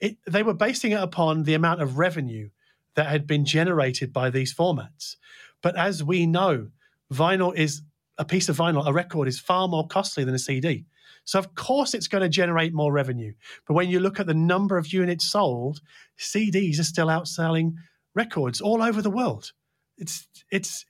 It, 0.00 0.16
they 0.26 0.42
were 0.42 0.54
basing 0.54 0.92
it 0.92 1.02
upon 1.02 1.42
the 1.42 1.54
amount 1.54 1.82
of 1.82 1.98
revenue 1.98 2.50
that 2.94 3.06
had 3.06 3.26
been 3.26 3.44
generated 3.44 4.12
by 4.12 4.30
these 4.30 4.54
formats. 4.54 5.16
But 5.62 5.76
as 5.76 6.02
we 6.02 6.26
know, 6.26 6.68
vinyl 7.12 7.54
is 7.54 7.82
a 8.18 8.24
piece 8.24 8.48
of 8.48 8.56
vinyl, 8.56 8.86
a 8.86 8.92
record 8.92 9.28
is 9.28 9.38
far 9.38 9.68
more 9.68 9.86
costly 9.86 10.24
than 10.24 10.34
a 10.34 10.38
CD. 10.38 10.84
So, 11.24 11.38
of 11.38 11.54
course, 11.54 11.94
it's 11.94 12.08
going 12.08 12.22
to 12.22 12.28
generate 12.28 12.72
more 12.72 12.92
revenue. 12.92 13.34
But 13.66 13.74
when 13.74 13.88
you 13.88 14.00
look 14.00 14.20
at 14.20 14.26
the 14.26 14.34
number 14.34 14.78
of 14.78 14.92
units 14.92 15.30
sold, 15.30 15.80
CDs 16.18 16.80
are 16.80 16.84
still 16.84 17.06
outselling 17.08 17.74
records 18.14 18.60
all 18.60 18.82
over 18.82 19.02
the 19.02 19.10
world. 19.10 19.52
It's 19.96 20.26
it's 20.50 20.86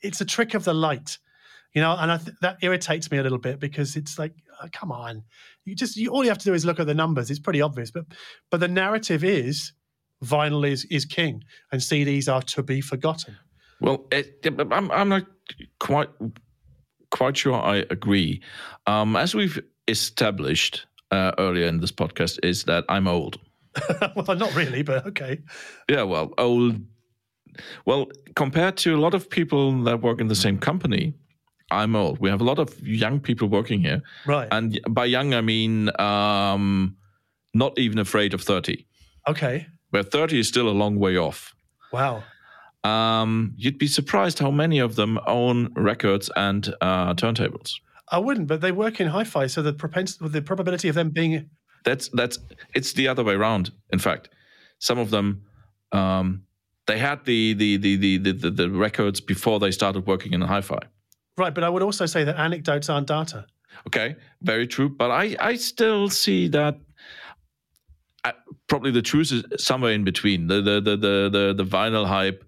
it's 0.00 0.20
a 0.20 0.24
trick 0.24 0.54
of 0.54 0.64
the 0.64 0.74
light, 0.74 1.18
you 1.74 1.82
know, 1.82 1.96
and 1.98 2.24
th- 2.24 2.36
that 2.40 2.58
irritates 2.62 3.10
me 3.10 3.18
a 3.18 3.22
little 3.22 3.38
bit 3.38 3.58
because 3.58 3.96
it's 3.96 4.18
like, 4.18 4.32
oh, 4.62 4.68
come 4.72 4.92
on, 4.92 5.22
you 5.64 5.74
just 5.74 5.96
you, 5.96 6.10
all 6.10 6.22
you 6.22 6.30
have 6.30 6.38
to 6.38 6.44
do 6.44 6.54
is 6.54 6.64
look 6.64 6.80
at 6.80 6.86
the 6.86 6.94
numbers. 6.94 7.30
It's 7.30 7.40
pretty 7.40 7.60
obvious, 7.60 7.90
but 7.90 8.04
but 8.50 8.60
the 8.60 8.68
narrative 8.68 9.24
is 9.24 9.72
vinyl 10.24 10.66
is 10.66 10.84
is 10.86 11.04
king 11.04 11.42
and 11.72 11.80
CDs 11.80 12.32
are 12.32 12.42
to 12.42 12.62
be 12.62 12.80
forgotten. 12.80 13.36
Well, 13.80 14.06
it, 14.12 14.46
I'm 14.70 14.90
I'm 14.90 15.08
not 15.08 15.24
quite 15.80 16.10
quite 17.10 17.36
sure 17.36 17.54
I 17.54 17.84
agree. 17.90 18.40
Um, 18.86 19.16
as 19.16 19.34
we've 19.34 19.60
established 19.88 20.86
uh, 21.10 21.32
earlier 21.38 21.66
in 21.66 21.80
this 21.80 21.92
podcast, 21.92 22.38
is 22.42 22.64
that 22.64 22.84
I'm 22.88 23.08
old. 23.08 23.38
well, 24.16 24.36
not 24.36 24.54
really, 24.54 24.82
but 24.82 25.06
okay. 25.06 25.40
Yeah, 25.90 26.02
well, 26.02 26.32
old. 26.38 26.80
Well, 27.86 28.06
compared 28.34 28.76
to 28.78 28.96
a 28.96 29.00
lot 29.00 29.14
of 29.14 29.30
people 29.30 29.82
that 29.84 30.02
work 30.02 30.20
in 30.20 30.28
the 30.28 30.34
same 30.34 30.58
company, 30.58 31.14
I'm 31.74 31.96
old. 31.96 32.18
We 32.18 32.30
have 32.30 32.40
a 32.40 32.44
lot 32.44 32.58
of 32.58 32.80
young 32.86 33.20
people 33.20 33.48
working 33.48 33.80
here. 33.80 34.02
Right. 34.26 34.48
And 34.50 34.80
by 34.88 35.06
young, 35.06 35.34
I 35.34 35.40
mean 35.40 35.90
um, 36.00 36.96
not 37.52 37.78
even 37.78 37.98
afraid 37.98 38.34
of 38.34 38.42
30. 38.42 38.86
Okay. 39.28 39.66
Where 39.90 40.02
30 40.02 40.40
is 40.40 40.48
still 40.48 40.68
a 40.68 40.76
long 40.82 40.98
way 40.98 41.16
off. 41.16 41.54
Wow. 41.92 42.24
Um, 42.82 43.54
you'd 43.56 43.78
be 43.78 43.86
surprised 43.86 44.38
how 44.38 44.50
many 44.50 44.78
of 44.78 44.96
them 44.96 45.18
own 45.26 45.72
records 45.74 46.30
and 46.36 46.74
uh, 46.80 47.14
turntables. 47.14 47.72
I 48.10 48.18
wouldn't, 48.18 48.46
but 48.46 48.60
they 48.60 48.72
work 48.72 49.00
in 49.00 49.08
hi-fi, 49.08 49.46
so 49.46 49.62
the 49.62 49.72
propensity, 49.72 50.28
the 50.28 50.42
probability 50.42 50.88
of 50.88 50.94
them 50.94 51.10
being 51.10 51.48
that's 51.84 52.08
that's 52.08 52.38
it's 52.74 52.92
the 52.94 53.08
other 53.08 53.22
way 53.22 53.34
around. 53.34 53.70
In 53.90 53.98
fact, 53.98 54.30
some 54.78 54.98
of 54.98 55.10
them 55.10 55.42
um, 55.92 56.42
they 56.86 56.98
had 56.98 57.24
the 57.24 57.54
the, 57.54 57.76
the 57.76 57.96
the 57.96 58.32
the 58.32 58.50
the 58.50 58.70
records 58.70 59.20
before 59.20 59.60
they 59.60 59.70
started 59.70 60.06
working 60.06 60.32
in 60.32 60.40
hi-fi. 60.40 60.80
Right, 61.36 61.54
but 61.54 61.64
I 61.64 61.68
would 61.68 61.82
also 61.82 62.06
say 62.06 62.24
that 62.24 62.38
anecdotes 62.38 62.88
aren't 62.88 63.08
data. 63.08 63.46
Okay, 63.86 64.16
very 64.42 64.66
true. 64.66 64.88
But 64.88 65.10
I 65.10 65.36
I 65.40 65.56
still 65.56 66.08
see 66.08 66.48
that. 66.48 66.78
I, 68.24 68.30
uh, 68.30 68.32
probably 68.68 68.90
the 68.90 69.02
truth 69.02 69.32
is 69.32 69.44
somewhere 69.62 69.92
in 69.92 70.04
between. 70.04 70.46
The 70.46 70.62
the 70.62 70.80
the 70.80 70.96
the 70.96 71.30
the, 71.30 71.54
the 71.56 71.64
vinyl 71.64 72.06
hype 72.06 72.44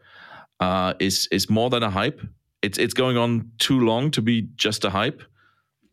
uh, 0.60 0.94
is 1.00 1.28
is 1.32 1.50
more 1.50 1.68
than 1.70 1.82
a 1.82 1.90
hype. 1.90 2.20
It's 2.62 2.78
it's 2.78 2.94
going 2.94 3.16
on 3.16 3.50
too 3.58 3.80
long 3.80 4.10
to 4.12 4.22
be 4.22 4.48
just 4.56 4.84
a 4.84 4.90
hype 4.90 5.22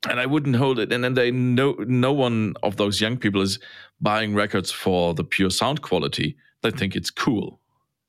and 0.10 0.20
I 0.20 0.26
wouldn't 0.26 0.56
hold 0.56 0.80
it. 0.80 0.92
And 0.92 1.04
then 1.04 1.14
they 1.14 1.32
no 1.32 1.74
no 1.88 2.14
one 2.14 2.54
of 2.64 2.78
those 2.78 3.02
young 3.02 3.18
people 3.18 3.42
is 3.42 3.60
buying 4.02 4.36
records 4.36 4.72
for 4.72 5.14
the 5.14 5.24
pure 5.24 5.50
sound 5.50 5.82
quality. 5.82 6.36
They 6.62 6.72
think 6.72 6.96
it's 6.96 7.10
cool. 7.10 7.60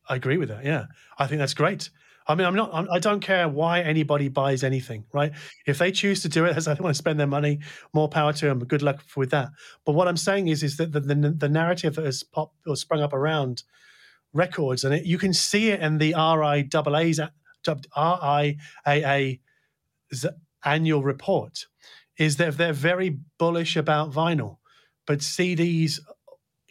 I 0.08 0.16
agree 0.16 0.36
with 0.36 0.48
that. 0.48 0.64
Yeah, 0.64 0.86
I 1.18 1.26
think 1.26 1.38
that's 1.38 1.54
great. 1.54 1.90
I 2.26 2.34
mean, 2.34 2.46
I'm 2.46 2.54
not. 2.54 2.70
I'm, 2.72 2.88
I 2.90 2.98
do 2.98 3.10
not 3.10 3.20
care 3.20 3.48
why 3.48 3.80
anybody 3.80 4.28
buys 4.28 4.64
anything, 4.64 5.04
right? 5.12 5.32
If 5.66 5.78
they 5.78 5.92
choose 5.92 6.22
to 6.22 6.28
do 6.28 6.46
it 6.46 6.56
as 6.56 6.64
they 6.66 6.74
want 6.74 6.94
to 6.94 6.98
spend 6.98 7.20
their 7.20 7.26
money, 7.26 7.60
more 7.92 8.08
power 8.08 8.32
to 8.32 8.46
them. 8.46 8.60
Good 8.60 8.82
luck 8.82 9.02
with 9.16 9.30
that. 9.30 9.50
But 9.84 9.92
what 9.92 10.08
I'm 10.08 10.16
saying 10.16 10.48
is, 10.48 10.62
is 10.62 10.76
that 10.78 10.92
the 10.92 11.00
the, 11.00 11.14
the 11.14 11.48
narrative 11.48 11.96
that 11.96 12.04
has 12.04 12.22
popped 12.22 12.56
or 12.66 12.76
sprung 12.76 13.02
up 13.02 13.12
around 13.12 13.64
records, 14.32 14.84
and 14.84 14.94
it, 14.94 15.04
you 15.04 15.18
can 15.18 15.34
see 15.34 15.70
it 15.70 15.80
in 15.80 15.98
the 15.98 16.14
RIAA's 16.14 17.20
uh, 17.20 17.28
dubbed 17.62 17.86
RIAA's 17.96 19.38
annual 20.64 21.02
report, 21.02 21.66
is 22.16 22.38
that 22.38 22.56
they're 22.56 22.72
very 22.72 23.18
bullish 23.38 23.76
about 23.76 24.12
vinyl, 24.12 24.58
but 25.06 25.18
CDs. 25.18 26.00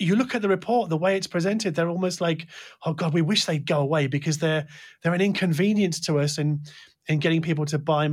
You 0.03 0.15
look 0.15 0.35
at 0.35 0.41
the 0.41 0.49
report, 0.49 0.89
the 0.89 0.97
way 0.97 1.15
it's 1.17 1.27
presented, 1.27 1.75
they're 1.75 1.89
almost 1.89 2.21
like, 2.21 2.47
"Oh 2.85 2.93
God, 2.93 3.13
we 3.13 3.21
wish 3.21 3.45
they'd 3.45 3.65
go 3.65 3.79
away 3.79 4.07
because 4.07 4.37
they're 4.37 4.67
they're 5.01 5.13
an 5.13 5.21
inconvenience 5.21 5.99
to 6.01 6.19
us 6.19 6.37
in 6.37 6.61
in 7.07 7.19
getting 7.19 7.41
people 7.41 7.65
to 7.65 7.79
buy 7.79 8.09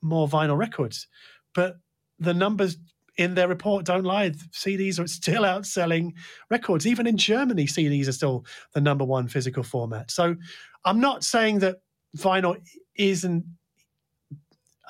more 0.00 0.28
vinyl 0.28 0.56
records." 0.56 1.06
But 1.54 1.76
the 2.18 2.34
numbers 2.34 2.76
in 3.16 3.34
their 3.34 3.48
report 3.48 3.84
don't 3.84 4.04
lie. 4.04 4.30
CDs 4.30 4.98
are 4.98 5.06
still 5.06 5.42
outselling 5.54 6.12
records. 6.50 6.86
Even 6.86 7.06
in 7.06 7.16
Germany, 7.16 7.66
CDs 7.66 8.08
are 8.08 8.12
still 8.12 8.44
the 8.72 8.80
number 8.80 9.04
one 9.04 9.28
physical 9.28 9.62
format. 9.62 10.10
So 10.10 10.36
I'm 10.84 11.00
not 11.00 11.24
saying 11.24 11.60
that 11.60 11.80
vinyl 12.16 12.56
isn't, 12.96 13.44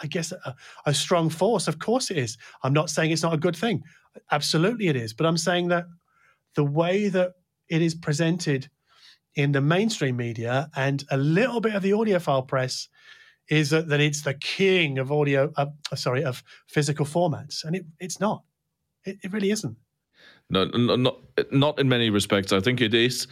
I 0.03 0.07
guess, 0.07 0.33
a, 0.33 0.55
a 0.87 0.95
strong 0.95 1.31
force. 1.31 1.69
Of 1.69 1.79
course 1.79 2.11
it 2.11 2.19
is. 2.19 2.39
I'm 2.63 2.73
not 2.73 2.91
saying 2.91 3.11
it's 3.11 3.23
not 3.23 3.35
a 3.35 3.39
good 3.39 3.57
thing. 3.57 3.83
Absolutely 4.31 4.89
it 4.89 4.97
is. 4.97 5.13
But 5.13 5.27
I'm 5.27 5.37
saying 5.37 5.69
that 5.69 5.87
the 6.55 6.65
way 6.65 7.09
that 7.09 7.33
it 7.69 7.83
is 7.83 7.95
presented 7.95 8.69
in 9.35 9.53
the 9.53 9.61
mainstream 9.61 10.17
media 10.17 10.69
and 10.77 11.05
a 11.11 11.17
little 11.17 11.61
bit 11.61 11.75
of 11.75 11.83
the 11.83 11.91
audiophile 11.91 12.47
press 12.47 12.89
is 13.49 13.71
that, 13.71 13.89
that 13.89 14.01
it's 14.01 14.23
the 14.23 14.35
king 14.35 14.99
of 14.99 15.11
audio, 15.11 15.53
uh, 15.57 15.67
sorry, 15.95 16.25
of 16.25 16.43
physical 16.69 17.05
formats, 17.05 17.65
and 17.65 17.77
it, 17.77 17.85
it's 17.99 18.21
not. 18.21 18.43
It, 19.05 19.19
it 19.23 19.33
really 19.33 19.51
isn't. 19.51 19.77
No, 20.51 20.65
no, 20.67 20.97
not 20.97 21.17
not 21.51 21.79
in 21.79 21.89
many 21.89 22.11
respects. 22.11 22.53
I 22.53 22.61
think 22.61 22.81
it 22.81 22.93
is. 22.95 23.27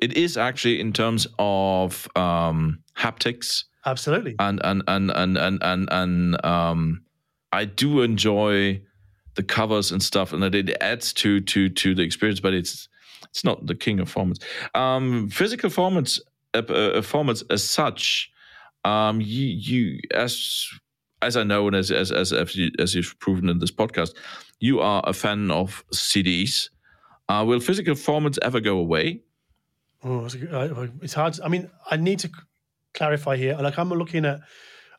It 0.00 0.16
is 0.16 0.36
actually 0.36 0.80
in 0.80 0.92
terms 0.92 1.26
of 1.38 2.08
um, 2.16 2.82
haptics. 2.96 3.64
Absolutely. 3.84 4.36
And 4.38 4.60
and 4.64 4.82
and 4.88 5.10
and 5.10 5.36
and 5.36 5.58
and, 5.62 5.88
and 5.90 6.44
um, 6.46 7.02
I 7.52 7.66
do 7.66 8.00
enjoy 8.00 8.82
the 9.34 9.42
covers 9.42 9.92
and 9.92 10.02
stuff, 10.02 10.32
and 10.32 10.42
that 10.42 10.54
it 10.54 10.76
adds 10.80 11.12
to 11.14 11.40
to 11.40 11.68
to 11.68 11.94
the 11.94 12.02
experience. 12.02 12.40
But 12.40 12.54
it's 12.54 12.88
it's 13.24 13.44
not 13.44 13.66
the 13.66 13.74
king 13.74 14.00
of 14.00 14.12
formats. 14.12 14.42
Um, 14.74 15.28
physical 15.28 15.70
formats, 15.70 16.20
uh, 16.54 16.58
uh, 16.58 17.00
formats 17.00 17.42
as 17.50 17.68
such 17.68 18.30
um, 18.84 19.20
you, 19.20 19.46
you 19.46 20.00
as 20.12 20.68
as 21.20 21.36
I 21.36 21.44
know 21.44 21.66
and 21.66 21.76
as 21.76 21.90
as 21.90 22.10
as 22.10 22.32
as, 22.32 22.56
you, 22.56 22.70
as 22.78 22.94
you've 22.94 23.18
proven 23.20 23.48
in 23.48 23.58
this 23.58 23.70
podcast, 23.70 24.14
you 24.60 24.80
are 24.80 25.02
a 25.06 25.12
fan 25.12 25.50
of 25.50 25.84
CDs. 25.92 26.68
Uh, 27.28 27.44
will 27.46 27.60
physical 27.60 27.94
formats 27.94 28.38
ever 28.42 28.60
go 28.60 28.78
away? 28.78 29.22
Oh, 30.04 30.28
it's 31.00 31.14
hard. 31.14 31.38
I 31.44 31.48
mean, 31.48 31.70
I 31.88 31.96
need 31.96 32.18
to 32.20 32.30
clarify 32.92 33.36
here. 33.36 33.56
Like, 33.60 33.78
I'm 33.78 33.88
looking 33.90 34.24
at 34.24 34.40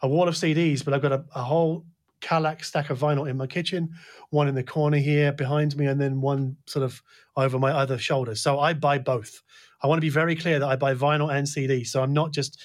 a 0.02 0.08
wall 0.08 0.30
of 0.30 0.36
CDs, 0.36 0.84
but 0.84 0.94
I've 0.94 1.02
got 1.02 1.12
a, 1.12 1.26
a 1.36 1.44
whole 1.44 1.86
Kallax 2.24 2.66
stack 2.66 2.90
of 2.90 3.00
vinyl 3.00 3.30
in 3.30 3.38
my 3.38 3.46
kitchen, 3.46 3.90
one 4.30 4.48
in 4.48 4.56
the 4.56 4.64
corner 4.64 4.98
here 4.98 5.32
behind 5.32 5.76
me, 5.76 5.86
and 5.86 6.00
then 6.02 6.22
one 6.22 6.58
sort 6.66 6.84
of 6.84 7.04
over 7.36 7.60
my 7.60 7.72
other 7.72 7.98
shoulder. 7.98 8.34
So 8.36 8.60
I 8.60 8.74
buy 8.74 8.98
both. 8.98 9.42
I 9.82 9.88
want 9.88 9.98
to 9.98 10.06
be 10.06 10.10
very 10.10 10.36
clear 10.36 10.60
that 10.60 10.68
I 10.68 10.76
buy 10.78 10.96
vinyl 10.96 11.34
and 11.34 11.48
CD. 11.48 11.84
So 11.84 12.02
I'm 12.02 12.14
not 12.14 12.32
just 12.32 12.62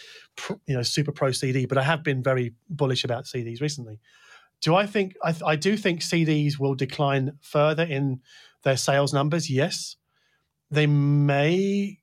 you 0.67 0.75
know 0.75 0.83
super 0.83 1.13
pro 1.13 1.33
CD, 1.33 1.67
but 1.67 1.77
I 1.77 1.83
have 1.83 2.03
been 2.03 2.23
very 2.23 2.55
bullish 2.71 3.05
about 3.05 3.25
CDs 3.25 3.61
recently. 3.61 4.01
Do 4.63 4.75
I 4.75 4.87
think 4.87 5.15
I, 5.23 5.35
I 5.45 5.57
do 5.57 5.77
think 5.77 6.01
CDs 6.01 6.59
will 6.59 6.75
decline 6.75 7.33
further 7.41 7.85
in 7.85 8.21
their 8.63 8.77
sales 8.77 9.13
numbers? 9.13 9.51
Yes, 9.51 9.97
they 10.71 10.87
may 10.87 11.99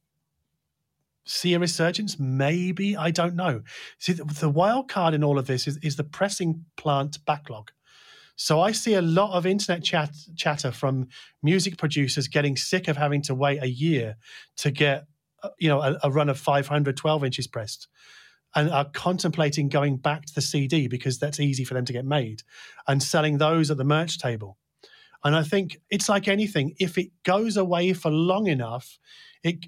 see 1.25 1.53
a 1.53 1.59
resurgence. 1.59 2.19
Maybe 2.19 2.95
I 2.95 3.11
don't 3.11 3.35
know. 3.35 3.61
See, 3.99 4.13
the, 4.13 4.25
the 4.25 4.49
wild 4.49 4.87
card 4.87 5.13
in 5.13 5.23
all 5.23 5.39
of 5.39 5.47
this 5.47 5.67
is, 5.67 5.77
is 5.77 5.95
the 5.95 6.03
pressing 6.03 6.65
plant 6.77 7.17
backlog. 7.25 7.71
So 8.37 8.61
I 8.61 8.73
see 8.73 8.95
a 8.95 9.01
lot 9.01 9.35
of 9.35 9.45
internet 9.45 9.83
chat, 9.83 10.11
chatter 10.35 10.71
from 10.71 11.07
music 11.41 11.77
producers 11.77 12.27
getting 12.27 12.57
sick 12.57 12.87
of 12.87 12.97
having 12.97 13.21
to 13.23 13.35
wait 13.35 13.63
a 13.63 13.69
year 13.69 14.17
to 14.57 14.71
get, 14.71 15.05
uh, 15.41 15.49
you 15.57 15.69
know, 15.69 15.81
a, 15.81 15.97
a 16.03 16.11
run 16.11 16.29
of 16.29 16.37
512 16.37 17.23
inches 17.23 17.47
pressed 17.47 17.87
and 18.53 18.69
are 18.69 18.89
contemplating 18.93 19.69
going 19.69 19.97
back 19.97 20.25
to 20.25 20.33
the 20.33 20.41
CD 20.41 20.87
because 20.87 21.17
that's 21.17 21.39
easy 21.39 21.63
for 21.63 21.73
them 21.73 21.85
to 21.85 21.93
get 21.93 22.05
made 22.05 22.43
and 22.87 23.01
selling 23.01 23.37
those 23.37 23.71
at 23.71 23.77
the 23.77 23.83
merch 23.83 24.19
table. 24.19 24.57
And 25.23 25.35
I 25.35 25.43
think 25.43 25.81
it's 25.89 26.07
like 26.07 26.27
anything, 26.27 26.75
if 26.79 26.97
it 26.97 27.09
goes 27.23 27.57
away 27.57 27.93
for 27.93 28.11
long 28.11 28.47
enough, 28.47 28.99
it 29.43 29.65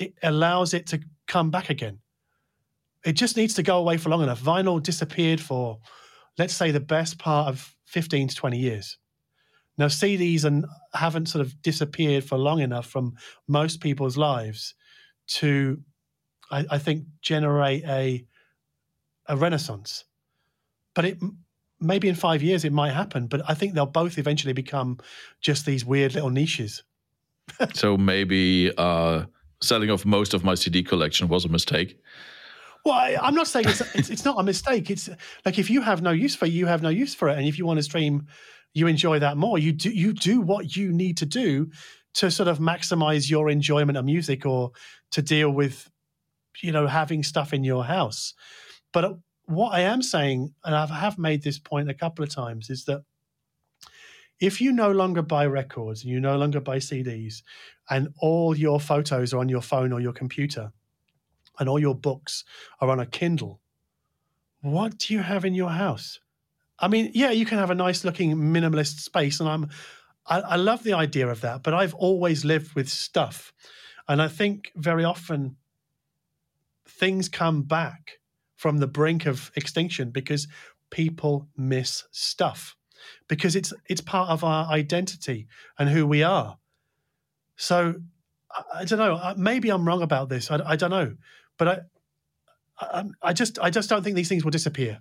it 0.00 0.14
allows 0.22 0.74
it 0.74 0.86
to 0.88 1.00
come 1.28 1.50
back 1.50 1.70
again. 1.70 2.00
It 3.04 3.12
just 3.12 3.36
needs 3.36 3.54
to 3.54 3.62
go 3.62 3.78
away 3.78 3.96
for 3.96 4.10
long 4.10 4.22
enough. 4.22 4.42
Vinyl 4.42 4.82
disappeared 4.82 5.40
for, 5.40 5.78
let's 6.38 6.54
say, 6.54 6.70
the 6.70 6.80
best 6.80 7.18
part 7.18 7.48
of 7.48 7.74
15 7.86 8.28
to 8.28 8.34
20 8.34 8.58
years. 8.58 8.98
Now, 9.78 9.86
CDs 9.86 10.44
and 10.44 10.66
haven't 10.92 11.26
sort 11.26 11.44
of 11.46 11.62
disappeared 11.62 12.24
for 12.24 12.36
long 12.36 12.60
enough 12.60 12.86
from 12.86 13.14
most 13.46 13.80
people's 13.80 14.16
lives 14.16 14.74
to 15.28 15.78
I, 16.50 16.66
I 16.70 16.78
think, 16.78 17.04
generate 17.22 17.84
a 17.84 18.24
a 19.26 19.36
renaissance. 19.36 20.04
But 20.94 21.04
it 21.04 21.18
maybe 21.80 22.08
in 22.08 22.14
five 22.14 22.42
years 22.42 22.64
it 22.64 22.72
might 22.72 22.92
happen. 22.92 23.26
But 23.26 23.42
I 23.48 23.54
think 23.54 23.74
they'll 23.74 23.86
both 23.86 24.18
eventually 24.18 24.52
become 24.52 24.98
just 25.40 25.64
these 25.64 25.84
weird 25.84 26.14
little 26.14 26.30
niches. 26.30 26.82
so 27.74 27.96
maybe 27.96 28.72
uh, 28.76 29.24
selling 29.60 29.90
off 29.90 30.04
most 30.04 30.34
of 30.34 30.44
my 30.44 30.54
CD 30.54 30.82
collection 30.82 31.28
was 31.28 31.44
a 31.44 31.48
mistake. 31.48 31.98
Well, 32.84 32.94
I, 32.94 33.28
am 33.28 33.34
not 33.34 33.46
saying 33.46 33.66
it's, 33.68 33.80
it's, 33.94 34.10
it's 34.10 34.24
not 34.24 34.40
a 34.40 34.42
mistake. 34.42 34.90
It's 34.90 35.10
like 35.44 35.58
if 35.58 35.68
you 35.68 35.82
have 35.82 36.00
no 36.00 36.12
use 36.12 36.34
for 36.34 36.46
it, 36.46 36.52
you 36.52 36.66
have 36.66 36.82
no 36.82 36.88
use 36.88 37.14
for 37.14 37.28
it, 37.28 37.36
and 37.36 37.46
if 37.46 37.58
you 37.58 37.66
want 37.66 37.78
to 37.78 37.82
stream, 37.82 38.26
you 38.72 38.86
enjoy 38.86 39.18
that 39.18 39.36
more. 39.36 39.58
You 39.58 39.72
do 39.72 39.90
you 39.90 40.12
do 40.12 40.40
what 40.40 40.76
you 40.76 40.92
need 40.92 41.18
to 41.18 41.26
do 41.26 41.70
to 42.14 42.30
sort 42.30 42.48
of 42.48 42.58
maximize 42.58 43.30
your 43.30 43.50
enjoyment 43.50 43.98
of 43.98 44.04
music 44.04 44.46
or 44.46 44.72
to 45.12 45.22
deal 45.22 45.50
with 45.50 45.90
you 46.62 46.72
know, 46.72 46.86
having 46.86 47.22
stuff 47.22 47.52
in 47.52 47.64
your 47.64 47.84
house. 47.84 48.34
But 48.92 49.18
what 49.46 49.72
I 49.72 49.80
am 49.80 50.02
saying, 50.02 50.54
and 50.64 50.74
I 50.74 50.86
have 50.86 51.18
made 51.18 51.42
this 51.42 51.58
point 51.58 51.90
a 51.90 51.94
couple 51.94 52.22
of 52.22 52.30
times, 52.30 52.70
is 52.70 52.84
that 52.84 53.02
if 54.40 54.60
you 54.60 54.72
no 54.72 54.90
longer 54.90 55.22
buy 55.22 55.44
records 55.46 56.02
and 56.02 56.10
you 56.10 56.18
no 56.18 56.36
longer 56.38 56.60
buy 56.60 56.78
CDs, 56.78 57.42
and 57.90 58.08
all 58.18 58.56
your 58.56 58.80
photos 58.80 59.34
are 59.34 59.38
on 59.38 59.48
your 59.48 59.60
phone 59.60 59.92
or 59.92 60.00
your 60.00 60.14
computer, 60.14 60.72
and 61.58 61.68
all 61.68 61.78
your 61.78 61.94
books 61.94 62.44
are 62.80 62.90
on 62.90 63.00
a 63.00 63.06
Kindle, 63.06 63.60
what 64.62 64.98
do 64.98 65.14
you 65.14 65.20
have 65.20 65.44
in 65.44 65.54
your 65.54 65.70
house? 65.70 66.20
I 66.78 66.88
mean, 66.88 67.10
yeah, 67.14 67.30
you 67.30 67.44
can 67.44 67.58
have 67.58 67.70
a 67.70 67.74
nice 67.74 68.04
looking 68.04 68.34
minimalist 68.34 69.00
space, 69.00 69.40
and 69.40 69.48
I'm, 69.48 69.68
I, 70.26 70.40
I 70.40 70.56
love 70.56 70.82
the 70.82 70.94
idea 70.94 71.28
of 71.28 71.42
that. 71.42 71.62
But 71.62 71.74
I've 71.74 71.94
always 71.94 72.44
lived 72.44 72.74
with 72.74 72.88
stuff, 72.88 73.52
and 74.08 74.22
I 74.22 74.28
think 74.28 74.72
very 74.74 75.04
often 75.04 75.56
things 76.88 77.28
come 77.28 77.62
back 77.62 78.20
from 78.56 78.78
the 78.78 78.86
brink 78.86 79.26
of 79.26 79.50
extinction 79.54 80.10
because 80.10 80.48
people 80.90 81.48
miss 81.56 82.04
stuff 82.10 82.76
because 83.28 83.56
it's 83.56 83.72
it's 83.88 84.00
part 84.00 84.30
of 84.30 84.44
our 84.44 84.66
identity 84.66 85.46
and 85.78 85.88
who 85.88 86.06
we 86.06 86.22
are. 86.22 86.58
So 87.56 87.94
i, 88.50 88.80
I 88.80 88.84
don't 88.84 88.98
know 88.98 89.34
maybe 89.36 89.70
i'm 89.70 89.86
wrong 89.86 90.02
about 90.02 90.28
this 90.28 90.50
i, 90.50 90.58
I 90.64 90.76
don't 90.76 90.90
know 90.90 91.14
but 91.58 91.68
I, 91.68 91.78
I, 92.80 93.04
I 93.22 93.32
just 93.32 93.58
i 93.60 93.70
just 93.70 93.88
don't 93.88 94.02
think 94.02 94.16
these 94.16 94.28
things 94.28 94.44
will 94.44 94.50
disappear 94.50 95.00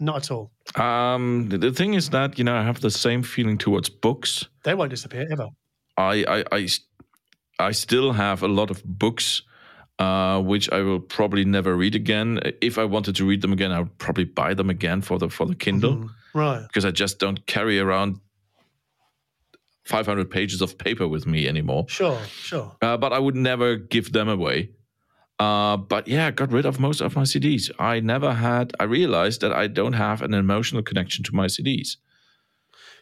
not 0.00 0.16
at 0.16 0.30
all. 0.30 0.52
Um 0.76 1.48
the 1.48 1.72
thing 1.72 1.94
is 1.94 2.10
that 2.10 2.38
you 2.38 2.44
know 2.44 2.54
i 2.54 2.62
have 2.62 2.80
the 2.80 2.90
same 2.90 3.22
feeling 3.22 3.58
towards 3.58 3.88
books. 3.88 4.46
They 4.62 4.74
won't 4.74 4.90
disappear 4.90 5.26
ever. 5.30 5.48
I 5.96 6.24
i 6.28 6.44
i, 6.52 6.68
I 7.58 7.72
still 7.72 8.12
have 8.12 8.44
a 8.44 8.48
lot 8.48 8.70
of 8.70 8.82
books 8.84 9.42
uh, 9.98 10.40
which 10.40 10.70
I 10.70 10.80
will 10.82 11.00
probably 11.00 11.44
never 11.44 11.74
read 11.74 11.96
again. 11.96 12.38
If 12.60 12.78
I 12.78 12.84
wanted 12.84 13.16
to 13.16 13.24
read 13.24 13.42
them 13.42 13.52
again, 13.52 13.72
I 13.72 13.80
would 13.80 13.98
probably 13.98 14.26
buy 14.26 14.54
them 14.54 14.70
again 14.70 15.02
for 15.02 15.18
the 15.18 15.28
for 15.28 15.44
the 15.44 15.56
Kindle, 15.56 15.96
mm-hmm. 15.96 16.06
Right? 16.34 16.62
Because 16.62 16.84
I 16.84 16.90
just 16.90 17.18
don't 17.18 17.46
carry 17.46 17.78
around 17.78 18.20
500 19.84 20.30
pages 20.30 20.60
of 20.60 20.76
paper 20.76 21.08
with 21.08 21.26
me 21.26 21.48
anymore. 21.48 21.86
Sure, 21.88 22.20
sure. 22.26 22.76
Uh, 22.82 22.96
but 22.96 23.12
I 23.12 23.18
would 23.18 23.34
never 23.34 23.76
give 23.76 24.12
them 24.12 24.28
away. 24.28 24.70
Uh, 25.38 25.76
but 25.76 26.08
yeah, 26.08 26.26
I 26.26 26.30
got 26.32 26.52
rid 26.52 26.66
of 26.66 26.80
most 26.80 27.00
of 27.00 27.14
my 27.14 27.22
CDs. 27.22 27.70
I 27.78 28.00
never 28.00 28.34
had. 28.34 28.72
I 28.80 28.84
realized 28.84 29.40
that 29.40 29.52
I 29.52 29.68
don't 29.68 29.92
have 29.92 30.20
an 30.20 30.34
emotional 30.34 30.82
connection 30.82 31.24
to 31.24 31.34
my 31.34 31.46
CDs. 31.46 31.96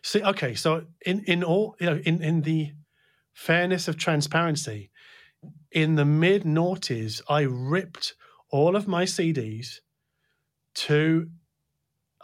See, 0.02 0.22
okay, 0.22 0.54
so 0.54 0.84
in 1.04 1.24
in 1.24 1.42
all 1.42 1.76
you 1.80 1.86
know, 1.86 1.96
in 2.04 2.22
in 2.22 2.42
the 2.42 2.72
fairness 3.32 3.88
of 3.88 3.96
transparency, 3.96 4.90
in 5.72 5.96
the 5.96 6.04
mid 6.04 6.44
noughties, 6.44 7.22
I 7.28 7.40
ripped 7.40 8.14
all 8.50 8.76
of 8.76 8.86
my 8.86 9.04
CDs 9.04 9.80
to 10.74 11.28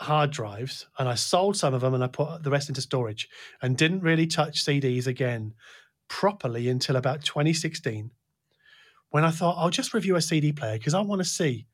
hard 0.03 0.31
drives 0.31 0.87
and 0.99 1.09
I 1.09 1.15
sold 1.15 1.57
some 1.57 1.75
of 1.75 1.81
them 1.81 1.95
and 1.95 2.05
I 2.05 2.07
put 2.07 2.43
the 2.43 2.51
rest 2.51 2.69
into 2.69 2.81
storage 2.81 3.29
and 3.61 3.77
didn't 3.77 4.01
really 4.01 4.27
touch 4.27 4.65
CDs 4.65 5.07
again 5.07 5.55
properly 6.09 6.69
until 6.69 6.97
about 6.97 7.25
2016 7.25 8.11
when 9.13 9.25
I 9.25 9.31
thought 9.31 9.57
I'll 9.59 9.71
just 9.71 9.95
review 9.95 10.17
a 10.17 10.23
CD 10.23 10.53
player 10.53 10.79
because 10.79 10.95
I 10.95 11.01
want 11.01 11.21
to 11.21 11.29
see 11.29 11.67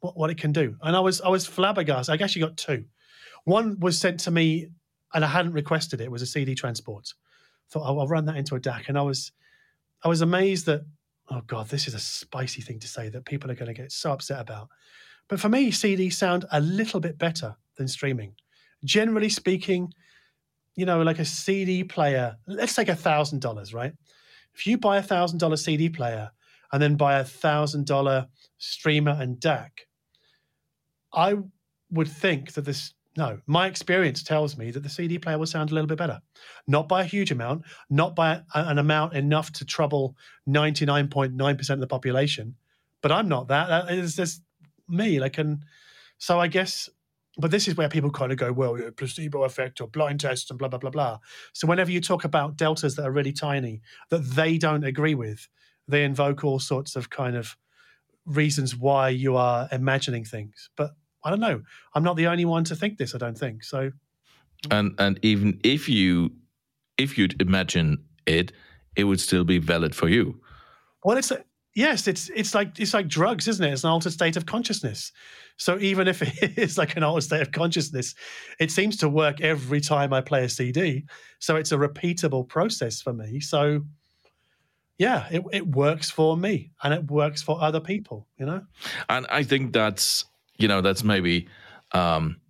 what, 0.00 0.16
what 0.16 0.30
it 0.30 0.38
can 0.38 0.52
do. 0.52 0.76
And 0.82 0.94
I 0.94 1.00
was 1.00 1.20
I 1.20 1.28
was 1.28 1.46
flabbergasted. 1.46 2.22
I 2.22 2.26
you 2.26 2.46
got 2.46 2.56
two. 2.56 2.84
One 3.44 3.80
was 3.80 3.98
sent 3.98 4.20
to 4.20 4.30
me, 4.30 4.68
and 5.12 5.24
I 5.24 5.28
hadn't 5.28 5.52
requested 5.52 6.00
it. 6.00 6.04
It 6.04 6.10
was 6.10 6.22
a 6.22 6.26
CD 6.26 6.54
transport. 6.54 7.12
Thought 7.70 7.86
I'll, 7.86 8.00
I'll 8.00 8.08
run 8.08 8.26
that 8.26 8.36
into 8.36 8.54
a 8.54 8.60
DAC, 8.60 8.88
and 8.88 8.98
I 8.98 9.02
was 9.02 9.32
I 10.04 10.08
was 10.08 10.20
amazed 10.20 10.66
that 10.66 10.82
oh 11.30 11.40
god, 11.46 11.68
this 11.68 11.88
is 11.88 11.94
a 11.94 11.98
spicy 11.98 12.60
thing 12.60 12.78
to 12.80 12.88
say 12.88 13.08
that 13.08 13.24
people 13.24 13.50
are 13.50 13.54
going 13.54 13.74
to 13.74 13.80
get 13.80 13.90
so 13.90 14.12
upset 14.12 14.40
about. 14.40 14.68
But 15.28 15.40
for 15.40 15.48
me, 15.48 15.70
CDs 15.70 16.12
sound 16.12 16.44
a 16.52 16.60
little 16.60 17.00
bit 17.00 17.16
better 17.16 17.56
than 17.76 17.88
streaming. 17.88 18.34
Generally 18.84 19.30
speaking, 19.30 19.92
you 20.74 20.86
know, 20.86 21.02
like 21.02 21.18
a 21.18 21.24
CD 21.24 21.84
player. 21.84 22.36
Let's 22.46 22.74
take 22.74 22.88
a 22.88 22.96
thousand 22.96 23.40
dollars, 23.40 23.74
right? 23.74 23.92
If 24.54 24.66
you 24.66 24.78
buy 24.78 24.98
a 24.98 25.02
thousand 25.02 25.38
dollar 25.38 25.56
CD 25.56 25.88
player 25.88 26.30
and 26.72 26.82
then 26.82 26.96
buy 26.96 27.18
a 27.18 27.24
thousand 27.24 27.86
dollar 27.86 28.26
streamer 28.58 29.16
and 29.18 29.38
DAC, 29.38 29.70
I 31.12 31.36
would 31.90 32.08
think 32.08 32.52
that 32.52 32.64
this 32.64 32.94
no, 33.16 33.38
my 33.46 33.66
experience 33.66 34.22
tells 34.22 34.56
me 34.56 34.70
that 34.70 34.82
the 34.82 34.88
CD 34.88 35.18
player 35.18 35.38
will 35.38 35.46
sound 35.46 35.70
a 35.70 35.74
little 35.74 35.86
bit 35.86 35.98
better. 35.98 36.22
Not 36.66 36.88
by 36.88 37.02
a 37.02 37.04
huge 37.04 37.30
amount, 37.30 37.64
not 37.90 38.16
by 38.16 38.40
an 38.54 38.78
amount 38.78 39.12
enough 39.12 39.52
to 39.52 39.66
trouble 39.66 40.16
99.9% 40.48 41.70
of 41.70 41.80
the 41.80 41.86
population, 41.86 42.54
but 43.02 43.12
I'm 43.12 43.28
not 43.28 43.48
that. 43.48 43.68
That 43.68 43.92
is 43.92 44.16
just 44.16 44.42
me. 44.88 45.20
Like, 45.20 45.36
and 45.36 45.62
so 46.16 46.40
I 46.40 46.46
guess, 46.46 46.88
but 47.38 47.50
this 47.50 47.66
is 47.66 47.76
where 47.76 47.88
people 47.88 48.10
kind 48.10 48.30
of 48.30 48.38
go, 48.38 48.52
well, 48.52 48.78
placebo 48.96 49.44
effect 49.44 49.80
or 49.80 49.88
blind 49.88 50.20
tests 50.20 50.50
and 50.50 50.58
blah, 50.58 50.68
blah, 50.68 50.78
blah, 50.78 50.90
blah. 50.90 51.18
So 51.52 51.66
whenever 51.66 51.90
you 51.90 52.00
talk 52.00 52.24
about 52.24 52.56
deltas 52.56 52.96
that 52.96 53.06
are 53.06 53.10
really 53.10 53.32
tiny, 53.32 53.80
that 54.10 54.18
they 54.18 54.58
don't 54.58 54.84
agree 54.84 55.14
with, 55.14 55.48
they 55.88 56.04
invoke 56.04 56.44
all 56.44 56.58
sorts 56.58 56.94
of 56.94 57.10
kind 57.10 57.36
of 57.36 57.56
reasons 58.26 58.76
why 58.76 59.08
you 59.08 59.36
are 59.36 59.68
imagining 59.72 60.24
things. 60.24 60.68
But 60.76 60.94
I 61.24 61.30
don't 61.30 61.40
know. 61.40 61.62
I'm 61.94 62.04
not 62.04 62.16
the 62.16 62.26
only 62.26 62.44
one 62.44 62.64
to 62.64 62.76
think 62.76 62.98
this. 62.98 63.14
I 63.14 63.18
don't 63.18 63.38
think 63.38 63.64
so. 63.64 63.92
And 64.70 64.94
and 64.98 65.18
even 65.22 65.60
if 65.64 65.88
you 65.88 66.30
if 66.98 67.18
you'd 67.18 67.40
imagine 67.40 68.04
it, 68.26 68.52
it 68.94 69.04
would 69.04 69.20
still 69.20 69.44
be 69.44 69.58
valid 69.58 69.94
for 69.94 70.08
you. 70.08 70.40
Well, 71.02 71.16
it's 71.16 71.32
yes, 71.74 72.06
it's 72.06 72.30
it's 72.34 72.54
like 72.54 72.78
it's 72.78 72.94
like 72.94 73.08
drugs, 73.08 73.48
isn't 73.48 73.64
it? 73.64 73.72
It's 73.72 73.84
an 73.84 73.90
altered 73.90 74.12
state 74.12 74.36
of 74.36 74.46
consciousness. 74.46 75.12
So 75.56 75.78
even 75.80 76.08
if 76.08 76.22
it 76.42 76.58
is 76.58 76.78
like 76.78 76.96
an 76.96 77.02
altered 77.02 77.24
state 77.24 77.42
of 77.42 77.52
consciousness, 77.52 78.14
it 78.58 78.70
seems 78.70 78.96
to 78.98 79.08
work 79.08 79.40
every 79.40 79.80
time 79.80 80.12
I 80.12 80.20
play 80.20 80.44
a 80.44 80.48
CD. 80.48 81.04
So 81.38 81.56
it's 81.56 81.72
a 81.72 81.76
repeatable 81.76 82.48
process 82.48 83.00
for 83.00 83.12
me. 83.12 83.40
So 83.40 83.82
yeah, 84.98 85.26
it, 85.30 85.42
it 85.52 85.66
works 85.66 86.10
for 86.10 86.36
me 86.36 86.70
and 86.82 86.94
it 86.94 87.10
works 87.10 87.42
for 87.42 87.60
other 87.60 87.80
people, 87.80 88.28
you 88.38 88.46
know? 88.46 88.62
And 89.08 89.26
I 89.30 89.42
think 89.42 89.72
that's 89.72 90.24
you 90.58 90.68
know 90.68 90.80
that's 90.80 91.02
maybe 91.02 91.48
um, 91.92 92.40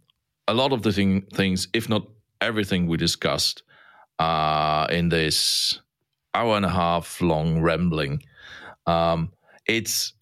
a 0.49 0.55
lot 0.55 0.73
of 0.73 0.83
the 0.83 0.93
thing, 0.93 1.23
things, 1.33 1.69
if 1.73 1.89
not 1.89 2.07
everything 2.41 2.87
we 2.87 2.97
discussed 2.97 3.63
uh, 4.19 4.87
in 4.91 5.09
this 5.09 5.81
hour 6.35 6.57
and 6.57 6.65
a 6.65 6.71
half 6.71 7.21
long 7.21 7.61
rambling. 7.61 8.23
Um, 8.87 9.33
it's 9.67 10.13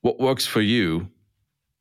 what 0.00 0.18
works 0.18 0.46
for 0.46 0.60
you 0.60 1.08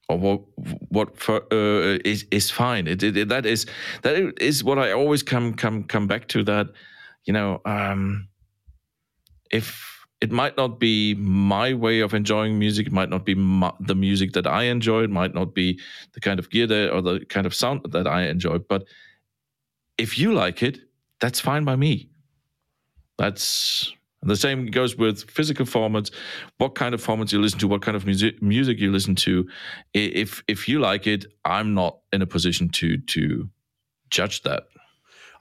or 0.10 0.18
what 0.18 0.42
what 0.90 1.18
for 1.18 1.42
uh, 1.52 2.00
is 2.06 2.26
is 2.32 2.52
fine. 2.52 2.88
It, 2.88 3.04
it, 3.04 3.30
that 3.30 3.46
is 3.46 3.66
that 4.04 4.16
is 4.42 4.64
what 4.64 4.78
I 4.78 4.92
always 4.92 5.24
come 5.24 5.54
come 5.54 5.84
come 5.84 6.08
back 6.08 6.28
to. 6.30 6.44
That 6.44 6.68
you 7.26 7.34
know, 7.34 7.62
um, 7.66 8.28
if 9.52 9.92
it 10.22 10.32
might 10.32 10.56
not 10.56 10.80
be 10.80 11.16
my 11.16 11.74
way 11.74 12.00
of 12.00 12.14
enjoying 12.14 12.60
music. 12.60 12.86
It 12.88 12.94
might 12.94 13.10
not 13.10 13.26
be 13.26 13.34
my, 13.34 13.74
the 13.80 13.96
music 13.96 14.34
that 14.34 14.46
I 14.46 14.64
enjoy. 14.66 15.04
It 15.04 15.10
might 15.10 15.34
not 15.34 15.56
be 15.56 15.80
the 16.14 16.20
kind 16.20 16.40
of 16.40 16.52
gear 16.52 16.68
that, 16.68 16.94
or 16.94 17.02
the 17.02 17.26
kind 17.26 17.48
of 17.48 17.56
sound 17.56 17.82
that 17.90 18.08
I 18.08 18.28
enjoy. 18.28 18.60
But 18.60 18.84
if 19.98 20.20
you 20.20 20.32
like 20.32 20.62
it, 20.62 20.80
that's 21.20 21.40
fine 21.40 21.64
by 21.64 21.76
me. 21.76 22.12
That's 23.18 23.92
the 24.24 24.36
same 24.36 24.68
goes 24.68 24.96
with 24.96 25.30
physical 25.30 25.66
formats. 25.66 26.12
What 26.58 26.76
kind 26.76 26.94
of 26.94 27.04
formats 27.04 27.32
you 27.32 27.42
listen 27.42 27.60
to, 27.60 27.68
what 27.68 27.82
kind 27.82 27.96
of 27.98 28.06
music 28.06 28.42
music 28.42 28.80
you 28.80 28.92
listen 28.92 29.16
to. 29.16 29.48
If 29.94 30.44
if 30.48 30.68
you 30.68 30.80
like 30.80 31.08
it, 31.08 31.26
I'm 31.44 31.74
not 31.74 31.98
in 32.14 32.22
a 32.22 32.28
position 32.28 32.70
to 32.70 32.98
to 32.98 33.50
judge 34.10 34.44
that. 34.44 34.64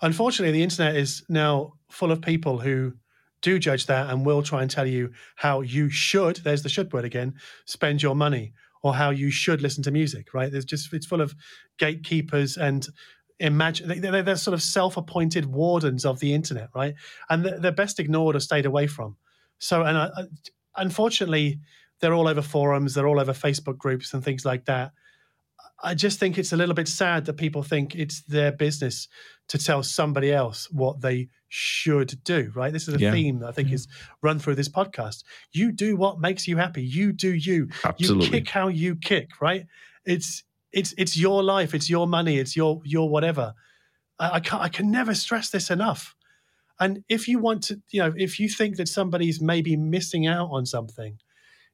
Unfortunately, 0.02 0.52
the 0.52 0.62
internet 0.62 0.96
is 0.96 1.22
now 1.28 1.74
full 1.90 2.10
of 2.10 2.22
people 2.22 2.58
who 2.58 2.94
do 3.42 3.58
judge 3.58 3.86
that 3.86 4.10
and 4.10 4.24
will 4.24 4.42
try 4.42 4.62
and 4.62 4.70
tell 4.70 4.86
you 4.86 5.12
how 5.36 5.60
you 5.60 5.88
should, 5.90 6.36
there's 6.36 6.62
the 6.62 6.68
should 6.68 6.92
word 6.92 7.04
again, 7.04 7.34
spend 7.64 8.02
your 8.02 8.14
money 8.14 8.52
or 8.82 8.94
how 8.94 9.10
you 9.10 9.30
should 9.30 9.60
listen 9.60 9.82
to 9.82 9.90
music, 9.90 10.32
right? 10.34 10.50
There's 10.52 10.64
just, 10.64 10.92
it's 10.92 11.06
full 11.06 11.20
of 11.20 11.34
gatekeepers 11.78 12.56
and 12.56 12.86
imagine 13.40 14.00
they're, 14.00 14.22
they're 14.22 14.36
sort 14.36 14.54
of 14.54 14.62
self-appointed 14.62 15.46
wardens 15.46 16.04
of 16.04 16.20
the 16.20 16.34
internet, 16.34 16.68
right? 16.74 16.94
And 17.28 17.44
they're 17.44 17.72
best 17.72 17.98
ignored 17.98 18.36
or 18.36 18.40
stayed 18.40 18.66
away 18.66 18.86
from. 18.86 19.16
So, 19.58 19.82
and 19.82 19.96
uh, 19.96 20.10
unfortunately, 20.76 21.60
they're 22.00 22.14
all 22.14 22.28
over 22.28 22.42
forums, 22.42 22.94
they're 22.94 23.08
all 23.08 23.20
over 23.20 23.32
Facebook 23.32 23.78
groups 23.78 24.14
and 24.14 24.22
things 24.22 24.44
like 24.44 24.66
that. 24.66 24.92
I 25.82 25.94
just 25.94 26.20
think 26.20 26.36
it's 26.36 26.52
a 26.52 26.56
little 26.56 26.74
bit 26.74 26.88
sad 26.88 27.24
that 27.24 27.34
people 27.34 27.62
think 27.62 27.94
it's 27.94 28.20
their 28.22 28.52
business 28.52 29.08
to 29.48 29.58
tell 29.58 29.82
somebody 29.82 30.30
else 30.32 30.70
what 30.70 31.00
they 31.00 31.28
should 31.48 32.22
do, 32.22 32.52
right? 32.54 32.72
This 32.72 32.86
is 32.86 32.94
a 32.94 32.98
yeah. 32.98 33.10
theme 33.10 33.40
that 33.40 33.48
I 33.48 33.52
think 33.52 33.68
yeah. 33.68 33.76
is 33.76 33.88
run 34.22 34.38
through 34.38 34.56
this 34.56 34.68
podcast. 34.68 35.24
You 35.52 35.72
do 35.72 35.96
what 35.96 36.20
makes 36.20 36.46
you 36.46 36.58
happy. 36.58 36.82
You 36.82 37.12
do 37.12 37.34
you. 37.34 37.68
Absolutely. 37.82 38.26
You 38.26 38.30
kick 38.30 38.48
how 38.50 38.68
you 38.68 38.94
kick, 38.94 39.40
right? 39.40 39.66
It's 40.04 40.44
it's 40.72 40.94
it's 40.96 41.16
your 41.16 41.42
life, 41.42 41.74
it's 41.74 41.90
your 41.90 42.06
money, 42.06 42.38
it's 42.38 42.56
your 42.56 42.80
your 42.84 43.08
whatever. 43.08 43.54
I, 44.18 44.30
I 44.34 44.40
can 44.40 44.60
I 44.60 44.68
can 44.68 44.90
never 44.90 45.14
stress 45.14 45.50
this 45.50 45.70
enough. 45.70 46.14
And 46.78 47.04
if 47.08 47.28
you 47.28 47.38
want 47.38 47.62
to, 47.64 47.80
you 47.90 48.00
know, 48.00 48.14
if 48.16 48.40
you 48.40 48.48
think 48.48 48.76
that 48.76 48.88
somebody's 48.88 49.40
maybe 49.40 49.76
missing 49.76 50.26
out 50.26 50.48
on 50.50 50.64
something, 50.64 51.18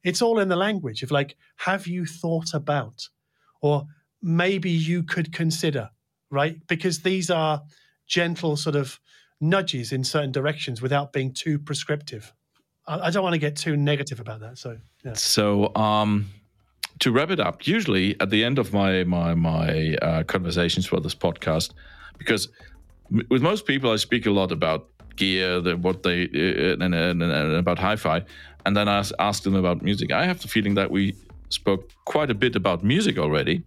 it's 0.03 0.21
all 0.21 0.41
in 0.41 0.49
the 0.49 0.57
language 0.57 1.05
of 1.05 1.13
like, 1.13 1.37
have 1.59 1.87
you 1.87 2.07
thought 2.07 2.55
about? 2.55 3.09
Or 3.63 3.87
maybe 4.21 4.71
you 4.71 5.05
could 5.05 5.33
consider, 5.33 5.91
right? 6.31 6.59
Because 6.67 7.03
these 7.03 7.31
are 7.31 7.63
gentle 8.09 8.57
sort 8.57 8.75
of 8.75 8.99
nudges 9.41 9.93
in 9.93 10.03
certain 10.03 10.33
directions 10.33 10.83
without 10.83 11.13
being 11.13 11.33
too 11.33 11.59
prescriptive. 11.59 12.33
I, 12.87 13.07
I 13.07 13.11
don't 13.11 13.23
want 13.23 13.35
to 13.35 13.39
get 13.39 13.57
too 13.57 13.77
negative 13.77 14.19
about 14.19 14.41
that. 14.41 14.59
So, 14.59 14.79
yeah. 15.05 15.15
So, 15.15 15.75
um, 15.77 16.31
to 17.01 17.13
wrap 17.13 17.31
it 17.31 17.41
up, 17.41 17.67
usually 17.67 18.19
at 18.21 18.31
the 18.31 18.45
end 18.45 18.59
of 18.59 18.73
my 18.73 19.05
my 19.05 19.35
my 19.35 19.95
uh, 19.97 20.23
conversations 20.25 20.87
for 20.87 21.01
this 21.01 21.15
podcast, 21.15 21.73
because 22.19 22.49
with 23.29 23.43
most 23.43 23.67
people 23.67 23.91
I 23.91 23.97
speak 23.97 24.27
a 24.27 24.31
lot 24.31 24.53
about 24.53 24.89
gear, 25.17 25.61
the, 25.61 25.77
what 25.77 26.03
they 26.03 26.25
uh, 26.25 26.85
and, 26.85 26.95
and, 26.95 27.23
and, 27.23 27.55
about 27.55 27.79
hi-fi, 27.79 28.23
and 28.65 28.77
then 28.77 28.89
I 28.89 29.05
ask 29.19 29.43
them 29.43 29.55
about 29.55 29.83
music. 29.83 30.13
I 30.13 30.25
have 30.25 30.41
the 30.41 30.49
feeling 30.49 30.75
that 30.75 30.91
we 30.91 31.15
spoke 31.49 31.91
quite 32.05 32.31
a 32.31 32.35
bit 32.35 32.57
about 32.57 32.83
music 32.83 33.19
already 33.19 33.63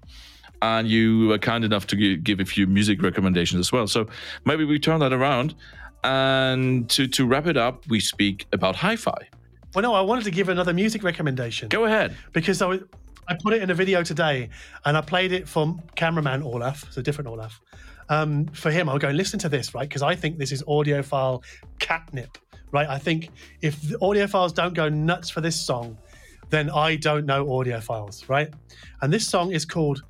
and 0.61 0.87
you 0.87 1.27
were 1.27 1.37
kind 1.37 1.63
enough 1.63 1.87
to 1.87 2.17
give 2.17 2.39
a 2.39 2.45
few 2.45 2.67
music 2.67 3.01
recommendations 3.01 3.59
as 3.59 3.71
well. 3.71 3.87
So 3.87 4.07
maybe 4.45 4.65
we 4.65 4.79
turn 4.79 4.99
that 4.99 5.13
around, 5.13 5.55
and 6.03 6.89
to 6.91 7.07
to 7.07 7.25
wrap 7.25 7.47
it 7.47 7.57
up, 7.57 7.87
we 7.87 7.99
speak 7.99 8.47
about 8.53 8.75
hi-fi. 8.75 9.29
Well, 9.75 9.83
no, 9.83 9.93
I 9.93 10.01
wanted 10.01 10.23
to 10.23 10.31
give 10.31 10.49
another 10.49 10.73
music 10.73 11.03
recommendation. 11.03 11.69
Go 11.69 11.85
ahead, 11.85 12.15
because 12.33 12.61
I 12.61 12.65
was, 12.65 12.79
I 13.29 13.35
put 13.35 13.53
it 13.53 13.61
in 13.61 13.69
a 13.69 13.75
video 13.75 14.01
today, 14.01 14.49
and 14.85 14.97
I 14.97 15.01
played 15.01 15.31
it 15.31 15.47
for 15.47 15.77
cameraman 15.95 16.41
Olaf, 16.41 16.91
so 16.91 17.01
different 17.01 17.27
Olaf. 17.29 17.61
Um, 18.09 18.47
for 18.47 18.71
him, 18.71 18.89
I'll 18.89 18.97
go 18.97 19.09
listen 19.09 19.37
to 19.39 19.49
this, 19.49 19.75
right? 19.75 19.87
Because 19.87 20.01
I 20.01 20.15
think 20.15 20.39
this 20.39 20.51
is 20.51 20.63
audiophile 20.63 21.43
catnip, 21.77 22.39
right? 22.71 22.89
I 22.89 22.97
think 22.97 23.29
if 23.61 23.79
the 23.83 23.99
audiophiles 23.99 24.53
don't 24.55 24.73
go 24.73 24.89
nuts 24.89 25.29
for 25.29 25.41
this 25.41 25.63
song, 25.63 25.95
then 26.49 26.71
I 26.71 26.95
don't 26.95 27.27
know 27.27 27.45
audiophiles, 27.45 28.27
right? 28.27 28.51
And 29.01 29.13
this 29.13 29.27
song 29.27 29.51
is 29.51 29.63
called 29.63 30.01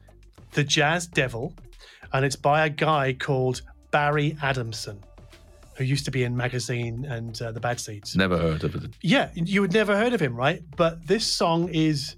the 0.54 0.64
Jazz 0.64 1.06
Devil, 1.06 1.54
and 2.14 2.24
it's 2.24 2.38
by 2.38 2.66
a 2.66 2.70
guy 2.70 3.12
called 3.20 3.64
Barry 3.91 4.38
Adamson, 4.41 4.98
who 5.76 5.84
used 5.84 6.06
to 6.06 6.12
be 6.12 6.24
in 6.24 6.38
Magazine 6.38 7.04
and 7.04 7.40
uh, 7.41 7.52
the 7.52 7.60
Bad 7.60 7.82
Seeds. 7.82 8.16
Never 8.16 8.38
heard 8.38 8.64
of 8.64 8.76
it. 8.76 8.91
Yeah, 9.02 9.30
you 9.36 9.60
would 9.60 9.74
never 9.74 9.98
heard 9.98 10.14
of 10.14 10.22
him, 10.22 10.38
right? 10.38 10.64
But 10.78 11.06
this 11.06 11.28
song 11.28 11.68
is 11.74 12.16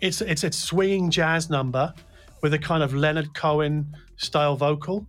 it's 0.00 0.20
it's 0.20 0.44
a 0.44 0.52
swinging 0.52 1.10
jazz 1.10 1.50
number 1.50 1.92
with 2.42 2.54
a 2.54 2.58
kind 2.58 2.82
of 2.82 2.94
Leonard 2.94 3.34
Cohen 3.34 3.96
style 4.16 4.56
vocal. 4.56 5.06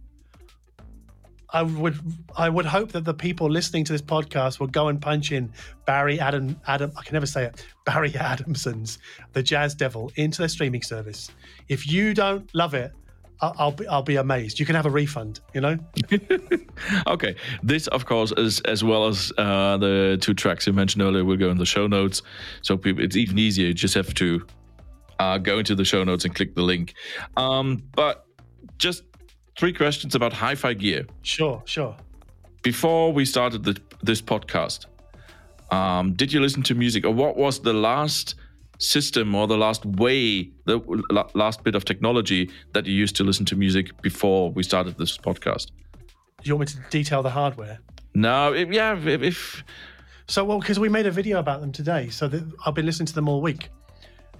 I 1.52 1.61
would 1.61 1.99
I 2.35 2.49
would 2.49 2.65
hope 2.65 2.91
that 2.93 3.06
the 3.06 3.14
people 3.14 3.49
listening 3.49 3.85
to 3.85 3.91
this 3.93 4.02
podcast 4.02 4.60
will 4.60 4.68
go 4.68 4.88
and 4.88 5.02
punch 5.02 5.31
in 5.31 5.52
Barry 5.85 6.19
Adam 6.19 6.60
Adam 6.68 6.91
I 6.97 7.03
can 7.03 7.14
never 7.14 7.26
say 7.26 7.45
it 7.45 7.65
Barry 7.85 8.14
Adamson's 8.19 8.99
The 9.34 9.43
Jazz 9.43 9.76
Devil 9.76 10.11
into 10.15 10.39
their 10.39 10.49
streaming 10.49 10.81
service. 10.81 11.31
If 11.68 11.88
you 11.88 12.14
don't 12.14 12.53
love 12.53 12.73
it, 12.73 12.91
I'll 13.41 13.72
be 13.72 13.88
I'll 13.88 14.02
be 14.03 14.15
amazed. 14.15 14.60
You 14.60 14.65
can 14.65 14.76
have 14.76 14.85
a 14.85 14.89
refund, 14.89 15.41
you 15.53 15.61
know. 15.61 15.77
okay, 17.07 17.35
this 17.64 17.88
of 17.88 18.06
course 18.06 18.31
is 18.38 18.61
as 18.61 18.84
well 18.84 19.07
as 19.07 19.31
uh, 19.38 19.77
the 19.77 20.18
two 20.22 20.34
tracks 20.34 20.65
you 20.68 20.73
mentioned 20.73 21.03
earlier 21.03 21.26
will 21.26 21.38
go 21.38 21.49
in 21.49 21.57
the 21.57 21.65
show 21.65 21.88
notes, 21.88 22.22
so 22.61 22.77
people, 22.77 23.03
it's 23.03 23.15
even 23.15 23.38
easier. 23.38 23.68
You 23.68 23.73
just 23.73 23.93
have 23.93 24.14
to 24.15 24.45
uh, 25.20 25.38
go 25.38 25.60
into 25.60 25.76
the 25.76 25.86
show 25.86 26.04
notes 26.04 26.26
and 26.26 26.34
click 26.36 26.56
the 26.56 26.62
link. 26.62 26.94
Um, 27.38 27.84
but 27.96 28.26
just 28.78 29.04
three 29.58 29.74
questions 29.74 30.16
about 30.16 30.34
hi-fi 30.34 30.74
gear. 30.74 31.06
Sure, 31.22 31.62
sure. 31.66 31.96
Before 32.62 33.14
we 33.14 33.26
started 33.26 33.64
the, 33.64 33.80
this 34.02 34.22
podcast, 34.22 34.86
um, 35.72 36.14
did 36.14 36.34
you 36.34 36.40
listen 36.40 36.64
to 36.64 36.76
music, 36.76 37.06
or 37.06 37.14
what 37.14 37.38
was 37.38 37.62
the 37.62 37.74
last 37.74 38.36
system 38.78 39.34
or 39.34 39.48
the 39.48 39.58
last 39.58 39.86
way, 39.86 40.50
the 40.66 40.80
last 41.34 41.64
bit 41.64 41.76
of 41.76 41.86
technology 41.86 42.50
that 42.74 42.86
you 42.86 42.94
used 42.94 43.16
to 43.16 43.24
listen 43.24 43.46
to 43.46 43.56
music 43.56 44.02
before 44.02 44.52
we 44.52 44.64
started 44.64 44.98
this 44.98 45.18
podcast? 45.18 45.72
Do 46.44 46.50
you 46.50 46.56
want 46.56 46.76
me 46.76 46.82
to 46.82 46.90
detail 46.90 47.24
the 47.24 47.30
hardware? 47.30 47.80
No, 48.14 48.54
if, 48.54 48.70
yeah, 48.72 48.98
if, 48.98 49.22
if 49.22 49.64
so, 50.28 50.44
well, 50.44 50.60
because 50.60 50.80
we 50.80 50.90
made 50.90 51.06
a 51.06 51.12
video 51.12 51.40
about 51.40 51.62
them 51.62 51.72
today, 51.72 52.10
so 52.10 52.30
I've 52.66 52.74
been 52.74 52.86
listening 52.86 53.08
to 53.08 53.14
them 53.14 53.30
all 53.30 53.42
week. 53.42 53.70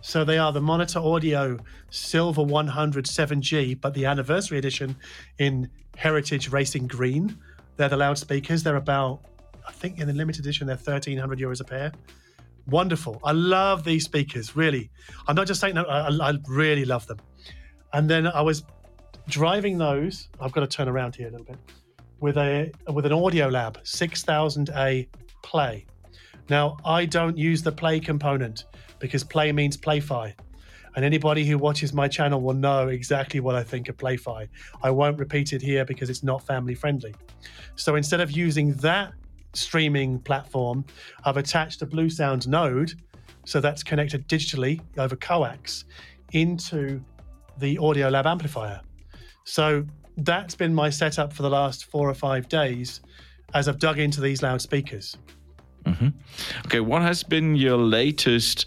So 0.06 0.24
they 0.24 0.38
are 0.38 0.54
the 0.54 0.62
Monitor 0.62 1.00
Audio 1.00 1.58
Silver 1.90 2.44
100 2.44 3.06
7G, 3.06 3.82
but 3.82 3.96
the 3.96 4.06
anniversary 4.06 4.60
edition 4.60 4.96
in 5.40 5.68
Heritage 5.98 6.50
Racing 6.52 6.86
Green. 6.86 7.36
They're 7.76 7.90
the 7.90 7.98
loudspeakers. 7.98 8.62
They're 8.62 8.76
about, 8.76 9.22
I 9.68 9.72
think, 9.72 10.00
in 10.00 10.06
the 10.06 10.14
limited 10.14 10.42
edition, 10.46 10.68
they're 10.68 10.76
1,300 10.76 11.40
euros 11.40 11.60
a 11.60 11.64
pair. 11.64 11.92
Wonderful. 12.68 13.20
I 13.24 13.32
love 13.32 13.84
these 13.84 14.06
speakers, 14.06 14.56
really. 14.56 14.92
I'm 15.28 15.36
not 15.36 15.48
just 15.48 15.60
saying 15.60 15.74
that, 15.74 15.90
I, 15.90 16.10
I 16.10 16.34
really 16.48 16.86
love 16.86 17.08
them. 17.08 17.18
And 17.92 18.08
then 18.08 18.28
I 18.28 18.42
was 18.42 18.64
driving 19.28 19.80
those. 19.80 20.30
I've 20.40 20.52
got 20.52 20.62
to 20.62 20.68
turn 20.68 20.88
around 20.88 21.16
here 21.16 21.30
a 21.30 21.32
little 21.32 21.48
bit 21.48 21.58
with 22.20 22.38
a 22.38 22.72
with 22.94 23.08
an 23.08 23.12
Audiolab 23.12 23.82
6000A 23.82 25.08
Play. 25.42 25.88
Now, 26.48 26.78
I 26.86 27.06
don't 27.06 27.36
use 27.36 27.64
the 27.64 27.72
Play 27.72 28.00
component 28.00 28.66
because 29.00 29.24
Play 29.24 29.52
means 29.52 29.78
Playfi. 29.78 30.34
And 30.96 31.04
anybody 31.04 31.46
who 31.46 31.58
watches 31.58 31.94
my 31.94 32.08
channel 32.08 32.40
will 32.42 32.54
know 32.54 32.88
exactly 32.88 33.42
what 33.42 33.56
I 33.56 33.64
think 33.64 33.90
of 33.90 33.98
Playfi. 33.98 34.48
I 34.82 34.90
won't 34.90 35.20
repeat 35.20 35.52
it 35.52 35.62
here 35.62 35.84
because 35.84 36.10
it's 36.10 36.24
not 36.24 36.46
family 36.46 36.74
friendly. 36.74 37.14
So 37.76 37.96
instead 37.96 38.22
of 38.22 38.32
using 38.32 38.74
that 38.76 39.14
streaming 39.54 40.20
platform, 40.20 40.86
I've 41.26 41.38
attached 41.38 41.82
a 41.82 41.86
Blue 41.86 42.08
Bluesound 42.08 42.48
node. 42.48 42.94
So 43.44 43.60
that's 43.60 43.84
connected 43.84 44.28
digitally 44.28 44.82
over 44.98 45.16
coax 45.16 45.86
into 46.32 47.04
the 47.58 47.78
Audiolab 47.78 48.26
amplifier. 48.26 48.82
So 49.44 49.86
that's 50.18 50.56
been 50.56 50.74
my 50.74 50.90
setup 50.90 51.34
for 51.34 51.44
the 51.44 51.50
last 51.50 51.86
four 51.86 52.10
or 52.10 52.14
five 52.14 52.48
days 52.48 53.02
as 53.54 53.68
I've 53.68 53.80
dug 53.80 54.00
into 54.00 54.22
these 54.22 54.42
loudspeakers. 54.42 55.18
Mm-hmm. 55.86 56.08
Okay, 56.66 56.80
what 56.80 57.02
has 57.02 57.22
been 57.22 57.56
your 57.56 57.78
latest 57.78 58.66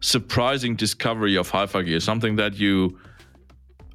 surprising 0.00 0.76
discovery 0.76 1.36
of 1.36 1.50
hi-fi 1.50 1.82
gear? 1.82 2.00
Something 2.00 2.36
that 2.36 2.54
you 2.54 2.98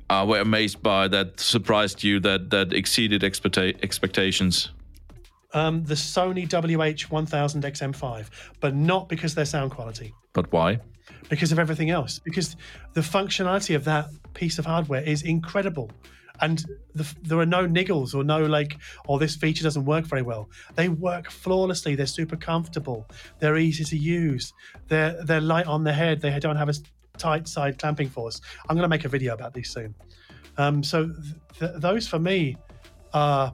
uh, 0.10 0.26
were 0.28 0.40
amazed 0.40 0.82
by, 0.82 1.08
that 1.08 1.40
surprised 1.40 2.04
you, 2.04 2.20
that 2.20 2.50
that 2.50 2.74
exceeded 2.74 3.22
expecta- 3.22 3.82
expectations? 3.84 4.72
Um, 5.54 5.84
the 5.84 5.96
Sony 5.96 6.48
WH1000 6.48 7.62
XM5, 7.62 8.28
but 8.60 8.74
not 8.74 9.10
because 9.10 9.36
their 9.36 9.46
sound 9.46 9.72
quality. 9.72 10.14
But 10.34 10.52
why? 10.52 10.80
Because 11.30 11.52
of 11.52 11.60
everything 11.60 11.90
else. 11.90 12.20
Because 12.20 12.56
the 12.94 13.02
functionality 13.02 13.76
of 13.76 13.84
that 13.86 14.10
piece 14.34 14.60
of 14.60 14.66
hardware 14.66 15.02
is 15.02 15.24
incredible 15.24 15.92
and 16.42 16.66
the, 16.96 17.16
there 17.24 17.40
are 17.40 17.46
no 17.46 17.68
niggles 17.68 18.14
or 18.14 18.24
no 18.24 18.46
like 18.46 18.78
oh 19.08 19.18
this 19.18 19.36
feature 19.36 19.64
doesn't 19.64 19.86
work 19.86 20.06
very 20.06 20.22
well. 20.22 20.50
They 20.76 20.90
work 20.90 21.30
flawlessly. 21.30 21.96
They're 21.96 22.06
super 22.06 22.36
comfortable. 22.36 23.08
They're 23.40 23.58
easy 23.58 23.84
to 23.86 23.98
use. 23.98 24.54
They're 24.88 25.24
they're 25.26 25.42
light 25.42 25.68
on 25.68 25.84
the 25.84 25.94
head. 25.94 26.22
They 26.22 26.38
don't 26.40 26.56
have 26.56 26.70
a 26.70 26.74
tight 27.18 27.48
side 27.48 27.78
clamping 27.78 28.10
force. 28.10 28.42
I'm 28.70 28.76
going 28.76 28.84
to 28.84 28.90
make 28.90 29.06
a 29.06 29.10
video 29.10 29.34
about 29.34 29.54
these 29.54 29.70
soon. 29.70 29.94
Um, 30.58 30.84
so 30.84 31.08
th- 31.08 31.36
th- 31.60 31.72
those 31.78 32.08
for 32.08 32.20
me 32.20 32.58
are 33.14 33.54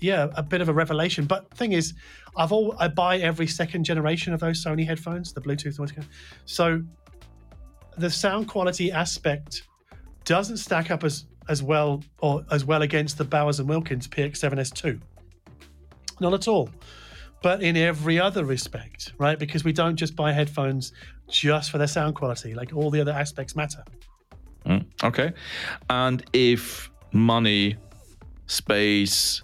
yeah 0.00 0.28
a 0.36 0.42
bit 0.42 0.60
of 0.60 0.68
a 0.68 0.72
revelation. 0.72 1.26
But 1.26 1.50
thing 1.54 1.72
is 1.72 1.94
i've 2.36 2.52
all 2.52 2.74
i 2.78 2.88
buy 2.88 3.18
every 3.18 3.46
second 3.46 3.84
generation 3.84 4.32
of 4.32 4.40
those 4.40 4.64
sony 4.64 4.86
headphones 4.86 5.32
the 5.32 5.40
bluetooth 5.40 5.78
ones 5.78 5.92
so 6.44 6.82
the 7.98 8.08
sound 8.08 8.48
quality 8.48 8.90
aspect 8.92 9.64
doesn't 10.24 10.58
stack 10.58 10.90
up 10.90 11.04
as 11.04 11.26
as 11.48 11.62
well 11.62 12.02
or 12.18 12.44
as 12.50 12.64
well 12.64 12.82
against 12.82 13.18
the 13.18 13.24
Bowers 13.24 13.58
and 13.60 13.68
Wilkins 13.68 14.06
PX7S2. 14.08 15.00
Not 16.20 16.34
at 16.34 16.48
all. 16.48 16.70
But 17.42 17.62
in 17.62 17.76
every 17.76 18.18
other 18.18 18.44
respect, 18.44 19.12
right? 19.18 19.38
Because 19.38 19.62
we 19.62 19.72
don't 19.72 19.96
just 19.96 20.16
buy 20.16 20.32
headphones 20.32 20.92
just 21.28 21.70
for 21.70 21.78
their 21.78 21.86
sound 21.86 22.16
quality, 22.16 22.54
like 22.54 22.74
all 22.74 22.90
the 22.90 23.00
other 23.00 23.12
aspects 23.12 23.54
matter. 23.54 23.84
Mm, 24.66 24.84
okay. 25.04 25.32
And 25.88 26.24
if 26.32 26.90
money, 27.12 27.76
space, 28.46 29.42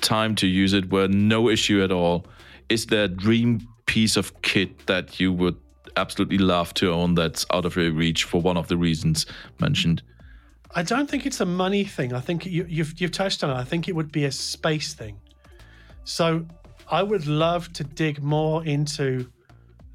time 0.00 0.34
to 0.36 0.46
use 0.46 0.72
it 0.72 0.90
were 0.90 1.08
no 1.08 1.48
issue 1.50 1.82
at 1.82 1.92
all, 1.92 2.26
is 2.68 2.86
there 2.86 3.04
a 3.04 3.08
dream 3.08 3.66
piece 3.84 4.16
of 4.16 4.40
kit 4.42 4.86
that 4.86 5.20
you 5.20 5.32
would 5.32 5.56
absolutely 5.96 6.38
love 6.38 6.74
to 6.74 6.90
own 6.90 7.14
that's 7.14 7.46
out 7.52 7.64
of 7.64 7.76
your 7.76 7.92
reach 7.92 8.24
for 8.24 8.40
one 8.40 8.56
of 8.56 8.68
the 8.68 8.76
reasons 8.76 9.26
mentioned? 9.60 10.02
I 10.74 10.82
don't 10.82 11.08
think 11.08 11.26
it's 11.26 11.40
a 11.40 11.46
money 11.46 11.84
thing. 11.84 12.12
I 12.12 12.20
think 12.20 12.44
you, 12.46 12.66
you've 12.68 13.00
you've 13.00 13.12
touched 13.12 13.42
on 13.44 13.50
it. 13.50 13.54
I 13.54 13.64
think 13.64 13.88
it 13.88 13.94
would 13.94 14.12
be 14.12 14.24
a 14.24 14.32
space 14.32 14.94
thing. 14.94 15.18
So 16.04 16.46
I 16.90 17.02
would 17.02 17.26
love 17.26 17.72
to 17.74 17.84
dig 17.84 18.22
more 18.22 18.64
into 18.64 19.30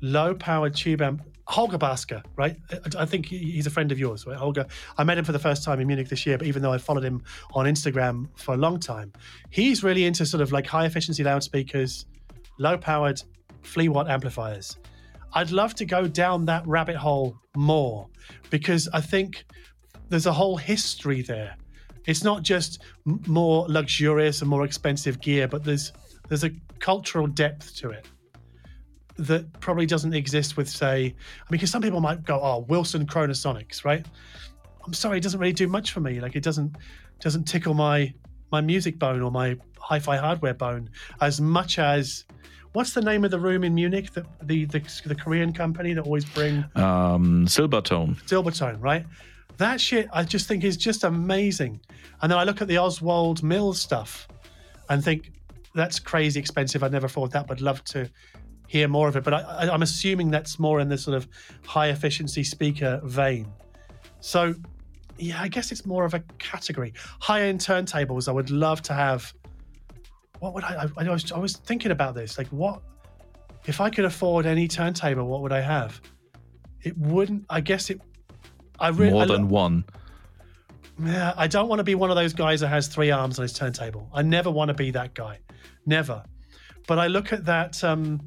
low 0.01 0.33
powered 0.35 0.75
tube 0.75 1.01
amp. 1.01 1.21
Holger 1.47 1.77
Barske, 1.77 2.23
right? 2.37 2.55
I 2.97 3.05
think 3.05 3.25
he's 3.25 3.67
a 3.67 3.69
friend 3.69 3.91
of 3.91 3.99
yours, 3.99 4.25
right? 4.25 4.37
Holger. 4.37 4.65
I 4.97 5.03
met 5.03 5.17
him 5.17 5.25
for 5.25 5.33
the 5.33 5.39
first 5.39 5.65
time 5.65 5.81
in 5.81 5.87
Munich 5.87 6.07
this 6.07 6.25
year, 6.25 6.37
but 6.37 6.47
even 6.47 6.61
though 6.61 6.71
I 6.71 6.77
followed 6.77 7.03
him 7.03 7.23
on 7.53 7.65
Instagram 7.65 8.29
for 8.37 8.53
a 8.53 8.57
long 8.57 8.79
time, 8.79 9.11
he's 9.49 9.83
really 9.83 10.05
into 10.05 10.25
sort 10.25 10.39
of 10.39 10.53
like 10.53 10.65
high 10.65 10.85
efficiency 10.85 11.25
loudspeakers, 11.25 12.05
low 12.57 12.77
powered 12.77 13.21
flea 13.63 13.89
watt 13.89 14.09
amplifiers. 14.09 14.77
I'd 15.33 15.51
love 15.51 15.75
to 15.75 15.85
go 15.85 16.07
down 16.07 16.45
that 16.45 16.65
rabbit 16.65 16.95
hole 16.95 17.37
more 17.55 18.07
because 18.49 18.87
I 18.93 19.01
think 19.01 19.43
there's 20.11 20.25
a 20.25 20.33
whole 20.33 20.57
history 20.57 21.21
there. 21.21 21.55
It's 22.05 22.23
not 22.23 22.43
just 22.43 22.83
m- 23.07 23.21
more 23.27 23.65
luxurious 23.69 24.41
and 24.41 24.49
more 24.49 24.65
expensive 24.65 25.21
gear, 25.21 25.47
but 25.47 25.63
there's 25.63 25.93
there's 26.27 26.43
a 26.43 26.51
cultural 26.79 27.27
depth 27.27 27.75
to 27.77 27.89
it 27.91 28.07
that 29.17 29.59
probably 29.59 29.85
doesn't 29.85 30.13
exist 30.13 30.57
with, 30.57 30.69
say, 30.69 30.95
I 30.95 31.01
mean, 31.01 31.13
because 31.51 31.69
some 31.71 31.81
people 31.81 32.01
might 32.01 32.23
go, 32.25 32.39
"Oh, 32.41 32.59
Wilson 32.67 33.05
Chronosonics," 33.05 33.85
right? 33.85 34.05
I'm 34.85 34.93
sorry, 34.93 35.17
it 35.17 35.21
doesn't 35.23 35.39
really 35.39 35.53
do 35.53 35.67
much 35.67 35.91
for 35.91 36.01
me. 36.01 36.19
Like, 36.19 36.35
it 36.35 36.43
doesn't 36.43 36.75
doesn't 37.19 37.45
tickle 37.45 37.73
my 37.73 38.13
my 38.51 38.61
music 38.61 38.99
bone 38.99 39.21
or 39.21 39.31
my 39.31 39.57
hi-fi 39.79 40.17
hardware 40.17 40.53
bone 40.53 40.89
as 41.21 41.39
much 41.39 41.79
as 41.79 42.25
what's 42.73 42.93
the 42.93 43.01
name 43.01 43.23
of 43.23 43.31
the 43.31 43.39
room 43.39 43.63
in 43.63 43.73
Munich? 43.73 44.11
The 44.11 44.25
the 44.43 44.65
the, 44.65 44.79
the 45.05 45.15
Korean 45.15 45.53
company 45.53 45.93
that 45.93 46.01
always 46.01 46.25
bring 46.25 46.65
um, 46.75 47.45
Silbatone. 47.45 48.21
Silbatone, 48.23 48.77
right? 48.81 49.05
That 49.61 49.79
shit, 49.79 50.09
I 50.11 50.23
just 50.23 50.47
think 50.47 50.63
is 50.63 50.75
just 50.75 51.03
amazing. 51.03 51.81
And 52.23 52.31
then 52.31 52.39
I 52.39 52.45
look 52.45 52.63
at 52.63 52.67
the 52.67 52.77
Oswalds 52.77 53.43
Mill 53.43 53.73
stuff 53.73 54.27
and 54.89 55.03
think 55.03 55.33
that's 55.75 55.99
crazy 55.99 56.39
expensive. 56.39 56.83
I 56.83 56.87
never 56.87 57.07
thought 57.07 57.29
that, 57.33 57.45
but 57.45 57.61
love 57.61 57.83
to 57.83 58.09
hear 58.65 58.87
more 58.87 59.07
of 59.07 59.15
it. 59.17 59.23
But 59.23 59.35
I, 59.35 59.71
am 59.71 59.83
assuming 59.83 60.31
that's 60.31 60.57
more 60.57 60.79
in 60.79 60.89
the 60.89 60.97
sort 60.97 61.15
of 61.15 61.27
high 61.63 61.89
efficiency 61.89 62.43
speaker 62.43 63.01
vein. 63.03 63.53
So, 64.19 64.55
yeah, 65.19 65.39
I 65.39 65.47
guess 65.47 65.71
it's 65.71 65.85
more 65.85 66.05
of 66.05 66.15
a 66.15 66.21
category. 66.39 66.95
High 67.19 67.43
end 67.43 67.59
turntables, 67.59 68.27
I 68.27 68.31
would 68.31 68.49
love 68.49 68.81
to 68.81 68.93
have. 68.93 69.31
What 70.39 70.55
would 70.55 70.63
I, 70.63 70.87
I, 70.97 71.05
I, 71.05 71.09
was, 71.11 71.31
I 71.31 71.37
was 71.37 71.55
thinking 71.55 71.91
about 71.91 72.15
this. 72.15 72.39
Like, 72.39 72.47
what 72.47 72.81
if 73.67 73.79
I 73.79 73.91
could 73.91 74.05
afford 74.05 74.47
any 74.47 74.67
turntable? 74.67 75.27
What 75.27 75.43
would 75.43 75.53
I 75.53 75.61
have? 75.61 76.01
It 76.81 76.97
wouldn't. 76.97 77.45
I 77.47 77.61
guess 77.61 77.91
it 77.91 78.01
I 78.81 78.89
re- 78.89 79.11
more 79.11 79.23
I 79.23 79.25
than 79.25 79.47
one. 79.47 79.85
Yeah, 81.03 81.33
I 81.37 81.47
don't 81.47 81.69
want 81.69 81.79
to 81.79 81.83
be 81.83 81.95
one 81.95 82.09
of 82.09 82.15
those 82.15 82.33
guys 82.33 82.59
that 82.59 82.67
has 82.67 82.87
three 82.87 83.11
arms 83.11 83.39
on 83.39 83.43
his 83.43 83.53
turntable. 83.53 84.09
I 84.13 84.21
never 84.21 84.51
want 84.51 84.69
to 84.69 84.73
be 84.73 84.91
that 84.91 85.13
guy, 85.13 85.39
never. 85.85 86.23
But 86.87 86.99
I 86.99 87.07
look 87.07 87.31
at 87.31 87.45
that. 87.45 87.81
Um, 87.83 88.19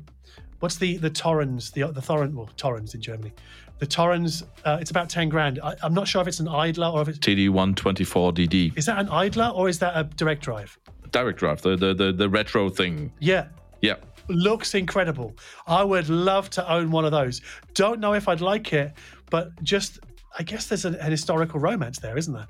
what's 0.60 0.76
the 0.76 0.96
the 0.96 1.10
Thorens? 1.10 1.70
The 1.72 1.88
the 1.88 2.00
Thorin, 2.00 2.34
well, 2.34 2.48
Thorens 2.56 2.94
in 2.94 3.00
Germany. 3.00 3.32
The 3.78 3.86
Torrens. 3.86 4.44
uh, 4.64 4.78
it's 4.80 4.90
about 4.90 5.08
ten 5.08 5.28
grand. 5.28 5.60
I, 5.62 5.74
am 5.82 5.92
not 5.92 6.08
sure 6.08 6.22
if 6.22 6.28
it's 6.28 6.40
an 6.40 6.48
idler 6.48 6.86
or 6.86 7.02
if 7.02 7.08
it's 7.08 7.18
TD124DD. 7.18 8.78
Is 8.78 8.86
that 8.86 8.98
an 8.98 9.08
idler 9.08 9.52
or 9.54 9.68
is 9.68 9.78
that 9.80 9.96
a 9.96 10.04
direct 10.04 10.42
drive? 10.42 10.78
Direct 11.10 11.38
drive, 11.38 11.62
the 11.62 11.76
the 11.76 11.94
the, 11.94 12.12
the 12.12 12.28
retro 12.28 12.70
thing. 12.70 13.12
Yeah. 13.20 13.48
Yeah 13.82 13.96
looks 14.28 14.74
incredible. 14.74 15.34
I 15.66 15.84
would 15.84 16.08
love 16.08 16.48
to 16.50 16.72
own 16.72 16.90
one 16.90 17.04
of 17.04 17.12
those. 17.12 17.42
Don't 17.74 18.00
know 18.00 18.14
if 18.14 18.26
I'd 18.26 18.40
like 18.40 18.72
it, 18.72 18.94
but 19.30 19.62
just 19.62 19.98
I 20.38 20.42
guess 20.42 20.66
there's 20.66 20.84
an, 20.84 20.96
an 20.96 21.10
historical 21.10 21.60
romance 21.60 21.98
there, 21.98 22.16
isn't 22.16 22.34
there? 22.34 22.48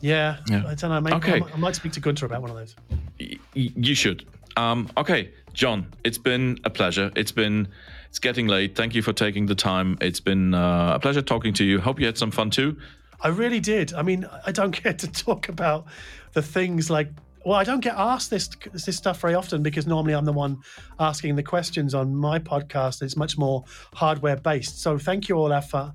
Yeah, 0.00 0.36
yeah. 0.48 0.64
I 0.66 0.74
don't 0.74 0.90
know. 0.90 1.00
Maybe 1.00 1.16
okay. 1.16 1.40
I, 1.40 1.54
I, 1.54 1.56
might 1.56 1.74
speak 1.74 1.92
to 1.92 2.00
Gunter 2.00 2.26
about 2.26 2.42
one 2.42 2.50
of 2.50 2.56
those. 2.56 2.76
Y- 3.20 3.38
you 3.54 3.94
should. 3.94 4.26
Um, 4.56 4.90
okay, 4.96 5.32
John, 5.52 5.86
it's 6.04 6.18
been 6.18 6.58
a 6.64 6.70
pleasure. 6.70 7.10
It's 7.16 7.32
been 7.32 7.68
it's 8.08 8.18
getting 8.18 8.46
late. 8.46 8.76
Thank 8.76 8.94
you 8.94 9.02
for 9.02 9.12
taking 9.12 9.46
the 9.46 9.54
time. 9.54 9.98
It's 10.00 10.20
been 10.20 10.54
uh, 10.54 10.92
a 10.94 10.98
pleasure 10.98 11.22
talking 11.22 11.52
to 11.54 11.64
you. 11.64 11.80
Hope 11.80 11.98
you 11.98 12.06
had 12.06 12.18
some 12.18 12.30
fun 12.30 12.50
too. 12.50 12.76
I 13.20 13.28
really 13.28 13.60
did. 13.60 13.94
I 13.94 14.02
mean, 14.02 14.28
I 14.44 14.52
don't 14.52 14.82
get 14.82 14.98
to 15.00 15.10
talk 15.10 15.48
about 15.48 15.86
the 16.32 16.42
things 16.42 16.90
like 16.90 17.08
well, 17.44 17.58
I 17.58 17.64
don't 17.64 17.80
get 17.80 17.94
asked 17.96 18.30
this 18.30 18.48
this 18.72 18.96
stuff 18.96 19.20
very 19.20 19.34
often 19.34 19.62
because 19.62 19.86
normally 19.86 20.14
I'm 20.14 20.24
the 20.24 20.32
one 20.32 20.62
asking 20.98 21.36
the 21.36 21.42
questions 21.42 21.94
on 21.94 22.14
my 22.14 22.38
podcast. 22.38 23.02
It's 23.02 23.16
much 23.16 23.36
more 23.36 23.64
hardware 23.92 24.36
based. 24.36 24.80
So 24.80 24.98
thank 24.98 25.28
you, 25.28 25.36
all 25.36 25.60
for 25.60 25.92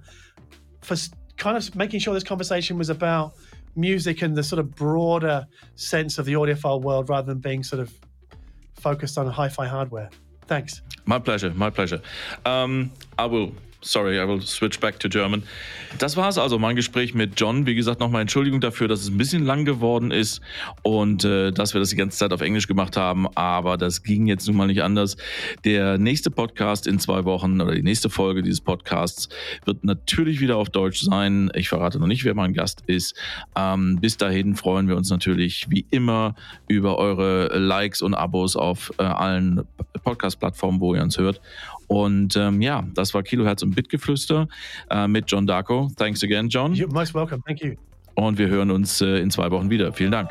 for 0.81 0.95
kind 1.37 1.57
of 1.57 1.75
making 1.75 1.99
sure 1.99 2.13
this 2.13 2.23
conversation 2.23 2.77
was 2.77 2.89
about 2.89 3.33
music 3.75 4.21
and 4.21 4.35
the 4.35 4.43
sort 4.43 4.59
of 4.59 4.75
broader 4.75 5.45
sense 5.75 6.17
of 6.17 6.25
the 6.25 6.33
audiophile 6.33 6.81
world 6.81 7.09
rather 7.09 7.27
than 7.27 7.39
being 7.39 7.63
sort 7.63 7.81
of 7.81 7.93
focused 8.75 9.17
on 9.17 9.27
hi-fi 9.27 9.67
hardware. 9.67 10.09
Thanks. 10.47 10.81
My 11.05 11.19
pleasure. 11.19 11.51
My 11.51 11.69
pleasure. 11.69 12.01
Um, 12.45 12.91
I 13.17 13.25
will 13.25 13.53
Sorry, 13.81 14.19
I 14.19 14.27
will 14.27 14.41
switch 14.41 14.81
back 14.81 14.99
to 14.99 15.07
German. 15.07 15.43
Das 15.99 16.17
war 16.17 16.27
es 16.27 16.37
also, 16.37 16.59
mein 16.59 16.75
Gespräch 16.75 17.13
mit 17.13 17.39
John. 17.39 17.65
Wie 17.65 17.75
gesagt, 17.75 18.01
nochmal 18.01 18.21
Entschuldigung 18.21 18.59
dafür, 18.59 18.89
dass 18.89 18.99
es 18.99 19.07
ein 19.07 19.17
bisschen 19.17 19.45
lang 19.45 19.63
geworden 19.63 20.11
ist 20.11 20.41
und 20.83 21.23
äh, 21.23 21.51
dass 21.51 21.73
wir 21.73 21.79
das 21.79 21.89
die 21.89 21.95
ganze 21.95 22.17
Zeit 22.17 22.33
auf 22.33 22.41
Englisch 22.41 22.67
gemacht 22.67 22.97
haben. 22.97 23.27
Aber 23.35 23.77
das 23.77 24.03
ging 24.03 24.27
jetzt 24.27 24.47
nun 24.47 24.57
mal 24.57 24.67
nicht 24.67 24.83
anders. 24.83 25.15
Der 25.63 25.97
nächste 25.97 26.29
Podcast 26.29 26.87
in 26.87 26.99
zwei 26.99 27.23
Wochen 27.23 27.61
oder 27.61 27.73
die 27.73 27.81
nächste 27.81 28.09
Folge 28.09 28.43
dieses 28.43 28.59
Podcasts 28.59 29.29
wird 29.63 29.85
natürlich 29.85 30.41
wieder 30.41 30.57
auf 30.57 30.69
Deutsch 30.69 30.99
sein. 30.99 31.49
Ich 31.55 31.69
verrate 31.69 31.99
noch 31.99 32.07
nicht, 32.07 32.25
wer 32.25 32.35
mein 32.35 32.53
Gast 32.53 32.83
ist. 32.85 33.15
Ähm, 33.55 33.99
bis 34.01 34.17
dahin 34.17 34.57
freuen 34.57 34.89
wir 34.89 34.97
uns 34.97 35.09
natürlich 35.09 35.67
wie 35.69 35.85
immer 35.89 36.35
über 36.67 36.97
eure 36.97 37.57
Likes 37.57 38.01
und 38.01 38.13
Abos 38.13 38.57
auf 38.57 38.91
äh, 38.97 39.03
allen 39.03 39.63
Podcast-Plattformen, 40.03 40.81
wo 40.81 40.95
ihr 40.95 41.01
uns 41.01 41.17
hört. 41.17 41.39
Und 41.89 42.37
ähm, 42.37 42.61
ja, 42.61 42.87
das 42.93 43.13
war 43.13 43.23
Kilohertz 43.23 43.63
und 43.63 43.75
Bitgeflüster 43.75 44.47
äh, 44.89 45.07
mit 45.07 45.25
John 45.27 45.45
Darko. 45.45 45.89
Thanks 45.97 46.23
again, 46.23 46.47
John. 46.47 46.73
You're 46.73 46.93
most 46.93 47.13
welcome. 47.13 47.41
Thank 47.45 47.61
you. 47.61 47.73
Und 48.13 48.37
wir 48.37 48.47
hören 48.47 48.69
uns 48.71 49.01
äh, 49.01 49.17
in 49.19 49.31
zwei 49.31 49.49
Wochen 49.49 49.69
wieder. 49.69 49.91
Vielen 49.91 50.11
Dank. 50.11 50.29